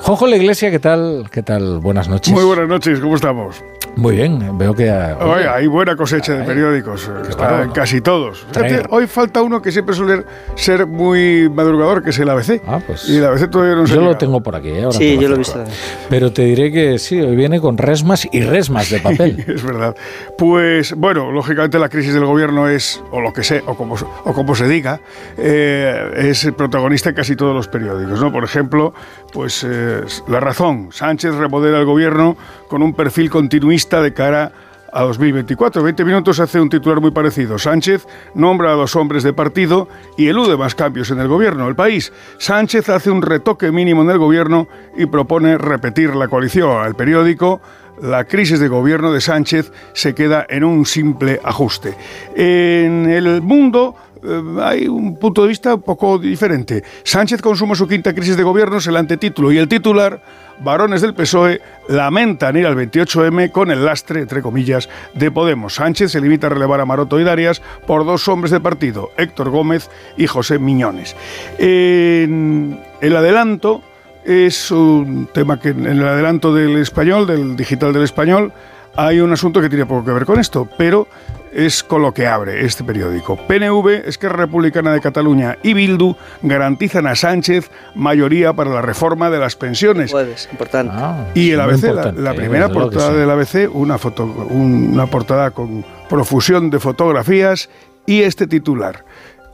Juanjo 0.00 0.26
La 0.26 0.36
Iglesia, 0.36 0.70
¿qué 0.70 0.78
tal? 0.78 1.28
¿Qué 1.30 1.42
tal? 1.42 1.78
Buenas 1.78 2.08
noches. 2.08 2.32
Muy 2.32 2.44
buenas 2.44 2.68
noches, 2.68 3.00
¿cómo 3.00 3.16
estamos? 3.16 3.62
Muy 3.96 4.16
bien, 4.16 4.56
veo 4.56 4.74
que... 4.74 4.90
Oye, 4.90 5.48
hay 5.48 5.66
buena 5.66 5.96
cosecha 5.96 6.34
de 6.34 6.44
periódicos, 6.44 7.10
está 7.28 7.62
en 7.62 7.70
casi 7.70 8.00
todos. 8.00 8.46
Fíjate, 8.50 8.82
hoy 8.90 9.06
falta 9.06 9.42
uno 9.42 9.60
que 9.60 9.72
siempre 9.72 9.94
suele 9.94 10.24
ser 10.54 10.86
muy 10.86 11.48
madrugador, 11.48 12.02
que 12.02 12.10
es 12.10 12.18
el 12.18 12.28
ABC. 12.30 12.62
Ah, 12.66 12.80
pues... 12.86 13.08
Y 13.08 13.18
el 13.18 13.24
ABC 13.24 13.50
todavía 13.50 13.74
no 13.76 13.86
se 13.86 13.94
Yo 13.94 14.00
lo 14.00 14.16
tengo 14.16 14.42
por 14.42 14.56
aquí, 14.56 14.68
¿eh? 14.68 14.84
ahora 14.84 14.96
Sí, 14.96 15.18
yo 15.18 15.28
lo 15.28 15.34
he 15.34 15.38
visto. 15.38 15.62
Pero 16.08 16.32
te 16.32 16.42
diré 16.42 16.72
que 16.72 16.98
sí, 16.98 17.20
hoy 17.20 17.36
viene 17.36 17.60
con 17.60 17.76
resmas 17.78 18.28
y 18.30 18.40
resmas 18.40 18.90
de 18.90 19.00
papel. 19.00 19.44
es 19.46 19.62
verdad. 19.62 19.94
Pues, 20.38 20.94
bueno, 20.94 21.30
lógicamente 21.30 21.78
la 21.78 21.88
crisis 21.88 22.14
del 22.14 22.24
gobierno 22.24 22.68
es, 22.68 23.02
o 23.10 23.20
lo 23.20 23.32
que 23.32 23.42
sé, 23.42 23.62
o 23.66 23.76
como, 23.76 23.96
o 24.24 24.32
como 24.32 24.54
se 24.54 24.66
diga, 24.68 25.00
eh, 25.36 26.10
es 26.16 26.50
protagonista 26.56 27.10
en 27.10 27.14
casi 27.14 27.36
todos 27.36 27.54
los 27.54 27.68
periódicos, 27.68 28.20
¿no? 28.20 28.32
Por 28.32 28.44
ejemplo, 28.44 28.94
pues 29.32 29.66
eh, 29.68 30.02
La 30.28 30.40
Razón, 30.40 30.88
Sánchez 30.90 31.34
remodela 31.34 31.78
el 31.78 31.84
gobierno 31.84 32.36
con 32.70 32.82
un 32.82 32.94
perfil 32.94 33.28
continuista 33.28 34.00
de 34.00 34.14
cara 34.14 34.52
a 34.92 35.02
2024. 35.02 35.82
20 35.82 36.04
minutos 36.04 36.38
hace 36.38 36.60
un 36.60 36.68
titular 36.68 37.00
muy 37.00 37.10
parecido. 37.10 37.58
Sánchez 37.58 38.06
nombra 38.34 38.70
a 38.70 38.74
dos 38.74 38.94
hombres 38.94 39.24
de 39.24 39.32
partido 39.32 39.88
y 40.16 40.28
elude 40.28 40.56
más 40.56 40.76
cambios 40.76 41.10
en 41.10 41.18
el 41.18 41.26
gobierno. 41.26 41.68
El 41.68 41.74
país. 41.74 42.12
Sánchez 42.38 42.88
hace 42.88 43.10
un 43.10 43.22
retoque 43.22 43.72
mínimo 43.72 44.02
en 44.02 44.10
el 44.10 44.18
gobierno 44.18 44.68
y 44.96 45.06
propone 45.06 45.58
repetir 45.58 46.14
la 46.14 46.28
coalición. 46.28 46.82
Al 46.82 46.94
periódico. 46.94 47.60
La 48.02 48.24
crisis 48.24 48.60
de 48.60 48.68
gobierno 48.68 49.12
de 49.12 49.20
Sánchez 49.20 49.72
se 49.92 50.14
queda 50.14 50.46
en 50.48 50.64
un 50.64 50.86
simple 50.86 51.38
ajuste. 51.44 51.94
En 52.34 53.10
el 53.10 53.42
mundo 53.42 53.94
eh, 54.22 54.42
hay 54.62 54.88
un 54.88 55.18
punto 55.18 55.42
de 55.42 55.48
vista 55.48 55.74
un 55.74 55.82
poco 55.82 56.18
diferente. 56.18 56.82
Sánchez 57.02 57.42
consuma 57.42 57.74
su 57.74 57.86
quinta 57.86 58.14
crisis 58.14 58.38
de 58.38 58.42
gobierno, 58.42 58.78
es 58.78 58.86
el 58.86 58.96
antetítulo 58.96 59.52
y 59.52 59.58
el 59.58 59.68
titular 59.68 60.22
varones 60.60 61.00
del 61.00 61.14
PSOE 61.14 61.60
lamentan 61.88 62.56
ir 62.56 62.66
al 62.66 62.76
28M 62.76 63.50
con 63.50 63.70
el 63.70 63.84
lastre, 63.84 64.20
entre 64.20 64.42
comillas, 64.42 64.88
de 65.14 65.30
Podemos. 65.30 65.74
Sánchez 65.74 66.12
se 66.12 66.20
limita 66.20 66.46
a 66.46 66.50
relevar 66.50 66.80
a 66.80 66.86
Maroto 66.86 67.18
y 67.18 67.24
Darias 67.24 67.62
por 67.86 68.04
dos 68.04 68.28
hombres 68.28 68.50
de 68.50 68.60
partido, 68.60 69.10
Héctor 69.16 69.50
Gómez 69.50 69.90
y 70.16 70.26
José 70.26 70.58
Miñones. 70.58 71.16
En 71.58 72.80
el 73.00 73.16
adelanto 73.16 73.82
es 74.24 74.70
un 74.70 75.28
tema 75.32 75.58
que 75.58 75.70
en 75.70 75.86
el 75.86 76.06
adelanto 76.06 76.54
del 76.54 76.76
español, 76.76 77.26
del 77.26 77.56
digital 77.56 77.92
del 77.92 78.02
español, 78.02 78.52
hay 78.96 79.20
un 79.20 79.32
asunto 79.32 79.60
que 79.60 79.68
tiene 79.68 79.86
poco 79.86 80.04
que 80.04 80.12
ver 80.12 80.26
con 80.26 80.38
esto, 80.38 80.68
pero 80.76 81.06
es 81.52 81.82
con 81.82 82.02
lo 82.02 82.12
que 82.12 82.26
abre 82.26 82.64
este 82.64 82.84
periódico. 82.84 83.36
PNV, 83.36 84.06
Esquerra 84.06 84.36
Republicana 84.36 84.92
de 84.92 85.00
Cataluña 85.00 85.58
y 85.62 85.74
Bildu 85.74 86.14
garantizan 86.42 87.06
a 87.06 87.14
Sánchez 87.14 87.70
mayoría 87.94 88.52
para 88.52 88.70
la 88.70 88.82
reforma 88.82 89.30
de 89.30 89.38
las 89.38 89.56
pensiones. 89.56 90.12
Jueves, 90.12 90.48
importante. 90.50 90.92
Ah, 90.96 91.26
y 91.34 91.50
el 91.50 91.60
ABC, 91.60 91.82
la, 91.94 92.12
la, 92.12 92.34
primera 92.34 92.68
portada 92.68 93.12
del 93.12 93.30
ABC, 93.30 93.68
una, 93.72 93.98
foto, 93.98 94.24
una 94.24 95.06
portada 95.06 95.50
con 95.50 95.84
profusión 96.08 96.70
de 96.70 96.78
fotografías 96.78 97.68
y 98.06 98.22
este 98.22 98.46
titular. 98.46 99.04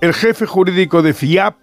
El 0.01 0.13
jefe 0.13 0.47
jurídico 0.47 1.03
de 1.03 1.15
FIAP 1.15 1.57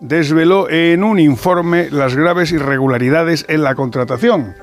desveló 0.00 0.68
en 0.68 1.04
un 1.04 1.18
informe 1.18 1.88
las 1.90 2.14
graves 2.14 2.52
irregularidades 2.52 3.44
en 3.48 3.62
la 3.62 3.74
contratación. 3.74 4.54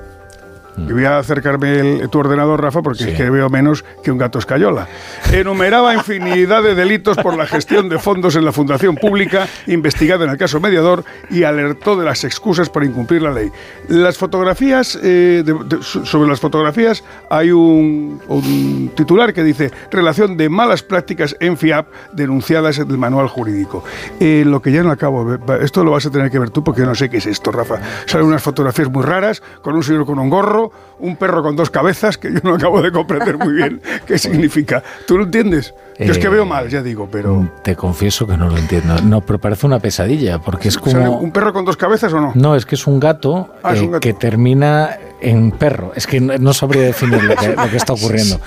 Y 0.76 0.92
voy 0.92 1.04
a 1.04 1.18
acercarme 1.18 1.80
el, 1.80 2.10
tu 2.10 2.18
ordenador, 2.18 2.62
Rafa, 2.62 2.82
porque 2.82 3.04
sí. 3.04 3.10
es 3.10 3.16
que 3.16 3.30
veo 3.30 3.48
menos 3.48 3.84
que 4.02 4.10
un 4.10 4.18
gato 4.18 4.38
escayola. 4.38 4.88
Enumeraba 5.32 5.94
infinidad 5.94 6.62
de 6.62 6.74
delitos 6.74 7.16
por 7.18 7.36
la 7.36 7.46
gestión 7.46 7.88
de 7.88 7.98
fondos 7.98 8.36
en 8.36 8.44
la 8.44 8.52
fundación 8.52 8.96
pública, 8.96 9.48
investigada 9.66 10.24
en 10.24 10.30
el 10.30 10.38
caso 10.38 10.60
mediador, 10.60 11.04
y 11.30 11.44
alertó 11.44 11.96
de 11.96 12.04
las 12.04 12.24
excusas 12.24 12.68
para 12.68 12.86
incumplir 12.86 13.22
la 13.22 13.32
ley. 13.32 13.50
Las 13.88 14.18
fotografías, 14.18 14.98
eh, 15.02 15.42
de, 15.44 15.52
de, 15.52 15.82
sobre 15.82 16.28
las 16.28 16.40
fotografías 16.40 17.04
hay 17.28 17.50
un, 17.50 18.20
un, 18.28 18.92
titular 18.94 19.32
que 19.32 19.42
dice 19.42 19.70
relación 19.90 20.36
de 20.36 20.48
malas 20.48 20.82
prácticas 20.82 21.36
en 21.40 21.56
FIAP 21.56 21.86
denunciadas 22.12 22.78
en 22.78 22.90
el 22.90 22.98
manual 22.98 23.28
jurídico. 23.28 23.84
Eh, 24.18 24.44
lo 24.46 24.60
que 24.60 24.72
ya 24.72 24.82
no 24.82 24.90
acabo, 24.90 25.38
esto 25.60 25.84
lo 25.84 25.92
vas 25.92 26.06
a 26.06 26.10
tener 26.10 26.30
que 26.30 26.38
ver 26.38 26.50
tú 26.50 26.62
porque 26.64 26.80
yo 26.80 26.86
no 26.86 26.94
sé 26.94 27.08
qué 27.08 27.18
es 27.18 27.26
esto, 27.26 27.50
Rafa. 27.52 27.80
Salen 28.06 28.26
unas 28.26 28.42
fotografías 28.42 28.90
muy 28.90 29.02
raras, 29.02 29.42
con 29.62 29.74
un 29.74 29.82
señor 29.82 30.06
con 30.06 30.18
un 30.18 30.30
gorro, 30.30 30.59
un 30.98 31.16
perro 31.16 31.42
con 31.42 31.56
dos 31.56 31.70
cabezas 31.70 32.18
que 32.18 32.32
yo 32.32 32.40
no 32.42 32.54
acabo 32.54 32.82
de 32.82 32.92
comprender 32.92 33.38
muy 33.38 33.54
bien 33.54 33.80
qué 34.06 34.18
significa. 34.18 34.82
¿Tú 35.06 35.18
lo 35.18 35.24
entiendes? 35.24 35.74
Yo 35.98 36.06
eh, 36.06 36.10
es 36.10 36.18
que 36.18 36.28
veo 36.28 36.44
mal, 36.44 36.68
ya 36.68 36.82
digo, 36.82 37.08
pero... 37.10 37.50
Te 37.62 37.76
confieso 37.76 38.26
que 38.26 38.36
no 38.36 38.48
lo 38.48 38.56
entiendo. 38.56 39.00
No, 39.02 39.20
pero 39.20 39.38
parece 39.38 39.66
una 39.66 39.78
pesadilla, 39.80 40.38
porque 40.38 40.68
es 40.68 40.78
como... 40.78 41.18
¿Un 41.18 41.30
perro 41.32 41.52
con 41.52 41.64
dos 41.64 41.76
cabezas 41.76 42.12
o 42.12 42.20
no? 42.20 42.32
No, 42.34 42.56
es 42.56 42.64
que 42.66 42.74
es 42.74 42.86
un 42.86 43.00
gato, 43.00 43.48
ah, 43.62 43.72
eh, 43.72 43.76
es 43.76 43.82
un 43.82 43.92
gato. 43.92 44.00
que 44.00 44.12
termina 44.12 44.98
en 45.20 45.50
perro. 45.52 45.92
Es 45.94 46.06
que 46.06 46.20
no, 46.20 46.36
no 46.38 46.52
sabría 46.52 46.82
definir 46.82 47.22
lo 47.22 47.36
que, 47.36 47.48
lo 47.48 47.70
que 47.70 47.76
está 47.76 47.92
ocurriendo. 47.94 48.40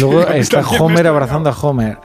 Luego 0.00 0.26
está 0.28 0.60
Homer 0.60 1.06
abrazando 1.06 1.50
a 1.50 1.52
Homer. 1.52 1.98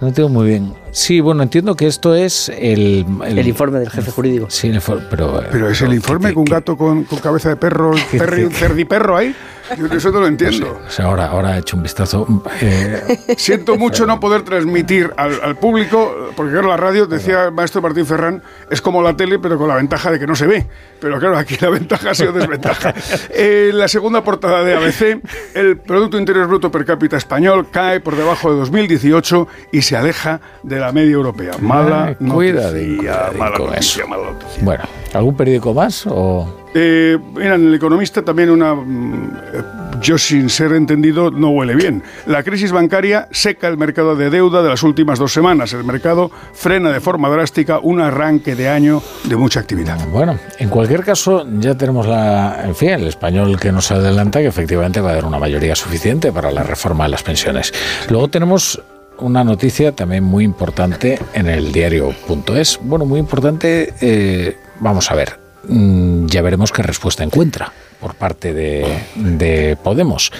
No 0.00 0.08
entiendo 0.08 0.28
muy 0.28 0.48
bien. 0.48 0.74
Sí, 0.90 1.20
bueno, 1.20 1.42
entiendo 1.42 1.76
que 1.76 1.86
esto 1.86 2.14
es 2.14 2.48
el... 2.48 3.06
El, 3.24 3.38
el 3.38 3.48
informe 3.48 3.78
del 3.78 3.90
jefe 3.90 4.10
jurídico. 4.10 4.46
Sí, 4.50 4.68
el, 4.68 4.80
pero... 5.08 5.42
Pero 5.50 5.70
es 5.70 5.80
el 5.82 5.94
informe 5.94 6.28
que, 6.28 6.34
con 6.34 6.40
un 6.42 6.46
gato 6.46 6.76
con, 6.76 7.04
con, 7.04 7.18
cabeza 7.20 7.48
de 7.48 7.56
perro, 7.56 7.92
perro 8.10 8.38
y 8.38 8.44
un 8.44 8.52
cerdiperro 8.52 9.16
ahí. 9.16 9.34
Yo 9.76 9.86
eso 9.86 10.10
no 10.10 10.20
lo 10.20 10.26
entiendo. 10.26 10.78
O 10.86 10.90
sea, 10.90 11.06
ahora, 11.06 11.26
ahora 11.26 11.56
he 11.56 11.60
hecho 11.60 11.76
un 11.76 11.82
vistazo. 11.82 12.26
Eh, 12.60 13.34
Siento 13.36 13.76
mucho 13.76 14.06
no 14.06 14.20
poder 14.20 14.42
transmitir 14.42 15.12
al, 15.16 15.40
al, 15.42 15.56
público, 15.56 16.30
porque 16.36 16.52
claro, 16.52 16.68
la 16.68 16.76
radio, 16.76 17.06
decía 17.06 17.46
el 17.46 17.52
maestro 17.52 17.80
Martín 17.80 18.06
Ferrán, 18.06 18.42
es 18.70 18.80
como 18.80 19.02
la 19.02 19.16
tele, 19.16 19.38
pero 19.38 19.58
con 19.58 19.68
la 19.68 19.76
ventaja 19.76 20.10
de 20.10 20.18
que 20.18 20.26
no 20.26 20.36
se 20.36 20.46
ve. 20.46 20.66
Pero 21.00 21.18
claro, 21.18 21.38
aquí 21.38 21.56
la 21.60 21.70
ventaja 21.70 22.10
ha 22.10 22.14
sido 22.14 22.32
desventaja. 22.32 22.90
En 22.90 23.34
eh, 23.34 23.70
la 23.72 23.88
segunda 23.88 24.22
portada 24.22 24.62
de 24.62 24.74
ABC, 24.74 25.20
el 25.54 25.78
Producto 25.78 26.18
Interior 26.18 26.46
Bruto 26.46 26.70
per 26.70 26.84
cápita 26.84 27.16
español 27.16 27.68
cae 27.70 28.00
por 28.00 28.16
debajo 28.16 28.52
de 28.52 28.58
2018 28.60 29.48
y 29.72 29.82
se 29.82 29.96
aleja 29.96 30.40
de 30.62 30.78
la 30.78 30.92
media 30.92 31.12
europea. 31.12 31.52
Mala 31.60 32.06
Ay, 32.06 32.16
noticia, 32.20 33.30
mala 33.36 33.58
noticia, 33.58 34.06
mala 34.06 34.30
noticia. 34.32 34.64
Bueno, 34.64 34.84
¿algún 35.12 35.36
periódico 35.36 35.74
más 35.74 36.06
o...? 36.06 36.63
Eh, 36.74 37.16
mira, 37.34 37.54
en 37.54 37.68
El 37.68 37.74
Economista 37.74 38.22
también 38.22 38.50
una 38.50 38.74
mm, 38.74 40.00
yo 40.00 40.18
sin 40.18 40.50
ser 40.50 40.72
entendido 40.72 41.30
no 41.30 41.50
huele 41.50 41.74
bien. 41.74 42.02
La 42.26 42.42
crisis 42.42 42.72
bancaria 42.72 43.28
seca 43.30 43.68
el 43.68 43.78
mercado 43.78 44.16
de 44.16 44.28
deuda 44.28 44.62
de 44.62 44.68
las 44.68 44.82
últimas 44.82 45.18
dos 45.18 45.32
semanas. 45.32 45.72
El 45.72 45.84
mercado 45.84 46.30
frena 46.52 46.90
de 46.90 47.00
forma 47.00 47.28
drástica 47.28 47.78
un 47.78 48.00
arranque 48.00 48.54
de 48.54 48.68
año 48.68 49.02
de 49.24 49.36
mucha 49.36 49.60
actividad. 49.60 49.98
Bueno, 50.08 50.38
en 50.58 50.68
cualquier 50.68 51.04
caso 51.04 51.46
ya 51.58 51.76
tenemos 51.76 52.06
la, 52.06 52.62
en 52.64 52.74
fin, 52.74 52.90
el 52.90 53.06
español 53.06 53.58
que 53.58 53.72
nos 53.72 53.90
adelanta 53.90 54.40
que 54.40 54.48
efectivamente 54.48 55.00
va 55.00 55.10
a 55.10 55.12
haber 55.12 55.24
una 55.24 55.38
mayoría 55.38 55.74
suficiente 55.74 56.32
para 56.32 56.50
la 56.50 56.64
reforma 56.64 57.04
de 57.04 57.10
las 57.10 57.22
pensiones. 57.22 57.72
Luego 58.10 58.28
tenemos 58.28 58.82
una 59.18 59.44
noticia 59.44 59.92
también 59.92 60.24
muy 60.24 60.44
importante 60.44 61.18
en 61.34 61.46
el 61.48 61.72
diario.es. 61.72 62.80
Bueno, 62.82 63.06
muy 63.06 63.20
importante, 63.20 63.94
eh, 64.00 64.56
vamos 64.80 65.10
a 65.10 65.14
ver, 65.14 65.43
ya 65.68 66.42
veremos 66.42 66.72
qué 66.72 66.82
respuesta 66.82 67.24
encuentra 67.24 67.72
por 68.00 68.14
parte 68.14 68.52
de, 68.52 69.78
Podemos. 69.82 70.32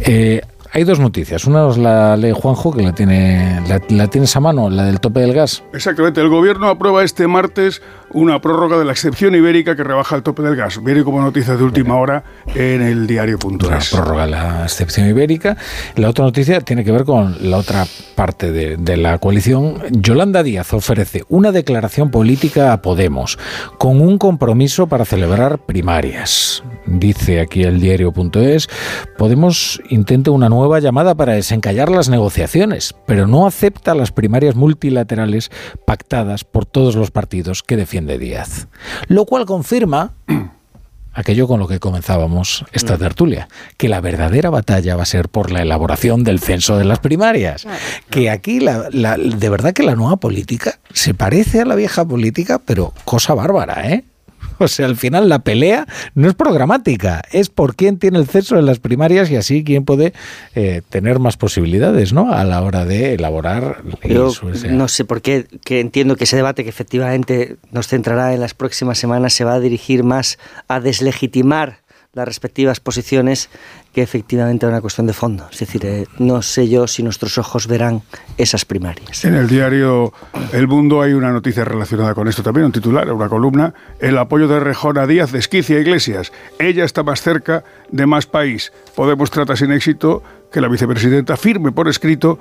Eh, 0.00 0.40
hay 0.74 0.82
dos 0.82 0.98
noticias. 0.98 1.44
Una 1.44 1.70
es 1.70 1.78
la 1.78 2.16
ley 2.16 2.32
Juanjo, 2.34 2.72
que 2.72 2.82
la, 2.82 2.92
tiene, 2.92 3.62
la, 3.88 4.08
tienes 4.08 4.34
a 4.34 4.40
mano, 4.40 4.68
la 4.70 4.84
del 4.84 4.98
tope 4.98 5.20
del 5.20 5.32
gas. 5.32 5.62
Exactamente. 5.72 6.20
El 6.20 6.28
gobierno 6.28 6.68
aprueba 6.68 7.04
este 7.04 7.28
martes 7.28 7.80
una 8.14 8.40
prórroga 8.40 8.78
de 8.78 8.84
la 8.84 8.92
excepción 8.92 9.34
ibérica 9.34 9.76
que 9.76 9.84
rebaja 9.84 10.16
el 10.16 10.22
tope 10.22 10.42
del 10.42 10.56
gas. 10.56 10.82
Viene 10.82 11.04
como 11.04 11.20
noticia 11.20 11.56
de 11.56 11.64
última 11.64 11.96
hora 11.96 12.24
en 12.54 12.80
el 12.80 13.06
diario.es. 13.06 13.92
La 13.92 13.98
prórroga 13.98 14.24
de 14.24 14.30
la 14.30 14.62
excepción 14.62 15.08
ibérica. 15.08 15.56
La 15.96 16.08
otra 16.08 16.24
noticia 16.24 16.60
tiene 16.60 16.84
que 16.84 16.92
ver 16.92 17.04
con 17.04 17.50
la 17.50 17.58
otra 17.58 17.86
parte 18.14 18.52
de, 18.52 18.76
de 18.76 18.96
la 18.96 19.18
coalición. 19.18 19.82
Yolanda 19.90 20.42
Díaz 20.42 20.72
ofrece 20.72 21.24
una 21.28 21.52
declaración 21.52 22.10
política 22.10 22.72
a 22.72 22.80
Podemos 22.82 23.38
con 23.78 24.00
un 24.00 24.18
compromiso 24.18 24.86
para 24.86 25.04
celebrar 25.04 25.58
primarias. 25.58 26.62
Dice 26.86 27.40
aquí 27.40 27.62
el 27.62 27.80
diario.es, 27.80 28.68
Podemos 29.18 29.80
intenta 29.88 30.30
una 30.30 30.48
nueva 30.48 30.80
llamada 30.80 31.14
para 31.14 31.34
desencallar 31.34 31.88
las 31.88 32.08
negociaciones, 32.08 32.94
pero 33.06 33.26
no 33.26 33.46
acepta 33.46 33.94
las 33.94 34.12
primarias 34.12 34.54
multilaterales 34.54 35.50
pactadas 35.86 36.44
por 36.44 36.66
todos 36.66 36.94
los 36.94 37.10
partidos 37.10 37.62
que 37.62 37.76
defiende 38.04 38.18
Díaz. 38.18 38.68
Lo 39.08 39.24
cual 39.24 39.46
confirma 39.46 40.12
aquello 41.12 41.46
con 41.46 41.60
lo 41.60 41.68
que 41.68 41.80
comenzábamos 41.80 42.64
esta 42.72 42.96
mm. 42.96 42.98
tertulia, 42.98 43.48
que 43.76 43.88
la 43.88 44.00
verdadera 44.00 44.50
batalla 44.50 44.96
va 44.96 45.02
a 45.02 45.06
ser 45.06 45.28
por 45.28 45.50
la 45.50 45.62
elaboración 45.62 46.24
del 46.24 46.40
censo 46.40 46.76
de 46.76 46.84
las 46.84 46.98
primarias. 46.98 47.66
Que 48.10 48.30
aquí, 48.30 48.60
la, 48.60 48.88
de 48.90 49.48
verdad 49.48 49.72
que 49.72 49.82
la 49.82 49.94
nueva 49.94 50.16
política 50.16 50.78
se 50.92 51.14
parece 51.14 51.60
a 51.60 51.64
la 51.64 51.74
vieja 51.74 52.04
política, 52.04 52.60
pero 52.64 52.92
cosa 53.04 53.34
bárbara, 53.34 53.90
¿eh? 53.90 54.04
O 54.64 54.68
sea, 54.68 54.86
al 54.86 54.96
final 54.96 55.28
la 55.28 55.40
pelea 55.40 55.86
no 56.14 56.28
es 56.28 56.34
programática, 56.34 57.22
es 57.32 57.50
por 57.50 57.74
quién 57.74 57.98
tiene 57.98 58.18
el 58.18 58.26
censo 58.26 58.58
en 58.58 58.66
las 58.66 58.78
primarias 58.78 59.30
y 59.30 59.36
así 59.36 59.64
quién 59.64 59.84
puede 59.84 60.12
eh, 60.54 60.82
tener 60.88 61.18
más 61.18 61.36
posibilidades, 61.36 62.12
¿no? 62.12 62.32
A 62.32 62.44
la 62.44 62.62
hora 62.62 62.84
de 62.84 63.14
elaborar. 63.14 63.82
No 64.70 64.88
sé 64.88 65.04
por 65.04 65.22
qué, 65.22 65.46
que 65.64 65.80
entiendo 65.80 66.16
que 66.16 66.24
ese 66.24 66.36
debate 66.36 66.64
que 66.64 66.70
efectivamente 66.70 67.56
nos 67.72 67.88
centrará 67.88 68.34
en 68.34 68.40
las 68.40 68.54
próximas 68.54 68.98
semanas 68.98 69.32
se 69.32 69.44
va 69.44 69.54
a 69.54 69.60
dirigir 69.60 70.04
más 70.04 70.38
a 70.68 70.80
deslegitimar 70.80 71.78
las 72.12 72.26
respectivas 72.26 72.80
posiciones 72.80 73.50
que 73.94 74.02
efectivamente 74.02 74.66
es 74.66 74.70
una 74.70 74.80
cuestión 74.80 75.06
de 75.06 75.12
fondo. 75.12 75.46
Es 75.50 75.60
decir, 75.60 75.86
eh, 75.86 76.06
no 76.18 76.42
sé 76.42 76.68
yo 76.68 76.88
si 76.88 77.02
nuestros 77.04 77.38
ojos 77.38 77.68
verán 77.68 78.02
esas 78.36 78.64
primarias. 78.64 79.24
En 79.24 79.34
el 79.34 79.48
diario 79.48 80.12
El 80.52 80.66
Mundo 80.66 81.00
hay 81.00 81.12
una 81.12 81.30
noticia 81.30 81.64
relacionada 81.64 82.12
con 82.12 82.26
esto 82.26 82.42
también, 82.42 82.66
un 82.66 82.72
titular, 82.72 83.10
una 83.12 83.28
columna, 83.28 83.72
el 84.00 84.18
apoyo 84.18 84.48
de 84.48 84.58
Rejón 84.58 84.98
a 84.98 85.06
Díaz 85.06 85.30
desquicia 85.30 85.78
Iglesias. 85.78 86.32
Ella 86.58 86.84
está 86.84 87.04
más 87.04 87.22
cerca 87.22 87.62
de 87.90 88.04
más 88.06 88.26
país. 88.26 88.72
Podemos 88.96 89.30
tratar 89.30 89.56
sin 89.56 89.70
éxito 89.70 90.24
que 90.50 90.60
la 90.60 90.68
vicepresidenta 90.68 91.36
firme 91.36 91.70
por 91.70 91.88
escrito 91.88 92.40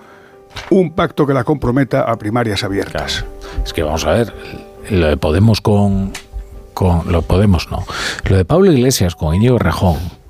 un 0.71 0.91
pacto 0.93 1.27
que 1.27 1.33
la 1.33 1.43
comprometa 1.43 2.01
a 2.01 2.17
primarias 2.17 2.63
abiertas. 2.63 3.25
Es 3.63 3.73
que 3.73 3.83
vamos 3.83 4.05
a 4.05 4.13
ver, 4.13 4.33
lo 4.89 5.07
de 5.07 5.17
Podemos 5.17 5.61
con 5.61 6.11
con 6.73 7.11
lo 7.11 7.21
Podemos 7.21 7.69
no. 7.69 7.85
Lo 8.25 8.37
de 8.37 8.45
Pablo 8.45 8.71
Iglesias 8.71 9.15
con 9.15 9.35
Íñigo 9.35 9.59
Rejón 9.59 10.22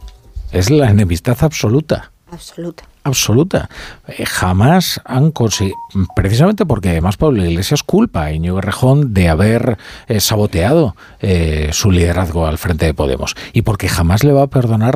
es 0.53 0.69
la 0.69 0.89
enemistad 0.89 1.37
absoluta. 1.41 2.11
Absoluta. 2.31 2.83
Absoluta. 3.03 3.69
Eh, 4.07 4.25
jamás 4.25 5.01
han 5.03 5.31
conseguido, 5.31 5.75
precisamente 6.15 6.65
porque 6.65 6.89
además 6.89 7.17
Pablo 7.17 7.45
Iglesias 7.45 7.83
culpa 7.83 8.23
a 8.23 8.31
Íñigo 8.31 8.61
Rejón 8.61 9.13
de 9.13 9.29
haber 9.29 9.77
eh, 10.07 10.19
saboteado 10.19 10.95
eh, 11.19 11.69
su 11.73 11.91
liderazgo 11.91 12.47
al 12.47 12.57
frente 12.57 12.85
de 12.85 12.93
Podemos 12.93 13.35
y 13.51 13.63
porque 13.63 13.89
jamás 13.89 14.23
le 14.23 14.31
va 14.31 14.43
a 14.43 14.47
perdonar 14.47 14.95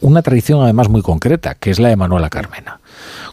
una 0.00 0.22
traición 0.22 0.60
además 0.62 0.88
muy 0.88 1.02
concreta, 1.02 1.54
que 1.54 1.70
es 1.70 1.78
la 1.78 1.88
de 1.88 1.96
Manuela 1.96 2.28
Carmena. 2.30 2.80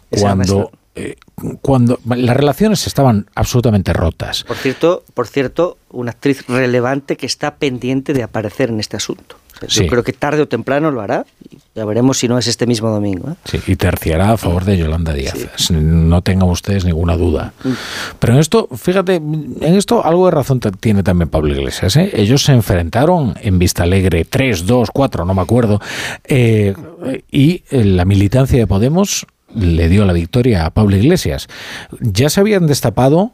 Cuando 0.08 0.70
eh, 0.96 1.16
cuando 1.60 1.98
las 2.06 2.36
relaciones 2.36 2.86
estaban 2.86 3.26
absolutamente 3.34 3.92
rotas. 3.92 4.44
Por 4.44 4.56
cierto, 4.56 5.02
por 5.14 5.26
cierto, 5.26 5.76
una 5.90 6.12
actriz 6.12 6.46
relevante 6.46 7.16
que 7.16 7.26
está 7.26 7.56
pendiente 7.56 8.12
de 8.12 8.22
aparecer 8.22 8.70
en 8.70 8.78
este 8.78 8.96
asunto. 8.96 9.36
Yo 9.68 9.86
creo 9.86 10.02
que 10.02 10.12
tarde 10.12 10.42
o 10.42 10.48
temprano 10.48 10.90
lo 10.90 11.00
hará. 11.00 11.26
Ya 11.74 11.84
veremos 11.84 12.18
si 12.18 12.28
no 12.28 12.38
es 12.38 12.46
este 12.46 12.66
mismo 12.66 12.90
domingo. 12.90 13.30
¿eh? 13.30 13.34
Sí, 13.44 13.60
y 13.66 13.76
terciará 13.76 14.32
a 14.32 14.36
favor 14.36 14.64
de 14.64 14.76
Yolanda 14.76 15.12
Díaz. 15.12 15.70
No 15.70 16.22
tengan 16.22 16.48
ustedes 16.48 16.84
ninguna 16.84 17.16
duda. 17.16 17.52
Mm. 17.62 17.72
Pero 18.18 18.32
en 18.34 18.38
esto, 18.40 18.68
fíjate, 18.76 19.16
en 19.16 19.62
esto 19.62 20.04
algo 20.04 20.26
de 20.26 20.32
razón 20.32 20.60
tiene 20.60 21.02
también 21.02 21.28
Pablo 21.28 21.54
Iglesias. 21.54 21.96
¿eh? 21.96 22.10
Ellos 22.14 22.42
se 22.44 22.52
enfrentaron 22.52 23.34
en 23.40 23.58
Vista 23.58 23.84
Alegre 23.84 24.24
3, 24.24 24.66
2, 24.66 24.90
4, 24.92 25.24
no 25.24 25.34
me 25.34 25.42
acuerdo. 25.42 25.80
y 26.28 27.62
la 27.70 28.04
militancia 28.04 28.58
de 28.58 28.66
Podemos 28.66 29.26
le 29.54 29.88
dio 29.88 30.04
la 30.04 30.12
victoria 30.12 30.66
a 30.66 30.70
Pablo 30.70 30.96
Iglesias. 30.96 31.48
Ya 32.00 32.28
se 32.30 32.40
habían 32.40 32.66
destapado 32.66 33.32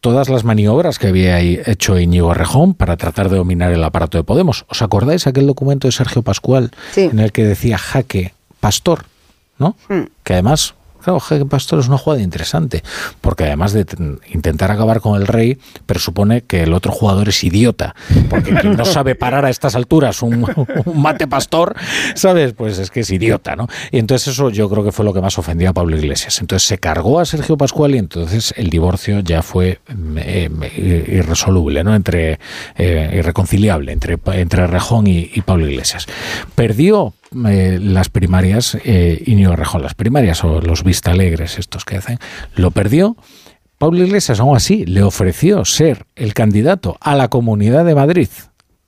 todas 0.00 0.28
las 0.28 0.44
maniobras 0.44 0.98
que 0.98 1.06
había 1.06 1.40
hecho 1.40 1.98
Íñigo 1.98 2.34
Rejón 2.34 2.74
para 2.74 2.96
tratar 2.96 3.28
de 3.28 3.36
dominar 3.36 3.72
el 3.72 3.84
aparato 3.84 4.18
de 4.18 4.24
Podemos. 4.24 4.64
¿Os 4.68 4.82
acordáis 4.82 5.26
aquel 5.26 5.46
documento 5.46 5.88
de 5.88 5.92
Sergio 5.92 6.22
Pascual 6.22 6.72
en 6.96 7.18
el 7.20 7.32
que 7.32 7.44
decía 7.44 7.78
jaque 7.78 8.34
pastor? 8.60 9.04
¿no? 9.58 9.76
Hmm. 9.88 10.06
Que 10.24 10.34
además 10.34 10.74
Claro, 11.02 11.20
Jaque 11.20 11.46
Pastor 11.46 11.80
es 11.80 11.88
una 11.88 11.98
jugada 11.98 12.22
interesante, 12.22 12.82
porque 13.20 13.44
además 13.44 13.72
de 13.72 13.86
intentar 14.32 14.70
acabar 14.70 15.00
con 15.00 15.20
el 15.20 15.26
rey, 15.26 15.58
presupone 15.86 16.42
que 16.42 16.62
el 16.62 16.72
otro 16.74 16.92
jugador 16.92 17.28
es 17.28 17.42
idiota, 17.44 17.94
porque 18.30 18.54
quien 18.54 18.76
no 18.76 18.84
sabe 18.84 19.14
parar 19.14 19.44
a 19.44 19.50
estas 19.50 19.74
alturas 19.74 20.22
un, 20.22 20.46
mate 20.94 21.26
pastor, 21.26 21.74
¿sabes? 22.14 22.52
Pues 22.52 22.78
es 22.78 22.90
que 22.90 23.00
es 23.00 23.10
idiota, 23.10 23.56
¿no? 23.56 23.68
Y 23.90 23.98
entonces 23.98 24.34
eso 24.34 24.50
yo 24.50 24.68
creo 24.68 24.84
que 24.84 24.92
fue 24.92 25.04
lo 25.04 25.12
que 25.12 25.20
más 25.20 25.38
ofendió 25.38 25.70
a 25.70 25.72
Pablo 25.72 25.96
Iglesias. 25.96 26.40
Entonces 26.40 26.66
se 26.66 26.78
cargó 26.78 27.20
a 27.20 27.24
Sergio 27.24 27.56
Pascual 27.56 27.94
y 27.94 27.98
entonces 27.98 28.54
el 28.56 28.70
divorcio 28.70 29.20
ya 29.20 29.42
fue 29.42 29.80
eh, 30.16 30.50
irresoluble, 31.08 31.84
¿no? 31.84 31.94
Entre, 31.94 32.38
eh, 32.76 33.14
irreconciliable 33.18 33.92
entre, 33.92 34.18
entre 34.32 34.66
Rejón 34.66 35.06
y, 35.06 35.30
y 35.32 35.40
Pablo 35.42 35.68
Iglesias. 35.68 36.06
Perdió 36.54 37.14
eh, 37.48 37.78
las 37.80 38.08
primarias, 38.08 38.76
eh, 38.84 39.22
Iñigo 39.26 39.56
Rejón, 39.56 39.82
las 39.82 39.94
primarias 39.94 40.44
o 40.44 40.60
los 40.60 40.84
vista 40.84 41.12
alegres 41.12 41.58
estos 41.58 41.84
que 41.84 41.96
hacen, 41.96 42.18
lo 42.54 42.70
perdió. 42.70 43.16
Pablo 43.78 44.04
Iglesias 44.04 44.38
aún 44.40 44.56
así 44.56 44.86
le 44.86 45.02
ofreció 45.02 45.64
ser 45.64 46.06
el 46.14 46.34
candidato 46.34 46.96
a 47.00 47.16
la 47.16 47.28
Comunidad 47.28 47.84
de 47.84 47.94
Madrid 47.94 48.28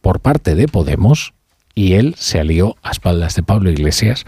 por 0.00 0.20
parte 0.20 0.54
de 0.54 0.68
Podemos 0.68 1.34
y 1.74 1.94
él 1.94 2.14
se 2.18 2.38
alió 2.38 2.76
a 2.82 2.92
espaldas 2.92 3.34
de 3.34 3.42
Pablo 3.42 3.70
Iglesias 3.70 4.24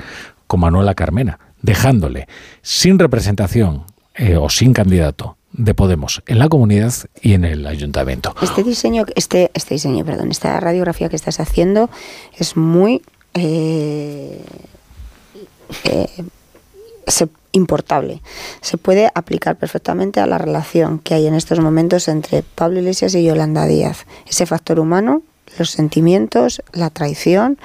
con 0.47 0.61
Manuela 0.61 0.95
Carmena, 0.95 1.39
dejándole 1.63 2.27
sin 2.63 2.99
representación 2.99 3.85
eh, 4.15 4.37
o 4.37 4.49
sin 4.49 4.73
candidato 4.73 5.37
de 5.53 5.75
Podemos 5.75 6.23
en 6.27 6.39
la 6.39 6.49
comunidad 6.49 6.93
y 7.21 7.35
en 7.35 7.45
el 7.45 7.67
ayuntamiento. 7.67 8.35
Este 8.43 8.63
diseño, 8.63 9.05
este, 9.15 9.51
este 9.55 9.75
diseño, 9.75 10.05
perdón, 10.05 10.31
esta 10.31 10.59
radiografía 10.61 11.09
que 11.09 11.17
estás 11.17 11.41
haciendo 11.41 11.91
es 12.37 12.57
muy 12.57 13.03
eh, 13.37 14.41
eh, 15.85 16.25
importable. 17.53 18.23
Se 18.61 18.77
puede 18.77 19.11
aplicar 19.15 19.57
perfectamente 19.57 20.21
a 20.21 20.27
la 20.27 20.39
relación 20.39 20.99
que 20.99 21.15
hay 21.15 21.27
en 21.27 21.35
estos 21.35 21.61
momentos 21.61 22.09
entre 22.09 22.43
Pablo 22.43 22.81
Iglesias 22.81 23.15
y 23.15 23.25
Yolanda 23.25 23.67
Díaz. 23.67 24.07
Ese 24.27 24.47
factor 24.47 24.79
humano, 24.81 25.23
los 25.59 25.71
sentimientos, 25.71 26.63
la 26.73 26.91
traición 26.91 27.59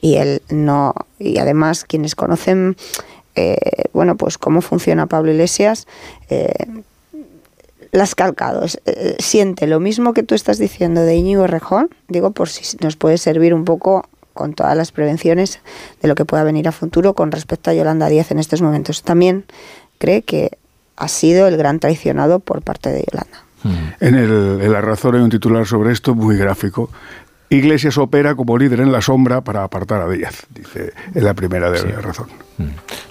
y 0.00 0.16
el 0.16 0.42
no. 0.48 0.94
Y 1.18 1.38
además 1.38 1.84
quienes 1.84 2.14
conocen, 2.14 2.76
eh, 3.34 3.56
bueno, 3.92 4.16
pues 4.16 4.38
cómo 4.38 4.62
funciona 4.62 5.06
Pablo 5.06 5.32
Iglesias. 5.32 5.86
las 7.92 8.14
calcados. 8.14 8.80
siente 9.18 9.66
lo 9.66 9.78
mismo 9.78 10.14
que 10.14 10.22
tú 10.22 10.34
estás 10.34 10.58
diciendo 10.58 11.02
de 11.02 11.14
Íñigo 11.14 11.46
Rejón, 11.46 11.90
digo 12.08 12.32
por 12.32 12.48
si 12.48 12.76
nos 12.78 12.96
puede 12.96 13.18
servir 13.18 13.54
un 13.54 13.64
poco 13.64 14.08
con 14.34 14.52
todas 14.52 14.76
las 14.76 14.92
prevenciones 14.92 15.60
de 16.02 16.08
lo 16.08 16.14
que 16.14 16.24
pueda 16.26 16.44
venir 16.44 16.68
a 16.68 16.72
futuro 16.72 17.14
con 17.14 17.32
respecto 17.32 17.70
a 17.70 17.74
Yolanda 17.74 18.08
Díaz 18.08 18.30
en 18.30 18.38
estos 18.38 18.60
momentos. 18.60 19.02
También 19.02 19.44
cree 19.98 20.22
que 20.22 20.58
ha 20.96 21.08
sido 21.08 21.48
el 21.48 21.56
gran 21.56 21.80
traicionado 21.80 22.40
por 22.40 22.60
parte 22.62 22.90
de 22.90 23.04
Yolanda. 23.10 23.38
En, 24.00 24.14
el, 24.14 24.60
en 24.60 24.72
La 24.72 24.82
Razón 24.82 25.14
hay 25.14 25.22
un 25.22 25.30
titular 25.30 25.66
sobre 25.66 25.92
esto 25.92 26.14
muy 26.14 26.36
gráfico. 26.36 26.90
Iglesias 27.48 27.96
opera 27.96 28.34
como 28.34 28.58
líder 28.58 28.80
en 28.80 28.92
la 28.92 29.00
sombra 29.00 29.40
para 29.40 29.64
apartar 29.64 30.02
a 30.02 30.08
Díaz, 30.08 30.42
dice 30.50 30.92
en 31.14 31.24
la 31.24 31.32
primera 31.34 31.70
de 31.70 31.82
la 31.82 32.00
razón. 32.00 32.26
Mm. 32.58 32.64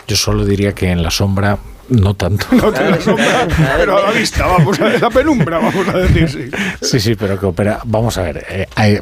Yo 0.08 0.16
solo 0.16 0.46
diría 0.46 0.74
que 0.74 0.90
en 0.92 1.02
la 1.02 1.10
sombra 1.12 1.58
no 1.90 2.14
tanto. 2.16 2.46
No 2.52 2.72
te 2.72 2.90
la 2.90 3.00
sombra, 3.02 3.48
pero 3.78 3.98
a 3.98 4.02
la 4.02 4.12
vista, 4.12 4.46
vamos 4.46 4.80
a 4.80 4.90
la 4.90 5.10
penumbra, 5.10 5.60
vamos 5.60 5.88
a 5.88 5.98
decir, 5.98 6.30
sí. 6.30 6.50
Sí, 6.82 7.00
sí, 7.00 7.16
pero 7.16 7.40
que 7.40 7.46
opera. 7.46 7.80
Vamos 7.86 8.18
a 8.18 8.24
ver. 8.24 8.46
eh, 8.50 8.68
hay- 8.76 9.00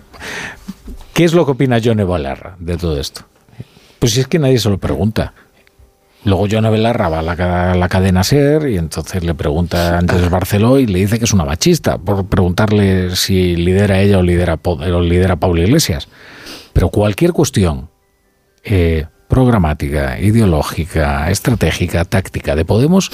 ¿Qué 1.14 1.24
es 1.24 1.34
lo 1.34 1.46
que 1.46 1.52
opina 1.52 1.80
Johnny 1.84 2.04
Belarra 2.04 2.56
de 2.60 2.78
todo 2.78 3.00
esto? 3.00 3.22
Pues 4.00 4.14
si 4.14 4.22
es 4.22 4.28
que 4.28 4.40
nadie 4.40 4.60
se 4.60 4.70
lo 4.70 4.78
pregunta. 4.78 5.34
Luego 6.24 6.48
Johnny 6.50 6.70
Belarra 6.70 7.10
va 7.10 7.20
a 7.20 7.76
la, 7.76 7.90
cadena 7.90 8.24
SER 8.24 8.70
y 8.70 8.78
entonces 8.78 9.24
le 9.24 9.34
pregunta 9.34 9.96
a 9.96 9.98
Andrés 9.98 10.30
Barceló 10.30 10.78
y 10.80 10.86
le 10.86 11.00
dice 11.00 11.18
que 11.18 11.26
es 11.26 11.34
una 11.34 11.46
machista 11.46 11.98
por 11.98 12.28
preguntarle 12.28 13.16
si 13.16 13.56
lidera 13.56 14.00
ella 14.00 14.20
o 14.20 14.22
lidera, 14.22 14.60
o 14.64 15.02
lidera 15.02 15.36
Pablo 15.38 15.62
Iglesias. 15.62 16.08
Pero 16.74 16.90
cualquier 16.90 17.34
cuestión 17.34 17.90
eh, 18.64 19.08
programática, 19.28 20.20
ideológica, 20.20 21.30
estratégica, 21.32 22.06
táctica 22.06 22.56
de 22.56 22.66
Podemos 22.66 23.12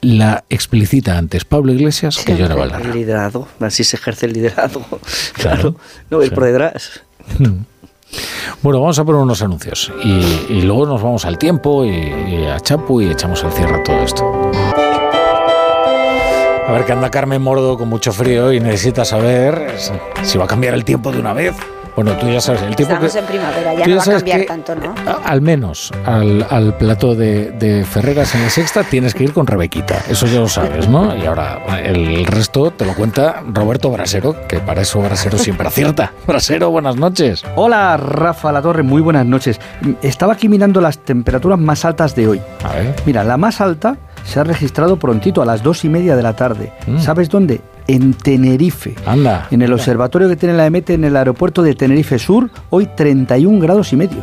la 0.00 0.44
explicita 0.48 1.18
antes 1.18 1.44
Pablo 1.44 1.72
Iglesias 1.72 2.18
que 2.24 2.32
Johnny 2.34 2.54
Belarra. 2.54 2.80
El 2.80 2.92
liderazgo, 2.92 3.48
así 3.58 3.84
se 3.84 3.96
ejerce 3.96 4.26
el 4.26 4.32
liderazgo. 4.34 4.86
Claro. 5.34 5.76
No, 6.10 6.22
ir 6.22 6.28
Sí. 6.28 6.34
por 6.34 6.44
detrás. 6.44 7.02
Bueno, 8.62 8.80
vamos 8.80 8.98
a 8.98 9.04
poner 9.04 9.22
unos 9.22 9.40
anuncios 9.40 9.90
y, 10.02 10.62
luego 10.62 10.84
nos 10.84 11.00
vamos 11.00 11.24
al 11.24 11.38
tiempo 11.38 11.84
y, 11.84 11.90
y 11.90 12.46
a 12.46 12.58
Chapu 12.58 13.00
y 13.00 13.08
echamos 13.08 13.42
el 13.44 13.52
cierre 13.52 13.76
a 13.76 13.82
todo 13.84 13.96
esto. 14.02 14.50
A 16.66 16.72
ver, 16.72 16.84
que 16.84 16.92
anda 16.92 17.10
Carmen 17.10 17.40
Mordo 17.40 17.78
con 17.78 17.88
mucho 17.88 18.12
frío 18.12 18.52
y 18.52 18.60
necesita 18.60 19.04
saber 19.04 19.76
si 20.22 20.38
va 20.38 20.44
a 20.44 20.46
cambiar 20.46 20.74
el 20.74 20.84
tiempo 20.84 21.10
de 21.10 21.20
una 21.20 21.32
vez. 21.32 21.54
Bueno, 21.96 22.12
tú 22.18 22.28
ya 22.28 22.40
sabes, 22.40 22.62
el 22.62 22.76
tiempo 22.76 22.94
Estamos 22.94 23.12
que... 23.12 23.18
en 23.18 23.24
primavera, 23.26 23.74
ya 23.74 23.86
no 23.86 23.96
va 23.96 24.02
a 24.02 24.06
cambiar 24.06 24.40
que- 24.40 24.46
tanto, 24.46 24.74
¿no? 24.74 24.94
Al 25.24 25.40
menos 25.40 25.92
al, 26.06 26.46
al 26.48 26.76
plato 26.76 27.14
de, 27.14 27.50
de 27.52 27.84
Ferreras 27.84 28.34
en 28.34 28.42
la 28.42 28.50
sexta 28.50 28.84
tienes 28.84 29.14
que 29.14 29.24
ir 29.24 29.32
con 29.32 29.46
Rebequita, 29.46 29.96
eso 30.08 30.26
ya 30.26 30.40
lo 30.40 30.48
sabes, 30.48 30.88
¿no? 30.88 31.16
Y 31.16 31.26
ahora 31.26 31.58
el 31.82 32.24
resto 32.26 32.70
te 32.70 32.84
lo 32.86 32.94
cuenta 32.94 33.42
Roberto 33.52 33.90
Brasero, 33.90 34.36
que 34.48 34.58
para 34.60 34.82
eso 34.82 35.00
Brasero 35.00 35.36
siempre 35.38 35.66
acierta. 35.68 36.12
Brasero, 36.26 36.70
buenas 36.70 36.96
noches. 36.96 37.44
Hola 37.56 37.96
Rafa 37.96 38.52
La 38.52 38.62
Torre, 38.62 38.82
muy 38.82 39.02
buenas 39.02 39.26
noches. 39.26 39.60
Estaba 40.02 40.32
aquí 40.34 40.48
mirando 40.48 40.80
las 40.80 40.98
temperaturas 40.98 41.58
más 41.58 41.84
altas 41.84 42.14
de 42.14 42.28
hoy. 42.28 42.40
A 42.64 42.72
ver. 42.74 42.94
Mira, 43.06 43.24
la 43.24 43.36
más 43.36 43.60
alta 43.60 43.96
se 44.30 44.38
ha 44.38 44.44
registrado 44.44 44.96
prontito 44.96 45.42
a 45.42 45.44
las 45.44 45.60
dos 45.64 45.84
y 45.84 45.88
media 45.88 46.14
de 46.14 46.22
la 46.22 46.36
tarde. 46.36 46.72
¿Sabes 46.98 47.28
dónde? 47.28 47.60
En 47.88 48.14
Tenerife. 48.14 48.94
Anda. 49.04 49.48
En 49.50 49.60
el 49.60 49.72
observatorio 49.72 50.28
que 50.28 50.36
tiene 50.36 50.54
la 50.54 50.66
EMET 50.66 50.90
en 50.90 51.02
el 51.02 51.16
aeropuerto 51.16 51.64
de 51.64 51.74
Tenerife 51.74 52.16
Sur, 52.20 52.48
hoy 52.70 52.88
31 52.96 53.58
grados 53.58 53.92
y 53.92 53.96
medio. 53.96 54.20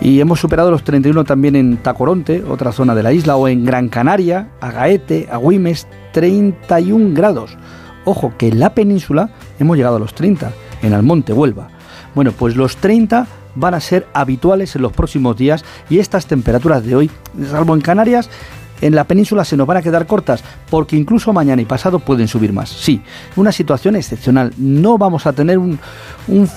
Y 0.00 0.18
hemos 0.18 0.40
superado 0.40 0.72
los 0.72 0.82
31 0.82 1.22
también 1.22 1.54
en 1.54 1.76
Tacoronte, 1.76 2.42
otra 2.42 2.72
zona 2.72 2.96
de 2.96 3.04
la 3.04 3.12
isla, 3.12 3.36
o 3.36 3.46
en 3.46 3.64
Gran 3.64 3.88
Canaria, 3.88 4.48
Agaete, 4.60 5.28
Agüimes, 5.30 5.86
31 6.12 7.14
grados. 7.14 7.56
Ojo, 8.04 8.32
que 8.36 8.48
en 8.48 8.58
la 8.58 8.74
península 8.74 9.30
hemos 9.60 9.76
llegado 9.76 9.96
a 9.96 10.00
los 10.00 10.14
30, 10.14 10.50
en 10.82 10.94
Almonte, 10.94 11.32
Huelva. 11.32 11.68
Bueno, 12.12 12.32
pues 12.32 12.56
los 12.56 12.76
30 12.78 13.28
van 13.54 13.74
a 13.74 13.80
ser 13.80 14.06
habituales 14.14 14.74
en 14.74 14.82
los 14.82 14.92
próximos 14.92 15.36
días 15.36 15.64
y 15.90 15.98
estas 15.98 16.26
temperaturas 16.26 16.84
de 16.84 16.96
hoy, 16.96 17.10
salvo 17.50 17.74
en 17.74 17.80
Canarias, 17.80 18.30
en 18.80 18.94
la 18.94 19.04
península 19.04 19.44
se 19.44 19.56
nos 19.56 19.66
van 19.66 19.78
a 19.78 19.82
quedar 19.82 20.06
cortas 20.06 20.42
porque 20.70 20.96
incluso 20.96 21.32
mañana 21.32 21.62
y 21.62 21.64
pasado 21.64 21.98
pueden 21.98 22.28
subir 22.28 22.52
más. 22.52 22.68
Sí, 22.68 23.00
una 23.36 23.52
situación 23.52 23.96
excepcional. 23.96 24.52
No 24.56 24.98
vamos 24.98 25.26
a 25.26 25.32
tener 25.32 25.58
un, 25.58 25.78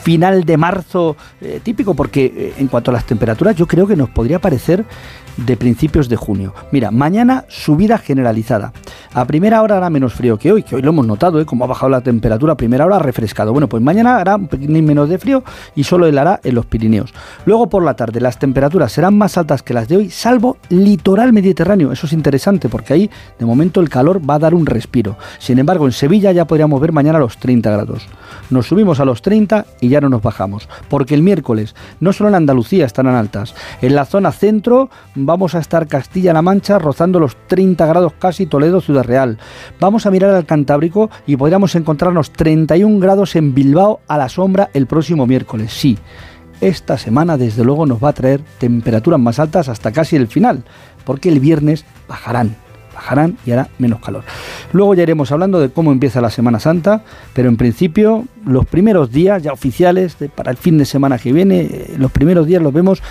final 0.03 0.43
de 0.43 0.57
marzo 0.57 1.15
eh, 1.39 1.59
típico 1.63 1.93
porque 1.93 2.25
eh, 2.25 2.53
en 2.57 2.67
cuanto 2.67 2.91
a 2.91 2.93
las 2.93 3.05
temperaturas 3.05 3.55
yo 3.55 3.67
creo 3.67 3.87
que 3.87 3.95
nos 3.95 4.09
podría 4.09 4.39
parecer 4.39 4.85
de 5.37 5.57
principios 5.57 6.09
de 6.09 6.15
junio. 6.15 6.53
Mira, 6.71 6.91
mañana 6.91 7.45
subida 7.47 7.97
generalizada. 7.97 8.73
A 9.13 9.25
primera 9.25 9.61
hora 9.61 9.77
hará 9.77 9.89
menos 9.89 10.13
frío 10.13 10.37
que 10.37 10.51
hoy, 10.51 10.63
que 10.63 10.75
hoy 10.75 10.81
lo 10.81 10.89
hemos 10.89 11.07
notado, 11.07 11.39
¿eh? 11.39 11.45
como 11.45 11.63
ha 11.63 11.67
bajado 11.67 11.89
la 11.89 12.01
temperatura, 12.01 12.53
a 12.53 12.57
primera 12.57 12.85
hora 12.85 12.97
ha 12.97 12.99
refrescado. 12.99 13.51
Bueno, 13.51 13.67
pues 13.67 13.81
mañana 13.81 14.17
hará 14.17 14.35
un 14.35 14.47
poquitín 14.47 14.85
menos 14.85 15.09
de 15.09 15.17
frío 15.17 15.43
y 15.75 15.83
solo 15.83 16.05
helará 16.05 16.39
en 16.43 16.55
los 16.55 16.65
Pirineos. 16.65 17.13
Luego 17.45 17.69
por 17.69 17.83
la 17.83 17.95
tarde 17.95 18.19
las 18.21 18.39
temperaturas 18.39 18.91
serán 18.91 19.17
más 19.17 19.37
altas 19.37 19.63
que 19.63 19.73
las 19.73 19.87
de 19.87 19.97
hoy, 19.97 20.09
salvo 20.09 20.57
litoral 20.69 21.33
mediterráneo. 21.33 21.91
Eso 21.91 22.07
es 22.11 22.13
interesante 22.13 22.69
porque 22.69 22.93
ahí 22.93 23.09
de 23.39 23.45
momento 23.45 23.79
el 23.79 23.89
calor 23.89 24.21
va 24.29 24.35
a 24.35 24.39
dar 24.39 24.53
un 24.53 24.65
respiro. 24.65 25.17
Sin 25.39 25.59
embargo, 25.59 25.85
en 25.85 25.91
Sevilla 25.93 26.31
ya 26.31 26.45
podríamos 26.45 26.79
ver 26.81 26.91
mañana 26.91 27.19
los 27.19 27.37
30 27.37 27.71
grados. 27.71 28.05
Nos 28.49 28.67
subimos 28.67 28.99
a 28.99 29.05
los 29.05 29.21
30 29.21 29.65
y 29.79 29.89
ya 29.89 30.01
no 30.01 30.09
nos 30.09 30.21
bajamos. 30.21 30.67
Porque 30.89 31.15
el 31.15 31.23
miércoles 31.23 31.75
no 31.99 32.13
solo 32.13 32.29
en 32.29 32.35
Andalucía 32.35 32.85
estarán 32.85 33.15
altas. 33.15 33.55
En 33.81 33.95
la 33.95 34.05
zona 34.05 34.31
centro 34.31 34.89
vamos 35.15 35.55
a 35.55 35.59
estar 35.59 35.87
Castilla-La 35.87 36.41
Mancha 36.41 36.79
rozando 36.79 37.19
los 37.19 37.35
30 37.47 37.85
grados 37.85 38.13
casi 38.19 38.45
Toledo, 38.45 38.81
Ciudad 38.81 39.03
Real. 39.03 39.37
Vamos 39.79 40.05
a 40.05 40.11
mirar 40.11 40.35
al 40.35 40.45
Cantábrico 40.45 41.09
y 41.25 41.37
podríamos 41.37 41.75
encontrarnos 41.75 42.31
31 42.31 42.99
grados 42.99 43.35
en 43.35 43.53
Bilbao 43.53 44.01
a 44.07 44.17
la 44.17 44.29
sombra 44.29 44.69
el 44.73 44.87
próximo 44.87 45.25
miércoles. 45.25 45.71
Sí. 45.73 45.97
Esta 46.61 46.99
semana 46.99 47.37
desde 47.37 47.63
luego 47.63 47.87
nos 47.87 48.03
va 48.03 48.09
a 48.09 48.13
traer 48.13 48.41
temperaturas 48.59 49.19
más 49.19 49.39
altas 49.39 49.67
hasta 49.67 49.91
casi 49.91 50.15
el 50.15 50.27
final, 50.27 50.63
porque 51.05 51.29
el 51.29 51.39
viernes 51.39 51.85
bajarán, 52.07 52.55
bajarán 52.93 53.35
y 53.47 53.51
hará 53.51 53.69
menos 53.79 53.99
calor. 53.99 54.23
Luego 54.71 54.93
ya 54.93 55.01
iremos 55.01 55.31
hablando 55.31 55.59
de 55.59 55.71
cómo 55.71 55.91
empieza 55.91 56.21
la 56.21 56.29
Semana 56.29 56.59
Santa, 56.59 57.03
pero 57.33 57.49
en 57.49 57.57
principio 57.57 58.25
los 58.45 58.67
primeros 58.67 59.11
días 59.11 59.41
ya 59.41 59.53
oficiales 59.53 60.15
para 60.35 60.51
el 60.51 60.57
fin 60.57 60.77
de 60.77 60.85
semana 60.85 61.17
que 61.17 61.33
viene, 61.33 61.61
eh, 61.61 61.95
los 61.97 62.11
primeros 62.11 62.45
días 62.45 62.61
los 62.61 62.71
vemos, 62.71 63.01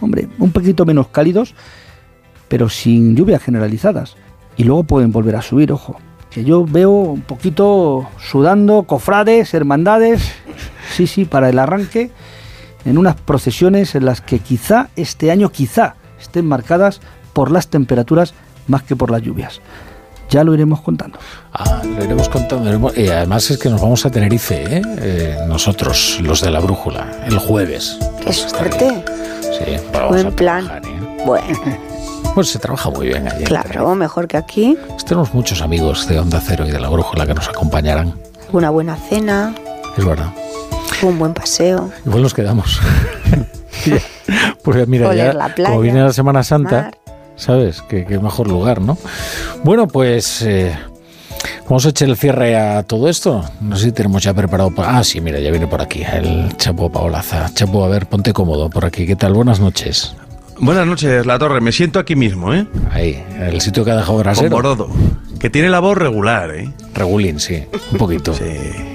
hombre, 0.00 0.28
un 0.38 0.52
poquito 0.52 0.86
menos 0.86 1.08
cálidos, 1.08 1.56
pero 2.46 2.68
sin 2.68 3.16
lluvias 3.16 3.42
generalizadas. 3.42 4.16
Y 4.56 4.62
luego 4.62 4.84
pueden 4.84 5.10
volver 5.10 5.34
a 5.34 5.42
subir, 5.42 5.72
ojo. 5.72 5.96
Que 6.30 6.44
yo 6.44 6.64
veo 6.64 6.90
un 6.90 7.22
poquito 7.22 8.08
sudando, 8.18 8.84
cofrades, 8.84 9.52
hermandades, 9.52 10.32
sí, 10.92 11.08
sí, 11.08 11.24
para 11.24 11.48
el 11.48 11.58
arranque, 11.58 12.12
en 12.84 12.98
unas 12.98 13.16
procesiones 13.16 13.94
en 13.94 14.04
las 14.04 14.20
que 14.20 14.38
quizá 14.38 14.88
este 14.96 15.30
año, 15.30 15.50
quizá, 15.50 15.94
estén 16.20 16.46
marcadas 16.46 17.00
por 17.32 17.50
las 17.50 17.68
temperaturas 17.68 18.34
más 18.66 18.82
que 18.82 18.96
por 18.96 19.10
las 19.10 19.22
lluvias. 19.22 19.60
Ya 20.30 20.44
lo 20.44 20.54
iremos 20.54 20.80
contando. 20.80 21.18
Ah, 21.52 21.82
lo 21.84 22.04
iremos 22.04 22.28
contando. 22.28 22.92
Y 22.96 23.08
además 23.08 23.50
es 23.50 23.58
que 23.58 23.68
nos 23.68 23.80
vamos 23.80 24.06
a 24.06 24.10
Tenerife, 24.10 24.76
¿eh? 24.76 24.82
Eh, 24.98 25.38
nosotros, 25.48 26.18
los 26.22 26.40
de 26.40 26.50
la 26.52 26.60
brújula, 26.60 27.10
el 27.26 27.36
jueves. 27.38 27.98
Qué 28.24 28.32
suerte. 28.32 29.04
Sí, 29.42 29.76
Buen 30.08 30.28
a 30.28 30.30
plan. 30.30 30.64
trabajar, 30.66 30.86
¿eh? 30.86 31.22
Bueno, 31.26 31.58
Pues 32.34 32.48
se 32.48 32.60
trabaja 32.60 32.90
muy 32.90 33.08
bien 33.08 33.26
allí. 33.26 33.42
claro, 33.42 33.92
mejor 33.96 34.28
que 34.28 34.36
aquí. 34.36 34.76
Tenemos 35.04 35.34
muchos 35.34 35.62
amigos 35.62 36.06
de 36.06 36.20
Onda 36.20 36.40
Cero 36.40 36.64
y 36.64 36.70
de 36.70 36.78
la 36.78 36.88
brújula 36.88 37.26
que 37.26 37.34
nos 37.34 37.48
acompañarán. 37.48 38.14
Una 38.52 38.70
buena 38.70 38.94
cena, 38.94 39.52
Es 39.96 40.04
verdad. 40.04 40.28
Un 41.02 41.18
buen 41.18 41.34
paseo. 41.34 41.90
Igual 42.06 42.22
nos 42.22 42.34
quedamos. 42.34 42.80
Porque 44.62 44.86
mira, 44.86 45.08
Oler 45.08 45.26
ya, 45.26 45.32
la 45.32 45.54
playa, 45.54 45.70
como 45.70 45.80
viene 45.82 46.02
la 46.02 46.12
Semana 46.12 46.42
Santa, 46.42 46.82
mar. 46.82 46.98
¿sabes? 47.36 47.82
Qué, 47.88 48.04
qué 48.04 48.18
mejor 48.18 48.48
lugar, 48.48 48.80
¿no? 48.80 48.98
Bueno, 49.64 49.88
pues 49.88 50.42
eh, 50.42 50.76
vamos 51.64 51.86
a 51.86 51.88
echar 51.88 52.08
el 52.08 52.16
cierre 52.16 52.56
a 52.58 52.82
todo 52.82 53.08
esto. 53.08 53.42
No 53.60 53.76
sé 53.76 53.84
si 53.86 53.92
tenemos 53.92 54.22
ya 54.22 54.34
preparado. 54.34 54.74
pa- 54.74 54.98
Ah, 54.98 55.04
sí, 55.04 55.20
mira, 55.20 55.40
ya 55.40 55.50
viene 55.50 55.66
por 55.66 55.80
aquí 55.80 56.02
el 56.02 56.54
Chapo 56.56 56.90
Paolaza. 56.90 57.50
Chapo, 57.54 57.84
a 57.84 57.88
ver, 57.88 58.06
ponte 58.06 58.32
cómodo 58.32 58.68
por 58.68 58.84
aquí. 58.84 59.06
¿Qué 59.06 59.16
tal? 59.16 59.32
Buenas 59.32 59.60
noches. 59.60 60.14
Buenas 60.60 60.86
noches, 60.86 61.24
La 61.24 61.38
Torre. 61.38 61.60
Me 61.60 61.72
siento 61.72 61.98
aquí 61.98 62.14
mismo, 62.16 62.52
¿eh? 62.52 62.66
Ahí, 62.90 63.24
en 63.34 63.42
el 63.42 63.60
sitio 63.62 63.84
que 63.84 63.92
ha 63.92 63.96
dejado 63.96 64.14
Con 64.14 64.22
Brasero. 64.22 64.50
Borodo. 64.50 64.90
Que 65.38 65.48
tiene 65.48 65.70
la 65.70 65.80
voz 65.80 65.96
regular, 65.96 66.54
¿eh? 66.54 66.70
Regulín, 66.92 67.40
sí. 67.40 67.64
Un 67.92 67.98
poquito. 67.98 68.34
Sí. 68.34 68.44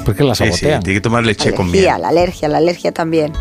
¿Por 0.06 0.16
qué 0.16 0.24
la 0.24 0.36
Sí, 0.36 0.44
sí, 0.46 0.50
sabotean? 0.52 0.84
tiene 0.84 0.98
que 0.98 1.02
tomar 1.02 1.26
leche 1.26 1.54
con 1.54 1.72
miel. 1.72 1.88
Alergia, 1.88 1.98
la 1.98 2.08
alergia, 2.10 2.48
la 2.50 2.58
alergia 2.60 2.92
también. 2.92 3.34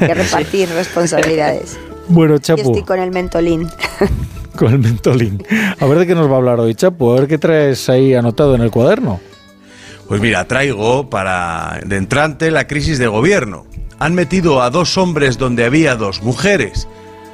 Hay 0.00 0.06
que 0.06 0.14
repartir 0.14 0.68
responsabilidades. 0.68 1.78
Bueno, 2.08 2.34
Yo 2.34 2.40
Chapo, 2.40 2.60
estoy 2.60 2.82
con 2.82 3.00
el 3.00 3.10
mentolín. 3.10 3.66
con 4.56 4.70
el 4.74 4.78
mentolín. 4.78 5.42
A 5.80 5.86
ver 5.86 5.98
de 6.00 6.06
qué 6.06 6.14
nos 6.14 6.28
va 6.28 6.34
a 6.34 6.36
hablar 6.38 6.60
hoy, 6.60 6.74
Chapo. 6.74 7.12
A 7.12 7.20
ver 7.20 7.28
qué 7.28 7.38
traes 7.38 7.88
ahí 7.88 8.14
anotado 8.14 8.54
en 8.54 8.60
el 8.60 8.70
cuaderno. 8.70 9.18
Pues 10.08 10.20
mira, 10.20 10.46
traigo 10.46 11.08
para 11.08 11.80
de 11.86 11.96
entrante 11.96 12.50
la 12.50 12.66
crisis 12.66 12.98
de 12.98 13.06
gobierno. 13.06 13.64
Han 13.98 14.14
metido 14.14 14.60
a 14.60 14.68
dos 14.68 14.98
hombres 14.98 15.38
donde 15.38 15.64
había 15.64 15.94
dos 15.96 16.22
mujeres. 16.22 16.86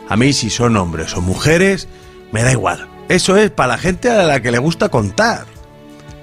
A 0.08 0.16
mí 0.16 0.32
si 0.32 0.50
son 0.50 0.76
hombres 0.76 1.14
o 1.14 1.20
mujeres, 1.20 1.88
me 2.32 2.42
da 2.42 2.52
igual. 2.52 2.88
Eso 3.08 3.36
es 3.36 3.50
para 3.50 3.74
la 3.74 3.78
gente 3.78 4.10
a 4.10 4.24
la 4.24 4.40
que 4.40 4.50
le 4.50 4.58
gusta 4.58 4.88
contar. 4.88 5.46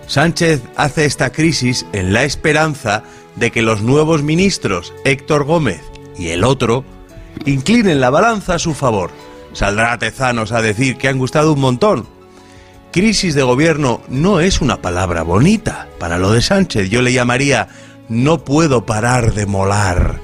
Sánchez 0.08 0.62
hace 0.76 1.06
esta 1.06 1.32
crisis 1.32 1.86
en 1.94 2.14
la 2.14 2.24
esperanza 2.24 3.04
de 3.36 3.52
que 3.52 3.62
los 3.62 3.82
nuevos 3.82 4.24
ministros, 4.24 4.94
Héctor 5.04 5.46
Gómez 5.46 5.82
y 6.18 6.30
el 6.30 6.44
otro, 6.44 6.86
inclinen 7.46 8.00
la 8.00 8.10
balanza 8.10 8.56
a 8.56 8.60
su 8.60 8.74
favor. 8.74 9.12
Saldrá 9.54 9.98
Tezanos 9.98 10.52
a 10.52 10.62
decir 10.62 10.98
que 10.98 11.08
han 11.08 11.18
gustado 11.18 11.54
un 11.54 11.62
montón. 11.62 12.08
Crisis 12.92 13.36
de 13.36 13.44
gobierno 13.44 14.02
no 14.08 14.40
es 14.40 14.62
una 14.62 14.82
palabra 14.82 15.24
bonita 15.24 15.88
para 16.00 16.18
lo 16.18 16.32
de 16.32 16.42
Sánchez. 16.42 16.90
Yo 16.90 17.02
le 17.02 17.14
llamaría 17.14 17.68
no 18.10 18.44
puedo 18.44 18.86
parar 18.86 19.34
de 19.34 19.46
molar. 19.46 20.20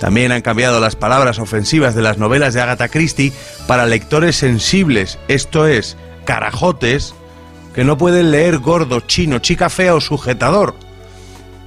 También 0.00 0.32
han 0.32 0.40
cambiado 0.40 0.80
las 0.80 0.96
palabras 0.96 1.38
ofensivas 1.38 1.94
de 1.94 2.00
las 2.00 2.16
novelas 2.16 2.54
de 2.54 2.62
Agatha 2.62 2.88
Christie 2.88 3.34
para 3.66 3.84
lectores 3.84 4.34
sensibles, 4.34 5.18
esto 5.28 5.66
es, 5.66 5.98
carajotes, 6.24 7.14
que 7.74 7.84
no 7.84 7.98
pueden 7.98 8.30
leer 8.30 8.58
gordo, 8.58 9.00
chino, 9.00 9.40
chica 9.40 9.68
fea 9.68 9.94
o 9.94 10.00
sujetador. 10.00 10.74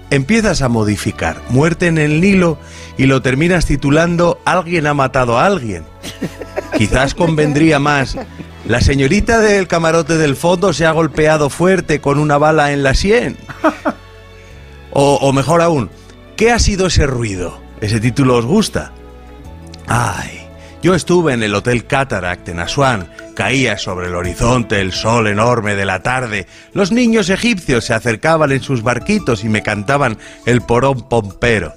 Empiezas 0.10 0.64
a 0.64 0.68
modificar 0.68 1.42
Muerte 1.50 1.86
en 1.86 2.00
el 2.00 2.22
Nilo 2.22 2.58
y 2.98 3.06
lo 3.06 3.22
terminas 3.22 3.68
titulando 3.68 4.40
Alguien 4.46 4.88
ha 4.88 4.96
matado 4.96 5.38
a 5.38 5.46
alguien. 5.46 5.86
Quizás 6.78 7.14
convendría 7.14 7.78
más 7.78 8.18
La 8.66 8.82
señorita 8.82 9.40
del 9.40 9.68
camarote 9.68 10.18
del 10.18 10.36
fondo 10.36 10.74
se 10.74 10.88
ha 10.88 10.92
golpeado 10.92 11.52
fuerte 11.52 12.02
con 12.02 12.18
una 12.18 12.40
bala 12.40 12.72
en 12.72 12.82
la 12.82 12.96
sien. 12.96 13.38
O, 14.96 15.16
o 15.16 15.34
mejor 15.34 15.62
aún, 15.62 15.90
¿qué 16.36 16.52
ha 16.52 16.60
sido 16.60 16.86
ese 16.86 17.08
ruido? 17.08 17.63
¿Ese 17.84 18.00
título 18.00 18.38
os 18.38 18.46
gusta? 18.46 18.94
Ay, 19.88 20.48
yo 20.82 20.96
estuve 20.96 21.34
en 21.34 21.44
el 21.44 21.54
Hotel 21.54 21.86
Cataract 21.86 22.48
en 22.48 22.62
Asuán. 22.62 23.10
Caía 23.36 23.78
sobre 23.78 24.08
el 24.08 24.16
horizonte 24.16 24.80
el 24.80 24.94
sol 24.94 25.28
enorme 25.28 25.76
de 25.76 25.84
la 25.84 26.02
tarde. 26.02 26.48
Los 26.72 26.94
niños 26.94 27.30
egipcios 27.30 27.84
se 27.84 27.94
acercaban 27.94 28.54
en 28.54 28.62
sus 28.62 28.84
barquitos 28.84 29.44
y 29.44 29.50
me 29.50 29.64
cantaban 29.64 30.18
el 30.46 30.62
porón 30.62 31.10
pompero. 31.10 31.74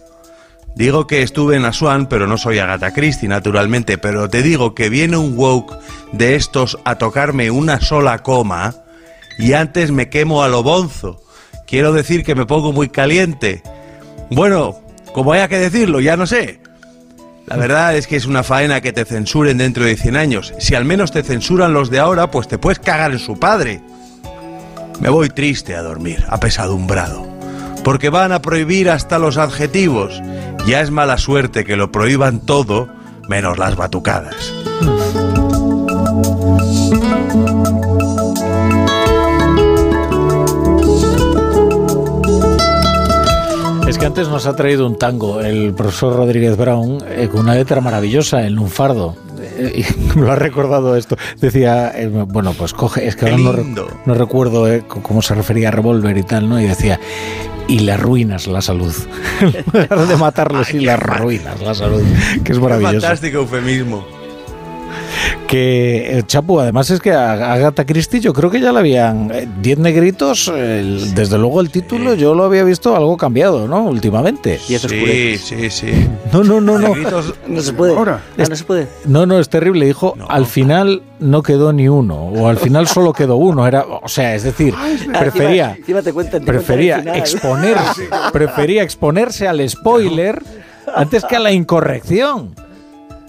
Digo 0.76 1.08
que 1.08 1.22
estuve 1.22 1.56
en 1.56 1.64
Asuán, 1.64 2.08
pero 2.08 2.28
no 2.28 2.38
soy 2.38 2.60
Agatha 2.60 2.92
Christie, 2.92 3.28
naturalmente, 3.28 3.98
pero 3.98 4.30
te 4.30 4.42
digo 4.42 4.76
que 4.76 4.88
viene 4.88 5.16
un 5.16 5.36
woke 5.36 5.76
de 6.12 6.36
estos 6.36 6.78
a 6.84 6.98
tocarme 6.98 7.50
una 7.50 7.80
sola 7.80 8.20
coma 8.20 8.76
y 9.40 9.54
antes 9.54 9.90
me 9.90 10.08
quemo 10.08 10.44
a 10.44 10.48
lo 10.48 10.62
bonzo. 10.62 11.20
Quiero 11.66 11.92
decir 11.92 12.22
que 12.22 12.36
me 12.36 12.46
pongo 12.46 12.72
muy 12.72 12.90
caliente. 12.90 13.60
Bueno, 14.30 14.85
como 15.16 15.32
haya 15.32 15.48
que 15.48 15.58
decirlo, 15.58 16.00
ya 16.00 16.14
no 16.14 16.26
sé. 16.26 16.60
La 17.46 17.56
verdad 17.56 17.96
es 17.96 18.06
que 18.06 18.16
es 18.16 18.26
una 18.26 18.42
faena 18.42 18.82
que 18.82 18.92
te 18.92 19.06
censuren 19.06 19.56
dentro 19.56 19.82
de 19.82 19.96
100 19.96 20.14
años. 20.14 20.52
Si 20.58 20.74
al 20.74 20.84
menos 20.84 21.10
te 21.10 21.22
censuran 21.22 21.72
los 21.72 21.88
de 21.88 21.98
ahora, 21.98 22.30
pues 22.30 22.48
te 22.48 22.58
puedes 22.58 22.80
cagar 22.80 23.12
en 23.12 23.18
su 23.18 23.40
padre. 23.40 23.80
Me 25.00 25.08
voy 25.08 25.30
triste 25.30 25.74
a 25.74 25.80
dormir, 25.80 26.22
apesadumbrado. 26.28 27.26
Porque 27.82 28.10
van 28.10 28.30
a 28.30 28.42
prohibir 28.42 28.90
hasta 28.90 29.18
los 29.18 29.38
adjetivos. 29.38 30.20
Ya 30.66 30.82
es 30.82 30.90
mala 30.90 31.16
suerte 31.16 31.64
que 31.64 31.76
lo 31.76 31.90
prohíban 31.90 32.40
todo, 32.40 32.90
menos 33.26 33.56
las 33.56 33.74
batucadas. 33.74 34.52
Es 43.96 44.00
que 44.00 44.04
antes 44.04 44.28
nos 44.28 44.44
ha 44.44 44.54
traído 44.54 44.86
un 44.86 44.98
tango 44.98 45.40
el 45.40 45.72
profesor 45.72 46.14
Rodríguez 46.14 46.58
Brown 46.58 46.98
eh, 47.08 47.30
con 47.32 47.40
una 47.40 47.54
letra 47.54 47.80
maravillosa 47.80 48.46
en 48.46 48.54
lunfardo. 48.54 49.16
Eh, 49.40 49.86
y 49.86 50.18
me 50.18 50.26
lo 50.26 50.32
ha 50.32 50.36
recordado 50.36 50.96
esto. 50.96 51.16
Decía, 51.40 51.98
eh, 51.98 52.08
bueno, 52.08 52.52
pues 52.52 52.74
coge, 52.74 53.06
es 53.06 53.16
que 53.16 53.30
ahora 53.30 53.38
no, 54.04 54.14
recuerdo 54.14 54.70
eh, 54.70 54.84
cómo 54.86 55.22
se 55.22 55.34
refería 55.34 55.68
a 55.68 55.70
revólver 55.70 56.18
y 56.18 56.24
tal, 56.24 56.46
¿no? 56.46 56.60
Y 56.60 56.66
decía, 56.66 57.00
y 57.68 57.78
le 57.78 57.92
arruinas 57.92 58.46
la 58.48 58.60
salud. 58.60 58.94
De 60.08 60.16
matarlos, 60.18 60.74
y 60.74 60.80
le 60.80 60.90
arruinas 60.90 61.58
la 61.62 61.74
salud. 61.74 62.02
Que 62.44 62.52
es 62.52 62.60
maravilloso. 62.60 63.00
Fantástico 63.00 63.38
eufemismo. 63.38 64.04
Que 65.46 66.18
eh, 66.18 66.22
Chapu, 66.26 66.60
además 66.60 66.90
es 66.90 67.00
que 67.00 67.12
a 67.12 67.52
Agatha 67.52 67.84
Christie 67.86 68.20
yo 68.20 68.32
creo 68.32 68.50
que 68.50 68.60
ya 68.60 68.72
la 68.72 68.80
habían... 68.80 69.30
eh, 69.32 69.48
Diez 69.62 69.78
negritos, 69.78 70.48
el- 70.48 71.14
desde 71.14 71.38
luego 71.38 71.60
el 71.60 71.70
título 71.70 72.14
yo 72.14 72.34
lo 72.34 72.44
había 72.44 72.64
visto 72.64 72.96
algo 72.96 73.16
cambiado, 73.16 73.68
¿no? 73.68 73.84
Últimamente. 73.84 74.58
Y 74.68 74.74
eso 74.74 74.86
es 74.88 74.92
Sí, 74.92 75.38
sí, 75.38 75.70
sí. 75.70 76.08
No, 76.32 76.42
no, 76.42 76.60
no, 76.60 76.78
no. 76.78 76.94
No 77.46 77.60
se 77.62 77.72
puede. 77.72 77.96
Ahora. 77.96 78.20
Ah, 78.38 78.44
no 78.48 78.56
se 78.56 78.64
puede. 78.64 78.88
No, 79.04 79.24
no, 79.26 79.38
es 79.38 79.48
terrible. 79.48 79.86
Dijo, 79.86 80.14
al 80.28 80.46
final 80.46 81.02
no 81.20 81.42
quedó 81.42 81.72
ni 81.72 81.88
uno, 81.88 82.16
o 82.16 82.48
al 82.48 82.56
final 82.58 82.86
solo 82.88 83.12
quedó 83.12 83.36
uno. 83.36 83.66
Era, 83.66 83.84
o 83.86 84.08
sea, 84.08 84.34
es 84.34 84.42
decir, 84.42 84.74
prefería, 85.18 85.68
Encima, 85.70 85.76
encima 85.78 86.02
te 86.02 86.12
cuentan, 86.12 86.40
te 86.40 86.46
prefería 86.46 86.98
final. 86.98 87.16
exponerse, 87.16 88.08
prefería 88.32 88.82
exponerse 88.82 89.48
al 89.48 89.66
spoiler 89.68 90.42
antes 90.94 91.24
que 91.24 91.36
a 91.36 91.40
la 91.40 91.52
incorrección. 91.52 92.54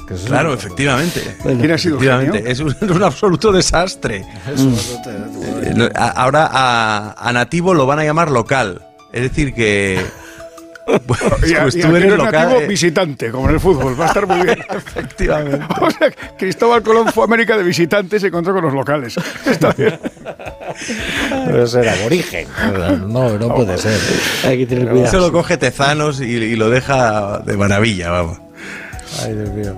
Que 0.08 0.14
eso 0.14 0.24
es 0.24 0.30
Claro, 0.30 0.52
un- 0.52 0.58
efectivamente. 0.58 1.22
¿Quién 1.44 1.72
ha 1.72 1.78
sido 1.78 1.98
Efectivamente, 1.98 2.50
es 2.50 2.60
un, 2.62 2.70
es 2.82 2.90
un 2.90 3.04
absoluto 3.04 3.52
desastre. 3.52 4.24
A- 5.96 6.08
Ahora 6.22 6.50
a, 6.52 7.16
a 7.18 7.34
nativo 7.34 7.74
lo 7.74 7.86
van 7.86 8.00
a 8.00 8.04
llamar 8.04 8.32
local. 8.32 8.82
Es 9.12 9.22
decir 9.24 9.54
que... 9.54 10.04
Pues, 11.06 11.20
Y, 11.46 11.54
pues 11.54 11.76
y 11.76 11.82
tú 11.82 11.94
eres 11.98 12.14
local. 12.18 12.32
nativo 12.32 12.62
eh, 12.62 12.68
visitante, 12.68 13.30
como 13.30 13.50
en 13.50 13.56
el 13.56 13.60
fútbol. 13.60 14.00
Va 14.00 14.06
a 14.06 14.08
estar 14.08 14.26
muy 14.26 14.42
bien. 14.42 14.58
Efectivamente. 14.70 15.66
O 15.82 15.92
sea, 15.92 16.10
Cristóbal 16.38 16.82
Colón 16.82 17.12
fue 17.12 17.24
a 17.24 17.26
América 17.26 17.58
de 17.58 17.64
visitante 17.64 18.16
y 18.16 18.20
se 18.22 18.28
encontró 18.28 18.54
con 18.54 18.64
los 18.64 18.74
locales. 18.74 19.18
Está 19.46 19.74
bien. 19.74 20.00
Debe 21.46 21.68
ser 21.68 21.90
aborigen. 21.90 22.48
No, 23.10 23.38
no 23.38 23.54
puede 23.54 23.78
ser. 23.78 24.00
Hay 24.46 24.60
que 24.60 24.66
tener 24.66 24.84
Eso 24.86 24.94
cuidado. 24.94 25.20
lo 25.28 25.32
coge 25.34 25.58
Tezanos 25.58 26.22
y, 26.22 26.24
y 26.36 26.56
lo 26.56 26.70
deja 26.70 27.40
de 27.40 27.58
maravilla, 27.58 28.10
vamos. 28.10 28.38
Ay, 29.26 29.34
Dios 29.34 29.50
mío. 29.54 29.78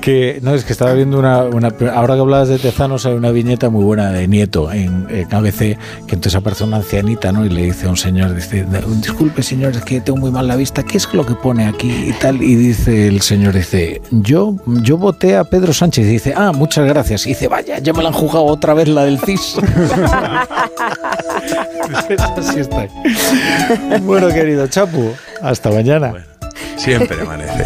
Que, 0.00 0.38
no, 0.42 0.54
es 0.54 0.64
que 0.64 0.72
estaba 0.72 0.92
viendo 0.92 1.18
una, 1.18 1.42
una- 1.44 1.72
Ahora 1.94 2.14
que 2.14 2.20
hablabas 2.20 2.48
de 2.48 2.58
Tezanos, 2.58 3.06
hay 3.06 3.14
una 3.14 3.30
viñeta 3.30 3.70
muy 3.70 3.84
buena 3.84 4.10
de 4.10 4.26
Nieto 4.28 4.70
en, 4.72 5.06
en 5.10 5.32
ABC, 5.34 5.58
que 5.58 5.76
entonces 6.14 6.34
aparece 6.34 6.64
una 6.64 6.76
ancianita, 6.78 7.32
¿no? 7.32 7.44
Y 7.44 7.48
le 7.48 7.62
dice 7.62 7.86
a 7.86 7.90
un 7.90 7.96
señor, 7.96 8.34
dice, 8.34 8.66
disculpe 9.00 9.42
señor, 9.42 9.72
es 9.76 9.82
que 9.82 10.00
tengo 10.00 10.18
muy 10.18 10.30
mal 10.30 10.46
la 10.46 10.56
vista, 10.56 10.82
¿qué 10.82 10.96
es 10.98 11.12
lo 11.12 11.24
que 11.26 11.34
pone 11.34 11.66
aquí 11.66 11.90
y 12.08 12.12
tal? 12.12 12.42
Y 12.42 12.54
dice 12.56 13.08
el 13.08 13.20
señor, 13.22 13.54
dice, 13.54 14.00
yo, 14.10 14.56
yo 14.66 14.96
voté 14.98 15.36
a 15.36 15.44
Pedro 15.44 15.72
Sánchez. 15.72 16.06
Y 16.06 16.08
dice, 16.10 16.34
ah, 16.36 16.52
muchas 16.52 16.86
gracias. 16.86 17.26
Y 17.26 17.30
dice, 17.30 17.48
vaya, 17.48 17.78
ya 17.78 17.92
me 17.92 18.02
la 18.02 18.08
han 18.10 18.14
jugado 18.14 18.44
otra 18.44 18.74
vez 18.74 18.88
la 18.88 19.04
del 19.04 19.18
CIS. 19.20 19.56
Así 22.36 22.60
está. 22.60 22.86
Bueno, 24.02 24.28
querido 24.28 24.66
Chapu, 24.66 25.12
hasta 25.42 25.70
mañana. 25.70 26.14
Siempre 26.76 27.20
amanece. 27.22 27.64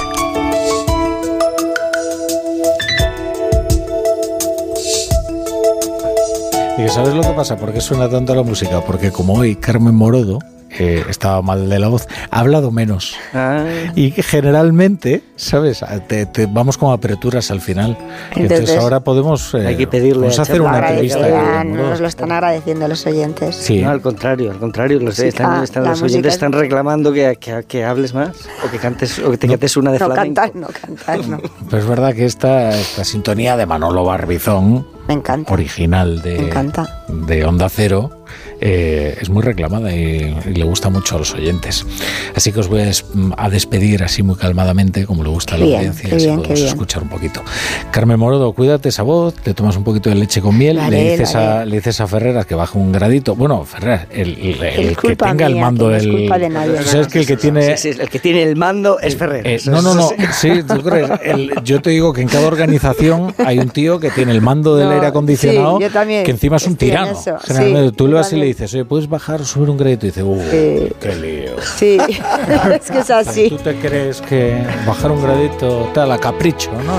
Y 6.82 6.88
sabes 6.88 7.14
lo 7.14 7.20
que 7.20 7.32
pasa, 7.36 7.58
¿por 7.58 7.74
qué 7.74 7.80
suena 7.82 8.08
tanto 8.08 8.34
la 8.34 8.42
música? 8.42 8.80
Porque 8.80 9.12
como 9.12 9.34
hoy 9.34 9.54
Carmen 9.54 9.94
Morodo 9.94 10.38
eh, 10.80 11.04
estaba 11.08 11.42
mal 11.42 11.68
de 11.68 11.78
la 11.78 11.88
voz, 11.88 12.08
ha 12.30 12.40
hablado 12.40 12.70
menos. 12.70 13.14
Ah, 13.34 13.64
Y 13.94 14.12
que 14.12 14.22
generalmente, 14.22 15.22
¿sabes? 15.36 15.84
Te, 16.08 16.26
te- 16.26 16.46
vamos 16.46 16.78
con 16.78 16.92
aperturas 16.92 17.50
al 17.50 17.60
final. 17.60 17.96
Entonces, 18.30 18.50
Entonces, 18.60 18.76
ahora 18.78 19.00
podemos, 19.00 19.52
eh, 19.54 19.66
hay 19.66 19.76
que 19.76 19.86
pedirle 19.86 20.22
vamos 20.22 20.38
a 20.38 20.42
hacer 20.42 20.60
una 20.62 20.78
entrevista. 20.78 21.18
haga 21.18 21.26
a 21.26 21.28
Agradecerán, 21.28 21.54
Carmen 21.56 21.72
Morodo. 21.76 21.90
nos 21.90 22.00
lo 22.00 22.06
están 22.08 22.32
agradeciendo 22.32 22.88
los 22.88 23.06
oyentes. 23.06 23.56
Sí. 23.56 23.82
No, 23.82 23.90
al 23.90 24.00
contrario, 24.00 24.50
al 24.50 24.58
contrario. 24.58 24.98
Los, 25.00 25.16
Sí, 25.16 25.26
están, 25.26 25.50
ah, 25.60 25.64
están- 25.64 25.84
los 25.84 26.00
oyentes 26.02 26.30
es- 26.30 26.34
están 26.34 26.52
reclamando 26.52 27.12
que, 27.12 27.36
que- 27.38 27.64
que 27.68 27.84
hables 27.84 28.14
más 28.14 28.30
o 28.66 28.70
que 28.70 28.78
cantes 28.78 29.18
o 29.18 29.30
que 29.30 29.36
te 29.38 29.48
cantes 29.48 29.76
una 29.76 29.92
de 29.92 29.98
No 29.98 30.06
flamenco. 30.06 30.40
cantar, 30.40 30.56
no 30.56 30.68
cantar, 30.68 31.28
no. 31.28 31.38
Pero 31.70 31.82
es 31.82 31.88
verdad 31.88 32.14
que 32.14 32.24
esta, 32.24 32.70
esta 32.70 33.04
sintonía 33.04 33.56
de 33.56 33.66
Manolo 33.66 34.04
Barbizón, 34.04 34.86
Me 35.08 35.14
encanta. 35.14 35.52
original 35.52 36.22
de, 36.22 36.38
Me 36.38 36.46
encanta. 36.48 37.04
de 37.08 37.44
Onda 37.44 37.68
Cero, 37.68 38.19
eh, 38.60 39.16
es 39.20 39.30
muy 39.30 39.42
reclamada 39.42 39.94
y, 39.94 40.36
y 40.46 40.54
le 40.54 40.64
gusta 40.64 40.88
mucho 40.90 41.16
a 41.16 41.18
los 41.18 41.32
oyentes. 41.34 41.86
Así 42.34 42.52
que 42.52 42.60
os 42.60 42.68
voy 42.68 42.80
a, 42.82 42.84
des- 42.86 43.04
a 43.36 43.48
despedir 43.50 44.02
así 44.04 44.22
muy 44.22 44.36
calmadamente, 44.36 45.06
como 45.06 45.22
le 45.22 45.30
gusta 45.30 45.54
a 45.54 45.58
la 45.58 45.64
Bien, 45.64 45.76
audiencia, 45.78 46.08
así 46.16 46.26
bien, 46.26 46.36
podemos 46.42 46.60
escuchar 46.60 47.02
un 47.02 47.08
poquito. 47.08 47.42
Carmen 47.90 48.18
Morodo, 48.18 48.52
cuídate 48.52 48.88
esa 48.90 49.02
voz, 49.02 49.34
te 49.34 49.54
tomas 49.54 49.76
un 49.76 49.84
poquito 49.84 50.08
de 50.10 50.16
leche 50.16 50.40
con 50.40 50.56
miel, 50.56 50.78
le, 50.90 51.10
dices 51.12 51.34
a, 51.34 51.64
le 51.64 51.76
dices 51.76 52.00
a 52.00 52.06
Ferreras 52.06 52.46
que 52.46 52.54
baje 52.54 52.76
un 52.78 52.92
gradito. 52.92 53.34
Bueno, 53.34 53.64
Ferreras, 53.64 54.06
el, 54.12 54.36
el- 54.38 54.62
el 54.62 54.96
que 54.96 55.16
tenga 55.16 55.46
el 55.46 55.54
mía, 55.54 55.62
mando 55.62 55.88
que 55.88 55.94
del... 55.96 56.28
de 56.28 56.48
nadie. 56.48 56.82
Sabes 56.84 57.08
que 57.08 57.20
el 57.20 57.26
que 57.26 57.36
tiene... 57.36 57.76
Sí, 57.76 57.92
sí, 57.92 57.98
el 58.00 58.08
que 58.10 58.18
tiene 58.18 58.42
el 58.42 58.56
mando 58.56 58.98
es 59.00 59.16
Ferrer. 59.16 59.46
Eh, 59.46 59.60
no, 59.66 59.80
no, 59.82 59.94
no. 59.94 60.08
sí. 60.32 60.50
Tú 60.66 60.82
crees. 60.82 61.08
El- 61.22 61.52
yo 61.64 61.80
te 61.80 61.90
digo 61.90 62.12
que 62.12 62.20
en 62.22 62.28
cada 62.28 62.46
organización 62.46 63.34
hay 63.44 63.58
un 63.58 63.70
tío 63.70 63.98
que 64.00 64.10
tiene 64.10 64.32
el 64.32 64.40
mando 64.40 64.76
del 64.76 64.88
No, 64.88 64.94
aire 64.94 65.06
acondicionado, 65.06 65.78
sí, 65.78 65.84
yo 65.84 65.90
también 65.90 66.24
que 66.24 66.30
encima 66.30 66.56
es 66.56 66.66
un 66.66 66.76
tirano. 66.76 67.18
Generalmente 67.44 67.90
sí, 67.90 67.94
tú 67.96 68.06
le 68.06 68.14
vas 68.14 68.32
y 68.32 68.36
le. 68.36 68.49
Dices, 68.52 68.72
oye, 68.74 68.84
¿puedes 68.84 69.08
bajar 69.08 69.40
o 69.40 69.44
subir 69.44 69.70
un 69.70 69.76
crédito? 69.78 70.06
Y 70.06 70.10
dice, 70.10 70.22
uh, 70.22 70.40
Sí. 70.50 70.92
qué 71.00 71.14
lío. 71.16 71.56
Sí, 71.76 71.98
es 72.74 72.90
que 72.90 72.98
es 72.98 73.10
así. 73.10 73.48
¿Tú 73.48 73.56
te 73.58 73.74
crees 73.76 74.20
que 74.20 74.62
bajar 74.86 75.10
un 75.10 75.22
gradito 75.22 75.90
tal 75.94 76.12
a 76.12 76.18
capricho, 76.18 76.70
no? 76.84 76.96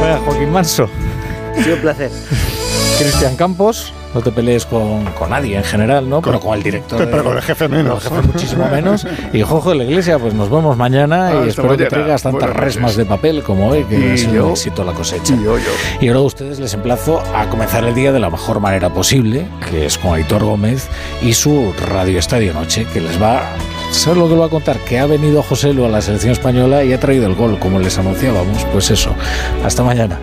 Vaya, 0.00 0.18
Joaquín 0.24 0.50
Manso. 0.50 0.88
Sido 1.62 1.76
un 1.76 1.82
placer. 1.82 2.10
Cristian 2.98 3.36
Campos, 3.36 3.92
no 4.14 4.20
te 4.22 4.30
pelees 4.32 4.64
con, 4.66 5.04
con 5.18 5.30
nadie 5.30 5.56
en 5.56 5.64
general, 5.64 6.08
¿no? 6.08 6.22
Pero 6.22 6.40
con 6.40 6.56
el 6.56 6.62
director. 6.62 6.98
Pero 7.04 7.16
de- 7.18 7.22
con 7.24 7.36
el 7.36 7.42
jefe 7.42 7.68
menos. 7.68 8.04
Con 8.04 8.16
el 8.18 8.22
jefe 8.22 8.32
muchísimo 8.34 8.68
menos. 8.68 9.06
Y 9.32 9.42
Jojo 9.42 9.70
de 9.70 9.76
la 9.76 9.84
Iglesia, 9.84 10.18
pues 10.18 10.34
nos 10.34 10.50
vemos 10.50 10.76
mañana 10.76 11.28
Ah, 11.28 11.42
y 11.44 11.48
espero 11.48 11.76
que 11.76 11.86
traigas 11.86 12.22
tantas 12.22 12.50
resmas 12.50 12.96
de 12.96 13.04
papel 13.04 13.42
como 13.42 13.68
hoy, 13.68 13.84
que 13.84 14.14
es 14.14 14.26
un 14.26 14.50
éxito 14.50 14.84
la 14.84 14.92
cosecha. 14.92 15.34
Y 15.34 15.44
yo, 15.44 15.58
yo. 15.58 15.70
Y 16.00 16.08
ahora 16.08 16.20
a 16.20 16.22
ustedes 16.22 16.58
les 16.58 16.72
emplazo 16.74 17.22
a 17.34 17.46
comenzar 17.48 17.84
el 17.84 17.94
día 17.94 18.12
de 18.12 18.18
la 18.20 18.30
mejor 18.30 18.60
manera 18.60 18.88
posible, 18.92 19.46
que 19.70 19.86
es 19.86 19.98
con 19.98 20.14
Aitor 20.14 20.44
Gómez 20.44 20.88
y 21.22 21.34
su 21.34 21.72
Radio 21.88 22.18
Estadio 22.18 22.54
Noche, 22.54 22.86
que 22.92 23.00
les 23.00 23.20
va 23.20 23.42
¿Sabes 23.90 24.18
lo 24.18 24.28
que 24.28 24.34
lo 24.34 24.40
va 24.40 24.46
a 24.46 24.50
contar? 24.50 24.76
Que 24.80 24.98
ha 24.98 25.06
venido 25.06 25.42
José 25.42 25.72
Lu 25.72 25.86
a 25.86 25.88
la 25.88 26.02
selección 26.02 26.32
española 26.32 26.84
y 26.84 26.92
ha 26.92 27.00
traído 27.00 27.26
el 27.26 27.34
gol, 27.34 27.58
como 27.58 27.78
les 27.78 27.98
anunciábamos. 27.98 28.64
Pues 28.72 28.90
eso. 28.90 29.14
Hasta 29.64 29.82
mañana. 29.82 30.18